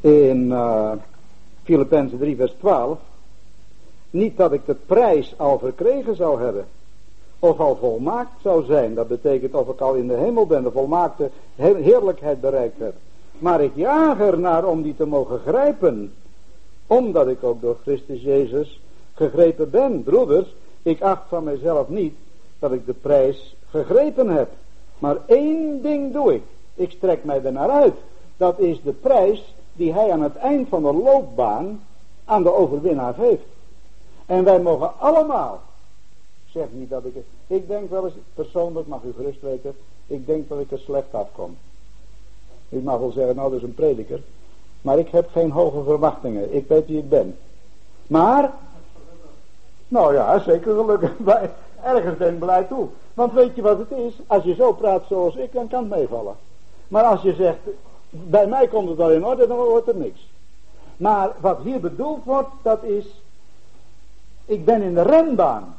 in 0.01 0.51
uh, 0.51 0.93
Filippenzen 1.62 2.18
3 2.18 2.36
vers 2.36 2.52
12 2.59 2.98
niet 4.10 4.36
dat 4.36 4.52
ik 4.52 4.66
de 4.66 4.74
prijs 4.74 5.35
al 5.36 5.59
verkregen 5.59 6.16
zou 6.16 6.43
hebben 6.43 6.66
of 7.40 7.60
al 7.60 7.77
volmaakt 7.77 8.43
zou 8.43 8.64
zijn. 8.64 8.94
Dat 8.94 9.09
betekent 9.09 9.55
of 9.55 9.68
ik 9.68 9.81
al 9.81 9.94
in 9.94 10.09
de 10.09 10.14
hemel 10.14 10.47
ben, 10.47 10.62
de 10.62 10.70
volmaakte 10.70 11.31
heerlijkheid 11.56 12.40
bereikt 12.40 12.78
heb. 12.78 12.94
Maar 13.39 13.60
ik 13.60 13.72
jaag 13.74 14.20
er 14.20 14.39
naar 14.39 14.64
om 14.64 14.82
die 14.82 14.97
te 14.97 15.06
mogen 15.06 15.39
grijpen. 15.39 16.12
Omdat 16.86 17.28
ik 17.28 17.44
ook 17.44 17.60
door 17.60 17.77
Christus 17.82 18.22
Jezus 18.22 18.81
gegrepen 19.14 19.70
ben. 19.70 20.02
Broeders, 20.02 20.55
ik 20.82 21.02
acht 21.02 21.22
van 21.28 21.44
mezelf 21.44 21.89
niet 21.89 22.14
dat 22.59 22.72
ik 22.72 22.86
de 22.86 22.94
prijs 22.94 23.56
gegrepen 23.70 24.28
heb. 24.28 24.48
Maar 24.98 25.16
één 25.26 25.82
ding 25.82 26.12
doe 26.12 26.34
ik. 26.34 26.42
Ik 26.74 26.90
strek 26.90 27.24
mij 27.24 27.44
er 27.44 27.52
naar 27.52 27.70
uit. 27.70 27.97
Dat 28.36 28.59
is 28.59 28.82
de 28.82 28.92
prijs 28.92 29.55
die 29.72 29.92
hij 29.92 30.12
aan 30.12 30.22
het 30.22 30.36
eind 30.36 30.68
van 30.68 30.82
de 30.82 30.92
loopbaan 30.92 31.80
aan 32.24 32.42
de 32.42 32.55
overwinnaar 32.55 33.14
heeft. 33.16 33.47
En 34.26 34.44
wij 34.44 34.60
mogen 34.60 34.98
allemaal 34.98 35.60
zeg 36.52 36.66
niet 36.70 36.90
dat 36.90 37.05
ik 37.05 37.14
het... 37.14 37.24
Ik 37.47 37.68
denk 37.68 37.90
wel 37.90 38.05
eens, 38.05 38.14
persoonlijk 38.34 38.86
mag 38.86 39.02
u 39.02 39.12
gerust 39.16 39.40
weten, 39.40 39.74
ik 40.06 40.26
denk 40.26 40.48
dat 40.48 40.60
ik 40.60 40.70
er 40.70 40.78
slecht 40.78 41.14
afkom. 41.14 41.56
U 42.68 42.80
mag 42.80 42.98
wel 42.98 43.12
zeggen, 43.12 43.36
nou 43.36 43.51
dat 43.51 43.59
is 43.59 43.64
een 43.64 43.74
prediker. 43.74 44.22
Maar 44.80 44.98
ik 44.98 45.09
heb 45.09 45.28
geen 45.30 45.51
hoge 45.51 45.82
verwachtingen. 45.82 46.55
Ik 46.55 46.68
weet 46.68 46.86
wie 46.86 46.98
ik 46.98 47.09
ben. 47.09 47.36
Maar, 48.06 48.52
nou 49.88 50.14
ja, 50.14 50.38
zeker 50.38 50.74
gelukkig. 50.74 51.18
Bij, 51.28 51.51
ergens 51.85 52.16
ben 52.16 52.32
ik 52.32 52.39
blij 52.39 52.62
toe. 52.62 52.89
Want 53.15 53.32
weet 53.32 53.55
je 53.55 53.62
wat 53.62 53.78
het 53.78 53.90
is? 53.90 54.20
Als 54.27 54.44
je 54.44 54.55
zo 54.55 54.73
praat 54.73 55.02
zoals 55.09 55.35
ik, 55.35 55.52
dan 55.52 55.69
kan 55.69 55.81
het 55.81 55.98
meevallen. 55.98 56.35
Maar 56.89 57.05
als 57.05 57.23
je 57.23 57.35
zegt, 57.35 57.59
bij 58.11 58.47
mij 58.47 58.69
komt 58.69 58.89
het 58.89 58.97
wel 58.97 59.11
in 59.11 59.24
orde, 59.24 59.47
dan 59.47 59.57
wordt 59.57 59.89
er 59.89 59.97
niks. 59.97 60.28
Maar 60.97 61.31
wat 61.40 61.59
hier 61.62 61.81
bedoeld 61.81 62.24
wordt, 62.24 62.48
dat 62.62 62.82
is, 62.82 63.23
ik 64.44 64.65
ben 64.65 64.82
in 64.82 64.94
de 64.94 65.02
renbaan. 65.02 65.77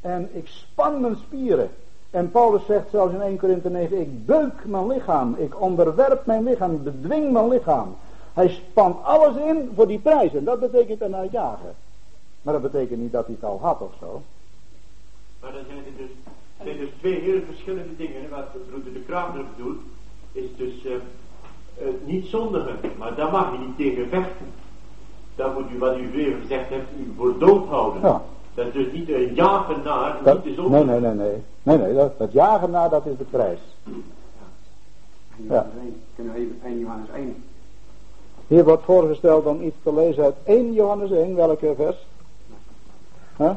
En 0.00 0.28
ik 0.32 0.46
span 0.46 1.00
mijn 1.00 1.16
spieren. 1.16 1.70
En 2.10 2.30
Paulus 2.30 2.66
zegt 2.66 2.90
zelfs 2.90 3.14
in 3.14 3.20
1 3.20 3.38
Korinthe 3.38 3.70
9, 3.70 4.00
ik 4.00 4.26
beuk 4.26 4.64
mijn 4.64 4.86
lichaam, 4.86 5.34
ik 5.38 5.60
onderwerp 5.60 6.26
mijn 6.26 6.44
lichaam, 6.44 6.74
ik 6.74 6.84
bedwing 6.84 7.32
mijn 7.32 7.48
lichaam. 7.48 7.96
Hij 8.34 8.48
spant 8.48 9.04
alles 9.04 9.36
in 9.36 9.70
voor 9.74 9.86
die 9.86 9.98
prijs 9.98 10.34
en 10.34 10.44
dat 10.44 10.60
betekent 10.60 11.02
ernaar 11.02 11.26
jagen. 11.30 11.74
Maar 12.42 12.52
dat 12.52 12.72
betekent 12.72 13.00
niet 13.00 13.12
dat 13.12 13.26
hij 13.26 13.34
het 13.34 13.44
al 13.44 13.58
had 13.60 13.80
of 13.80 13.92
zo. 14.00 14.22
Maar 15.40 15.52
dan 15.52 15.62
zijn 15.66 15.78
er 15.78 15.96
dus, 15.96 16.10
zijn 16.62 16.78
dus 16.78 16.88
twee 16.98 17.20
hele 17.20 17.42
verschillende 17.46 17.96
dingen. 17.96 18.30
Wat 18.30 18.68
broeder 18.68 18.92
de 18.92 19.00
Kramer 19.00 19.44
doet, 19.56 19.80
is 20.32 20.56
dus 20.56 20.84
uh, 20.84 20.92
uh, 20.92 21.88
niet 22.04 22.26
zondigen, 22.26 22.78
maar 22.98 23.14
daar 23.14 23.30
mag 23.30 23.52
je 23.52 23.58
niet 23.58 23.76
tegen 23.76 24.08
vechten. 24.08 24.46
Daar 25.34 25.52
moet 25.52 25.70
u, 25.70 25.78
wat 25.78 25.96
u 25.96 26.10
weer 26.10 26.36
gezegd 26.40 26.68
hebt, 26.68 26.88
u 26.98 27.12
voor 27.16 27.38
dood 27.38 27.66
houden. 27.68 28.02
Ja. 28.02 28.22
Dat 28.54 28.66
is 28.66 28.72
dus 28.72 28.92
niet 28.92 29.08
een 29.08 29.34
jagen 29.34 29.82
naar, 29.84 30.18
dat, 30.24 30.44
niet 30.44 30.56
de 30.56 30.62
Nee, 30.62 30.84
nee, 30.84 31.00
nee, 31.00 31.14
nee. 31.14 31.42
Nee, 31.62 31.78
nee, 31.78 31.94
dat, 31.94 32.18
dat 32.18 32.32
jagen 32.32 32.70
naar, 32.70 32.90
dat 32.90 33.06
is 33.06 33.16
de 33.16 33.24
prijs. 33.24 33.58
Ja. 35.36 35.70
Kunnen 36.14 36.34
we 36.34 36.40
even 36.40 36.60
1 36.64 36.78
Johannes 36.78 37.08
1. 37.14 37.42
Hier 38.46 38.64
wordt 38.64 38.84
voorgesteld 38.84 39.46
om 39.46 39.62
iets 39.62 39.76
te 39.82 39.94
lezen 39.94 40.24
uit 40.24 40.34
1 40.44 40.72
Johannes 40.72 41.10
1, 41.10 41.34
welke 41.34 41.74
vers? 41.76 42.06
Huh? 43.36 43.50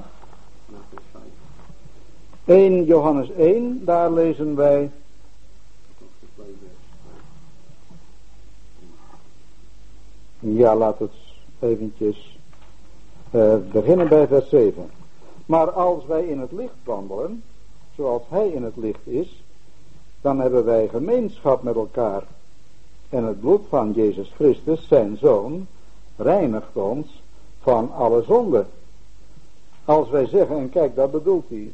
1 2.46 2.86
Johannes 2.86 3.32
1, 3.32 3.86
daar 3.86 4.12
lezen 4.12 4.56
wij. 4.56 4.92
Ja, 10.40 10.76
laat 10.76 11.00
het 11.00 11.12
eventjes 11.60 12.38
uh, 13.32 13.56
beginnen 13.72 14.08
bij 14.08 14.28
vers 14.28 14.50
7. 14.50 14.90
Maar 15.46 15.72
als 15.72 16.06
wij 16.06 16.26
in 16.26 16.40
het 16.40 16.52
licht 16.52 16.74
wandelen, 16.84 17.44
zoals 17.96 18.22
hij 18.30 18.48
in 18.48 18.64
het 18.64 18.78
licht 18.78 19.08
is, 19.08 19.44
dan 20.22 20.40
hebben 20.40 20.66
wij 20.66 20.88
gemeenschap 20.88 21.64
met 21.64 21.76
elkaar. 21.76 22.24
En 23.10 23.24
het 23.24 23.40
bloed 23.40 23.62
van 23.70 23.92
Jezus 23.92 24.32
Christus, 24.36 24.88
zijn 24.88 25.18
zoon, 25.18 25.68
reinigt 26.16 26.76
ons 26.76 27.22
van 27.62 27.94
alle 27.94 28.24
zonde. 28.24 28.66
Als 29.86 30.10
wij 30.10 30.26
zeggen, 30.26 30.58
en 30.58 30.70
kijk, 30.70 30.96
dat 30.96 31.12
bedoelt 31.12 31.50
hij, 31.50 31.72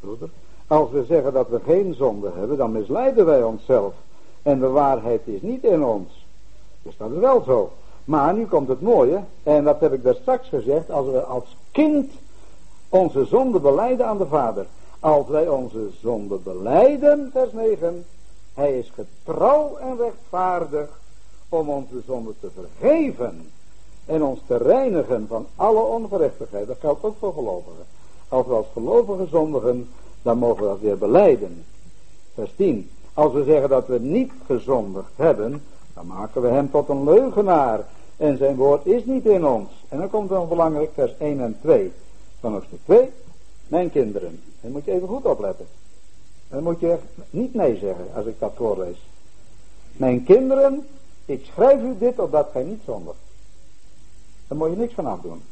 broeder. 0.00 0.28
Als 0.66 0.90
we 0.90 1.04
zeggen 1.04 1.32
dat 1.32 1.48
we 1.48 1.60
geen 1.64 1.94
zonde 1.94 2.30
hebben, 2.34 2.56
dan 2.56 2.72
misleiden 2.72 3.26
wij 3.26 3.42
onszelf. 3.42 3.94
En 4.42 4.58
de 4.58 4.68
waarheid 4.68 5.20
is 5.24 5.42
niet 5.42 5.64
in 5.64 5.84
ons. 5.84 6.26
Dus 6.82 6.96
dat 6.96 7.10
is 7.10 7.18
wel 7.18 7.42
zo. 7.42 7.72
Maar 8.04 8.34
nu 8.34 8.46
komt 8.46 8.68
het 8.68 8.80
mooie, 8.80 9.20
en 9.42 9.64
dat 9.64 9.80
heb 9.80 9.92
ik 9.92 10.02
daar 10.02 10.14
straks 10.14 10.48
gezegd, 10.48 10.90
als 10.90 11.06
we 11.06 11.22
als 11.22 11.56
kind 11.70 12.12
onze 12.88 13.24
zonde 13.24 13.60
beleiden 13.60 14.06
aan 14.06 14.18
de 14.18 14.26
Vader. 14.26 14.66
Als 15.00 15.28
wij 15.28 15.48
onze 15.48 15.88
zonde 16.02 16.36
beleiden, 16.36 17.30
vers 17.32 17.52
9, 17.52 18.04
hij 18.54 18.78
is 18.78 18.92
getrouw 18.94 19.76
en 19.76 19.96
rechtvaardig 19.96 20.88
om 21.48 21.68
onze 21.68 22.00
zonde 22.06 22.32
te 22.40 22.48
vergeven 22.54 23.50
en 24.10 24.22
ons 24.22 24.40
te 24.46 24.56
reinigen 24.56 25.26
van 25.28 25.46
alle 25.56 25.80
ongerechtigheid. 25.80 26.66
Dat 26.66 26.76
geldt 26.80 27.04
ook 27.04 27.16
voor 27.18 27.32
gelovigen. 27.32 27.84
Als 28.28 28.46
we 28.46 28.52
als 28.52 28.66
gelovigen 28.72 29.28
zondigen, 29.28 29.88
dan 30.22 30.38
mogen 30.38 30.62
we 30.62 30.68
dat 30.68 30.80
weer 30.80 30.98
beleiden. 30.98 31.64
Vers 32.34 32.52
10. 32.56 32.90
Als 33.14 33.32
we 33.32 33.44
zeggen 33.44 33.68
dat 33.68 33.86
we 33.86 33.98
niet 33.98 34.32
gezondigd 34.46 35.12
hebben, 35.16 35.62
Dan 35.94 36.06
maken 36.06 36.42
we 36.42 36.48
hem 36.48 36.70
tot 36.70 36.88
een 36.88 37.04
leugenaar. 37.04 37.84
En 38.16 38.38
zijn 38.38 38.56
woord 38.56 38.86
is 38.86 39.04
niet 39.04 39.26
in 39.26 39.46
ons. 39.46 39.70
En 39.88 39.98
dan 39.98 40.10
komt 40.10 40.28
dan 40.28 40.48
belangrijk 40.48 40.90
vers 40.94 41.14
1 41.18 41.40
en 41.40 41.56
2 41.60 41.92
van 42.40 42.52
hoofdstuk 42.52 42.78
2. 42.84 43.10
Mijn 43.68 43.90
kinderen. 43.90 44.40
Dan 44.60 44.72
moet 44.72 44.84
je 44.84 44.92
even 44.92 45.08
goed 45.08 45.24
opletten. 45.24 45.66
Dan 46.48 46.62
moet 46.62 46.80
je 46.80 46.96
niet 47.30 47.54
nee 47.54 47.76
zeggen 47.76 48.06
als 48.14 48.26
ik 48.26 48.38
dat 48.38 48.52
voorlees. 48.54 48.96
Mijn 49.92 50.24
kinderen, 50.24 50.86
ik 51.24 51.44
schrijf 51.44 51.82
u 51.82 51.94
dit 51.98 52.18
opdat 52.18 52.48
gij 52.52 52.62
niet 52.62 52.82
zondigt. 52.84 53.29
Daar 54.50 54.58
moet 54.58 54.70
je 54.70 54.76
niks 54.76 54.94
van 54.94 55.06
afdoen. 55.06 55.42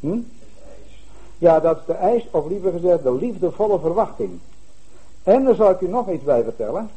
Hm? 0.00 0.18
Ja, 1.38 1.60
dat 1.60 1.76
is 1.76 1.84
de 1.86 1.92
eis, 1.92 2.26
of 2.30 2.46
liever 2.46 2.72
gezegd, 2.72 3.02
de 3.02 3.14
liefdevolle 3.14 3.78
verwachting. 3.78 4.38
En 5.22 5.44
daar 5.44 5.54
zal 5.54 5.70
ik 5.70 5.80
u 5.80 5.88
nog 5.88 6.10
iets 6.10 6.24
bij 6.24 6.42
vertellen. 6.42 6.90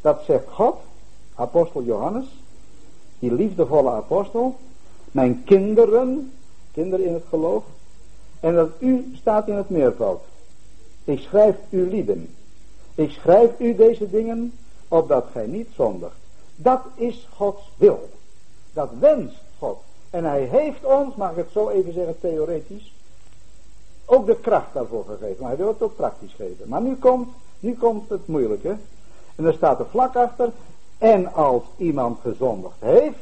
Dat 0.00 0.22
zegt 0.26 0.48
God, 0.50 0.76
apostel 1.34 1.82
Johannes, 1.82 2.24
die 3.18 3.32
liefdevolle 3.32 3.90
apostel, 3.90 4.56
mijn 5.12 5.44
kinderen, 5.44 6.32
kinderen 6.72 7.06
in 7.06 7.14
het 7.14 7.24
geloof, 7.28 7.64
en 8.40 8.54
dat 8.54 8.70
u 8.78 9.12
staat 9.16 9.48
in 9.48 9.54
het 9.54 9.70
meervoud. 9.70 10.20
Ik 11.04 11.18
schrijf 11.18 11.56
u 11.70 11.88
lieden. 11.88 12.34
Ik 12.94 13.10
schrijf 13.10 13.50
u 13.58 13.74
deze 13.74 14.10
dingen, 14.10 14.52
opdat 14.88 15.26
gij 15.32 15.46
niet 15.46 15.68
zondigt. 15.74 16.16
Dat 16.56 16.80
is 16.94 17.28
Gods 17.34 17.70
wil. 17.76 18.08
Dat 18.72 18.90
wenst 18.98 19.36
God. 19.58 19.86
En 20.10 20.24
hij 20.24 20.42
heeft 20.42 20.84
ons, 20.84 21.14
mag 21.14 21.30
ik 21.30 21.36
het 21.36 21.50
zo 21.52 21.68
even 21.68 21.92
zeggen 21.92 22.20
theoretisch, 22.20 22.92
ook 24.04 24.26
de 24.26 24.36
kracht 24.36 24.72
daarvoor 24.72 25.04
gegeven. 25.04 25.36
Maar 25.38 25.48
hij 25.48 25.56
wil 25.56 25.68
het 25.68 25.82
ook 25.82 25.96
praktisch 25.96 26.34
geven. 26.34 26.68
Maar 26.68 26.80
nu 26.80 26.96
komt, 26.96 27.28
nu 27.60 27.74
komt 27.74 28.08
het 28.08 28.26
moeilijke. 28.26 28.76
En 29.36 29.44
er 29.44 29.54
staat 29.54 29.78
er 29.78 29.86
vlak 29.90 30.16
achter. 30.16 30.52
En 30.98 31.34
als 31.34 31.62
iemand 31.76 32.18
gezondigd 32.20 32.76
heeft, 32.78 33.18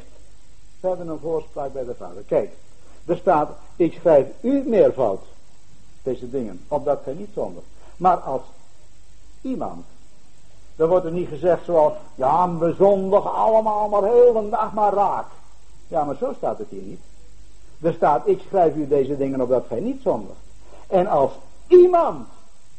we 0.79 0.87
hebben 0.87 1.07
een 1.07 1.19
voorspraak 1.19 1.73
bij 1.73 1.83
de 1.83 1.95
vader. 1.95 2.23
Kijk, 2.23 2.51
er 3.05 3.17
staat, 3.17 3.49
ik 3.75 3.93
schrijf 3.93 4.27
u 4.41 4.63
meervoud. 4.65 5.21
Deze 6.03 6.29
dingen, 6.29 6.61
opdat 6.67 7.01
gij 7.03 7.13
niet 7.13 7.29
zondigt. 7.33 7.65
Maar 7.97 8.17
als 8.17 8.41
iemand, 9.41 9.85
dan 10.75 10.89
wordt 10.89 11.05
er 11.05 11.11
niet 11.11 11.27
gezegd 11.27 11.65
zoals, 11.65 11.93
ja, 12.15 12.57
we 12.57 12.75
allemaal 13.19 13.89
maar 13.89 14.03
heel 14.03 14.33
de 14.33 14.49
dag 14.49 14.73
maar 14.73 14.93
raak. 14.93 15.25
Ja, 15.87 16.03
maar 16.03 16.15
zo 16.15 16.33
staat 16.37 16.57
het 16.57 16.67
hier 16.69 16.81
niet. 16.81 16.99
Er 17.81 17.93
staat, 17.93 18.27
ik 18.27 18.41
schrijf 18.47 18.75
u 18.75 18.87
deze 18.87 19.17
dingen 19.17 19.41
opdat 19.41 19.65
gij 19.67 19.79
niet 19.79 20.01
zondigt. 20.01 20.39
En 20.87 21.07
als 21.07 21.31
iemand 21.67 22.27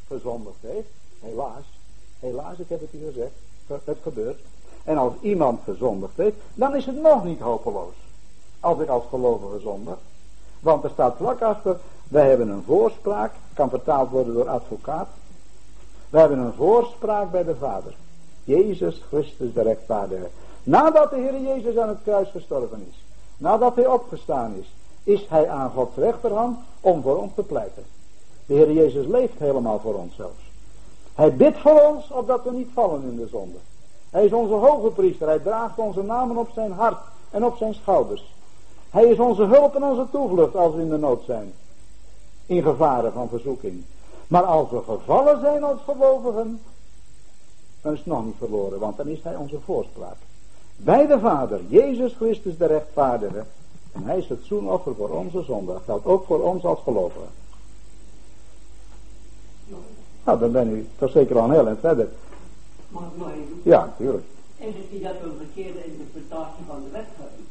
gezondigd 0.08 0.56
heeft, 0.60 0.88
helaas, 1.20 1.64
helaas, 2.20 2.58
ik 2.58 2.68
heb 2.68 2.80
het 2.80 2.92
u 2.92 3.04
gezegd, 3.06 3.32
het 3.84 3.98
gebeurt. 4.02 4.40
En 4.84 4.98
als 4.98 5.12
iemand 5.20 5.60
gezondigd 5.64 6.16
heeft, 6.16 6.36
dan 6.54 6.76
is 6.76 6.86
het 6.86 7.00
nog 7.00 7.24
niet 7.24 7.40
hopeloos. 7.40 7.94
Als 8.60 8.80
ik 8.80 8.88
als 8.88 9.04
gelovige 9.08 9.60
zondig. 9.60 9.98
Want 10.60 10.84
er 10.84 10.90
staat 10.90 11.16
vlak 11.16 11.42
achter, 11.42 11.80
wij 12.08 12.28
hebben 12.28 12.48
een 12.48 12.62
voorspraak, 12.66 13.32
kan 13.54 13.68
vertaald 13.68 14.10
worden 14.10 14.34
door 14.34 14.48
advocaat. 14.48 15.08
We 16.10 16.18
hebben 16.18 16.38
een 16.38 16.52
voorspraak 16.52 17.30
bij 17.30 17.44
de 17.44 17.56
Vader. 17.56 17.94
Jezus 18.44 19.02
Christus 19.08 19.52
de 19.52 19.62
rechtvaardige. 19.62 20.28
Nadat 20.68 21.10
de 21.10 21.16
Heer 21.16 21.40
Jezus 21.40 21.76
aan 21.76 21.88
het 21.88 22.02
kruis 22.02 22.28
gestorven 22.28 22.86
is. 22.90 22.96
Nadat 23.36 23.74
hij 23.74 23.86
opgestaan 23.86 24.54
is. 24.54 24.72
Is 25.02 25.26
hij 25.28 25.48
aan 25.48 25.70
Gods 25.70 25.96
rechterhand 25.96 26.58
om 26.80 27.02
voor 27.02 27.16
ons 27.16 27.32
te 27.34 27.42
pleiten. 27.42 27.84
De 28.46 28.54
Heer 28.54 28.72
Jezus 28.72 29.06
leeft 29.06 29.38
helemaal 29.38 29.80
voor 29.80 29.94
ons 29.94 30.14
zelfs. 30.14 30.50
Hij 31.14 31.34
bidt 31.36 31.58
voor 31.58 31.80
ons 31.80 32.10
opdat 32.10 32.44
we 32.44 32.52
niet 32.52 32.68
vallen 32.72 33.02
in 33.02 33.16
de 33.16 33.28
zonde. 33.28 33.56
Hij 34.10 34.24
is 34.24 34.32
onze 34.32 34.52
hoge 34.52 34.90
priester. 34.90 35.26
Hij 35.26 35.38
draagt 35.38 35.78
onze 35.78 36.02
namen 36.02 36.36
op 36.36 36.50
zijn 36.54 36.72
hart 36.72 36.98
en 37.30 37.44
op 37.44 37.56
zijn 37.56 37.74
schouders. 37.74 38.34
Hij 38.90 39.04
is 39.04 39.18
onze 39.18 39.44
hulp 39.44 39.74
en 39.74 39.82
onze 39.82 40.06
toevlucht 40.10 40.56
als 40.56 40.74
we 40.74 40.80
in 40.80 40.88
de 40.88 40.98
nood 40.98 41.24
zijn. 41.24 41.52
In 42.46 42.62
gevaren 42.62 43.12
van 43.12 43.28
verzoeking. 43.28 43.84
Maar 44.26 44.44
als 44.44 44.70
we 44.70 44.82
gevallen 44.82 45.40
zijn 45.40 45.64
als 45.64 45.80
gelovigen, 45.84 46.60
dan 47.82 47.92
is 47.92 47.98
het 47.98 48.08
nog 48.08 48.24
niet 48.24 48.36
verloren, 48.38 48.78
want 48.78 48.96
dan 48.96 49.06
is 49.06 49.22
hij 49.22 49.36
onze 49.36 49.60
voorspraak. 49.60 50.16
Bij 50.80 51.06
de 51.06 51.18
Vader, 51.18 51.60
Jezus 51.68 52.12
Christus 52.14 52.56
de 52.56 52.66
rechtvaardige. 52.66 53.44
En 53.92 54.02
hij 54.04 54.18
is 54.18 54.28
het 54.28 54.44
zoenoffer 54.44 54.94
voor 54.94 55.08
onze 55.08 55.42
zonde. 55.42 55.72
Dat 55.72 55.82
geldt 55.84 56.06
ook 56.06 56.26
voor 56.26 56.40
ons 56.40 56.64
als 56.64 56.80
gelovigen. 56.82 57.28
Nou, 60.24 60.38
dan 60.38 60.52
ben 60.52 60.70
u 60.70 60.88
toch 60.98 61.10
zeker 61.10 61.38
al 61.38 61.44
een 61.44 61.50
heel 61.50 61.66
eind 61.66 61.80
verder. 61.80 62.08
Mag 62.88 63.02
ik 63.02 63.18
nog 63.18 63.28
even? 63.30 63.60
Ja, 63.62 63.84
natuurlijk. 63.84 64.24
Is 64.56 64.74
het 64.74 64.92
niet 64.92 65.02
dat 65.02 65.12
we 65.22 65.26
een 65.28 65.36
verkeerde 65.36 65.84
interpretatie 65.84 66.64
van 66.66 66.76
de 66.84 66.90
wet 66.92 67.06
hebben? 67.16 67.46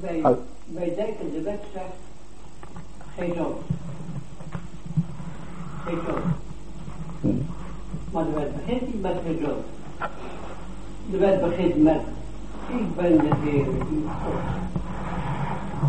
Wij, 0.00 0.22
Ah. 0.32 0.36
wij 0.64 0.94
denken 0.94 1.32
de 1.32 1.40
wet 1.42 1.60
zegt, 1.72 1.86
geen 3.16 3.34
zoon. 3.34 3.54
Geen 5.84 5.98
zoon. 6.06 6.22
Hm. 7.20 7.42
Maar 8.12 8.24
de 8.24 8.30
wet 8.32 8.56
begint 8.56 8.86
niet 8.92 9.02
met 9.02 9.16
geen 9.24 9.38
zoon. 9.44 9.62
De 11.10 11.18
wet 11.18 11.40
begint 11.40 11.82
met, 11.82 12.00
ik 12.68 12.96
ben 12.96 13.18
de 13.18 13.28
Heer 13.42 13.64
God. 13.64 14.40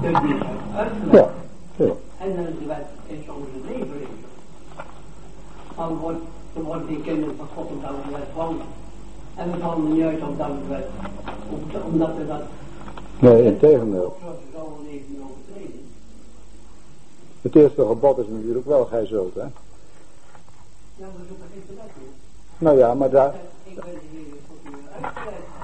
Dus 0.01 0.21
die 0.21 0.35
is 0.35 0.41
uitgelegd. 0.75 1.13
Ja, 1.75 1.85
ja. 1.85 1.91
En 2.17 2.35
dan 2.35 2.45
is 2.47 2.53
de 2.59 2.65
wet 2.67 2.85
in 3.07 3.23
onze 3.31 3.67
leven 3.67 3.99
in. 4.01 4.07
Dan 5.75 5.97
wordt, 5.97 6.19
dan 6.53 6.63
worden 6.63 6.87
die 6.87 7.01
kinderen 7.01 7.35
van 7.37 7.47
God 7.55 7.67
omdat 7.71 7.89
we 7.89 8.11
de 8.11 8.17
wet 8.17 8.27
houden. 8.35 8.61
En 9.35 9.51
we 9.51 9.57
vallen 9.57 9.85
er 9.87 9.91
niet 9.93 10.03
uit 10.03 10.21
omdat 10.21 10.47
we 10.47 10.53
de 10.61 10.67
wet, 10.67 10.87
om- 11.49 11.91
omdat 11.91 12.15
we 12.17 12.27
dat 12.27 12.41
Nee, 13.19 13.43
in 13.43 13.57
tegendeel. 13.59 14.17
zo 14.53 14.79
leven 14.83 15.21
overtreden. 15.23 15.79
Het 17.41 17.55
eerste 17.55 17.85
gebod 17.85 18.17
is 18.17 18.25
natuurlijk 18.29 18.65
wel, 18.65 18.85
gij 18.85 19.05
zult, 19.05 19.35
hè. 19.35 19.41
Ja, 19.41 19.49
maar 20.95 21.25
zo 21.27 21.33
begint 21.47 21.67
de 21.67 21.73
wet 21.75 21.91
niet. 21.99 22.07
Nou 22.57 22.77
ja, 22.77 22.93
maar, 22.93 23.09
daar, 23.09 23.33
Ik 23.63 23.75
ben 23.75 23.83
de 23.83 23.89
Heer. 24.11 24.23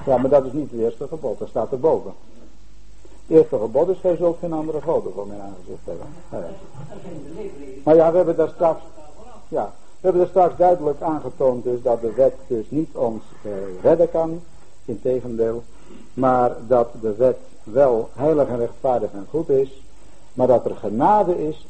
Ja, 0.06 0.16
maar 0.16 0.30
dat 0.30 0.44
is 0.44 0.52
niet 0.52 0.70
het 0.70 0.80
eerste 0.80 1.06
gebod, 1.08 1.38
dat 1.38 1.48
staat 1.48 1.72
erboven. 1.72 2.12
Het 3.26 3.38
eerste 3.38 3.58
gebod 3.58 3.88
is, 3.88 3.98
gij 4.00 4.16
zult 4.16 4.38
geen 4.38 4.52
andere 4.52 4.80
goden 4.80 5.12
voor 5.12 5.26
mijn 5.26 5.40
aangezicht 5.40 5.84
hebben. 5.84 6.06
Maar 7.84 7.94
ja, 7.94 8.10
we 8.10 8.16
hebben 8.16 8.36
daar 8.36 8.52
straks, 8.54 8.82
ja, 9.48 9.72
we 10.00 10.06
hebben 10.06 10.22
er 10.22 10.28
straks 10.28 10.56
duidelijk 10.56 11.02
aangetoond 11.02 11.64
dus 11.64 11.82
dat 11.82 12.00
de 12.00 12.12
wet 12.12 12.34
dus 12.46 12.70
niet 12.70 12.94
ons 12.94 13.22
eh, 13.42 13.50
redden 13.82 14.10
kan, 14.10 14.40
integendeel, 14.84 15.62
maar 16.14 16.56
dat 16.66 16.88
de 17.00 17.14
wet 17.14 17.38
wel 17.62 18.08
heilig 18.14 18.48
en 18.48 18.58
rechtvaardig 18.58 19.12
en 19.12 19.26
goed 19.30 19.48
is, 19.48 19.82
maar 20.32 20.46
dat 20.46 20.64
er 20.64 20.76
genade 20.76 21.48
is 21.48 21.66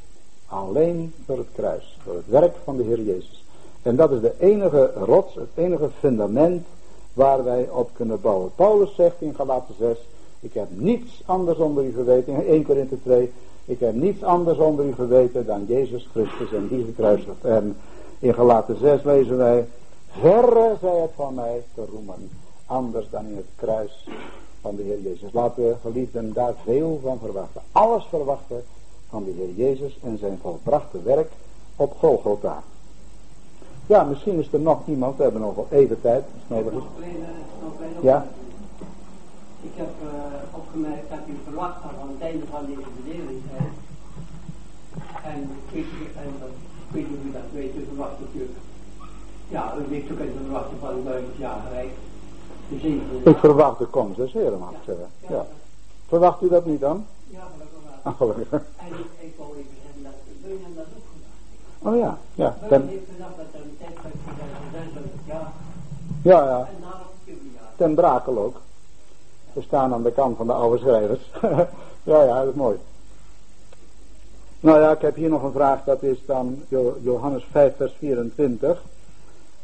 alleen 0.47 1.15
door 1.27 1.39
het 1.39 1.49
kruis, 1.55 1.99
door 2.05 2.15
het 2.15 2.29
werk 2.29 2.55
van 2.65 2.77
de 2.77 2.83
Heer 2.83 3.01
Jezus. 3.01 3.45
En 3.83 3.97
dat 3.97 4.13
is 4.13 4.21
de 4.21 4.35
enige 4.39 4.93
rots, 4.95 5.35
het 5.35 5.49
enige 5.55 5.89
fundament 5.99 6.67
waar 7.13 7.45
wij 7.45 7.69
op 7.71 7.91
kunnen 7.93 8.21
bouwen. 8.21 8.51
Paulus 8.55 8.95
zegt 8.95 9.17
in 9.19 9.35
Galaten 9.35 9.75
6, 9.79 9.99
ik 10.41 10.55
heb 10.55 10.69
niets 10.71 11.23
anders 11.27 11.59
onder 11.59 11.85
u 11.85 11.93
geweten, 11.93 12.35
in 12.35 12.47
1 12.47 12.65
Korinthe 12.65 13.03
2, 13.03 13.33
ik 13.65 13.81
heb 13.81 13.95
niets 13.95 14.23
anders 14.23 14.59
onder 14.59 14.85
u 14.85 14.93
geweten 14.93 15.47
dan 15.47 15.65
Jezus 15.69 16.09
Christus 16.13 16.53
en 16.53 16.69
die 16.69 16.85
gekruisigd. 16.85 17.45
En 17.45 17.77
in 18.19 18.35
Galaten 18.35 18.79
6 18.79 19.03
lezen 19.03 19.37
wij, 19.37 19.67
verre 20.09 20.77
zij 20.81 20.99
het 20.99 21.11
van 21.15 21.35
mij 21.35 21.63
te 21.75 21.85
roemen, 21.91 22.31
anders 22.67 23.11
dan 23.11 23.27
in 23.27 23.37
het 23.37 23.47
kruis 23.57 24.07
van 24.61 24.77
de 24.77 24.83
Heer 24.83 25.01
Jezus. 25.01 25.33
Laten 25.33 25.63
we 25.63 25.75
geliefden 25.83 26.33
daar 26.33 26.55
veel 26.65 27.01
van 27.03 27.19
verwachten. 27.19 27.63
Alles 27.73 28.05
verwachten 28.05 28.65
van 29.09 29.25
de 29.25 29.31
Heer 29.31 29.67
Jezus 29.67 29.99
en 30.03 30.19
zijn 30.19 30.39
volbrachte 30.43 31.03
werk 31.03 31.31
op 31.77 31.95
Golgotha. 31.99 32.63
Ja, 33.93 34.03
misschien 34.03 34.39
is 34.39 34.53
er 34.53 34.61
nog 34.61 34.81
iemand, 34.87 35.17
we 35.17 35.23
hebben 35.23 35.41
nog 35.41 35.55
wel 35.55 35.67
even 35.71 36.01
tijd, 36.01 36.25
als 36.35 36.43
het 36.47 36.57
nodig 36.57 36.73
is. 36.73 36.87
Kleine 36.97 37.27
Ja. 38.01 38.27
Ik 39.63 39.71
heb 39.75 39.89
eh, 40.03 40.59
opgemerkt 40.59 41.11
dat 41.11 41.19
u 41.29 41.35
verwacht 41.45 41.83
had 41.83 41.93
aan 42.03 42.09
het 42.09 42.21
einde 42.21 42.47
van 42.51 42.67
deze 42.67 42.89
bedeling. 43.03 43.41
En 45.25 45.41
ik 45.43 45.73
weet, 45.73 45.85
dat, 46.41 46.51
niet 46.93 47.07
of 47.07 47.25
u 47.25 47.33
dat 47.33 47.49
weet, 47.53 47.75
u 47.77 47.85
verwacht 47.89 48.21
natuurlijk. 48.21 48.59
Ja, 49.49 49.75
u 49.79 49.91
weet 49.91 50.13
ook 50.13 50.19
in 50.19 50.33
de 50.33 50.45
verwachting 50.45 50.81
van 50.81 50.91
een 50.95 51.05
duizend 51.05 51.37
jaar 51.37 51.61
rijk. 51.73 51.93
Ik 53.25 53.37
verwacht 53.37 53.79
de 53.79 53.87
komst 53.87 54.17
des 54.17 54.33
Heren, 54.33 54.59
mag 54.59 54.71
ik 54.71 54.85
zeggen. 54.85 55.09
Ja. 55.29 55.47
Verwacht 56.07 56.43
u 56.43 56.49
dat 56.49 56.67
niet 56.67 56.81
dan? 56.81 57.07
Ja, 57.27 57.39
maar 57.39 57.59
dat 57.59 57.69
wel. 57.85 58.13
Ah, 58.13 58.17
gelukkig. 58.17 58.53
En 58.53 58.93
ik, 59.03 59.11
ik 59.19 59.35
wou 59.39 59.51
even 59.57 59.77
zeggen 59.83 60.03
dat 60.03 60.13
hem 60.65 60.75
dat. 60.75 61.00
Oh 61.83 61.97
ja, 61.97 62.19
ja. 62.35 62.57
Beun 62.61 62.69
Ten, 62.69 62.89
heeft 62.89 63.05
gedacht 63.13 63.37
dat 63.37 63.47
een 63.53 63.77
tijdperk 63.79 64.15
van 64.25 64.35
600 64.73 65.15
jaar 65.27 65.53
ja, 66.23 66.45
ja. 66.45 66.59
en 66.59 66.81
daarop 66.81 67.13
7 67.27 67.51
jaar. 67.55 67.73
Ten 67.77 67.95
Brakel 67.95 68.39
ook. 68.39 68.57
We 69.53 69.63
staan 69.63 69.93
aan 69.93 70.03
de 70.03 70.13
kant 70.13 70.37
van 70.37 70.47
de 70.47 70.53
oude 70.53 70.79
schrijvers. 70.79 71.31
ja, 72.03 72.23
ja, 72.23 72.39
dat 72.39 72.49
is 72.49 72.55
mooi. 72.55 72.79
Nou 74.61 74.81
ja, 74.81 74.91
ik 74.91 75.01
heb 75.01 75.15
hier 75.15 75.29
nog 75.29 75.43
een 75.43 75.53
vraag, 75.53 75.85
dat 75.85 76.03
is 76.03 76.19
dan 76.27 76.63
Jo- 76.69 76.97
Johannes 77.03 77.47
5 77.51 77.77
vers 77.77 77.95
24. 77.99 78.83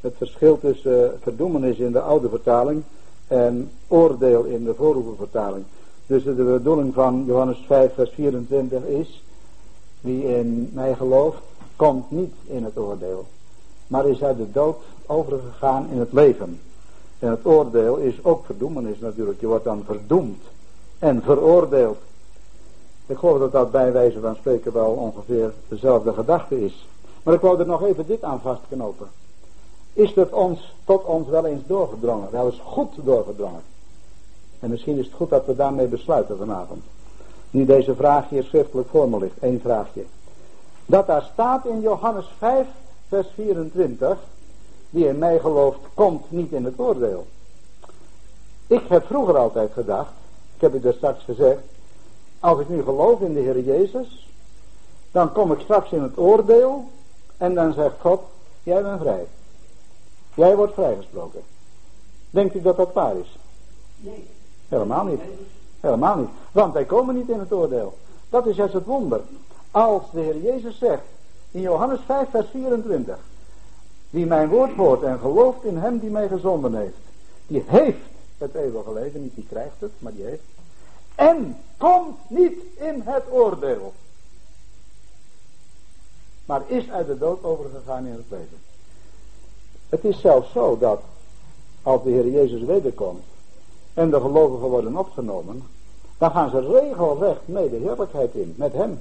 Het 0.01 0.15
verschil 0.17 0.59
tussen 0.59 1.05
uh, 1.05 1.09
verdoemenis 1.21 1.77
in 1.77 1.93
de 1.93 2.01
oude 2.01 2.29
vertaling 2.29 2.83
en 3.29 3.71
oordeel 3.89 4.45
in 4.45 4.65
de 4.65 4.75
vertaling. 5.17 5.65
Dus 6.07 6.25
de 6.25 6.33
bedoeling 6.33 6.95
van 6.95 7.25
Johannes 7.27 7.65
5 7.67 7.95
vers 7.95 8.11
24 8.11 8.85
is, 8.85 9.23
wie 10.01 10.37
in 10.37 10.71
mij 10.73 10.95
gelooft, 10.95 11.43
komt 11.77 12.11
niet 12.11 12.35
in 12.47 12.65
het 12.65 12.79
oordeel, 12.79 13.27
maar 13.87 14.09
is 14.09 14.23
uit 14.23 14.37
de 14.37 14.53
dood 14.53 14.79
overgegaan 15.07 15.89
in 15.91 15.99
het 15.99 16.13
leven. 16.13 16.61
En 17.19 17.31
het 17.31 17.47
oordeel 17.47 17.97
is 17.97 18.25
ook 18.25 18.45
verdoemenis 18.45 18.99
natuurlijk. 18.99 19.41
Je 19.41 19.47
wordt 19.47 19.65
dan 19.65 19.83
verdoemd 19.85 20.43
en 20.99 21.23
veroordeeld. 21.23 21.99
Ik 23.07 23.19
geloof 23.19 23.39
dat 23.39 23.53
dat 23.53 23.71
bij 23.71 23.93
wijze 23.93 24.21
van 24.21 24.35
spreken 24.35 24.73
wel 24.73 24.91
ongeveer 24.91 25.53
dezelfde 25.69 26.13
gedachte 26.13 26.65
is. 26.65 26.87
Maar 27.23 27.35
ik 27.35 27.41
wou 27.41 27.59
er 27.59 27.67
nog 27.67 27.83
even 27.83 28.07
dit 28.07 28.23
aan 28.23 28.41
vastknopen. 28.41 29.09
Is 29.93 30.15
het 30.15 30.33
ons, 30.33 30.75
tot 30.85 31.05
ons 31.05 31.29
wel 31.29 31.45
eens 31.45 31.63
doorgedrongen? 31.67 32.29
Wel 32.31 32.47
eens 32.47 32.61
goed 32.65 32.93
doorgedrongen. 33.05 33.63
En 34.61 34.71
misschien 34.71 34.99
is 34.99 35.07
het 35.07 35.15
goed 35.15 35.31
dat 35.31 35.47
we 35.47 35.57
daarmee 35.57 35.87
besluiten 35.87 36.37
vanavond. 36.37 36.85
Nu 37.51 37.65
deze 37.65 37.95
vraag 37.95 38.29
hier 38.29 38.45
schriftelijk 38.45 38.89
voor 38.89 39.09
me 39.09 39.19
ligt. 39.19 39.37
Eén 39.41 39.61
vraagje. 39.61 40.05
Dat 40.87 41.07
daar 41.07 41.29
staat 41.33 41.67
in 41.67 41.81
Johannes 41.81 42.27
5 42.39 42.67
vers 43.09 43.27
24. 43.35 44.19
Die 44.91 45.09
in 45.09 45.19
mij 45.19 45.39
gelooft 45.39 45.79
komt 45.95 46.31
niet 46.31 46.53
in 46.53 46.65
het 46.65 46.79
oordeel. 46.79 47.27
Ik 48.67 48.83
heb 48.89 49.07
vroeger 49.07 49.37
altijd 49.37 49.73
gedacht. 49.73 50.11
Ik 50.55 50.61
heb 50.61 50.75
u 50.75 50.81
daar 50.81 50.93
straks 50.93 51.25
gezegd. 51.25 51.61
Als 52.41 52.61
ik 52.61 52.69
nu 52.69 52.83
geloof 52.83 53.21
in 53.21 53.35
de 53.35 53.41
Heer 53.41 53.61
Jezus. 53.61 54.31
Dan 55.11 55.33
kom 55.33 55.53
ik 55.53 55.61
straks 55.61 55.91
in 55.91 56.03
het 56.03 56.19
oordeel. 56.19 56.85
En 57.37 57.55
dan 57.55 57.73
zegt 57.73 58.01
God. 58.01 58.21
Jij 58.63 58.83
bent 58.83 59.01
vrij. 59.01 59.27
Jij 60.35 60.57
wordt 60.57 60.75
vrijgesproken. 60.75 61.43
Denkt 62.31 62.55
u 62.55 62.61
dat 62.61 62.77
dat 62.77 62.93
waar 62.93 63.17
is? 63.17 63.39
Nee. 63.97 64.27
Helemaal 64.69 65.05
niet. 65.05 65.21
Helemaal 65.81 66.17
niet. 66.17 66.29
Want 66.53 66.73
wij 66.73 66.85
komen 66.85 67.15
niet 67.15 67.29
in 67.29 67.39
het 67.39 67.53
oordeel. 67.53 67.99
Dat 68.31 68.47
is 68.47 68.57
juist 68.57 68.75
het 68.75 68.85
wonder. 68.85 69.21
Als 69.77 70.03
de 70.13 70.21
Heer 70.21 70.41
Jezus 70.41 70.79
zegt 70.79 71.03
in 71.51 71.61
Johannes 71.61 72.01
5 72.07 72.31
vers 72.31 72.47
24. 72.51 73.19
Die 74.11 74.27
mijn 74.27 74.49
woord 74.49 74.75
hoort 74.77 75.03
en 75.03 75.19
gelooft 75.19 75.65
in 75.65 75.77
hem 75.77 75.99
die 75.99 76.11
mij 76.11 76.29
gezonden 76.29 76.75
heeft. 76.75 76.97
Die 77.47 77.65
heeft 77.67 77.99
het 78.39 78.55
eeuwige 78.55 78.93
leven. 78.93 79.23
Niet 79.23 79.35
die 79.35 79.47
krijgt 79.49 79.75
het, 79.79 79.91
maar 79.99 80.13
die 80.13 80.25
heeft. 80.25 80.43
En 81.15 81.57
komt 81.77 82.17
niet 82.29 82.59
in 82.75 83.03
het 83.05 83.23
oordeel. 83.31 83.93
Maar 86.45 86.63
is 86.67 86.91
uit 86.91 87.07
de 87.07 87.19
dood 87.19 87.45
overgegaan 87.45 88.07
in 88.07 88.13
het 88.13 88.27
leven. 88.29 88.59
Het 89.89 90.05
is 90.05 90.21
zelfs 90.21 90.53
zo 90.53 90.79
dat 90.79 91.01
als 91.83 92.03
de 92.03 92.11
Heer 92.11 92.29
Jezus 92.29 92.63
wederkomt 92.63 93.25
en 93.95 94.11
de 94.11 94.21
gelovigen 94.21 94.69
worden 94.69 94.97
opgenomen, 94.97 95.63
dan 96.19 96.31
gaan 96.31 96.51
ze 96.51 96.61
regelrecht 96.61 97.41
mee 97.45 97.71
de 97.71 97.77
heerlijkheid 97.77 98.35
in, 98.35 98.55
met 98.57 98.73
hem. 98.73 99.01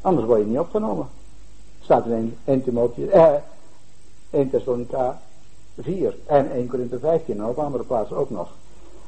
Anders 0.00 0.26
word 0.26 0.40
je 0.40 0.46
niet 0.46 0.58
opgenomen. 0.58 1.08
Staat 1.82 2.06
in 2.06 2.36
1, 2.44 2.62
Timotheus, 2.62 3.10
eh, 3.10 3.32
1 4.30 4.50
Thessalonica 4.50 5.20
4 5.78 6.14
en 6.26 6.56
1 6.56 6.68
Korinthe 6.68 6.98
15 6.98 7.38
en 7.38 7.44
op 7.44 7.58
andere 7.58 7.84
plaatsen 7.84 8.16
ook 8.16 8.30
nog. 8.30 8.48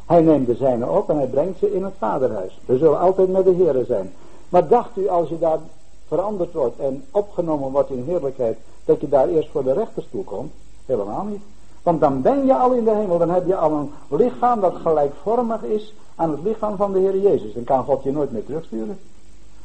Hij 0.06 0.20
neemt 0.20 0.46
de 0.46 0.54
zijnen 0.54 0.96
op 0.96 1.10
en 1.10 1.16
hij 1.16 1.26
brengt 1.26 1.58
ze 1.58 1.74
in 1.74 1.84
het 1.84 1.94
vaderhuis. 1.98 2.60
We 2.66 2.78
zullen 2.78 3.00
altijd 3.00 3.32
met 3.32 3.44
de 3.44 3.52
Heeren 3.52 3.86
zijn. 3.86 4.12
Maar 4.48 4.68
dacht 4.68 4.96
u 4.96 5.08
als 5.08 5.28
je 5.28 5.38
daar 5.38 5.58
veranderd 6.06 6.52
wordt 6.52 6.78
en 6.78 7.04
opgenomen 7.10 7.70
wordt 7.70 7.90
in 7.90 8.04
heerlijkheid, 8.06 8.58
dat 8.84 9.00
je 9.00 9.08
daar 9.08 9.28
eerst 9.28 9.50
voor 9.50 9.64
de 9.64 9.72
rechterstoel 9.72 10.22
komt? 10.22 10.52
Helemaal 10.86 11.24
niet. 11.24 11.42
Want 11.82 12.00
dan 12.00 12.22
ben 12.22 12.46
je 12.46 12.54
al 12.54 12.72
in 12.72 12.84
de 12.84 12.94
hemel, 12.94 13.18
dan 13.18 13.30
heb 13.30 13.46
je 13.46 13.56
al 13.56 13.72
een 13.72 13.90
lichaam 14.08 14.60
dat 14.60 14.74
gelijkvormig 14.76 15.62
is 15.62 15.94
aan 16.14 16.30
het 16.30 16.42
lichaam 16.42 16.76
van 16.76 16.92
de 16.92 16.98
Heer 16.98 17.18
Jezus. 17.18 17.54
Dan 17.54 17.64
kan 17.64 17.84
God 17.84 18.02
je 18.02 18.12
nooit 18.12 18.32
meer 18.32 18.44
terugsturen. 18.44 18.98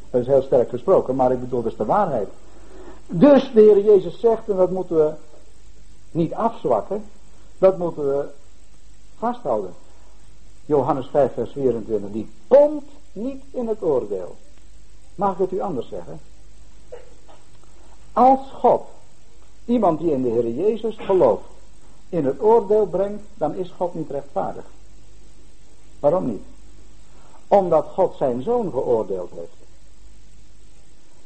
Dat 0.10 0.22
is 0.22 0.28
heel 0.28 0.42
sterk 0.42 0.70
gesproken, 0.70 1.16
maar 1.16 1.32
ik 1.32 1.40
bedoel, 1.40 1.62
dat 1.62 1.72
is 1.72 1.78
de 1.78 1.86
waarheid. 1.86 2.28
Dus 3.08 3.52
de 3.54 3.62
Heer 3.62 3.84
Jezus 3.84 4.20
zegt, 4.20 4.50
en 4.50 4.56
dat 4.56 4.72
moeten 4.72 4.96
we 4.96 5.12
niet 6.12 6.34
afzwakken, 6.34 7.04
dat 7.58 7.78
moeten 7.78 8.18
we 8.18 8.26
vasthouden. 9.18 9.74
Johannes 10.66 11.08
5 11.08 11.34
vers 11.34 11.52
24, 11.52 12.12
die 12.12 12.30
komt 12.48 12.84
niet 13.14 13.44
in 13.52 13.68
het 13.68 13.82
oordeel. 13.82 14.36
Mag 15.16 15.32
ik 15.32 15.38
het 15.38 15.52
u 15.52 15.60
anders 15.60 15.88
zeggen? 15.90 16.20
Als 18.14 18.40
God 18.54 18.82
iemand 19.66 20.00
die 20.00 20.12
in 20.12 20.22
de 20.22 20.30
Heer 20.30 20.50
Jezus 20.50 20.96
gelooft 20.98 21.50
in 22.10 22.26
het 22.26 22.42
oordeel 22.42 22.86
brengt, 22.86 23.24
dan 23.34 23.56
is 23.56 23.74
God 23.78 23.94
niet 23.94 24.10
rechtvaardig. 24.10 24.66
Waarom 26.00 26.26
niet? 26.26 26.44
Omdat 27.48 27.86
God 27.94 28.16
zijn 28.18 28.42
zoon 28.42 28.72
geoordeeld 28.72 29.32
heeft. 29.32 29.67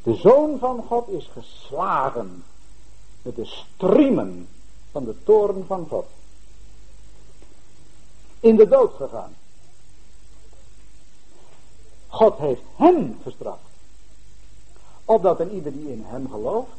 De 0.04 0.16
zoon 0.16 0.60
van 0.60 0.84
God 0.88 1.08
is 1.10 1.30
geslagen 1.34 2.44
met 3.22 3.36
de 3.36 3.46
striemen 3.46 4.48
van 4.92 5.04
de 5.04 5.16
toren 5.24 5.66
van 5.68 5.88
God. 5.90 6.06
In 8.40 8.56
de 8.56 8.68
dood 8.68 8.94
gegaan. 8.94 9.36
God 12.08 12.38
heeft 12.38 12.62
hem 12.76 13.20
gestraft. 13.24 13.70
Opdat 15.06 15.40
een 15.40 15.52
ieder 15.52 15.72
die 15.72 15.92
in 15.92 16.04
hem 16.06 16.30
gelooft, 16.30 16.72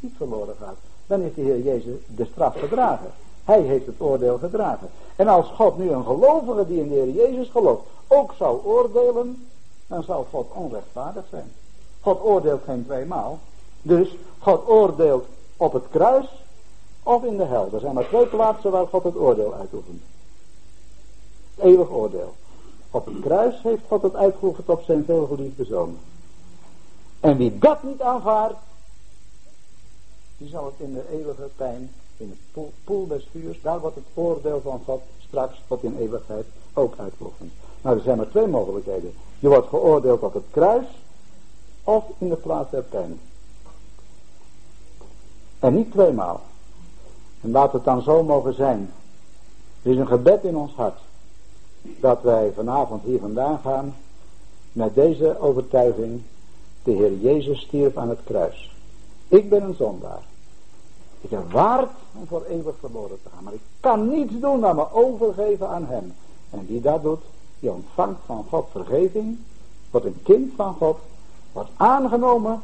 niet 0.00 0.14
verloren 0.16 0.54
gaat. 0.60 0.76
Dan 1.06 1.20
heeft 1.20 1.34
de 1.34 1.42
Heer 1.42 1.60
Jezus 1.60 1.96
de 2.06 2.24
straf 2.32 2.58
gedragen. 2.58 3.12
Hij 3.44 3.60
heeft 3.60 3.86
het 3.86 4.00
oordeel 4.00 4.38
gedragen. 4.38 4.90
En 5.16 5.28
als 5.28 5.46
God 5.46 5.78
nu 5.78 5.90
een 5.90 6.04
gelovige 6.04 6.66
die 6.66 6.80
in 6.80 6.88
de 6.88 6.94
Heer 6.94 7.10
Jezus 7.10 7.48
gelooft 7.48 7.82
ook 8.06 8.32
zou 8.38 8.64
oordelen, 8.64 9.48
dan 9.86 10.02
zou 10.02 10.24
God 10.30 10.50
onrechtvaardig 10.52 11.24
zijn. 11.30 11.52
God 12.06 12.22
oordeelt 12.22 12.62
geen 12.64 12.84
tweemaal. 12.84 13.38
Dus 13.82 14.16
God 14.38 14.68
oordeelt 14.68 15.26
op 15.56 15.72
het 15.72 15.84
kruis 15.90 16.26
of 17.02 17.24
in 17.24 17.36
de 17.36 17.44
hel. 17.44 17.68
Er 17.72 17.80
zijn 17.80 17.94
maar 17.94 18.08
twee 18.08 18.26
plaatsen 18.26 18.70
waar 18.70 18.86
God 18.86 19.02
het 19.02 19.16
oordeel 19.16 19.54
uitoefent. 19.54 20.02
Eeuwig 21.56 21.90
oordeel. 21.90 22.34
Op 22.90 23.06
het 23.06 23.20
kruis 23.20 23.62
heeft 23.62 23.82
God 23.88 24.02
het 24.02 24.14
uitgeoefend 24.14 24.68
op 24.68 24.82
zijn 24.82 25.04
veelgeliefde 25.04 25.64
zoon. 25.64 25.98
En 27.20 27.36
wie 27.36 27.58
dat 27.58 27.82
niet 27.82 28.02
aanvaardt, 28.02 28.58
die 30.36 30.48
zal 30.48 30.64
het 30.64 30.74
in 30.76 30.92
de 30.92 31.04
eeuwige 31.10 31.48
pijn 31.56 31.90
in 32.16 32.36
het 32.54 32.64
poel, 32.84 33.06
des 33.06 33.28
vuurs, 33.30 33.60
daar 33.62 33.80
wordt 33.80 33.96
het 33.96 34.04
oordeel 34.14 34.60
van 34.60 34.80
God 34.84 35.02
straks 35.18 35.62
tot 35.68 35.82
in 35.82 35.96
eeuwigheid 35.98 36.46
ook 36.74 36.94
uitgeoefend. 36.98 37.52
Nou, 37.82 37.96
er 37.96 38.02
zijn 38.02 38.16
maar 38.16 38.28
twee 38.28 38.46
mogelijkheden. 38.46 39.12
Je 39.38 39.48
wordt 39.48 39.68
geoordeeld 39.68 40.22
op 40.22 40.34
het 40.34 40.44
kruis 40.50 40.86
of 41.86 42.04
in 42.18 42.28
de 42.28 42.36
plaats 42.36 42.70
der 42.70 42.82
pijn. 42.82 43.18
En 45.58 45.74
niet 45.74 45.90
tweemaal. 45.90 46.40
En 47.40 47.50
laat 47.50 47.72
het 47.72 47.84
dan 47.84 48.02
zo 48.02 48.22
mogen 48.22 48.54
zijn. 48.54 48.92
Er 49.82 49.90
is 49.90 49.96
een 49.96 50.06
gebed 50.06 50.44
in 50.44 50.56
ons 50.56 50.72
hart. 50.72 50.98
Dat 51.82 52.22
wij 52.22 52.52
vanavond 52.54 53.02
hier 53.04 53.18
vandaan 53.18 53.58
gaan. 53.62 53.94
Met 54.72 54.94
deze 54.94 55.40
overtuiging. 55.40 56.22
De 56.82 56.90
Heer 56.90 57.16
Jezus 57.16 57.60
stierf 57.60 57.96
aan 57.96 58.08
het 58.08 58.20
kruis. 58.24 58.74
Ik 59.28 59.48
ben 59.48 59.62
een 59.62 59.74
zondaar. 59.74 60.22
Ik 61.20 61.30
ben 61.30 61.50
waard 61.50 61.90
om 62.12 62.26
voor 62.26 62.44
eeuwig 62.44 62.74
verloren 62.80 63.18
te 63.22 63.28
gaan. 63.34 63.44
Maar 63.44 63.52
ik 63.52 63.60
kan 63.80 64.08
niets 64.08 64.32
doen 64.40 64.60
dan 64.60 64.76
me 64.76 64.92
overgeven 64.92 65.68
aan 65.68 65.86
hem. 65.86 66.14
En 66.50 66.66
wie 66.66 66.80
dat 66.80 67.02
doet, 67.02 67.22
die 67.60 67.70
ontvangt 67.70 68.20
van 68.26 68.44
God 68.48 68.66
vergeving. 68.70 69.38
Wordt 69.90 70.06
een 70.06 70.22
kind 70.22 70.52
van 70.56 70.74
God. 70.74 70.98
Wordt 71.56 71.70
aangenomen. 71.76 72.62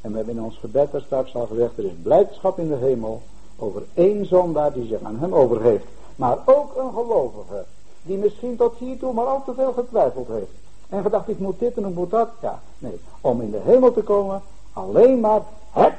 En 0.00 0.10
we 0.10 0.16
hebben 0.16 0.36
in 0.36 0.42
ons 0.42 0.56
gebed 0.56 0.92
er 0.92 1.00
straks 1.00 1.34
al 1.34 1.46
gezegd. 1.46 1.78
Er 1.78 1.84
is 1.84 1.92
blijdschap 2.02 2.58
in 2.58 2.68
de 2.68 2.74
hemel. 2.74 3.22
Over 3.56 3.82
één 3.94 4.26
zondaar 4.26 4.72
die 4.72 4.86
zich 4.86 5.02
aan 5.02 5.18
hem 5.18 5.34
overgeeft. 5.34 5.84
Maar 6.16 6.38
ook 6.44 6.76
een 6.76 6.92
gelovige. 6.92 7.64
Die 8.02 8.16
misschien 8.16 8.56
tot 8.56 8.74
hiertoe 8.78 9.12
maar 9.12 9.26
al 9.26 9.42
te 9.44 9.54
veel 9.54 9.72
getwijfeld 9.72 10.28
heeft. 10.28 10.50
En 10.88 11.02
gedacht 11.02 11.28
ik 11.28 11.38
moet 11.38 11.58
dit 11.58 11.76
en 11.76 11.84
ik 11.84 11.94
moet 11.94 12.10
dat. 12.10 12.28
Ja, 12.42 12.60
nee. 12.78 13.00
Om 13.20 13.40
in 13.40 13.50
de 13.50 13.60
hemel 13.64 13.92
te 13.92 14.02
komen. 14.02 14.42
Alleen 14.72 15.20
maar 15.20 15.42
het 15.70 15.94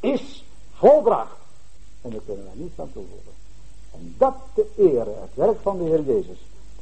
is 0.00 0.44
volbracht. 0.72 1.36
En 2.02 2.10
daar 2.10 2.20
kunnen 2.26 2.44
wij 2.44 2.54
niets 2.54 2.80
aan 2.80 2.90
toevoegen. 2.92 3.32
En 3.92 4.14
dat 4.18 4.34
te 4.54 4.66
eren, 4.76 5.20
het 5.20 5.34
werk 5.34 5.58
van 5.62 5.78
de 5.78 5.84
Heer 5.84 6.02
Jezus. 6.02 6.38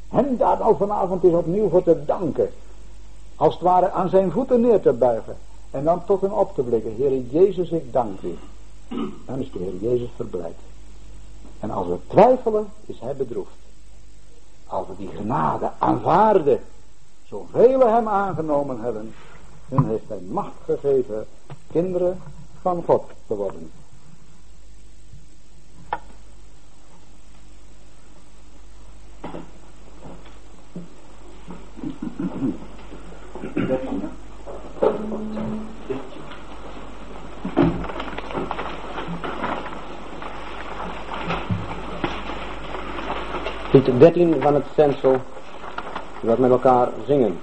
Hem 0.09 0.37
daar 0.37 0.63
al 0.63 0.77
vanavond 0.77 1.25
is 1.25 1.33
opnieuw 1.33 1.69
voor 1.69 1.83
te 1.83 2.05
danken. 2.05 2.51
Als 3.37 3.55
het 3.55 3.63
ware 3.63 3.91
aan 3.91 4.09
zijn 4.09 4.31
voeten 4.31 4.61
neer 4.61 4.81
te 4.81 4.93
buigen. 4.93 5.37
En 5.71 5.85
dan 5.85 6.05
tot 6.05 6.21
hem 6.21 6.33
op 6.33 6.55
te 6.55 6.63
blikken. 6.63 6.95
Heer 6.95 7.21
Jezus, 7.21 7.71
ik 7.71 7.93
dank 7.93 8.21
u. 8.21 8.39
Dan 9.27 9.39
is 9.39 9.53
de 9.53 9.59
Heer 9.59 9.91
Jezus 9.91 10.09
verblijd. 10.17 10.57
En 11.61 11.71
als 11.71 11.87
we 11.87 11.99
twijfelen, 12.07 12.67
is 12.87 13.01
hij 13.01 13.17
bedroefd. 13.17 13.57
Als 14.67 14.87
we 14.87 14.93
die 14.97 15.11
genade 15.17 15.71
aanvaarden, 15.79 16.61
zoveel 17.25 17.87
hem 17.87 18.09
aangenomen 18.09 18.81
hebben, 18.81 19.15
dan 19.69 19.85
heeft 19.85 20.09
hij 20.09 20.21
macht 20.29 20.55
gegeven 20.65 21.27
kinderen 21.71 22.21
van 22.61 22.83
God 22.87 23.05
te 23.27 23.35
worden. 23.35 23.71
Lied 43.71 43.99
13 43.99 44.41
van 44.41 44.55
het 44.55 44.65
stencil, 44.73 45.17
dat 46.21 46.39
met 46.39 46.51
elkaar 46.51 46.89
zingen. 47.07 47.39